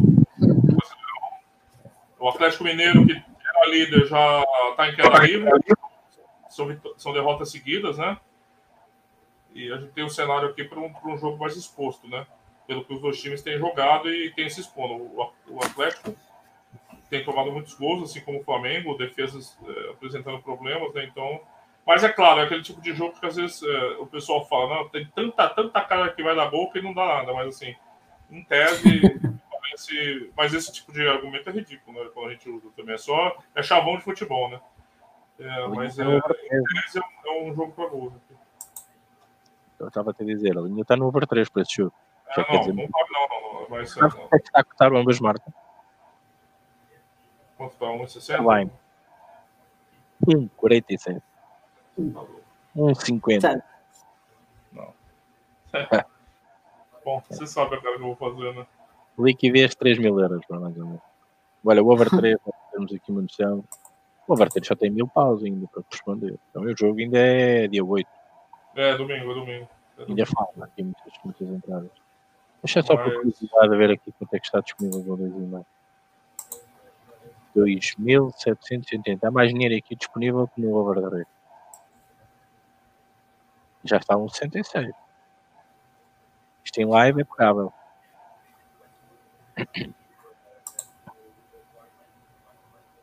O 2.18 2.28
Atlético 2.28 2.64
Mineiro, 2.64 3.06
que 3.06 3.12
era 3.12 3.70
líder, 3.70 4.06
já 4.06 4.44
está 4.70 4.88
em 4.88 4.94
queda 4.94 5.18
livre. 5.20 5.50
São, 6.50 6.80
são 6.98 7.12
derrotas 7.12 7.50
seguidas, 7.50 7.96
né? 7.96 8.18
E 9.54 9.72
a 9.72 9.78
gente 9.78 9.92
tem 9.92 10.04
um 10.04 10.10
cenário 10.10 10.50
aqui 10.50 10.62
para 10.62 10.78
um, 10.78 10.92
um, 11.06 11.18
jogo 11.18 11.38
mais 11.38 11.56
exposto, 11.56 12.06
né? 12.06 12.26
Pelo 12.66 12.84
que 12.84 12.92
os 12.92 13.00
dois 13.00 13.20
times 13.20 13.42
têm 13.42 13.58
jogado 13.58 14.10
e 14.10 14.30
têm 14.34 14.48
se 14.50 14.60
expondo. 14.60 14.94
O, 14.94 15.32
o 15.48 15.64
Atlético 15.64 16.14
tem 17.08 17.24
tomado 17.24 17.50
muitos 17.50 17.74
gols, 17.74 18.10
assim 18.10 18.20
como 18.20 18.40
o 18.40 18.44
Flamengo, 18.44 18.96
defesas 18.96 19.58
é, 19.66 19.90
apresentando 19.90 20.42
problemas, 20.42 20.92
né? 20.92 21.04
Então, 21.04 21.40
mas 21.90 22.04
é 22.04 22.08
claro, 22.08 22.38
é 22.38 22.44
aquele 22.44 22.62
tipo 22.62 22.80
de 22.80 22.94
jogo 22.94 23.18
que 23.18 23.26
às 23.26 23.34
vezes 23.34 23.60
é, 23.64 23.96
o 23.98 24.06
pessoal 24.06 24.46
fala, 24.46 24.76
não, 24.76 24.88
tem 24.90 25.04
tanta, 25.12 25.48
tanta 25.48 25.80
cara 25.80 26.08
que 26.12 26.22
vai 26.22 26.36
dar 26.36 26.48
gol 26.48 26.70
que 26.70 26.80
não 26.80 26.94
dá 26.94 27.04
nada, 27.04 27.32
mas 27.34 27.48
assim, 27.48 27.74
em 28.30 28.44
tese, 28.44 29.00
parece, 29.50 30.32
mas 30.36 30.54
esse 30.54 30.72
tipo 30.72 30.92
de 30.92 31.08
argumento 31.08 31.50
é 31.50 31.52
ridículo, 31.52 32.00
né? 32.00 32.08
Quando 32.14 32.28
a 32.28 32.30
gente 32.30 32.48
usa 32.48 32.68
também. 32.76 32.94
É 32.94 32.96
só 32.96 33.36
é 33.56 33.60
chavão 33.60 33.96
de 33.96 34.04
futebol, 34.04 34.50
né? 34.50 34.60
É, 35.40 35.66
mas 35.66 35.98
é, 35.98 36.04
em 36.04 36.20
tese 36.20 37.00
é, 37.00 37.30
um 37.42 37.50
é 37.50 37.54
jogo 37.56 37.72
para 37.72 37.88
gol. 37.88 38.10
Né? 38.12 38.36
Eu 39.80 39.88
estava 39.88 40.12
a 40.12 40.14
te 40.14 40.24
dizer, 40.24 40.56
a 40.56 40.60
linha 40.60 40.82
está 40.82 40.96
no 40.96 41.08
over 41.08 41.26
3 41.26 41.48
para 41.48 41.62
esse 41.62 41.74
jogo. 41.74 41.94
É, 42.28 42.52
não, 42.52 42.60
dizer, 42.60 42.72
não, 42.72 42.84
não, 42.84 43.60
não, 43.62 43.68
vai 43.68 43.84
ser. 43.84 43.98
Não. 43.98 44.28
É 44.32 44.38
que 44.38 44.46
está 44.46 44.60
a 44.60 44.62
cotar 44.62 44.92
ambas 44.94 45.18
marcas. 45.18 45.52
Quanto 47.56 47.72
está? 47.72 47.86
1,60? 47.86 48.70
1,47. 50.24 51.20
1,50. 51.98 53.62
Não. 54.72 54.94
Bom, 57.04 57.22
você 57.28 57.46
sabe 57.46 57.76
a 57.76 57.80
cara 57.80 57.96
que 57.96 58.02
eu 58.02 58.14
vou 58.14 58.16
fazer, 58.16 58.54
né? 58.54 58.66
Liquidez 59.18 59.74
3 59.74 59.98
mil 59.98 60.18
euros, 60.18 60.44
para 60.46 60.60
mais 60.60 60.76
ou 60.76 60.84
menos. 60.84 61.00
Olha, 61.64 61.82
o 61.82 61.88
over 61.90 62.08
3, 62.10 62.36
temos 62.72 62.92
aqui 62.92 63.10
uma 63.10 63.22
noção. 63.22 63.64
O 64.26 64.32
over 64.32 64.50
3 64.50 64.66
já 64.66 64.76
tem 64.76 64.90
mil 64.90 65.08
paus 65.08 65.42
ainda 65.42 65.66
para 65.68 65.82
responder. 65.90 66.38
Então 66.50 66.62
o 66.62 66.76
jogo 66.76 67.00
ainda 67.00 67.18
é 67.18 67.68
dia 67.68 67.84
8. 67.84 68.08
É, 68.76 68.96
domingo, 68.96 69.30
é 69.30 69.34
domingo. 69.34 69.68
É 69.98 70.04
ainda 70.08 70.26
falta 70.26 70.64
aqui 70.64 70.82
muitas, 70.82 71.12
muitas 71.24 71.48
entradas. 71.48 71.90
Deixa 72.62 72.82
só 72.82 72.94
Mas... 72.94 73.04
por 73.04 73.14
curiosidade 73.14 73.74
a 73.74 73.76
ver 73.76 73.90
aqui 73.90 74.12
quanto 74.12 74.34
é 74.34 74.38
que 74.38 74.46
está 74.46 74.60
disponível 74.60 75.14
o 75.14 75.18
2,5. 75.18 75.64
2.780. 77.56 79.18
Há 79.24 79.30
mais 79.30 79.50
dinheiro 79.50 79.76
aqui 79.76 79.96
disponível 79.96 80.48
que 80.48 80.60
no 80.60 80.74
Overdrive. 80.74 81.26
Já 83.84 83.96
está 83.96 84.16
um 84.16 84.28
66. 84.28 84.94
Isto 86.64 86.80
em 86.80 86.86
live 86.86 87.22
é 87.22 87.24
pegável. 87.24 87.72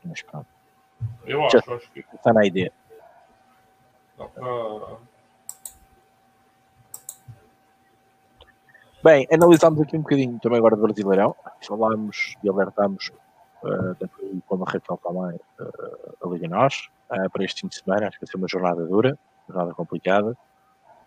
Mas 0.03 0.21
pronto. 0.21 0.47
Eu 1.25 1.45
acho, 1.45 1.57
Já 1.57 1.75
acho 1.75 1.91
que. 1.91 1.99
Está 2.13 2.33
na 2.33 2.45
ideia. 2.45 2.71
Bem, 9.03 9.27
analisámos 9.31 9.81
aqui 9.81 9.95
um 9.95 10.01
bocadinho 10.01 10.39
também 10.39 10.57
agora 10.57 10.75
do 10.75 10.81
Brasileirão. 10.81 11.35
Falámos 11.61 12.35
e 12.43 12.49
alertámos 12.49 13.11
uh, 13.63 13.95
tanto 13.95 14.41
como 14.47 14.63
a 14.63 14.71
Raquel 14.71 14.97
também, 14.97 15.39
uh, 15.59 16.17
a 16.25 16.29
Liga 16.29 16.47
Nós, 16.47 16.89
uh, 17.11 17.29
para 17.29 17.43
este 17.43 17.61
fim 17.61 17.67
de 17.67 17.75
semana. 17.75 18.07
Acho 18.07 18.17
que 18.17 18.25
vai 18.25 18.31
ser 18.31 18.37
uma 18.37 18.47
jornada 18.47 18.85
dura, 18.85 19.17
jornada 19.47 19.73
complicada. 19.73 20.35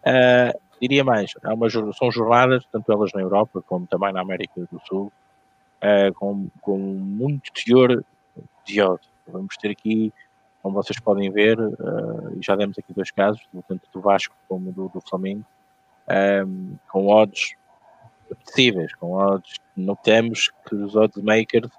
Uh, 0.06 0.58
diria 0.80 1.04
mais, 1.04 1.32
uma, 1.44 1.68
são 1.92 2.10
jornadas, 2.10 2.64
tanto 2.72 2.90
elas 2.90 3.12
na 3.12 3.20
Europa 3.20 3.62
como 3.66 3.86
também 3.86 4.12
na 4.12 4.22
América 4.22 4.66
do 4.70 4.80
Sul, 4.86 5.12
uh, 5.82 6.14
com, 6.14 6.48
com 6.60 6.78
muito 6.78 7.52
teor 7.52 8.02
de 8.64 8.80
ódio. 8.80 9.10
Vamos 9.26 9.56
ter 9.56 9.70
aqui, 9.70 10.12
como 10.62 10.74
vocês 10.74 10.98
podem 10.98 11.30
ver, 11.30 11.58
uh, 11.58 12.38
já 12.40 12.56
demos 12.56 12.78
aqui 12.78 12.92
dois 12.94 13.10
casos, 13.10 13.42
tanto 13.68 13.82
do 13.92 14.00
Vasco 14.00 14.34
como 14.48 14.72
do, 14.72 14.88
do 14.88 15.00
Flamengo, 15.00 15.44
um, 16.46 16.76
com 16.90 17.08
odds 17.08 17.54
apetecíveis, 18.30 18.94
com 18.94 19.12
odds. 19.12 19.56
Notamos 19.76 20.50
que 20.66 20.74
os 20.74 20.96
odds 20.96 21.22
makers 21.22 21.70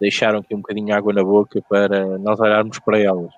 deixaram 0.00 0.40
aqui 0.40 0.54
um 0.54 0.60
bocadinho 0.60 0.94
água 0.94 1.12
na 1.12 1.22
boca 1.22 1.62
para 1.68 2.18
nós 2.18 2.38
olharmos 2.40 2.78
para 2.80 2.98
elas. 2.98 3.32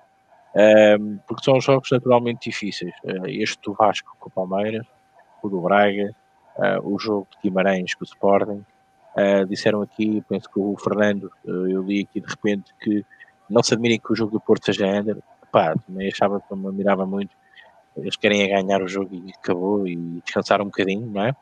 Porque 1.26 1.44
são 1.44 1.61
jogos 1.61 1.90
naturalmente 1.90 2.48
difíceis. 2.48 2.94
Uh, 3.04 3.26
este 3.26 3.59
do 3.62 3.74
Vasco 3.74 4.16
com 4.18 4.28
o 4.28 4.32
Palmeiras, 4.32 4.86
o 5.42 5.48
do 5.48 5.61
Braga, 5.61 6.14
uh, 6.57 6.94
o 6.94 6.98
jogo 6.98 7.28
de 7.32 7.38
Guimarães 7.42 7.94
com 7.94 8.04
o 8.04 8.07
Sporting. 8.07 8.64
Uh, 9.14 9.46
disseram 9.46 9.82
aqui, 9.82 10.22
penso 10.28 10.48
que 10.50 10.59
o 10.59 10.76
Fernando, 10.78 11.30
eu 11.44 11.82
li 11.82 12.07
aqui 12.09 12.20
de 12.20 12.26
repente 12.28 12.74
que 12.80 13.04
não 13.48 13.62
se 13.62 13.74
admirem 13.74 13.98
que 13.98 14.12
o 14.12 14.16
jogo 14.16 14.32
do 14.32 14.40
Porto 14.40 14.66
seja 14.66 14.86
under. 14.86 15.18
Pá, 15.52 15.74
também 15.86 16.09
achava 16.09 16.40
que 16.40 16.54
me 16.54 16.68
admirava 16.68 17.04
muito. 17.04 17.34
Eles 17.96 18.16
querem 18.16 18.42
é 18.42 18.48
ganhar 18.48 18.82
o 18.82 18.88
jogo 18.88 19.14
e 19.14 19.32
acabou 19.32 19.86
e 19.86 19.96
descansar 20.24 20.61
um 20.61 20.66
bocadinho, 20.66 21.07
não 21.07 21.24
é? 21.24 21.36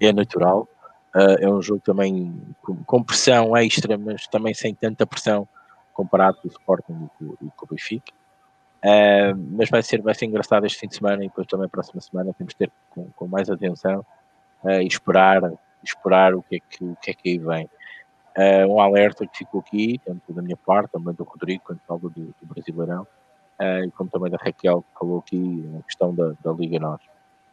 É 0.00 0.12
natural. 0.12 0.68
É 1.14 1.48
um 1.48 1.62
jogo 1.62 1.80
também 1.80 2.34
com, 2.86 3.02
pressão 3.02 3.56
extra, 3.56 3.96
mas 3.96 4.26
também 4.26 4.52
sem 4.52 4.74
tanta 4.74 5.06
pressão 5.06 5.46
comparado 5.92 6.38
com 6.38 6.48
o 6.48 6.50
Sporting 6.50 6.92
e 6.92 7.18
com, 7.18 7.46
e 7.46 7.50
com 7.50 7.66
o 7.66 7.68
Benfica. 7.68 8.12
Uh, 8.84 9.36
mas 9.52 9.70
vai 9.70 9.82
ser, 9.82 10.02
vai 10.02 10.14
ser 10.14 10.26
engraçado 10.26 10.66
este 10.66 10.78
fim 10.78 10.88
de 10.88 10.96
semana 10.96 11.24
e 11.24 11.28
depois 11.28 11.46
também 11.46 11.66
a 11.66 11.68
próxima 11.68 12.00
semana 12.00 12.34
temos 12.36 12.52
que 12.52 12.58
ter 12.58 12.72
com, 12.90 13.08
com 13.14 13.28
mais 13.28 13.48
atenção 13.48 14.04
uh, 14.64 14.80
e 14.80 14.86
esperar, 14.86 15.52
esperar 15.84 16.34
o 16.34 16.42
que 16.42 16.56
é 16.56 16.58
que, 16.58 16.84
o 16.84 16.96
que, 16.96 17.10
é 17.10 17.14
que 17.14 17.28
aí 17.30 17.38
vem. 17.38 17.70
Uh, 18.36 18.66
um 18.72 18.80
alerta 18.80 19.26
que 19.26 19.38
ficou 19.38 19.60
aqui, 19.60 20.00
tanto 20.04 20.32
da 20.32 20.42
minha 20.42 20.56
parte, 20.56 20.90
também 20.90 21.14
do 21.14 21.22
Rodrigo, 21.22 21.62
quando 21.64 21.80
falou 21.86 22.10
do, 22.10 22.34
do 22.40 22.46
Brasileirão, 22.46 23.02
uh, 23.02 23.90
como 23.96 24.10
também 24.10 24.30
da 24.30 24.38
Raquel, 24.38 24.82
que 24.82 24.98
falou 24.98 25.18
aqui 25.20 25.70
a 25.78 25.82
questão 25.84 26.14
da, 26.14 26.32
da 26.42 26.52
Liga 26.52 26.80
Nós. 26.80 27.00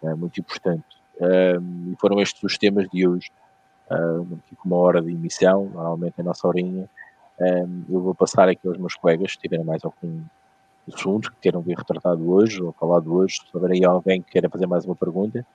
É 0.01 0.15
muito 0.15 0.39
importante. 0.39 0.85
e 1.21 1.95
foram 1.99 2.21
estes 2.21 2.41
os 2.41 2.57
temas 2.57 2.87
de 2.89 3.05
hoje. 3.07 3.29
Uh, 3.91 4.39
com 4.55 4.67
uma 4.67 4.77
hora 4.77 5.01
de 5.01 5.11
emissão, 5.11 5.65
normalmente 5.65 6.21
a 6.21 6.23
nossa 6.23 6.47
horinha. 6.47 6.89
Eu 7.39 8.01
vou 8.01 8.13
passar 8.13 8.49
aqui 8.49 8.67
aos 8.67 8.77
meus 8.77 8.95
colegas, 8.95 9.31
se 9.31 9.37
tiverem 9.37 9.65
mais 9.65 9.83
algum 9.83 10.23
assunto 10.93 11.31
que 11.31 11.37
queiram 11.41 11.61
ver 11.61 11.77
retratado 11.77 12.29
hoje 12.31 12.61
ou 12.61 12.71
falado 12.73 13.13
hoje, 13.13 13.35
se 13.35 13.55
houver 13.55 13.71
aí 13.71 13.85
alguém 13.85 14.21
que 14.21 14.31
queira 14.31 14.49
fazer 14.49 14.67
mais 14.67 14.85
uma 14.85 14.95
pergunta, 14.95 15.45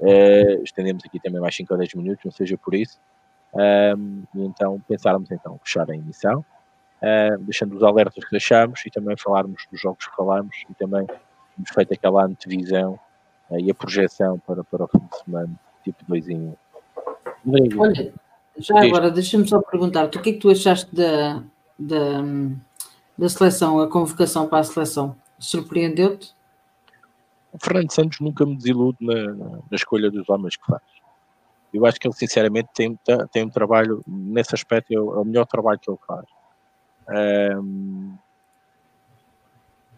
uh, 0.00 0.62
estendemos 0.64 1.04
aqui 1.04 1.20
também 1.20 1.40
mais 1.40 1.54
5 1.54 1.72
ou 1.72 1.78
10 1.78 1.94
minutos, 1.94 2.24
não 2.24 2.32
seja 2.32 2.56
por 2.56 2.74
isso. 2.74 2.98
Um, 3.52 4.22
então 4.34 4.80
pensarmos 4.88 5.30
então 5.30 5.58
fechar 5.62 5.90
a 5.90 5.94
emissão, 5.94 6.44
uh, 7.02 7.38
deixando 7.40 7.76
os 7.76 7.82
alertas 7.82 8.24
que 8.24 8.30
deixamos 8.30 8.84
e 8.86 8.90
também 8.90 9.16
falarmos 9.16 9.66
dos 9.70 9.80
jogos 9.80 10.06
que 10.06 10.16
falamos 10.16 10.56
e 10.68 10.74
também 10.74 11.06
temos 11.06 11.70
feito 11.74 11.92
aquela 11.94 12.24
antevisão 12.24 12.98
uh, 13.50 13.58
e 13.58 13.70
a 13.70 13.74
projeção 13.74 14.38
para, 14.40 14.62
para 14.64 14.84
o 14.84 14.88
fim 14.88 14.98
de 14.98 15.18
semana, 15.24 15.50
tipo 15.84 16.04
2 16.06 16.28
em 16.28 16.56
1. 17.46 17.76
Olha, 17.78 18.12
já 18.58 18.80
Diz. 18.80 18.88
agora 18.90 19.10
deixa-me 19.10 19.46
só 19.48 19.60
perguntar-te 19.60 20.18
o 20.18 20.22
que 20.22 20.30
é 20.30 20.32
que 20.32 20.38
tu 20.38 20.50
achaste 20.50 20.94
da, 20.94 21.42
da, 21.78 22.22
da 23.16 23.28
seleção, 23.28 23.80
a 23.80 23.88
convocação 23.88 24.48
para 24.48 24.58
a 24.58 24.64
seleção? 24.64 25.16
Surpreendeu-te? 25.38 26.34
O 27.52 27.58
Fernando 27.58 27.90
Santos 27.90 28.20
nunca 28.20 28.46
me 28.46 28.56
desilude 28.56 28.98
na, 29.00 29.34
na, 29.34 29.60
escolha 29.72 30.10
dos 30.10 30.28
homens 30.28 30.56
que 30.56 30.66
faz. 30.66 30.82
Eu 31.72 31.86
acho 31.86 31.98
que 31.98 32.06
ele, 32.06 32.14
sinceramente, 32.14 32.68
tem, 32.74 32.98
tem 33.32 33.44
um 33.44 33.50
trabalho, 33.50 34.02
nesse 34.06 34.54
aspecto, 34.54 34.92
é 34.92 35.00
o, 35.00 35.14
é 35.14 35.20
o 35.20 35.24
melhor 35.24 35.46
trabalho 35.46 35.78
que 35.78 35.90
ele 35.90 35.98
faz. 36.06 36.26
Um, 37.08 38.14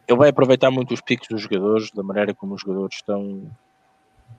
ele 0.06 0.18
vai 0.18 0.30
aproveitar 0.30 0.70
muito 0.70 0.94
os 0.94 1.00
picos 1.00 1.28
dos 1.28 1.42
jogadores, 1.42 1.90
da 1.90 2.02
maneira 2.02 2.34
como 2.34 2.54
os 2.54 2.60
jogadores 2.60 2.96
estão, 2.96 3.50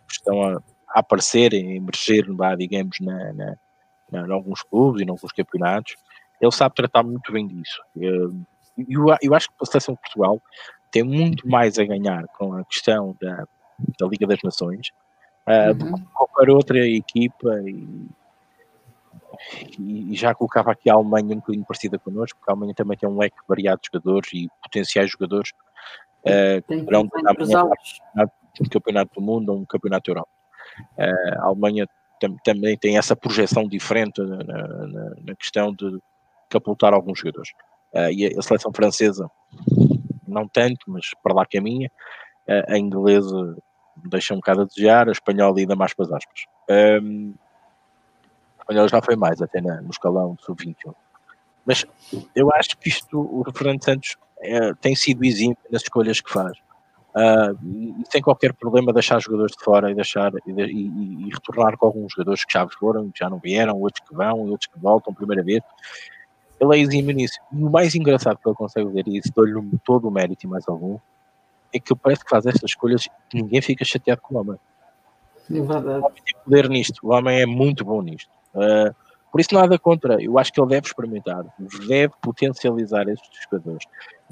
estão 0.10 0.44
a, 0.44 0.62
a 0.88 1.00
aparecer, 1.00 1.54
a 1.54 1.58
emerger, 1.58 2.26
digamos, 2.58 2.98
na, 3.00 3.34
na, 3.34 3.56
em 4.16 4.32
alguns 4.32 4.62
clubes 4.62 5.02
e 5.02 5.06
em 5.06 5.10
alguns 5.10 5.32
campeonatos. 5.32 5.96
Ele 6.42 6.52
sabe 6.52 6.76
tratar 6.76 7.04
muito 7.04 7.32
bem 7.32 7.48
disso. 7.48 7.82
Eu, 7.96 8.34
eu, 8.78 9.06
eu 9.22 9.36
acho 9.36 9.50
que 9.50 9.56
a 9.62 9.66
seleção 9.66 9.96
de 9.96 10.02
Portugal 10.02 10.42
tem 10.92 11.04
muito 11.04 11.48
mais 11.48 11.80
a 11.80 11.86
ganhar 11.86 12.26
com 12.38 12.54
a 12.54 12.66
questão 12.66 13.16
da, 13.22 13.46
da 14.00 14.08
Liga 14.08 14.28
das 14.28 14.40
Nações 14.44 14.92
uh, 15.48 15.84
uhum. 15.84 16.06
qualquer 16.14 16.52
outra 16.52 16.88
equipa 16.88 17.50
e, 17.66 18.10
e, 19.80 20.16
já 20.16 20.34
colocava 20.34 20.72
aqui 20.72 20.90
a 20.90 20.94
Alemanha 20.94 21.36
um 21.36 21.40
bocadinho 21.40 21.66
parecida 21.66 22.00
connosco, 22.00 22.38
porque 22.38 22.52
a 22.52 22.54
Alemanha 22.54 22.74
também 22.74 22.98
tem 22.98 23.10
um 23.10 23.18
leque 23.18 23.38
variado 23.48 23.82
de 23.82 23.88
jogadores 23.92 24.30
e 24.34 24.50
potenciais 24.62 25.10
jogadores 25.10 25.52
uh, 26.22 26.62
que 26.68 26.78
poderão 26.80 27.02
um 27.02 28.70
campeonato 28.70 29.16
do 29.16 29.22
mundo 29.22 29.50
ou 29.50 29.60
um 29.60 29.66
campeonato 29.66 30.12
Europa. 30.12 30.30
Uh, 30.98 31.40
a 31.40 31.46
Alemanha 31.46 31.88
tam, 32.24 32.38
também 32.44 32.78
tem 32.78 32.98
essa 32.98 33.16
projeção 33.16 33.68
diferente 33.68 34.22
na, 34.22 34.38
na, 34.38 35.10
na 35.22 35.36
questão 35.36 35.74
de 35.74 36.00
capultar 36.50 36.94
alguns 36.94 37.20
jogadores. 37.20 37.52
Uh, 37.94 38.12
e 38.12 38.26
a, 38.26 38.40
a, 38.40 38.42
seleção 38.42 38.72
francesa, 38.74 39.30
não 40.28 40.48
tanto, 40.48 40.80
mas 40.88 41.12
para 41.22 41.34
lá 41.34 41.46
caminha. 41.46 41.92
Uh, 42.48 42.74
a 42.74 42.78
inglesa 42.78 43.58
deixa 44.06 44.34
um 44.34 44.38
bocado 44.38 44.62
a 44.62 44.66
desejar, 44.66 45.10
a 45.10 45.12
espanhola 45.12 45.60
ainda 45.60 45.76
mais 45.76 45.94
para 45.94 46.06
as 46.06 46.12
aspas. 46.14 46.46
Um, 46.70 47.34
a 48.60 48.62
espanhola 48.62 48.88
já 48.88 49.02
foi 49.02 49.16
mais, 49.16 49.42
até 49.42 49.62
na, 49.62 49.82
no 49.82 49.90
escalão 49.90 50.34
do 50.36 50.42
sub-21. 50.42 50.94
Mas 51.66 51.86
eu 52.36 52.52
acho 52.54 52.78
que 52.78 52.90
isto, 52.90 53.20
o 53.20 53.44
Fernando 53.54 53.84
Santos 53.84 54.18
é, 54.40 54.74
tem 54.76 54.96
sido 54.96 55.24
exímio 55.24 55.58
nas 55.72 55.84
escolhas 55.84 56.20
que 56.20 56.32
faz. 56.32 56.58
Uh, 57.16 58.04
sem 58.10 58.24
qualquer 58.24 58.54
problema 58.54 58.92
deixar 58.92 59.22
jogadores 59.22 59.56
de 59.56 59.64
fora 59.64 59.92
e 59.92 59.94
deixar 59.94 60.32
e, 60.48 60.52
e, 60.52 61.28
e, 61.28 61.30
retornar 61.32 61.78
com 61.78 61.86
alguns 61.86 62.12
jogadores 62.12 62.44
que 62.44 62.54
já 62.54 62.68
foram, 62.68 63.12
que 63.12 63.20
já 63.20 63.30
não 63.30 63.38
vieram, 63.38 63.80
outros 63.80 64.08
que 64.08 64.16
vão, 64.16 64.40
outros 64.50 64.68
que 64.68 64.80
voltam 64.80 65.14
primeira 65.14 65.44
vez. 65.44 65.62
Ele 66.60 66.76
é 66.76 66.82
exímio 66.82 67.16
nisso. 67.16 67.38
E 67.52 67.64
o 67.64 67.70
mais 67.70 67.94
engraçado 67.94 68.38
que 68.38 68.50
ele 68.50 68.56
consegue 68.56 68.90
ver, 68.90 69.08
e 69.08 69.18
isso 69.18 69.32
dou-lhe 69.36 69.54
todo 69.84 70.08
o 70.08 70.12
mérito 70.12 70.46
e 70.46 70.50
mais 70.50 70.68
algum, 70.68 70.98
é 71.72 71.80
que 71.80 71.96
parece 71.96 72.24
que 72.24 72.30
faz 72.30 72.48
estas 72.48 72.72
escolhas 72.72 73.08
e 73.32 73.42
ninguém 73.42 73.62
fica 73.62 73.86
chateado 73.86 74.22
com 74.22 74.36
o 74.36 74.40
homem. 74.40 74.60
É 75.52 75.54
verdade. 75.54 75.88
O 75.88 76.06
homem 76.06 76.24
tem 76.26 76.36
poder 76.44 76.70
nisto, 76.70 77.00
o 77.04 77.14
homem 77.14 77.42
é 77.42 77.46
muito 77.46 77.86
bom 77.86 78.02
nisto. 78.02 78.32
Uh, 78.56 78.96
por 79.32 79.42
isso, 79.42 79.54
nada 79.54 79.80
contra. 79.80 80.22
Eu 80.22 80.38
acho 80.38 80.54
que 80.54 80.62
ele 80.62 80.70
deve 80.70 80.86
experimentar, 80.86 81.44
deve 81.88 82.14
potencializar 82.22 83.10
estes 83.10 83.30
jogadores, 83.44 83.84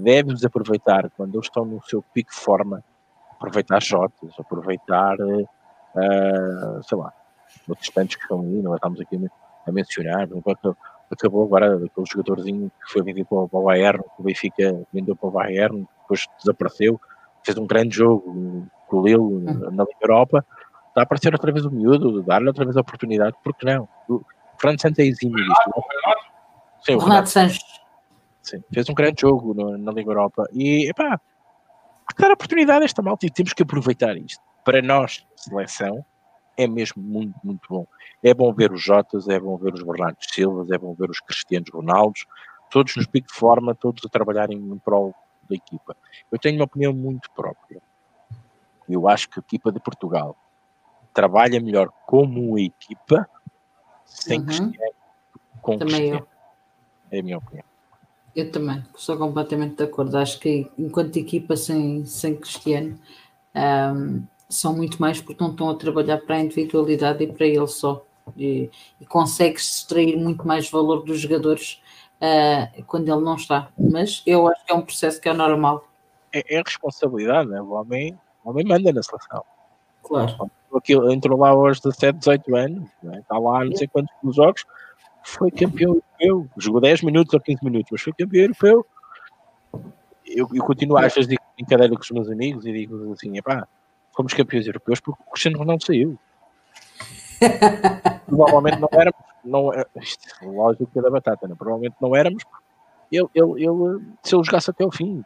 deve-os 0.02 0.44
aproveitar 0.44 1.10
quando 1.16 1.36
eles 1.36 1.46
estão 1.46 1.66
no 1.66 1.82
seu 1.84 2.02
pico 2.14 2.32
de 2.32 2.38
forma, 2.38 2.84
aproveitar 3.32 3.82
jotas, 3.82 4.32
aproveitar, 4.40 5.16
uh, 5.20 6.84
sei 6.84 6.98
lá, 6.98 7.14
outros 7.68 7.90
tantos 7.90 8.16
que 8.16 8.24
estão 8.24 8.42
aí, 8.42 8.62
não 8.62 8.76
estamos 8.76 9.00
aqui 9.00 9.30
a 9.68 9.72
mencionar. 9.72 10.28
Acabou 11.12 11.44
agora 11.44 11.76
aquele 11.76 12.06
jogadorzinho 12.06 12.72
que 12.86 12.94
foi 12.94 13.04
vendido 13.04 13.28
para 13.28 13.60
o 13.60 13.64
Bayern, 13.64 14.02
que 14.02 14.22
o 14.22 14.24
Benfica 14.24 14.88
vendeu 14.94 15.16
para 15.16 15.28
o 15.28 15.32
Bayern, 15.32 15.88
depois 16.02 16.26
desapareceu 16.40 17.00
fez 17.44 17.58
um 17.58 17.66
grande 17.66 17.96
jogo 17.96 18.68
com 18.88 18.98
o 18.98 19.06
Lille 19.06 19.44
na 19.72 19.84
Liga 19.84 19.98
Europa, 20.02 20.46
está 20.90 21.02
a 21.02 21.04
aparecer 21.04 21.34
outra 21.34 21.52
vez 21.52 21.66
o 21.66 21.72
miúdo, 21.72 22.22
dar-lhe 22.24 22.48
outra 22.48 22.66
vez 22.66 22.78
a 22.78 22.82
oportunidade, 22.82 23.36
porque 23.44 23.66
não? 23.66 23.88
O 24.08 24.24
Fernando 24.60 24.82
Santos 24.82 25.00
é 25.00 25.04
exímio 25.04 25.38
disto. 25.38 25.84
Sim, 26.86 26.96
o 26.96 27.00
Renato 27.00 27.30
Sanches. 27.30 27.64
Sim, 28.42 28.64
fez 28.74 28.90
um 28.90 28.94
grande 28.94 29.22
jogo 29.22 29.54
no, 29.54 29.78
na 29.78 29.92
Liga 29.92 30.10
Europa 30.10 30.48
e, 30.52 30.90
epá, 30.90 31.20
dar 32.18 32.32
oportunidade 32.32 32.82
a 32.82 32.86
esta 32.86 33.02
malta 33.02 33.26
e 33.26 33.32
temos 33.32 33.54
que 33.54 33.64
aproveitar 33.64 34.18
isto. 34.18 34.42
Para 34.64 34.82
nós, 34.82 35.26
seleção, 35.36 36.06
é 36.58 36.68
mesmo 36.68 37.02
muito, 37.02 37.36
muito 37.44 37.68
bom. 37.70 37.86
É 38.24 38.34
bom 38.34 38.54
ver 38.54 38.72
os 38.72 38.82
Jotas, 38.84 39.28
é 39.28 39.40
bom 39.40 39.58
ver 39.58 39.74
os 39.74 39.84
Bernardo 39.84 40.18
Silvas, 40.22 40.70
é 40.70 40.78
bom 40.78 40.94
ver 40.94 41.10
os 41.10 41.20
Cristianos 41.20 41.70
Ronaldos, 41.72 42.26
todos 42.70 42.96
nos 42.96 43.08
pico 43.08 43.28
de 43.28 43.34
forma, 43.34 43.74
todos 43.74 44.06
a 44.06 44.10
trabalharem 44.10 44.58
em 44.58 44.78
prol 44.80 45.14
da 45.50 45.56
equipa. 45.56 45.96
Eu 46.32 46.38
tenho 46.38 46.58
uma 46.58 46.66
opinião 46.66 46.94
muito 46.94 47.30
própria. 47.32 47.82
Eu 48.88 49.08
acho 49.08 49.30
que 49.30 49.40
a 49.40 49.42
equipa 49.42 49.72
de 49.72 49.80
Portugal 49.80 50.36
trabalha 51.14 51.60
melhor 51.60 51.90
como 52.06 52.58
equipa 52.60 53.28
sem 54.06 54.40
uhum. 54.40 54.46
Cristiano 54.46 54.94
com 55.62 55.78
também 55.78 55.96
Cristiano. 55.96 56.28
Eu. 57.12 57.18
É 57.18 57.20
a 57.20 57.24
minha 57.24 57.38
opinião. 57.38 57.71
Eu 58.36 58.52
também, 58.52 58.84
sou 58.96 59.18
completamente 59.18 59.76
de 59.76 59.84
acordo. 59.84 60.18
Acho 60.18 60.40
que 60.40 60.70
enquanto 60.78 61.18
equipa 61.18 61.56
sem, 61.58 62.06
sem 62.06 62.36
Cristiano 62.36 62.98
um, 63.56 64.24
são 64.50 64.76
muito 64.76 65.02
mais 65.02 65.22
porque 65.22 65.44
não 65.44 65.52
estão 65.52 65.70
a 65.70 65.76
trabalhar 65.76 66.18
para 66.20 66.36
a 66.36 66.40
individualidade 66.40 67.24
e 67.24 67.28
para 67.28 67.46
ele 67.46 67.68
só. 67.68 68.06
E, 68.38 68.70
e 69.00 69.06
consegue-se 69.06 69.80
extrair 69.80 70.16
muito 70.18 70.48
mais 70.48 70.70
valor 70.70 71.04
dos 71.04 71.20
jogadores 71.20 71.82
uh, 72.22 72.84
quando 72.86 73.10
ele 73.10 73.22
não 73.22 73.36
está. 73.36 73.70
Mas 73.78 74.22
eu 74.26 74.48
acho 74.48 74.66
que 74.66 74.72
é 74.72 74.76
um 74.76 74.82
processo 74.82 75.20
que 75.20 75.28
é 75.28 75.34
normal. 75.34 75.86
É, 76.34 76.56
é 76.56 76.62
responsabilidade, 76.62 77.50
né? 77.50 77.62
o, 77.62 77.72
homem, 77.72 78.18
o 78.44 78.50
homem 78.50 78.66
manda 78.66 78.94
na 78.94 79.04
seleção. 79.04 79.44
Claro. 80.04 80.50
Aquilo, 80.74 81.12
entrou 81.12 81.38
lá 81.38 81.50
aos 81.50 81.82
17, 81.82 82.20
18 82.20 82.56
anos, 82.56 82.90
né? 83.04 83.20
está 83.20 83.38
lá 83.38 83.66
não 83.66 83.76
sei 83.76 83.88
quantos 83.88 84.36
jogos, 84.36 84.66
foi 85.24 85.52
campeão 85.52 86.02
europeu, 86.20 86.50
jogou 86.58 86.82
10 86.82 87.04
minutos 87.04 87.34
ou 87.34 87.40
15 87.40 87.64
minutos, 87.64 87.90
mas 87.92 88.02
foi 88.02 88.14
campeão 88.14 88.42
europeu. 88.44 88.86
Eu, 90.26 90.48
eu 90.54 90.64
continuo, 90.64 90.98
às 90.98 91.14
vezes 91.14 91.28
digo 91.28 91.42
brincadeira 91.56 91.94
com 91.94 92.02
os 92.02 92.12
meus 92.12 92.30
amigos 92.30 92.66
e 92.66 92.72
digo 92.72 93.14
assim, 93.14 93.42
pá, 93.42 93.68
fomos 94.16 94.34
campeões 94.34 94.66
europeus 94.66 95.00
porque 95.00 95.22
o 95.22 95.32
Cristiano 95.32 95.58
Ronaldo 95.58 95.86
saiu. 95.86 96.18
Provavelmente 98.26 98.80
não 98.80 98.90
éramos, 98.92 99.20
não, 99.44 99.74
é, 99.74 99.86
isto, 100.02 100.28
lógico 100.44 100.88
que 100.88 101.00
é 101.00 101.02
da 101.02 101.10
batata, 101.10 101.48
né? 101.48 101.56
provavelmente 101.58 101.96
não 102.00 102.16
éramos. 102.16 102.44
Ele, 103.12 103.28
ele, 103.36 103.66
ele, 103.66 104.02
se 104.24 104.36
ele 104.36 104.44
jogasse 104.44 104.70
até 104.70 104.86
o 104.86 104.92
fim, 104.92 105.24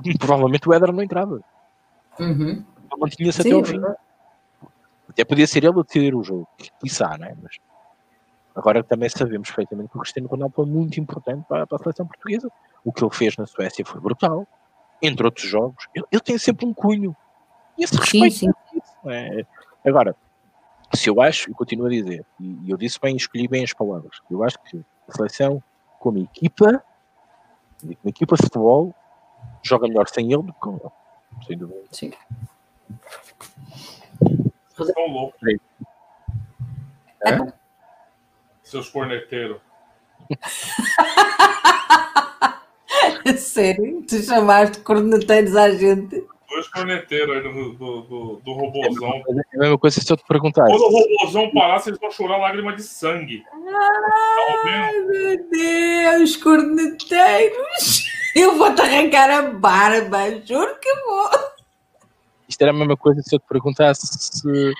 provavelmente 0.18 0.68
o 0.68 0.72
Éder 0.72 0.92
não 0.92 1.02
entrava. 1.02 1.40
Uhum. 2.18 2.64
Mantinha-se 2.98 3.40
até 3.40 3.54
o 3.54 3.64
fim. 3.64 3.80
Até 5.08 5.24
podia 5.24 5.46
ser 5.46 5.64
ele 5.64 5.68
a 5.68 5.82
decidir 5.82 6.14
o 6.14 6.22
jogo, 6.22 6.48
quiçá, 6.80 7.16
né? 7.18 7.36
Mas 7.42 7.58
agora 8.54 8.82
também 8.82 9.08
sabemos 9.08 9.48
perfeitamente 9.48 9.90
que 9.90 9.96
o 9.96 10.00
Cristiano 10.00 10.28
Ronaldo 10.28 10.54
foi 10.54 10.66
muito 10.66 10.98
importante 11.00 11.44
para, 11.48 11.66
para, 11.66 11.76
a 11.76 11.82
seleção 11.82 12.06
portuguesa. 12.06 12.50
O 12.84 12.92
que 12.92 13.04
ele 13.04 13.14
fez 13.14 13.36
na 13.36 13.46
Suécia 13.46 13.84
foi 13.84 14.00
brutal. 14.00 14.46
Entre 15.00 15.24
outros 15.24 15.48
jogos, 15.48 15.88
ele, 15.94 16.06
ele 16.12 16.20
tem 16.20 16.38
sempre 16.38 16.64
um 16.64 16.72
cunho. 16.72 17.16
E 17.76 17.84
esse 17.84 17.96
respeito. 17.96 18.34
Sim, 18.34 18.52
sim. 18.72 18.80
É, 19.10 19.44
agora, 19.84 20.14
se 20.94 21.08
eu 21.08 21.20
acho, 21.20 21.50
e 21.50 21.54
continuo 21.54 21.86
a 21.86 21.90
dizer, 21.90 22.24
e 22.38 22.70
eu 22.70 22.76
disse 22.76 23.00
bem, 23.00 23.16
escolhi 23.16 23.48
bem 23.48 23.64
as 23.64 23.72
palavras, 23.72 24.20
eu 24.30 24.44
acho 24.44 24.58
que 24.62 24.84
a 25.08 25.12
seleção, 25.12 25.62
como 25.98 26.18
equipa, 26.18 26.84
como 27.80 27.96
equipa 28.06 28.36
de 28.36 28.42
futebol, 28.42 28.94
joga 29.62 29.88
melhor 29.88 30.08
sem 30.08 30.32
ele 30.32 30.42
do 30.42 30.52
que 30.52 30.60
com 30.60 30.74
ele. 30.74 31.46
Sem 31.46 31.58
dúvida. 31.58 31.80
Sim. 31.90 32.12
É? 37.24 37.61
Seus 38.72 38.88
corneteiros. 38.88 39.58
Sério? 43.36 44.02
Tu 44.08 44.22
chamaste 44.22 44.80
corneteiros 44.80 45.54
à 45.54 45.70
gente? 45.72 46.24
Dois 46.48 46.68
corneteiros 46.68 47.36
aí 47.36 47.42
do, 47.42 47.74
do, 47.74 48.00
do, 48.00 48.40
do 48.42 48.52
robôzão. 48.54 49.22
É 49.28 49.56
a 49.56 49.58
mesma 49.58 49.78
coisa 49.78 50.00
se 50.00 50.10
eu 50.10 50.16
te 50.16 50.24
perguntar. 50.26 50.64
Quando 50.64 50.80
o 50.80 50.88
robôzão 50.88 51.50
parar, 51.50 51.80
vocês 51.80 51.98
vão 51.98 52.10
chorar 52.10 52.38
lágrima 52.38 52.74
de 52.74 52.82
sangue. 52.82 53.44
Ai, 54.64 55.00
meu 55.00 55.50
Deus, 55.50 56.34
corneteiros! 56.36 58.10
Eu 58.34 58.56
vou 58.56 58.74
te 58.74 58.80
arrancar 58.80 59.28
a 59.28 59.42
barba, 59.50 60.30
juro 60.46 60.78
que 60.80 60.94
vou. 61.04 61.28
Isto 62.48 62.62
era 62.62 62.70
a 62.70 62.74
mesma 62.74 62.96
coisa 62.96 63.20
se 63.20 63.36
eu 63.36 63.38
te 63.38 63.44
perguntasse 63.46 64.06
se 64.06 64.72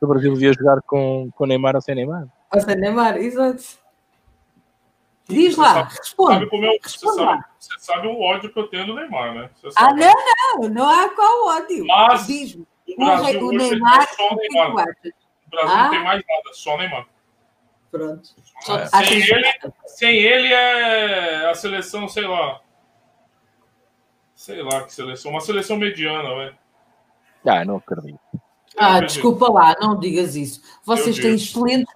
o 0.00 0.06
Brasil 0.06 0.32
devia 0.32 0.54
jogar 0.54 0.80
com, 0.86 1.28
com 1.34 1.44
Neymar 1.44 1.74
ou 1.74 1.82
sem 1.82 1.94
Neymar. 1.94 2.26
Sem 2.60 2.76
Neymar, 2.76 3.16
exato. 3.16 3.62
Diz 5.28 5.56
lá, 5.56 5.88
você 5.88 5.98
responde. 5.98 6.34
Sabe 6.34 6.50
como 6.50 6.66
é, 6.66 6.78
você, 6.82 6.98
sabe, 6.98 7.44
você 7.58 7.78
sabe 7.78 8.08
o 8.08 8.20
ódio 8.20 8.52
que 8.52 8.58
eu 8.58 8.68
tenho 8.68 8.86
do 8.86 8.94
Neymar, 8.94 9.34
né? 9.34 9.50
Ah, 9.76 9.94
não, 9.94 10.12
não, 10.60 10.68
não 10.68 10.88
há 10.88 11.08
qual 11.08 11.46
ódio. 11.46 11.86
Mas 11.86 12.26
Diz, 12.26 12.54
o 12.54 12.96
Brasil 12.96 13.40
o, 13.40 13.48
o 13.48 13.52
Neymar, 13.52 14.06
só 14.14 14.28
o 14.28 14.36
Neymar. 14.36 14.70
O 14.70 15.50
Brasil 15.50 15.72
ah? 15.74 15.82
não 15.84 15.90
tem 15.90 16.04
mais 16.04 16.22
nada, 16.28 16.52
só 16.52 16.76
Neymar. 16.76 17.06
Pronto. 17.90 18.28
É. 18.68 19.04
Sem, 19.04 19.22
ele, 19.22 19.52
sem 19.86 20.16
ele 20.18 20.52
é 20.52 21.48
a 21.48 21.54
seleção, 21.54 22.06
sei 22.08 22.26
lá. 22.26 22.60
Sei 24.34 24.62
lá 24.62 24.82
que 24.82 24.92
seleção. 24.92 25.30
Uma 25.30 25.40
seleção 25.40 25.76
mediana, 25.76 26.34
velho. 26.34 26.58
Ah, 27.46 27.64
não 27.64 27.76
acredito. 27.76 28.18
Ah, 28.76 29.00
desculpa 29.00 29.50
lá, 29.50 29.76
não 29.80 29.98
digas 29.98 30.34
isso. 30.34 30.60
Vocês 30.84 31.16
têm 31.18 31.34
excelentes, 31.34 31.92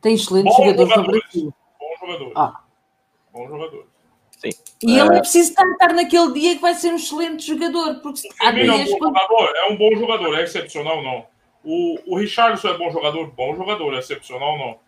têm 0.00 0.14
excelentes 0.14 0.56
jogadores 0.56 0.96
no 0.96 1.04
Brasil. 1.04 1.54
Bom 1.78 2.06
jogador. 2.06 2.32
Ah. 2.36 2.60
Bom 3.32 3.48
jogador. 3.48 3.86
Sim. 4.38 4.50
E 4.82 4.98
ele 4.98 5.16
é 5.16 5.20
preciso 5.20 5.50
estar 5.50 5.92
naquele 5.94 6.32
dia 6.32 6.54
que 6.54 6.62
vai 6.62 6.74
ser 6.74 6.92
um 6.92 6.96
excelente 6.96 7.46
jogador. 7.46 8.00
Porque 8.00 8.28
há 8.40 8.50
dias... 8.50 8.68
é, 8.68 8.94
um 8.94 8.98
bom 8.98 9.06
jogador, 9.06 9.56
é 9.56 9.68
um 9.70 9.76
bom 9.76 9.96
jogador, 9.96 10.38
é 10.38 10.42
excepcional 10.42 11.02
não. 11.02 11.26
O, 11.62 12.14
o 12.14 12.18
Richardson 12.18 12.68
é 12.68 12.78
bom 12.78 12.90
jogador? 12.90 13.30
Bom 13.32 13.54
jogador, 13.54 13.94
é 13.94 13.98
excepcional 13.98 14.58
não. 14.58 14.78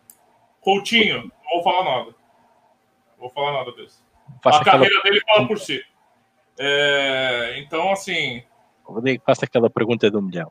Coutinho, 0.60 1.24
não 1.44 1.54
vou 1.54 1.62
falar 1.62 1.84
nada. 1.84 2.10
Não 2.10 3.18
vou 3.18 3.30
falar 3.30 3.52
nada 3.52 3.72
desse. 3.72 3.98
Faça 4.42 4.60
a 4.60 4.64
carreira 4.64 4.98
aquela... 4.98 5.14
dele 5.14 5.24
fala 5.26 5.46
por 5.46 5.58
si. 5.58 5.84
É, 6.58 7.54
então, 7.58 7.92
assim. 7.92 8.42
Rodrigo, 8.84 9.22
faça 9.24 9.44
aquela 9.44 9.68
pergunta 9.68 10.10
do 10.10 10.22
milhão. 10.22 10.50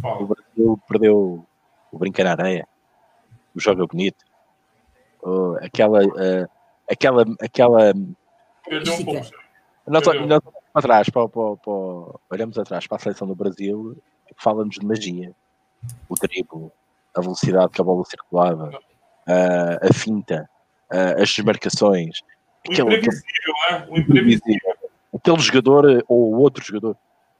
Fala. 0.00 0.22
O 0.22 0.26
Brasil 0.26 0.80
perdeu 0.88 1.46
o 1.92 1.98
brincar 1.98 2.24
na 2.24 2.30
areia, 2.32 2.68
o 3.54 3.60
joga 3.60 3.86
bonito, 3.86 4.24
aquela, 5.62 6.04
uh, 6.04 6.48
aquela, 6.90 7.24
aquela. 7.40 7.92
Perdeu 8.66 8.94
um 8.94 9.04
pouco. 9.04 9.30
Nós, 9.86 10.04
nós 10.26 10.42
atrás, 10.74 11.08
para, 11.08 11.28
para, 11.28 11.56
para, 11.56 11.72
olhamos 12.30 12.58
atrás 12.58 12.86
para 12.86 12.96
a 12.96 13.00
seleção 13.00 13.28
do 13.28 13.34
Brasil, 13.34 13.96
fala-nos 14.36 14.76
de 14.76 14.86
magia, 14.86 15.32
o 16.08 16.14
drible, 16.14 16.70
a 17.14 17.20
velocidade 17.20 17.70
que 17.70 17.80
a 17.80 17.84
bola 17.84 18.04
circulava, 18.04 18.70
uh, 18.70 19.88
a 19.88 19.92
finta, 19.92 20.48
uh, 20.92 21.22
as 21.22 21.30
desmarcações. 21.30 22.20
O 22.66 22.72
aquele, 22.72 22.96
imprevisível, 22.96 23.54
né? 23.70 23.86
O 23.88 23.98
imprevisível. 23.98 24.74
Aquele 25.14 25.38
jogador 25.38 26.04
ou 26.08 26.34
outro 26.40 26.64
jogador 26.64 26.96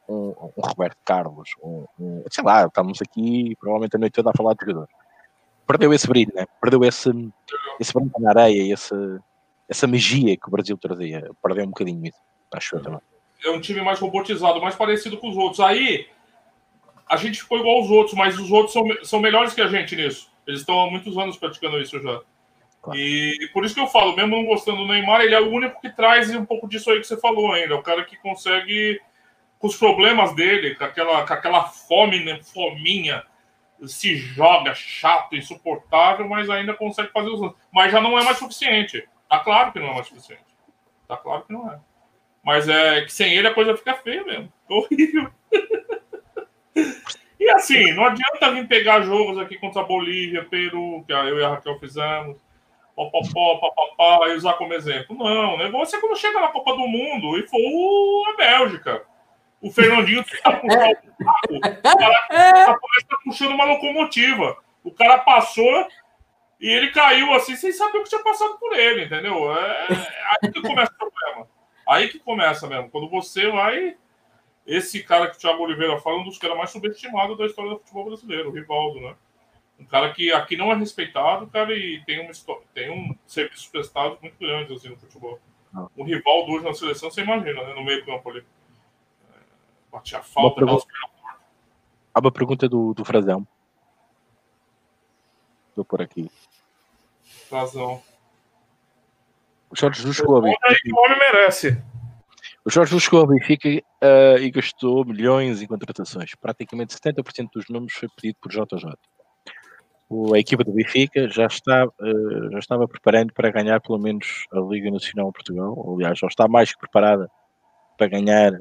um, 0.09 0.53
um 0.57 0.63
Roberto 0.63 0.97
Carlos, 1.05 1.51
um, 1.63 1.85
um, 1.99 2.25
sei 2.31 2.45
lá, 2.45 2.67
estamos 2.67 3.01
aqui 3.01 3.57
provavelmente 3.59 3.97
a 3.97 3.99
noite 3.99 4.13
toda 4.13 4.31
a 4.31 4.37
falar 4.37 4.55
de 4.55 4.67
jogadores. 4.67 4.95
Perdeu 5.67 5.93
esse 5.93 6.07
brilho, 6.07 6.33
né? 6.35 6.47
perdeu 6.61 6.85
esse, 6.85 7.11
esse 7.81 7.93
branco 7.93 8.21
na 8.21 8.31
areia, 8.31 8.73
esse, 8.73 8.95
essa 9.69 9.87
magia 9.87 10.37
que 10.37 10.47
o 10.47 10.51
Brasil 10.51 10.77
trazia. 10.77 11.31
Perdeu 11.43 11.65
um 11.65 11.69
bocadinho 11.69 12.07
isso, 12.07 12.19
acho 12.53 12.77
eu 12.77 12.83
também. 12.83 13.01
É 13.45 13.51
um 13.51 13.61
time 13.61 13.81
mais 13.83 13.99
robotizado, 13.99 14.61
mais 14.61 14.75
parecido 14.75 15.19
com 15.19 15.29
os 15.29 15.37
outros. 15.37 15.61
Aí 15.61 16.07
a 17.09 17.17
gente 17.17 17.41
ficou 17.41 17.59
igual 17.59 17.77
aos 17.79 17.91
outros, 17.91 18.15
mas 18.15 18.39
os 18.39 18.51
outros 18.51 18.73
são, 18.73 18.85
são 19.03 19.21
melhores 19.21 19.55
que 19.55 19.61
a 19.61 19.69
gente 19.69 19.97
nisso. 19.97 20.31
Eles 20.47 20.61
estão 20.61 20.81
há 20.81 20.91
muitos 20.91 21.17
anos 21.17 21.37
praticando 21.37 21.81
isso 21.81 22.01
já. 22.01 22.21
Claro. 22.83 22.99
E 22.99 23.49
por 23.53 23.65
isso 23.65 23.75
que 23.75 23.81
eu 23.81 23.87
falo, 23.87 24.15
mesmo 24.15 24.37
não 24.37 24.45
gostando 24.45 24.79
do 24.79 24.87
Neymar, 24.87 25.23
ele 25.23 25.35
é 25.35 25.41
o 25.41 25.51
único 25.51 25.81
que 25.81 25.91
traz 25.91 26.35
um 26.35 26.45
pouco 26.45 26.69
disso 26.69 26.91
aí 26.91 27.01
que 27.01 27.07
você 27.07 27.17
falou 27.17 27.53
ainda. 27.53 27.75
É 27.75 27.77
o 27.77 27.83
cara 27.83 28.05
que 28.05 28.17
consegue 28.19 29.01
com 29.59 29.67
os 29.67 29.77
problemas 29.77 30.35
dele, 30.35 30.75
com 30.75 30.85
aquela, 30.85 31.27
com 31.27 31.33
aquela 31.33 31.65
fome, 31.65 32.25
né, 32.25 32.41
fominha, 32.43 33.25
se 33.87 34.17
joga 34.17 34.75
chato, 34.75 35.37
insuportável, 35.37 36.29
mas 36.29 36.49
ainda 36.49 36.75
consegue 36.75 37.11
fazer 37.13 37.31
os 37.31 37.55
Mas 37.73 37.93
já 37.93 38.01
não 38.01 38.19
é 38.19 38.25
mais 38.25 38.39
suficiente. 38.39 39.09
Tá 39.29 39.41
claro 39.41 39.73
que 39.73 39.81
não 39.81 39.89
é 39.89 39.95
mais 39.95 40.07
suficiente. 40.07 40.45
Tá 41.09 41.17
claro 41.17 41.43
que 41.43 41.53
não 41.53 41.71
é. 41.71 41.79
Mas 42.43 42.69
é 42.69 43.03
que 43.03 43.13
sem 43.13 43.35
ele 43.35 43.49
a 43.49 43.55
coisa 43.55 43.77
fica 43.77 43.95
feia 43.95 44.25
mesmo. 44.25 44.53
Horrível. 44.69 45.31
e 47.41 47.51
assim, 47.51 47.93
não 47.93 48.05
adianta 48.05 48.53
vir 48.53 48.69
pegar 48.69 49.01
jogos 49.03 49.39
aqui 49.39 49.59
contra 49.59 49.83
a 49.83 49.85
Bolívia, 49.85 50.45
Peru, 50.45 51.03
que 51.07 51.13
eu 51.13 51.39
e 51.39 51.45
a 51.45 51.51
Raquel 51.51 51.79
fizemos, 51.79 52.37
popopó, 52.95 53.59
papapá, 53.59 54.29
e 54.29 54.37
usar 54.37 54.55
como 54.55 54.75
exemplo. 54.75 55.17
Não, 55.17 55.55
o 55.55 55.59
negócio 55.59 55.97
é 55.97 56.01
quando 56.01 56.19
chega 56.19 56.41
na 56.41 56.49
Copa 56.49 56.73
do 56.73 56.87
Mundo 56.87 57.39
e 57.39 57.47
for 57.49 58.29
a 58.31 58.37
Bélgica 58.37 59.03
o 59.65 59.71
Fernandinho 59.71 60.23
tá 60.43 60.53
puxando 60.53 60.91
o 60.93 61.19
carro, 61.25 61.55
o 61.57 61.61
cara 61.61 62.77
tá 63.09 63.19
puxando 63.25 63.53
uma 63.53 63.65
locomotiva. 63.65 64.59
O 64.85 64.91
cara 64.91 65.19
passou 65.19 65.89
e 66.61 66.69
ele 66.69 66.91
caiu 66.91 67.33
assim, 67.33 67.57
sem 67.57 67.73
saber 67.73 67.99
o 67.99 68.03
que 68.03 68.11
tinha 68.11 68.23
passado 68.23 68.59
por 68.59 68.75
ele, 68.75 69.07
entendeu? 69.07 69.51
É, 69.57 69.87
é 69.91 70.47
aí 70.47 70.53
que 70.53 70.61
começa 70.61 70.93
o 70.93 70.97
problema. 70.97 71.49
Aí 71.89 72.09
que 72.09 72.19
começa 72.19 72.67
mesmo. 72.67 72.91
Quando 72.91 73.09
você 73.09 73.51
vai. 73.51 73.97
Esse 74.67 75.03
cara 75.03 75.29
que 75.29 75.37
o 75.37 75.39
Thiago 75.39 75.63
Oliveira 75.63 75.99
fala, 76.01 76.19
um 76.19 76.25
dos 76.25 76.39
caras 76.39 76.57
mais 76.57 76.71
subestimados 76.71 77.37
da 77.37 77.45
história 77.45 77.71
do 77.71 77.79
futebol 77.79 78.07
brasileiro, 78.07 78.49
o 78.49 78.53
Rivaldo, 78.53 79.01
né? 79.01 79.15
Um 79.79 79.85
cara 79.85 80.11
que 80.13 80.33
aqui 80.33 80.57
não 80.57 80.73
é 80.73 80.75
respeitado, 80.75 81.47
cara, 81.49 81.77
e 81.77 82.03
tem, 82.07 82.21
uma, 82.21 82.33
tem 82.73 82.91
um 82.91 83.15
serviço 83.27 83.71
prestado 83.71 84.19
muito 84.23 84.39
grande 84.39 84.73
assim, 84.73 84.89
no 84.89 84.97
futebol. 84.97 85.39
Ah. 85.75 85.87
Um 85.95 86.05
Rivaldo 86.05 86.53
hoje 86.53 86.65
na 86.65 86.73
seleção, 86.73 87.11
você 87.11 87.21
imagina, 87.21 87.63
né? 87.63 87.75
No 87.75 87.85
meio 87.85 88.05
campo 88.07 88.31
ali. 88.31 88.43
Batia 89.95 90.21
falta, 90.25 90.41
uma 90.41 90.55
pergunta, 90.57 90.87
uma 92.19 92.33
pergunta 92.33 92.69
do, 92.69 92.93
do 92.95 93.05
Frazão. 93.05 93.47
Vou 95.77 95.85
por 95.85 96.03
aqui. 96.03 96.29
Frazão. 97.49 98.03
O 99.71 99.77
Jorge 99.77 100.03
Benfica. 100.05 100.29
O 100.29 101.05
homem 101.05 101.19
merece. 101.19 101.81
O 102.65 102.71
Jorge 102.71 102.99
chegou 102.99 103.23
a 103.23 103.27
Benfica 103.29 103.69
uh, 103.69 104.39
e 104.41 104.51
gastou 104.51 105.05
milhões 105.05 105.63
em 105.63 105.67
contratações. 105.69 106.35
Praticamente 106.41 106.97
70% 106.97 107.51
dos 107.55 107.69
números 107.69 107.95
foi 107.95 108.09
pedido 108.17 108.37
por 108.41 108.51
JJ. 108.51 108.95
O, 110.09 110.35
a 110.35 110.41
equipa 110.41 110.65
do 110.65 110.73
Benfica 110.73 111.29
já, 111.29 111.47
está, 111.47 111.87
uh, 111.87 112.51
já 112.51 112.59
estava 112.59 112.89
preparando 112.89 113.33
para 113.33 113.53
ganhar 113.53 113.81
pelo 113.81 114.01
menos 114.01 114.45
a 114.53 114.59
Liga 114.59 114.91
Nacional 114.91 115.29
de 115.29 115.35
Portugal. 115.35 115.95
Aliás, 115.95 116.19
já 116.19 116.27
está 116.27 116.49
mais 116.49 116.73
que 116.73 116.81
preparada 116.81 117.31
para 117.97 118.09
ganhar 118.09 118.61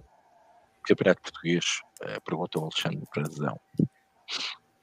Campeonato 0.83 1.21
Português? 1.21 1.65
Uh, 2.01 2.21
perguntou 2.23 2.63
Alexandre 2.63 3.03
Brazão. 3.13 3.59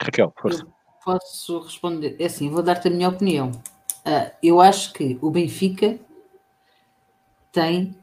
Raquel, 0.02 0.32
força. 0.40 0.62
Eu 0.62 0.72
posso 1.04 1.60
responder. 1.60 2.16
É 2.18 2.26
assim, 2.26 2.50
vou 2.50 2.62
dar-te 2.62 2.88
a 2.88 2.90
minha 2.90 3.08
opinião. 3.08 3.50
Uh, 4.06 4.30
eu 4.42 4.60
acho 4.60 4.92
que 4.92 5.18
o 5.20 5.30
Benfica 5.30 5.98
tem 7.52 7.94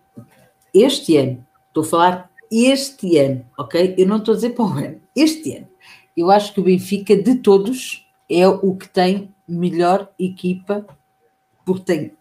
este 0.74 1.18
ano, 1.18 1.46
estou 1.68 1.84
a 1.84 1.88
falar 1.88 2.32
este 2.52 3.18
ano, 3.18 3.46
ok? 3.58 3.96
Eu 3.98 4.08
não 4.08 4.18
estou 4.18 4.34
a 4.34 4.36
dizer 4.36 4.52
para 4.52 4.66
o 4.66 4.70
ano, 4.70 5.02
este 5.16 5.58
ano, 5.58 5.68
eu 6.16 6.30
acho 6.32 6.54
que 6.54 6.60
o 6.60 6.64
Benfica 6.64 7.16
de 7.16 7.36
todos 7.36 8.06
é 8.30 8.48
o 8.48 8.76
que 8.76 8.88
tem 8.88 9.34
melhor 9.48 10.12
equipa, 10.20 10.86
porque 11.66 11.84
tem 11.84 12.18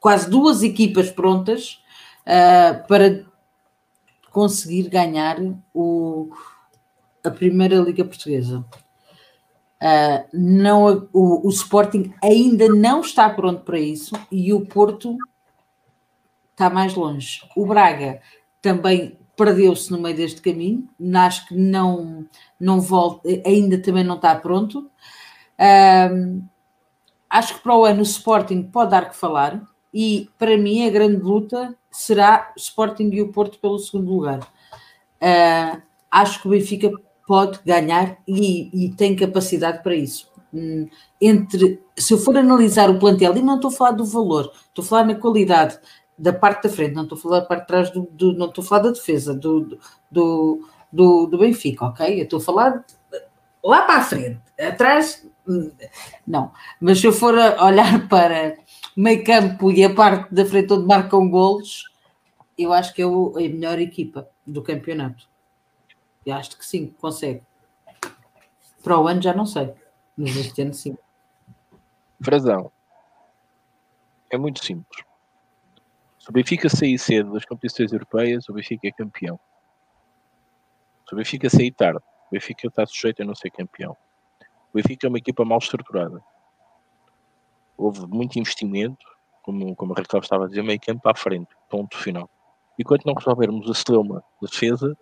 quase 0.00 0.28
duas 0.30 0.62
equipas 0.62 1.10
prontas 1.10 1.82
uh, 2.26 2.86
para 2.86 3.24
conseguir 4.32 4.88
ganhar 4.88 5.38
o, 5.74 6.30
a 7.22 7.30
Primeira 7.30 7.76
Liga 7.76 8.04
Portuguesa. 8.04 8.64
Uh, 9.80 10.24
não, 10.32 11.08
o, 11.12 11.46
o 11.46 11.50
Sporting 11.50 12.14
ainda 12.22 12.68
não 12.68 13.00
está 13.00 13.28
pronto 13.28 13.62
para 13.62 13.78
isso 13.78 14.14
e 14.30 14.52
o 14.52 14.64
Porto 14.64 15.16
está 16.52 16.70
mais 16.70 16.94
longe. 16.94 17.42
O 17.56 17.66
Braga 17.66 18.20
também 18.60 19.18
perdeu-se 19.36 19.90
no 19.90 20.00
meio 20.00 20.16
deste 20.16 20.40
caminho, 20.40 20.88
acho 21.16 21.48
que 21.48 21.54
não, 21.54 22.24
não 22.60 22.80
volta, 22.80 23.28
ainda 23.44 23.76
também 23.78 24.04
não 24.04 24.16
está 24.16 24.34
pronto. 24.36 24.90
Uh, 25.58 26.42
acho 27.28 27.54
que 27.54 27.60
para 27.60 27.76
o 27.76 27.84
ano 27.84 28.00
o 28.00 28.02
Sporting 28.02 28.62
pode 28.62 28.92
dar 28.92 29.08
que 29.10 29.16
falar 29.16 29.60
e 29.92 30.30
para 30.38 30.56
mim 30.56 30.86
a 30.86 30.90
grande 30.90 31.16
luta 31.16 31.76
será 31.92 32.52
Sporting 32.56 33.10
e 33.12 33.22
o 33.22 33.32
Porto 33.32 33.58
pelo 33.58 33.78
segundo 33.78 34.12
lugar. 34.12 34.40
Uh, 35.20 35.80
acho 36.10 36.40
que 36.40 36.48
o 36.48 36.50
Benfica 36.50 36.90
pode 37.26 37.60
ganhar 37.64 38.18
e, 38.26 38.86
e 38.86 38.90
tem 38.90 39.14
capacidade 39.14 39.82
para 39.82 39.94
isso. 39.94 40.30
Hum, 40.52 40.88
entre, 41.20 41.80
se 41.96 42.12
eu 42.12 42.18
for 42.18 42.36
analisar 42.36 42.90
o 42.90 42.98
plantel, 42.98 43.36
e 43.36 43.42
não 43.42 43.56
estou 43.56 43.70
a 43.70 43.74
falar 43.74 43.92
do 43.92 44.04
valor, 44.04 44.52
estou 44.68 44.84
a 44.84 44.86
falar 44.86 45.04
na 45.04 45.14
qualidade 45.14 45.78
da 46.18 46.32
parte 46.32 46.64
da 46.64 46.68
frente, 46.68 46.94
não 46.94 47.04
estou 47.04 47.16
a 47.16 47.20
falar 47.20 47.40
da 47.40 47.46
parte 47.46 47.62
de 47.62 47.66
trás, 47.68 47.90
do, 47.90 48.02
do 48.10 48.32
não 48.34 48.46
estou 48.46 48.62
a 48.62 48.66
falar 48.66 48.82
da 48.82 48.90
defesa 48.90 49.34
do, 49.34 49.78
do, 50.10 50.68
do, 50.92 51.26
do 51.26 51.38
Benfica, 51.38 51.86
ok? 51.86 52.20
Eu 52.20 52.24
estou 52.24 52.38
a 52.38 52.42
falar 52.42 52.84
lá 53.64 53.82
para 53.82 53.96
a 53.96 54.04
frente, 54.04 54.40
atrás, 54.58 55.26
hum, 55.48 55.70
não. 56.26 56.52
Mas 56.80 57.00
se 57.00 57.06
eu 57.06 57.12
for 57.12 57.34
olhar 57.34 58.06
para 58.10 58.56
meio 58.96 59.24
campo 59.24 59.70
e 59.70 59.84
a 59.84 59.94
parte 59.94 60.34
da 60.34 60.44
frente 60.44 60.72
onde 60.72 60.86
marcam 60.86 61.28
golos, 61.28 61.84
eu 62.56 62.72
acho 62.72 62.92
que 62.94 63.02
é 63.02 63.06
o, 63.06 63.36
a 63.36 63.40
melhor 63.40 63.78
equipa 63.78 64.28
do 64.46 64.62
campeonato. 64.62 65.28
Eu 66.24 66.34
acho 66.34 66.56
que 66.56 66.64
sim, 66.64 66.88
consegue. 67.00 67.42
Para 68.82 68.98
o 68.98 69.06
ano 69.06 69.22
já 69.22 69.34
não 69.34 69.46
sei, 69.46 69.72
mas 70.16 70.36
este 70.36 70.62
ano 70.62 70.74
sim. 70.74 70.96
Frazão. 72.20 72.70
É 74.30 74.38
muito 74.38 74.64
simples. 74.64 75.04
Se 76.18 76.30
o 76.30 76.32
Benfica 76.32 76.68
sair 76.68 76.98
cedo 76.98 77.32
das 77.32 77.44
competições 77.44 77.92
europeias, 77.92 78.48
o 78.48 78.52
Benfica 78.52 78.86
é 78.86 78.92
campeão. 78.92 79.38
Se 81.08 81.14
o 81.14 81.16
Benfica 81.16 81.50
sair 81.50 81.72
tarde, 81.72 81.98
o 81.98 82.30
Benfica 82.30 82.68
está 82.68 82.86
sujeito 82.86 83.22
a 83.22 83.24
não 83.24 83.34
ser 83.34 83.50
campeão. 83.50 83.96
O 84.72 84.76
Benfica 84.76 85.06
é 85.06 85.08
uma 85.08 85.18
equipa 85.18 85.44
mal 85.44 85.58
estruturada. 85.58 86.22
Houve 87.76 88.06
muito 88.06 88.38
investimento, 88.38 89.04
como, 89.42 89.74
como 89.74 89.92
a 89.92 89.96
Raquel 89.96 90.20
estava 90.20 90.44
a 90.44 90.48
dizer, 90.48 90.62
meio 90.62 90.80
campo 90.80 91.08
à 91.08 91.14
frente, 91.14 91.48
ponto 91.68 91.96
final. 91.96 92.28
E 92.78 92.84
quando 92.84 93.04
não 93.04 93.14
resolvermos 93.14 93.68
a 93.70 93.74
celeuma 93.74 94.22
da 94.40 94.48
defesa, 94.48 94.96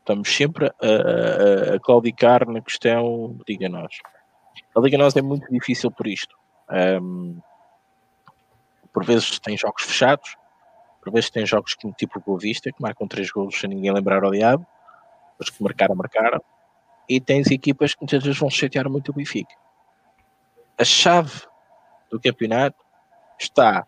estamos 0.00 0.34
sempre 0.34 0.66
a, 0.66 1.72
a, 1.72 1.76
a 1.76 1.80
claudicar 1.80 2.48
na 2.48 2.60
questão 2.60 3.38
Liga 3.48 3.68
Nós. 3.68 3.98
A 4.74 4.80
Liga 4.80 4.98
Nós 4.98 5.16
é 5.16 5.22
muito 5.22 5.50
difícil 5.50 5.90
por 5.90 6.06
isto. 6.06 6.36
Um, 6.70 7.40
por 8.92 9.04
vezes 9.04 9.38
tem 9.38 9.56
jogos 9.56 9.82
fechados, 9.82 10.36
por 11.02 11.12
vezes 11.12 11.30
tem 11.30 11.46
jogos 11.46 11.74
como 11.74 11.94
tipo 11.94 12.20
Boa 12.20 12.38
Vista, 12.38 12.72
que 12.72 12.82
marcam 12.82 13.06
três 13.06 13.30
golos 13.30 13.58
sem 13.58 13.70
ninguém 13.70 13.92
lembrar 13.92 14.24
ao 14.24 14.30
diabo, 14.30 14.66
os 15.38 15.50
que 15.50 15.62
marcaram, 15.62 15.94
marcaram, 15.94 16.40
e 17.08 17.20
tens 17.20 17.50
equipas 17.50 17.94
que 17.94 18.02
muitas 18.02 18.22
vezes 18.22 18.38
vão 18.38 18.50
chatear 18.50 18.88
muito 18.90 19.10
o 19.10 19.14
Benfica. 19.14 19.54
A 20.76 20.84
chave 20.84 21.42
do 22.10 22.20
campeonato 22.20 22.84
está 23.38 23.86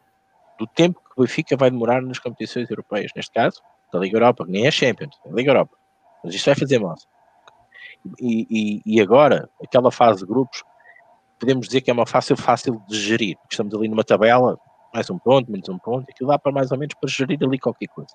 do 0.58 0.66
tempo 0.66 1.00
que 1.00 1.12
o 1.16 1.22
Benfica 1.22 1.56
vai 1.56 1.70
demorar 1.70 2.02
nas 2.02 2.18
competições 2.18 2.70
europeias, 2.70 3.10
neste 3.16 3.32
caso, 3.32 3.62
da 3.92 3.98
Liga 3.98 4.16
Europa, 4.16 4.44
que 4.44 4.52
nem 4.52 4.66
é 4.66 4.70
Champions, 4.70 5.18
é 5.24 5.30
a 5.30 5.32
Liga 5.32 5.50
Europa. 5.50 5.76
Mas 6.22 6.34
isto 6.34 6.46
vai 6.46 6.54
fazer 6.54 6.78
moça. 6.78 7.06
E, 8.20 8.46
e, 8.50 8.82
e, 8.96 9.00
agora, 9.00 9.48
aquela 9.62 9.90
fase 9.90 10.20
de 10.20 10.26
grupos, 10.26 10.62
podemos 11.38 11.66
dizer 11.66 11.80
que 11.80 11.90
é 11.90 11.94
uma 11.94 12.06
fácil, 12.06 12.36
fácil 12.36 12.82
de 12.88 12.98
gerir. 12.98 13.36
Estamos 13.50 13.74
ali 13.74 13.88
numa 13.88 14.04
tabela, 14.04 14.58
mais 14.92 15.10
um 15.10 15.18
ponto, 15.18 15.50
menos 15.50 15.68
um 15.68 15.78
ponto, 15.78 16.08
e 16.08 16.12
aquilo 16.12 16.30
dá 16.30 16.38
para 16.38 16.52
mais 16.52 16.70
ou 16.70 16.78
menos 16.78 16.94
para 16.94 17.08
gerir 17.08 17.38
ali 17.42 17.58
qualquer 17.58 17.88
coisa. 17.88 18.14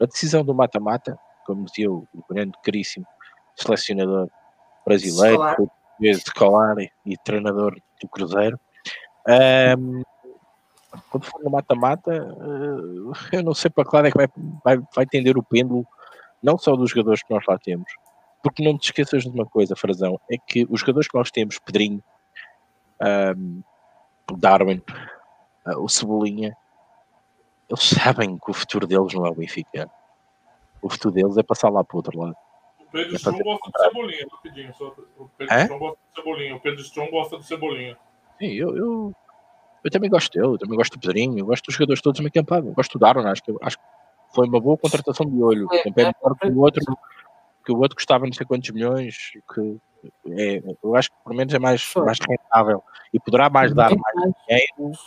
A 0.00 0.06
decisão 0.06 0.44
do 0.44 0.54
mata-mata, 0.54 1.18
como 1.46 1.64
dizia 1.64 1.90
o, 1.90 2.06
o 2.14 2.24
grande, 2.28 2.52
caríssimo 2.62 3.06
selecionador 3.56 4.28
brasileiro, 4.84 5.38
português 5.56 6.22
de 6.22 6.32
Colar 6.32 6.78
e, 6.78 6.90
e, 7.04 7.16
treinador 7.18 7.76
do 8.00 8.08
Cruzeiro, 8.08 8.58
um, 9.28 10.02
quando 11.10 11.24
for 11.24 11.42
no 11.42 11.50
mata-mata, 11.50 12.10
uh, 12.10 13.12
eu 13.32 13.42
não 13.42 13.54
sei 13.54 13.70
para 13.70 13.88
que 13.88 13.96
lado 13.96 14.08
é 14.08 14.10
que 14.10 14.16
vai, 14.16 14.28
vai, 14.64 14.86
vai 14.94 15.06
tender 15.06 15.36
o 15.36 15.42
pêndulo 15.42 15.86
não 16.42 16.58
só 16.58 16.74
dos 16.74 16.90
jogadores 16.90 17.22
que 17.22 17.32
nós 17.32 17.44
lá 17.46 17.56
temos, 17.58 17.90
porque 18.42 18.64
não 18.64 18.76
te 18.76 18.86
esqueças 18.86 19.22
de 19.22 19.28
uma 19.28 19.46
coisa, 19.46 19.76
Frazão, 19.76 20.20
é 20.30 20.36
que 20.36 20.66
os 20.68 20.80
jogadores 20.80 21.08
que 21.08 21.16
nós 21.16 21.30
temos, 21.30 21.58
Pedrinho, 21.58 22.02
um, 23.36 23.62
Darwin, 24.36 24.82
uh, 25.66 25.78
o 25.78 25.88
Cebolinha, 25.88 26.56
eles 27.68 27.84
sabem 27.84 28.36
que 28.36 28.50
o 28.50 28.54
futuro 28.54 28.86
deles 28.86 29.14
não 29.14 29.24
é 29.24 29.30
o 29.30 29.34
Benfica. 29.34 29.90
O 30.82 30.90
futuro 30.90 31.14
deles 31.14 31.36
é 31.36 31.42
passar 31.42 31.70
lá 31.70 31.84
para 31.84 31.94
o 31.94 31.98
outro 31.98 32.18
lado. 32.18 32.36
O 32.80 32.84
Pedro 32.90 33.12
é 33.12 33.16
Strong 33.16 33.42
gosta 33.42 33.70
de 33.70 33.80
Cebolinha, 33.80 34.26
rapidinho. 34.30 34.74
Só, 34.74 34.94
o 35.16 35.28
Pedro 35.38 35.54
é? 35.54 35.62
Strong 35.62 35.80
gosta 35.80 35.98
de 36.08 36.14
Cebolinha. 36.14 36.56
O 36.56 36.60
Pedro 36.60 36.80
Strong 36.82 37.10
gosta 37.10 37.38
de 37.38 37.46
Cebolinha. 37.46 37.98
Sim, 38.42 38.54
eu, 38.54 38.76
eu, 38.76 39.14
eu 39.84 39.90
também 39.92 40.10
gosto 40.10 40.32
dele, 40.32 40.54
eu 40.54 40.58
também 40.58 40.76
gosto 40.76 40.94
do 40.94 41.00
Pedrinho, 41.00 41.38
eu 41.38 41.46
gosto 41.46 41.64
dos 41.66 41.74
jogadores 41.76 42.02
todos 42.02 42.18
meio 42.18 42.32
campados. 42.32 42.74
Gosto 42.74 42.94
do 42.94 42.98
Darwin, 42.98 43.24
acho 43.26 43.40
que, 43.40 43.54
acho 43.62 43.78
que 43.78 43.84
foi 44.34 44.48
uma 44.48 44.60
boa 44.60 44.76
contratação 44.76 45.30
de 45.30 45.40
olho. 45.40 45.68
É, 45.72 45.88
é 45.88 45.92
melhor 45.94 46.14
que 46.40 46.48
o 46.48 46.58
outro, 46.58 46.98
que 47.64 47.70
o 47.70 47.78
outro 47.78 47.94
custava 47.94 48.26
não 48.26 48.32
sei 48.32 48.44
quantos 48.44 48.68
milhões, 48.70 49.30
que 49.54 49.78
é, 50.30 50.60
eu 50.82 50.96
acho 50.96 51.08
que 51.08 51.16
pelo 51.22 51.36
menos 51.36 51.54
é 51.54 51.58
mais, 51.60 51.88
mais 51.94 52.18
rentável 52.18 52.82
e 53.14 53.20
poderá 53.20 53.48
mais 53.48 53.72
dar 53.72 53.94
mais 53.94 54.34
dinheiro 54.48 54.98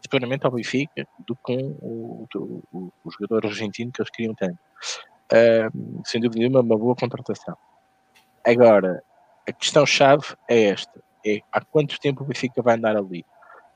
seguramente 0.00 0.46
ao 0.46 0.52
Benfica 0.52 1.04
do 1.26 1.34
que 1.34 1.56
o, 1.82 2.28
o, 2.32 2.62
o, 2.72 2.92
o 3.04 3.10
jogador 3.10 3.44
argentino 3.46 3.90
que 3.90 4.00
eles 4.00 4.10
queriam 4.10 4.36
tanto. 4.36 4.56
Uh, 5.32 6.00
sem 6.04 6.20
dúvida 6.20 6.38
nenhuma, 6.38 6.60
uma 6.60 6.78
boa 6.78 6.94
contratação. 6.94 7.56
Agora, 8.46 9.02
a 9.48 9.52
questão-chave 9.52 10.36
é 10.48 10.66
esta: 10.66 11.02
é 11.24 11.40
há 11.52 11.60
quanto 11.60 11.98
tempo 11.98 12.22
o 12.22 12.26
Benfica 12.26 12.62
vai 12.62 12.76
andar 12.76 12.96
ali? 12.96 13.24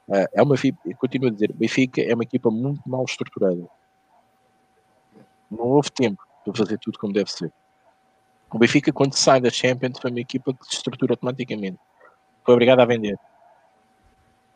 Uh, 0.09 0.27
é 0.33 0.43
uma, 0.43 0.57
continuo 0.99 1.29
a 1.29 1.33
dizer, 1.33 1.51
o 1.51 1.55
Benfica 1.55 2.03
é 2.03 2.15
uma 2.15 2.25
equipa 2.25 2.51
muito 2.51 2.83
mal 2.89 3.05
estruturada 3.05 3.69
não 5.53 5.67
houve 5.67 5.91
tempo 5.91 6.23
para 6.45 6.55
fazer 6.55 6.79
tudo 6.79 6.99
como 6.99 7.13
deve 7.13 7.31
ser. 7.31 7.53
O 8.51 8.59
Benfica, 8.59 8.93
quando 8.93 9.15
sai 9.15 9.41
da 9.41 9.51
Champions, 9.51 9.99
foi 10.01 10.11
uma 10.11 10.21
equipa 10.21 10.53
que 10.53 10.67
se 10.67 10.75
estrutura 10.75 11.13
automaticamente. 11.13 11.79
Foi 12.45 12.55
obrigado 12.55 12.81
a 12.81 12.85
vender. 12.85 13.19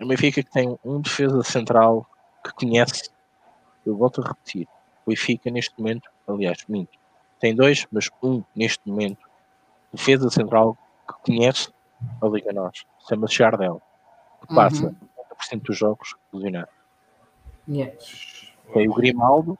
O 0.01 0.07
Benfica 0.07 0.43
que 0.43 0.51
tem 0.51 0.77
um 0.85 1.01
defesa 1.01 1.43
central 1.43 2.07
que 2.45 2.53
conhece, 2.53 3.11
eu 3.85 3.97
volto 3.97 4.23
a 4.23 4.29
repetir, 4.29 4.67
o 5.07 5.11
Benfica 5.11 5.51
neste 5.51 5.79
momento, 5.79 6.11
aliás, 6.27 6.65
minto, 6.69 6.99
tem 7.41 7.55
dois, 7.55 7.87
mas 7.91 8.11
um 8.23 8.43
neste 8.55 8.81
momento, 8.87 9.27
defesa 9.93 10.29
central 10.29 10.77
que 11.07 11.33
conhece 11.33 11.71
a 12.21 12.27
Liga 12.29 12.53
Nós, 12.53 12.85
chama-se 13.09 13.35
Jardel, 13.35 13.81
que 14.41 14.55
passa 14.55 14.87
uhum. 14.87 14.97
90% 15.53 15.63
dos 15.63 15.77
jogos 15.77 16.15
lesionado. 16.33 16.69
Yeah. 17.69 17.97
Tem 18.73 18.89
o 18.89 18.95
Grimaldo, 18.95 19.59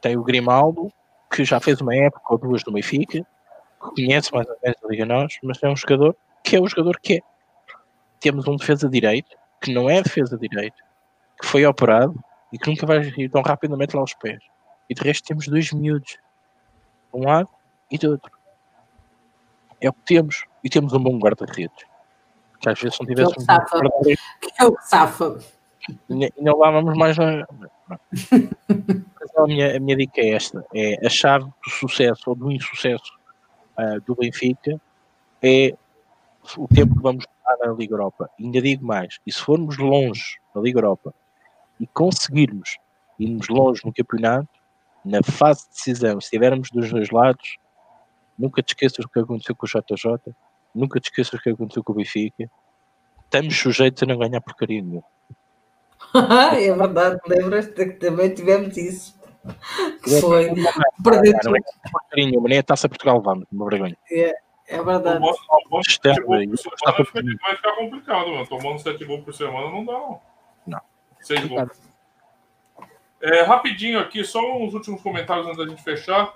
tem 0.00 0.16
o 0.16 0.22
Grimaldo, 0.22 0.92
que 1.30 1.44
já 1.44 1.60
fez 1.60 1.80
uma 1.80 1.94
época 1.94 2.22
ou 2.28 2.38
duas 2.38 2.64
no 2.64 2.72
Benfica, 2.72 3.26
que 3.94 4.04
conhece 4.04 4.32
mais 4.32 4.46
ou 4.48 4.56
menos 4.62 4.78
a 4.82 4.88
Liga 4.88 5.06
Nós, 5.06 5.38
mas 5.42 5.62
é 5.62 5.68
um 5.68 5.76
jogador 5.76 6.16
que 6.42 6.56
é 6.56 6.60
o 6.60 6.68
jogador 6.68 6.98
que 7.00 7.14
é. 7.14 7.20
Temos 8.20 8.46
um 8.46 8.56
defesa 8.56 8.88
direito, 8.88 9.36
que 9.60 9.72
não 9.72 9.88
é 9.88 10.02
defesa 10.02 10.36
direito, 10.36 10.76
que 11.40 11.46
foi 11.46 11.64
operado 11.66 12.14
e 12.52 12.58
que 12.58 12.68
nunca 12.70 12.86
vai 12.86 13.00
ir 13.00 13.28
tão 13.30 13.42
rapidamente 13.42 13.94
lá 13.94 14.00
aos 14.00 14.14
pés. 14.14 14.42
E 14.88 14.94
de 14.94 15.02
resto 15.02 15.26
temos 15.26 15.48
dois 15.48 15.72
miúdos, 15.72 16.12
de 16.12 16.18
um 17.20 17.24
lado 17.24 17.48
e 17.90 17.98
do 17.98 18.12
outro. 18.12 18.30
É 19.80 19.88
o 19.88 19.92
que 19.92 20.02
temos. 20.04 20.44
E 20.64 20.70
temos 20.70 20.92
um 20.94 21.02
bom 21.02 21.18
guarda-redes. 21.18 21.84
Que 22.60 22.70
às 22.70 22.80
vezes 22.80 22.98
não. 22.98 23.06
Que 23.06 23.20
é 23.20 23.26
o 23.26 23.40
safa. 23.40 23.80
Que 24.40 24.62
é 24.62 24.66
o 24.66 24.76
safa. 24.80 25.38
E 26.08 26.42
não 26.42 26.56
lá 26.56 26.70
vamos 26.70 26.96
mais. 26.96 27.18
A... 27.18 27.46
a, 29.36 29.46
minha, 29.46 29.76
a 29.76 29.80
minha 29.80 29.96
dica 29.96 30.20
é 30.20 30.30
esta: 30.30 30.64
é 30.74 31.06
a 31.06 31.10
chave 31.10 31.44
do 31.44 31.70
sucesso 31.70 32.22
ou 32.26 32.34
do 32.34 32.50
insucesso 32.50 33.12
uh, 33.78 34.00
do 34.06 34.14
Benfica 34.14 34.80
é 35.42 35.76
o 36.56 36.66
tempo 36.68 36.94
que 36.96 37.02
vamos 37.02 37.24
estar 37.24 37.66
na 37.66 37.72
Liga 37.74 37.94
Europa. 37.94 38.30
E 38.38 38.44
ainda 38.44 38.62
digo 38.62 38.84
mais: 38.84 39.18
e 39.26 39.32
se 39.32 39.40
formos 39.40 39.76
longe 39.76 40.38
na 40.54 40.62
Liga 40.62 40.78
Europa 40.78 41.14
e 41.78 41.86
conseguirmos 41.86 42.78
irmos 43.18 43.48
longe 43.48 43.82
no 43.84 43.92
campeonato, 43.92 44.48
na 45.04 45.22
fase 45.22 45.64
de 45.64 45.74
decisão, 45.74 46.20
se 46.20 46.26
estivermos 46.26 46.70
dos 46.70 46.90
dois 46.90 47.10
lados, 47.10 47.58
nunca 48.38 48.62
te 48.62 48.70
esqueças 48.70 49.04
do 49.04 49.08
que 49.08 49.18
aconteceu 49.18 49.54
com 49.54 49.66
o 49.66 49.68
JJ, 49.68 50.34
nunca 50.74 51.00
te 51.00 51.10
esqueças 51.10 51.32
do 51.32 51.42
que 51.42 51.50
aconteceu 51.50 51.84
com 51.84 51.92
o 51.92 51.96
Benfica. 51.96 52.50
Estamos 53.24 53.56
sujeitos 53.56 54.02
a 54.02 54.06
não 54.06 54.18
ganhar 54.18 54.40
porcaria 54.40 54.82
nenhuma. 54.82 55.04
é 56.54 56.74
verdade, 56.74 57.20
lembras-te 57.26 57.86
que 57.86 57.94
também 57.94 58.34
tivemos 58.34 58.76
isso. 58.76 59.14
Que 60.02 60.20
foi 60.20 60.54
perder 61.02 61.38
tudo. 61.40 61.56
Porcaria 61.90 62.26
nenhuma, 62.26 62.48
nem 62.48 62.58
a 62.58 62.62
taça 62.62 62.88
Portugal 62.88 63.20
vamos, 63.20 63.46
uma 63.52 63.68
vergonha. 63.68 63.96
É, 64.10 64.34
é 64.68 64.82
verdade. 64.82 65.20
vai 67.42 67.56
ficar 67.56 67.76
complicado, 67.76 68.30
mano. 68.30 68.46
Tomando 68.46 68.78
7 68.78 69.04
gols 69.04 69.24
por 69.24 69.34
semana 69.34 69.70
não 69.70 69.84
dá, 69.84 69.92
não. 69.92 70.20
Não. 70.66 70.80
6 71.20 71.46
gols. 71.46 71.94
É, 73.20 73.42
rapidinho 73.42 73.98
aqui, 73.98 74.22
só 74.22 74.40
uns 74.58 74.74
últimos 74.74 75.00
comentários 75.02 75.46
antes 75.46 75.58
da 75.58 75.66
gente 75.66 75.82
fechar. 75.82 76.34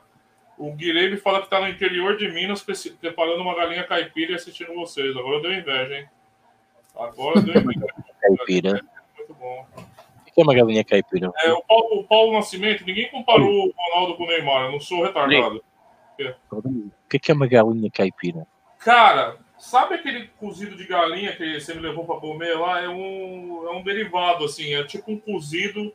O 0.58 0.72
Guilherme 0.72 1.16
fala 1.16 1.38
que 1.38 1.46
está 1.46 1.60
no 1.60 1.68
interior 1.68 2.16
de 2.16 2.28
Minas 2.28 2.62
preparando 3.00 3.40
uma 3.40 3.54
galinha 3.54 3.84
caipira 3.84 4.32
e 4.32 4.34
assistindo 4.34 4.74
vocês. 4.74 5.16
Agora 5.16 5.40
deu 5.40 5.52
inveja, 5.52 5.98
hein? 5.98 6.08
Agora 6.96 7.40
deu 7.40 7.54
inveja. 7.54 7.86
caipira. 8.20 8.84
Muito 9.16 9.34
bom. 9.34 9.66
O 9.76 10.24
que 10.24 10.40
é 10.40 10.42
uma 10.42 10.54
galinha 10.54 10.84
caipira? 10.84 11.30
É, 11.44 11.52
o, 11.52 11.62
Paulo, 11.62 12.00
o 12.00 12.04
Paulo 12.04 12.32
Nascimento, 12.32 12.84
ninguém 12.84 13.08
comparou 13.08 13.68
o 13.68 13.74
Ronaldo 13.76 14.16
com 14.16 14.24
o 14.24 14.26
Neymar. 14.26 14.64
Eu 14.64 14.72
não 14.72 14.80
sou 14.80 15.04
retardado. 15.04 15.62
O 16.50 17.08
que 17.08 17.30
é 17.30 17.34
uma 17.34 17.46
galinha 17.46 17.88
caipira? 17.90 18.44
Cara, 18.80 19.36
sabe 19.56 19.94
aquele 19.94 20.26
cozido 20.40 20.76
de 20.76 20.86
galinha 20.86 21.36
que 21.36 21.60
você 21.60 21.72
me 21.72 21.80
levou 21.80 22.04
para 22.04 22.20
comer 22.20 22.58
lá? 22.58 22.80
É 22.80 22.88
um, 22.88 23.64
é 23.68 23.70
um 23.70 23.82
derivado, 23.82 24.44
assim. 24.44 24.74
É 24.74 24.82
tipo 24.82 25.12
um 25.12 25.18
cozido 25.18 25.92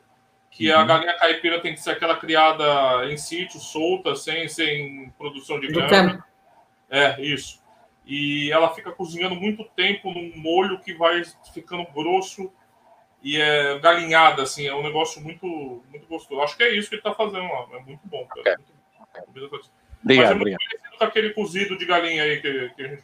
que 0.54 0.72
uhum. 0.72 0.78
a 0.78 0.84
galinha 0.84 1.18
caipira 1.18 1.60
tem 1.60 1.74
que 1.74 1.80
ser 1.80 1.90
aquela 1.90 2.16
criada 2.16 3.10
em 3.10 3.16
sítio, 3.16 3.58
solta, 3.58 4.14
sem, 4.14 4.48
sem 4.48 5.12
produção 5.18 5.58
de 5.58 5.66
grama. 5.66 6.24
É, 6.88 7.20
isso. 7.20 7.60
E 8.06 8.52
ela 8.52 8.72
fica 8.72 8.92
cozinhando 8.92 9.34
muito 9.34 9.64
tempo 9.76 10.12
num 10.12 10.32
molho 10.36 10.78
que 10.78 10.94
vai 10.94 11.22
ficando 11.52 11.84
grosso 11.92 12.52
e 13.20 13.40
é 13.40 13.78
galinhada, 13.80 14.42
assim, 14.42 14.66
é 14.68 14.74
um 14.74 14.82
negócio 14.82 15.20
muito, 15.20 15.82
muito 15.90 16.06
gostoso. 16.06 16.40
Acho 16.42 16.56
que 16.56 16.62
é 16.62 16.76
isso 16.76 16.88
que 16.88 16.94
ele 16.94 17.00
está 17.00 17.12
fazendo 17.14 17.48
lá, 17.48 17.66
é 17.72 17.80
muito 17.80 18.02
bom, 18.04 18.24
cara. 18.26 18.40
Okay. 18.40 18.54
Muito 19.34 19.50
bom. 19.50 19.56
Obrigado, 19.56 19.66
Mas 20.04 20.18
é 20.18 20.34
muito 20.34 20.40
obrigado. 20.40 20.60
parecido 20.60 20.98
com 20.98 21.04
aquele 21.04 21.30
cozido 21.30 21.78
de 21.78 21.86
galinha 21.86 22.22
aí 22.22 22.40
que, 22.40 22.68
que 22.76 22.82
a 22.82 22.88
gente 22.88 23.02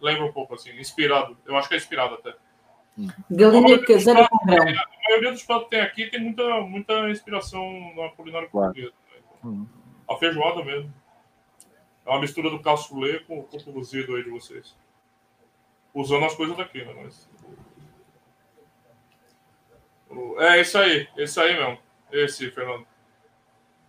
lembra 0.00 0.24
um 0.24 0.32
pouco, 0.32 0.54
assim, 0.54 0.70
inspirado. 0.78 1.36
Eu 1.44 1.56
acho 1.56 1.68
que 1.68 1.74
é 1.74 1.76
inspirado 1.76 2.14
até. 2.14 2.32
Galinha 3.30 3.84
caseira 3.84 4.28
com 4.28 4.46
grão. 4.46 4.68
A 4.68 5.08
maioria 5.08 5.32
dos 5.32 5.42
pratos 5.42 5.64
que 5.64 5.70
tem 5.70 5.80
aqui 5.80 6.06
tem 6.06 6.20
muita, 6.20 6.60
muita 6.62 7.10
inspiração 7.10 7.94
na 7.96 8.08
culinária 8.10 8.48
claro. 8.48 8.72
portuguesa. 8.72 8.94
Né? 9.14 9.20
Uhum. 9.44 9.66
A 10.08 10.16
feijoada 10.16 10.64
mesmo. 10.64 10.92
É 12.04 12.10
uma 12.10 12.20
mistura 12.20 12.50
do 12.50 12.60
cassoulet 12.60 13.24
com, 13.24 13.42
com 13.42 13.56
o 13.56 13.72
cozido 13.72 14.16
aí 14.16 14.24
de 14.24 14.30
vocês. 14.30 14.76
Usando 15.94 16.24
as 16.24 16.34
coisas 16.34 16.56
daqui, 16.56 16.84
né? 16.84 16.94
Mas... 17.02 17.28
É 20.38 20.60
isso 20.60 20.76
aí, 20.76 21.08
isso 21.16 21.40
aí 21.40 21.56
mesmo. 21.56 21.78
Esse, 22.10 22.50
Fernando. 22.50 22.86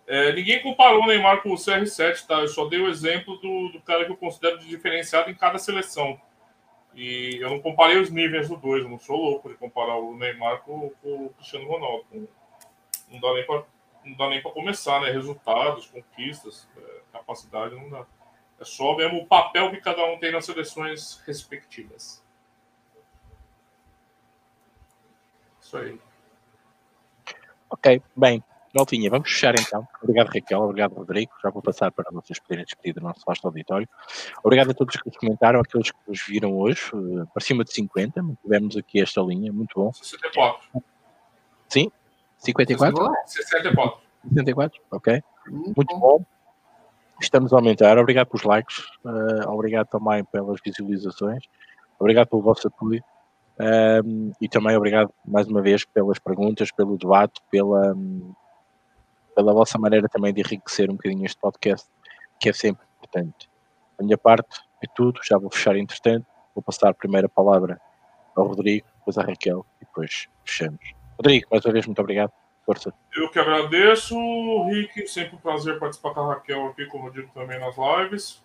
É, 0.05 0.33
ninguém 0.33 0.61
comparou 0.61 1.03
o 1.03 1.07
Neymar 1.07 1.41
com 1.41 1.51
o 1.51 1.55
CR7, 1.55 2.25
tá? 2.25 2.41
Eu 2.41 2.47
só 2.47 2.65
dei 2.65 2.79
o 2.79 2.89
exemplo 2.89 3.37
do, 3.37 3.69
do 3.69 3.81
cara 3.81 4.05
que 4.05 4.11
eu 4.11 4.17
considero 4.17 4.59
de 4.59 4.67
diferenciado 4.67 5.29
em 5.29 5.35
cada 5.35 5.57
seleção. 5.57 6.19
E 6.93 7.37
eu 7.41 7.49
não 7.49 7.61
comparei 7.61 7.97
os 7.97 8.09
níveis 8.09 8.49
dos 8.49 8.59
dois, 8.59 8.83
não 8.83 8.99
sou 8.99 9.15
louco 9.15 9.49
de 9.49 9.55
comparar 9.55 9.95
o 9.95 10.15
Neymar 10.15 10.61
com, 10.61 10.89
com 11.01 11.25
o 11.25 11.29
Cristiano 11.35 11.67
Ronaldo. 11.67 12.05
Não 13.09 13.19
dá 13.19 13.33
nem 13.33 13.45
para 13.45 13.63
não 14.03 14.15
dá 14.15 14.29
nem 14.29 14.41
para 14.41 14.51
começar, 14.51 14.99
né? 15.01 15.11
Resultados, 15.11 15.85
conquistas, 15.87 16.67
é, 16.77 17.01
capacidade, 17.11 17.75
não 17.75 17.89
dá. 17.89 18.05
É 18.59 18.65
só 18.65 18.95
mesmo 18.95 19.19
o 19.19 19.27
papel 19.27 19.71
que 19.71 19.77
cada 19.77 20.03
um 20.05 20.19
tem 20.19 20.31
nas 20.31 20.45
seleções 20.45 21.21
respectivas. 21.25 22.23
Isso 25.61 25.77
aí. 25.77 25.99
Ok, 27.69 28.01
bem. 28.15 28.43
Maltinha, 28.73 29.09
vamos 29.09 29.29
fechar 29.29 29.53
então. 29.59 29.87
Obrigado, 30.01 30.27
Raquel. 30.27 30.61
Obrigado, 30.61 30.93
Rodrigo. 30.93 31.31
Já 31.43 31.49
vou 31.49 31.61
passar 31.61 31.91
para 31.91 32.09
vocês 32.11 32.39
poderem 32.39 32.63
despedir 32.63 32.93
do 32.93 33.01
nosso 33.01 33.21
vasto 33.25 33.45
auditório. 33.45 33.87
Obrigado 34.43 34.71
a 34.71 34.73
todos 34.73 34.95
que 34.95 35.11
comentaram, 35.11 35.59
aqueles 35.59 35.91
que 35.91 35.97
nos 36.07 36.21
viram 36.25 36.57
hoje, 36.57 36.89
uh, 36.93 37.27
para 37.33 37.43
cima 37.43 37.63
de 37.63 37.73
50. 37.73 38.23
Tivemos 38.41 38.77
aqui 38.77 39.01
esta 39.01 39.21
linha, 39.21 39.51
muito 39.51 39.73
bom. 39.75 39.91
64. 39.91 40.83
Sim? 41.67 41.91
54? 42.37 43.11
64. 43.25 43.99
64, 44.29 44.81
ok. 44.91 45.23
Muito, 45.47 45.73
muito 45.75 45.99
bom. 45.99 46.23
Estamos 47.21 47.53
a 47.53 47.57
aumentar. 47.57 47.97
Obrigado 47.97 48.27
pelos 48.27 48.43
likes. 48.43 48.79
Uh, 49.03 49.49
obrigado 49.49 49.87
também 49.87 50.23
pelas 50.25 50.59
visualizações. 50.65 51.43
Obrigado 51.99 52.27
pelo 52.27 52.41
vosso 52.41 52.67
apoio. 52.67 53.03
Um, 53.59 54.31
e 54.41 54.49
também 54.49 54.75
obrigado 54.75 55.13
mais 55.23 55.47
uma 55.47 55.61
vez 55.61 55.85
pelas 55.85 56.17
perguntas, 56.17 56.71
pelo 56.71 56.97
debate, 56.97 57.39
pela, 57.51 57.95
pela 59.35 59.53
vossa 59.53 59.77
maneira 59.77 60.07
também 60.09 60.33
de 60.33 60.41
enriquecer 60.41 60.89
um 60.89 60.95
bocadinho 60.95 61.25
este 61.25 61.39
podcast, 61.39 61.89
que 62.39 62.49
é 62.49 62.53
sempre 62.53 62.85
importante. 62.97 63.49
A 63.99 64.03
minha 64.03 64.17
parte 64.17 64.61
é 64.83 64.87
tudo, 64.95 65.19
já 65.23 65.37
vou 65.37 65.51
fechar 65.51 65.75
entretanto, 65.75 66.25
vou 66.55 66.63
passar 66.63 66.89
a 66.89 66.93
primeira 66.93 67.29
palavra 67.29 67.79
ao 68.35 68.47
Rodrigo, 68.47 68.87
depois 68.97 69.17
à 69.17 69.23
Raquel 69.23 69.65
e 69.81 69.85
depois 69.85 70.27
fechamos. 70.43 70.79
Rodrigo, 71.17 71.47
mais 71.51 71.65
uma 71.65 71.73
vez, 71.73 71.85
muito 71.85 71.99
obrigado. 71.99 72.31
Força. 72.65 72.93
Eu 73.15 73.29
que 73.29 73.39
agradeço, 73.39 74.15
Rick, 74.67 75.07
sempre 75.07 75.35
um 75.35 75.39
prazer 75.39 75.79
participar 75.79 76.13
com 76.13 76.21
a 76.21 76.35
Raquel 76.35 76.67
aqui, 76.67 76.85
como 76.85 77.07
eu 77.07 77.11
digo 77.11 77.29
também 77.33 77.59
nas 77.59 77.75
lives. 77.75 78.43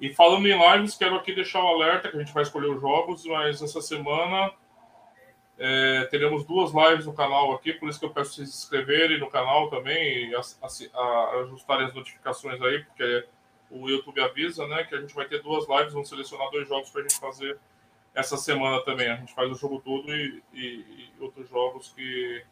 E 0.00 0.12
falando 0.12 0.46
em 0.48 0.58
lives, 0.58 0.96
quero 0.96 1.16
aqui 1.16 1.34
deixar 1.34 1.60
o 1.60 1.64
um 1.64 1.68
alerta 1.68 2.08
que 2.08 2.16
a 2.16 2.20
gente 2.20 2.32
vai 2.32 2.42
escolher 2.42 2.68
os 2.68 2.80
jogos, 2.80 3.24
mas 3.26 3.62
essa 3.62 3.80
semana 3.80 4.50
é, 5.58 6.04
teremos 6.10 6.44
duas 6.44 6.72
lives 6.72 7.06
no 7.06 7.12
canal 7.12 7.52
aqui, 7.52 7.72
por 7.74 7.88
isso 7.88 7.98
que 7.98 8.06
eu 8.06 8.10
peço 8.10 8.34
vocês 8.34 8.50
se 8.50 8.64
inscreverem 8.64 9.18
no 9.18 9.30
canal 9.30 9.68
também 9.70 10.30
e 10.30 10.34
a, 10.34 10.40
a, 10.40 11.00
a 11.00 11.40
ajustarem 11.42 11.86
as 11.86 11.94
notificações 11.94 12.60
aí, 12.60 12.84
porque 12.84 13.26
o 13.70 13.88
YouTube 13.88 14.20
avisa, 14.20 14.66
né, 14.66 14.84
que 14.84 14.94
a 14.94 15.00
gente 15.00 15.14
vai 15.14 15.26
ter 15.26 15.42
duas 15.42 15.68
lives, 15.68 15.92
vamos 15.92 16.08
selecionar 16.08 16.50
dois 16.50 16.68
jogos 16.68 16.90
para 16.90 17.00
a 17.00 17.02
gente 17.04 17.18
fazer 17.18 17.58
essa 18.14 18.36
semana 18.36 18.82
também. 18.84 19.10
A 19.10 19.16
gente 19.16 19.34
faz 19.34 19.50
o 19.50 19.54
jogo 19.54 19.80
todo 19.80 20.14
e, 20.14 20.42
e, 20.52 20.60
e 20.60 21.12
outros 21.20 21.48
jogos 21.48 21.88
que, 21.90 22.44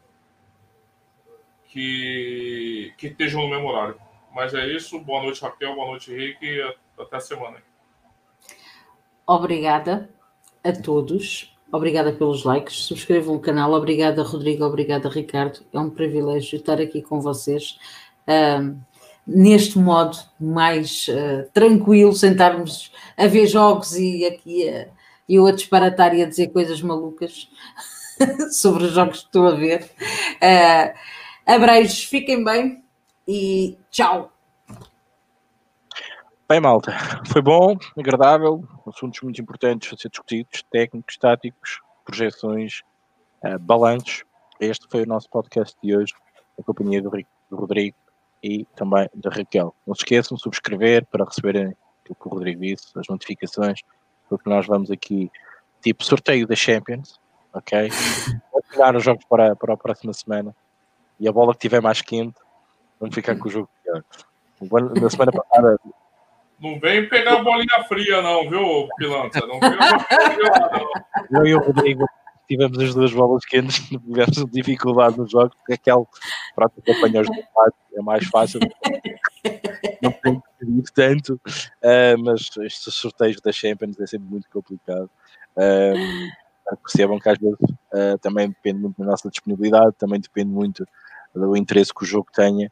que, 1.67 2.93
que 2.97 3.07
estejam 3.07 3.41
no 3.43 3.49
mesmo 3.49 3.67
horário. 3.67 3.99
Mas 4.33 4.53
é 4.53 4.65
isso. 4.67 4.99
Boa 4.99 5.21
noite, 5.21 5.41
Raquel. 5.41 5.75
Boa 5.75 5.87
noite, 5.87 6.13
Rick. 6.13 6.61
Até 6.97 7.17
a 7.17 7.19
semana. 7.19 7.61
Obrigada 9.27 10.09
a 10.63 10.71
todos. 10.71 11.55
Obrigada 11.71 12.11
pelos 12.11 12.43
likes. 12.43 12.85
Subscrevam 12.85 13.35
o 13.35 13.39
canal. 13.39 13.71
Obrigada, 13.73 14.21
Rodrigo. 14.23 14.65
Obrigada, 14.65 15.07
Ricardo. 15.07 15.61
É 15.71 15.79
um 15.79 15.89
privilégio 15.89 16.57
estar 16.57 16.81
aqui 16.81 17.01
com 17.01 17.21
vocês. 17.21 17.79
Uh, 18.27 18.77
neste 19.25 19.77
modo 19.77 20.17
mais 20.39 21.07
uh, 21.07 21.49
tranquilo, 21.53 22.13
sentarmos 22.13 22.91
a 23.15 23.27
ver 23.27 23.47
jogos 23.47 23.95
e 23.95 24.25
aqui 24.25 24.65
eu 25.29 25.45
a 25.45 25.51
disparatar 25.51 26.13
e 26.13 26.23
a 26.23 26.27
dizer 26.27 26.47
coisas 26.47 26.81
malucas 26.81 27.49
sobre 28.51 28.85
os 28.85 28.91
jogos 28.91 29.19
que 29.19 29.25
estou 29.25 29.47
a 29.47 29.55
ver. 29.55 29.89
Uh, 30.41 30.93
abreijos, 31.45 32.03
fiquem 32.03 32.43
bem 32.43 32.83
e 33.27 33.77
tchau. 33.89 34.31
Bem, 36.51 36.59
malta, 36.59 36.91
foi 37.27 37.41
bom, 37.41 37.77
agradável, 37.97 38.61
assuntos 38.85 39.21
muito 39.21 39.41
importantes 39.41 39.93
a 39.93 39.95
ser 39.95 40.09
discutidos, 40.09 40.61
técnicos, 40.69 41.15
táticos, 41.15 41.79
projeções, 42.03 42.81
uh, 43.41 43.57
balanços. 43.57 44.25
Este 44.59 44.85
foi 44.89 45.03
o 45.03 45.07
nosso 45.07 45.29
podcast 45.29 45.77
de 45.81 45.95
hoje, 45.95 46.13
em 46.59 46.61
companhia 46.61 47.01
do, 47.01 47.09
do 47.09 47.55
Rodrigo 47.55 47.95
e 48.43 48.65
também 48.75 49.09
da 49.15 49.29
Raquel. 49.29 49.73
Não 49.87 49.95
se 49.95 50.01
esqueçam 50.01 50.35
de 50.35 50.43
subscrever 50.43 51.05
para 51.05 51.23
receberem 51.23 51.73
o 52.09 52.13
que 52.13 52.27
o 52.27 52.29
Rodrigo 52.29 52.59
disse, 52.59 52.87
as 52.99 53.07
notificações, 53.07 53.79
porque 54.27 54.49
nós 54.49 54.67
vamos 54.67 54.91
aqui, 54.91 55.31
tipo, 55.81 56.03
sorteio 56.03 56.45
da 56.45 56.55
Champions, 56.57 57.17
ok? 57.53 57.87
Vamos 58.51 58.67
pegar 58.69 58.93
os 58.93 59.01
jogos 59.05 59.23
para, 59.23 59.55
para 59.55 59.73
a 59.73 59.77
próxima 59.77 60.11
semana 60.11 60.53
e 61.17 61.29
a 61.29 61.31
bola 61.31 61.53
que 61.53 61.61
tiver 61.61 61.81
mais 61.81 62.01
quente, 62.01 62.35
vamos 62.99 63.15
ficar 63.15 63.37
com 63.37 63.47
o 63.47 63.49
jogo. 63.49 63.69
Na 64.99 65.09
semana 65.09 65.31
passada 65.31 65.79
não 66.61 66.79
vem 66.79 67.09
pegar 67.09 67.39
a 67.39 67.43
bolinha 67.43 67.83
fria, 67.87 68.21
não, 68.21 68.47
viu, 68.47 68.87
Pilança? 68.97 69.39
Não 69.47 69.59
vem. 69.59 69.71
Eu 71.31 71.47
e 71.47 71.55
o 71.55 71.59
Rodrigo 71.59 72.05
tivemos 72.47 72.77
as 72.77 72.93
duas 72.93 73.13
bolas 73.13 73.45
quentes, 73.45 73.79
tivemos 73.89 74.45
dificuldade 74.51 75.17
no 75.17 75.27
jogo, 75.27 75.51
porque 75.57 75.73
aquele 75.73 76.05
prato 76.53 76.81
que 76.81 76.91
apanha 76.91 77.21
os 77.21 77.27
dois 77.27 77.73
é 77.95 78.01
mais 78.01 78.27
fácil. 78.27 78.59
Não 80.01 80.11
tem 80.11 80.39
que 80.39 80.47
pedir 80.59 80.83
tanto, 80.93 81.33
uh, 81.35 82.23
mas 82.23 82.49
estes 82.59 82.93
sorteios 82.93 83.41
da 83.41 83.51
Champions 83.51 83.99
é 83.99 84.05
sempre 84.05 84.29
muito 84.29 84.49
complicado. 84.49 85.09
Uh, 85.55 86.77
percebam 86.83 87.19
que 87.19 87.29
às 87.29 87.37
vezes 87.37 87.59
uh, 87.59 88.17
também 88.21 88.49
depende 88.49 88.81
muito 88.81 88.97
da 88.99 89.05
nossa 89.05 89.29
disponibilidade, 89.29 89.95
também 89.97 90.19
depende 90.19 90.49
muito 90.49 90.85
do 91.33 91.55
interesse 91.55 91.93
que 91.93 92.03
o 92.03 92.07
jogo 92.07 92.27
tenha 92.33 92.71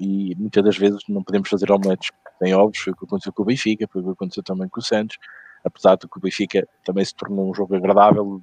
e 0.00 0.34
muitas 0.36 0.64
das 0.64 0.76
vezes 0.76 1.00
não 1.08 1.22
podemos 1.22 1.48
fazer 1.48 1.70
omeletes 1.70 2.10
tem 2.42 2.54
ovos, 2.54 2.78
foi 2.78 2.92
o 2.92 2.96
que 2.96 3.04
aconteceu 3.04 3.32
com 3.32 3.42
o 3.42 3.46
Benfica, 3.46 3.86
foi 3.86 4.02
o 4.02 4.04
que 4.06 4.10
aconteceu 4.10 4.42
também 4.42 4.68
com 4.68 4.80
o 4.80 4.82
Santos, 4.82 5.16
apesar 5.64 5.94
de 5.94 6.08
que 6.08 6.18
o 6.18 6.20
Benfica 6.20 6.66
também 6.84 7.04
se 7.04 7.14
tornou 7.14 7.48
um 7.48 7.54
jogo 7.54 7.76
agradável 7.76 8.42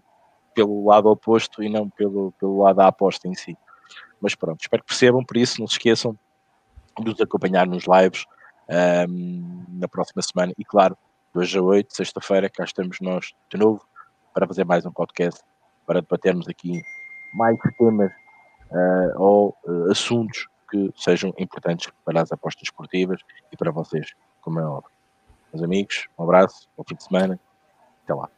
pelo 0.56 0.86
lado 0.86 1.10
oposto 1.10 1.62
e 1.62 1.68
não 1.68 1.90
pelo, 1.90 2.32
pelo 2.40 2.62
lado 2.62 2.78
da 2.78 2.88
aposta 2.88 3.28
em 3.28 3.36
si. 3.36 3.58
Mas 4.22 4.36
pronto, 4.36 4.62
espero 4.62 4.84
que 4.84 4.88
percebam, 4.88 5.24
por 5.26 5.36
isso 5.36 5.60
não 5.60 5.68
se 5.68 5.74
esqueçam 5.74 6.18
de 6.98 7.06
nos 7.12 7.20
acompanhar 7.20 7.68
nos 7.68 7.84
lives 7.86 8.26
um, 9.10 9.66
na 9.68 9.88
próxima 9.88 10.22
semana 10.22 10.54
e 10.58 10.64
claro, 10.64 10.98
hoje 11.34 11.58
a 11.58 11.62
8, 11.62 11.94
sexta-feira, 11.94 12.50
cá 12.50 12.64
estamos 12.64 13.00
nós 13.02 13.34
de 13.52 13.58
novo 13.58 13.86
para 14.34 14.48
fazer 14.48 14.64
mais 14.64 14.86
um 14.86 14.92
podcast, 14.94 15.42
para 15.86 16.02
debatermos 16.02 16.48
aqui 16.48 16.82
mais 17.34 17.58
temas 17.78 18.12
uh, 18.72 19.22
ou 19.22 19.58
uh, 19.66 19.92
assuntos 19.92 20.48
que 20.70 20.92
sejam 20.96 21.34
importantes 21.38 21.92
para 22.06 22.22
as 22.22 22.32
apostas 22.32 22.64
esportivas 22.64 23.22
e 23.52 23.58
para 23.58 23.72
vocês, 23.72 24.14
como 24.42 24.60
é 24.60 24.66
óbvio. 24.66 24.92
Meus 25.54 25.64
amigos, 25.64 26.08
um 26.18 26.24
abraço, 26.24 26.70
bom 26.78 26.84
fim 26.88 26.96
de 26.96 27.04
semana, 27.04 27.40
até 28.04 28.14
lá. 28.14 28.30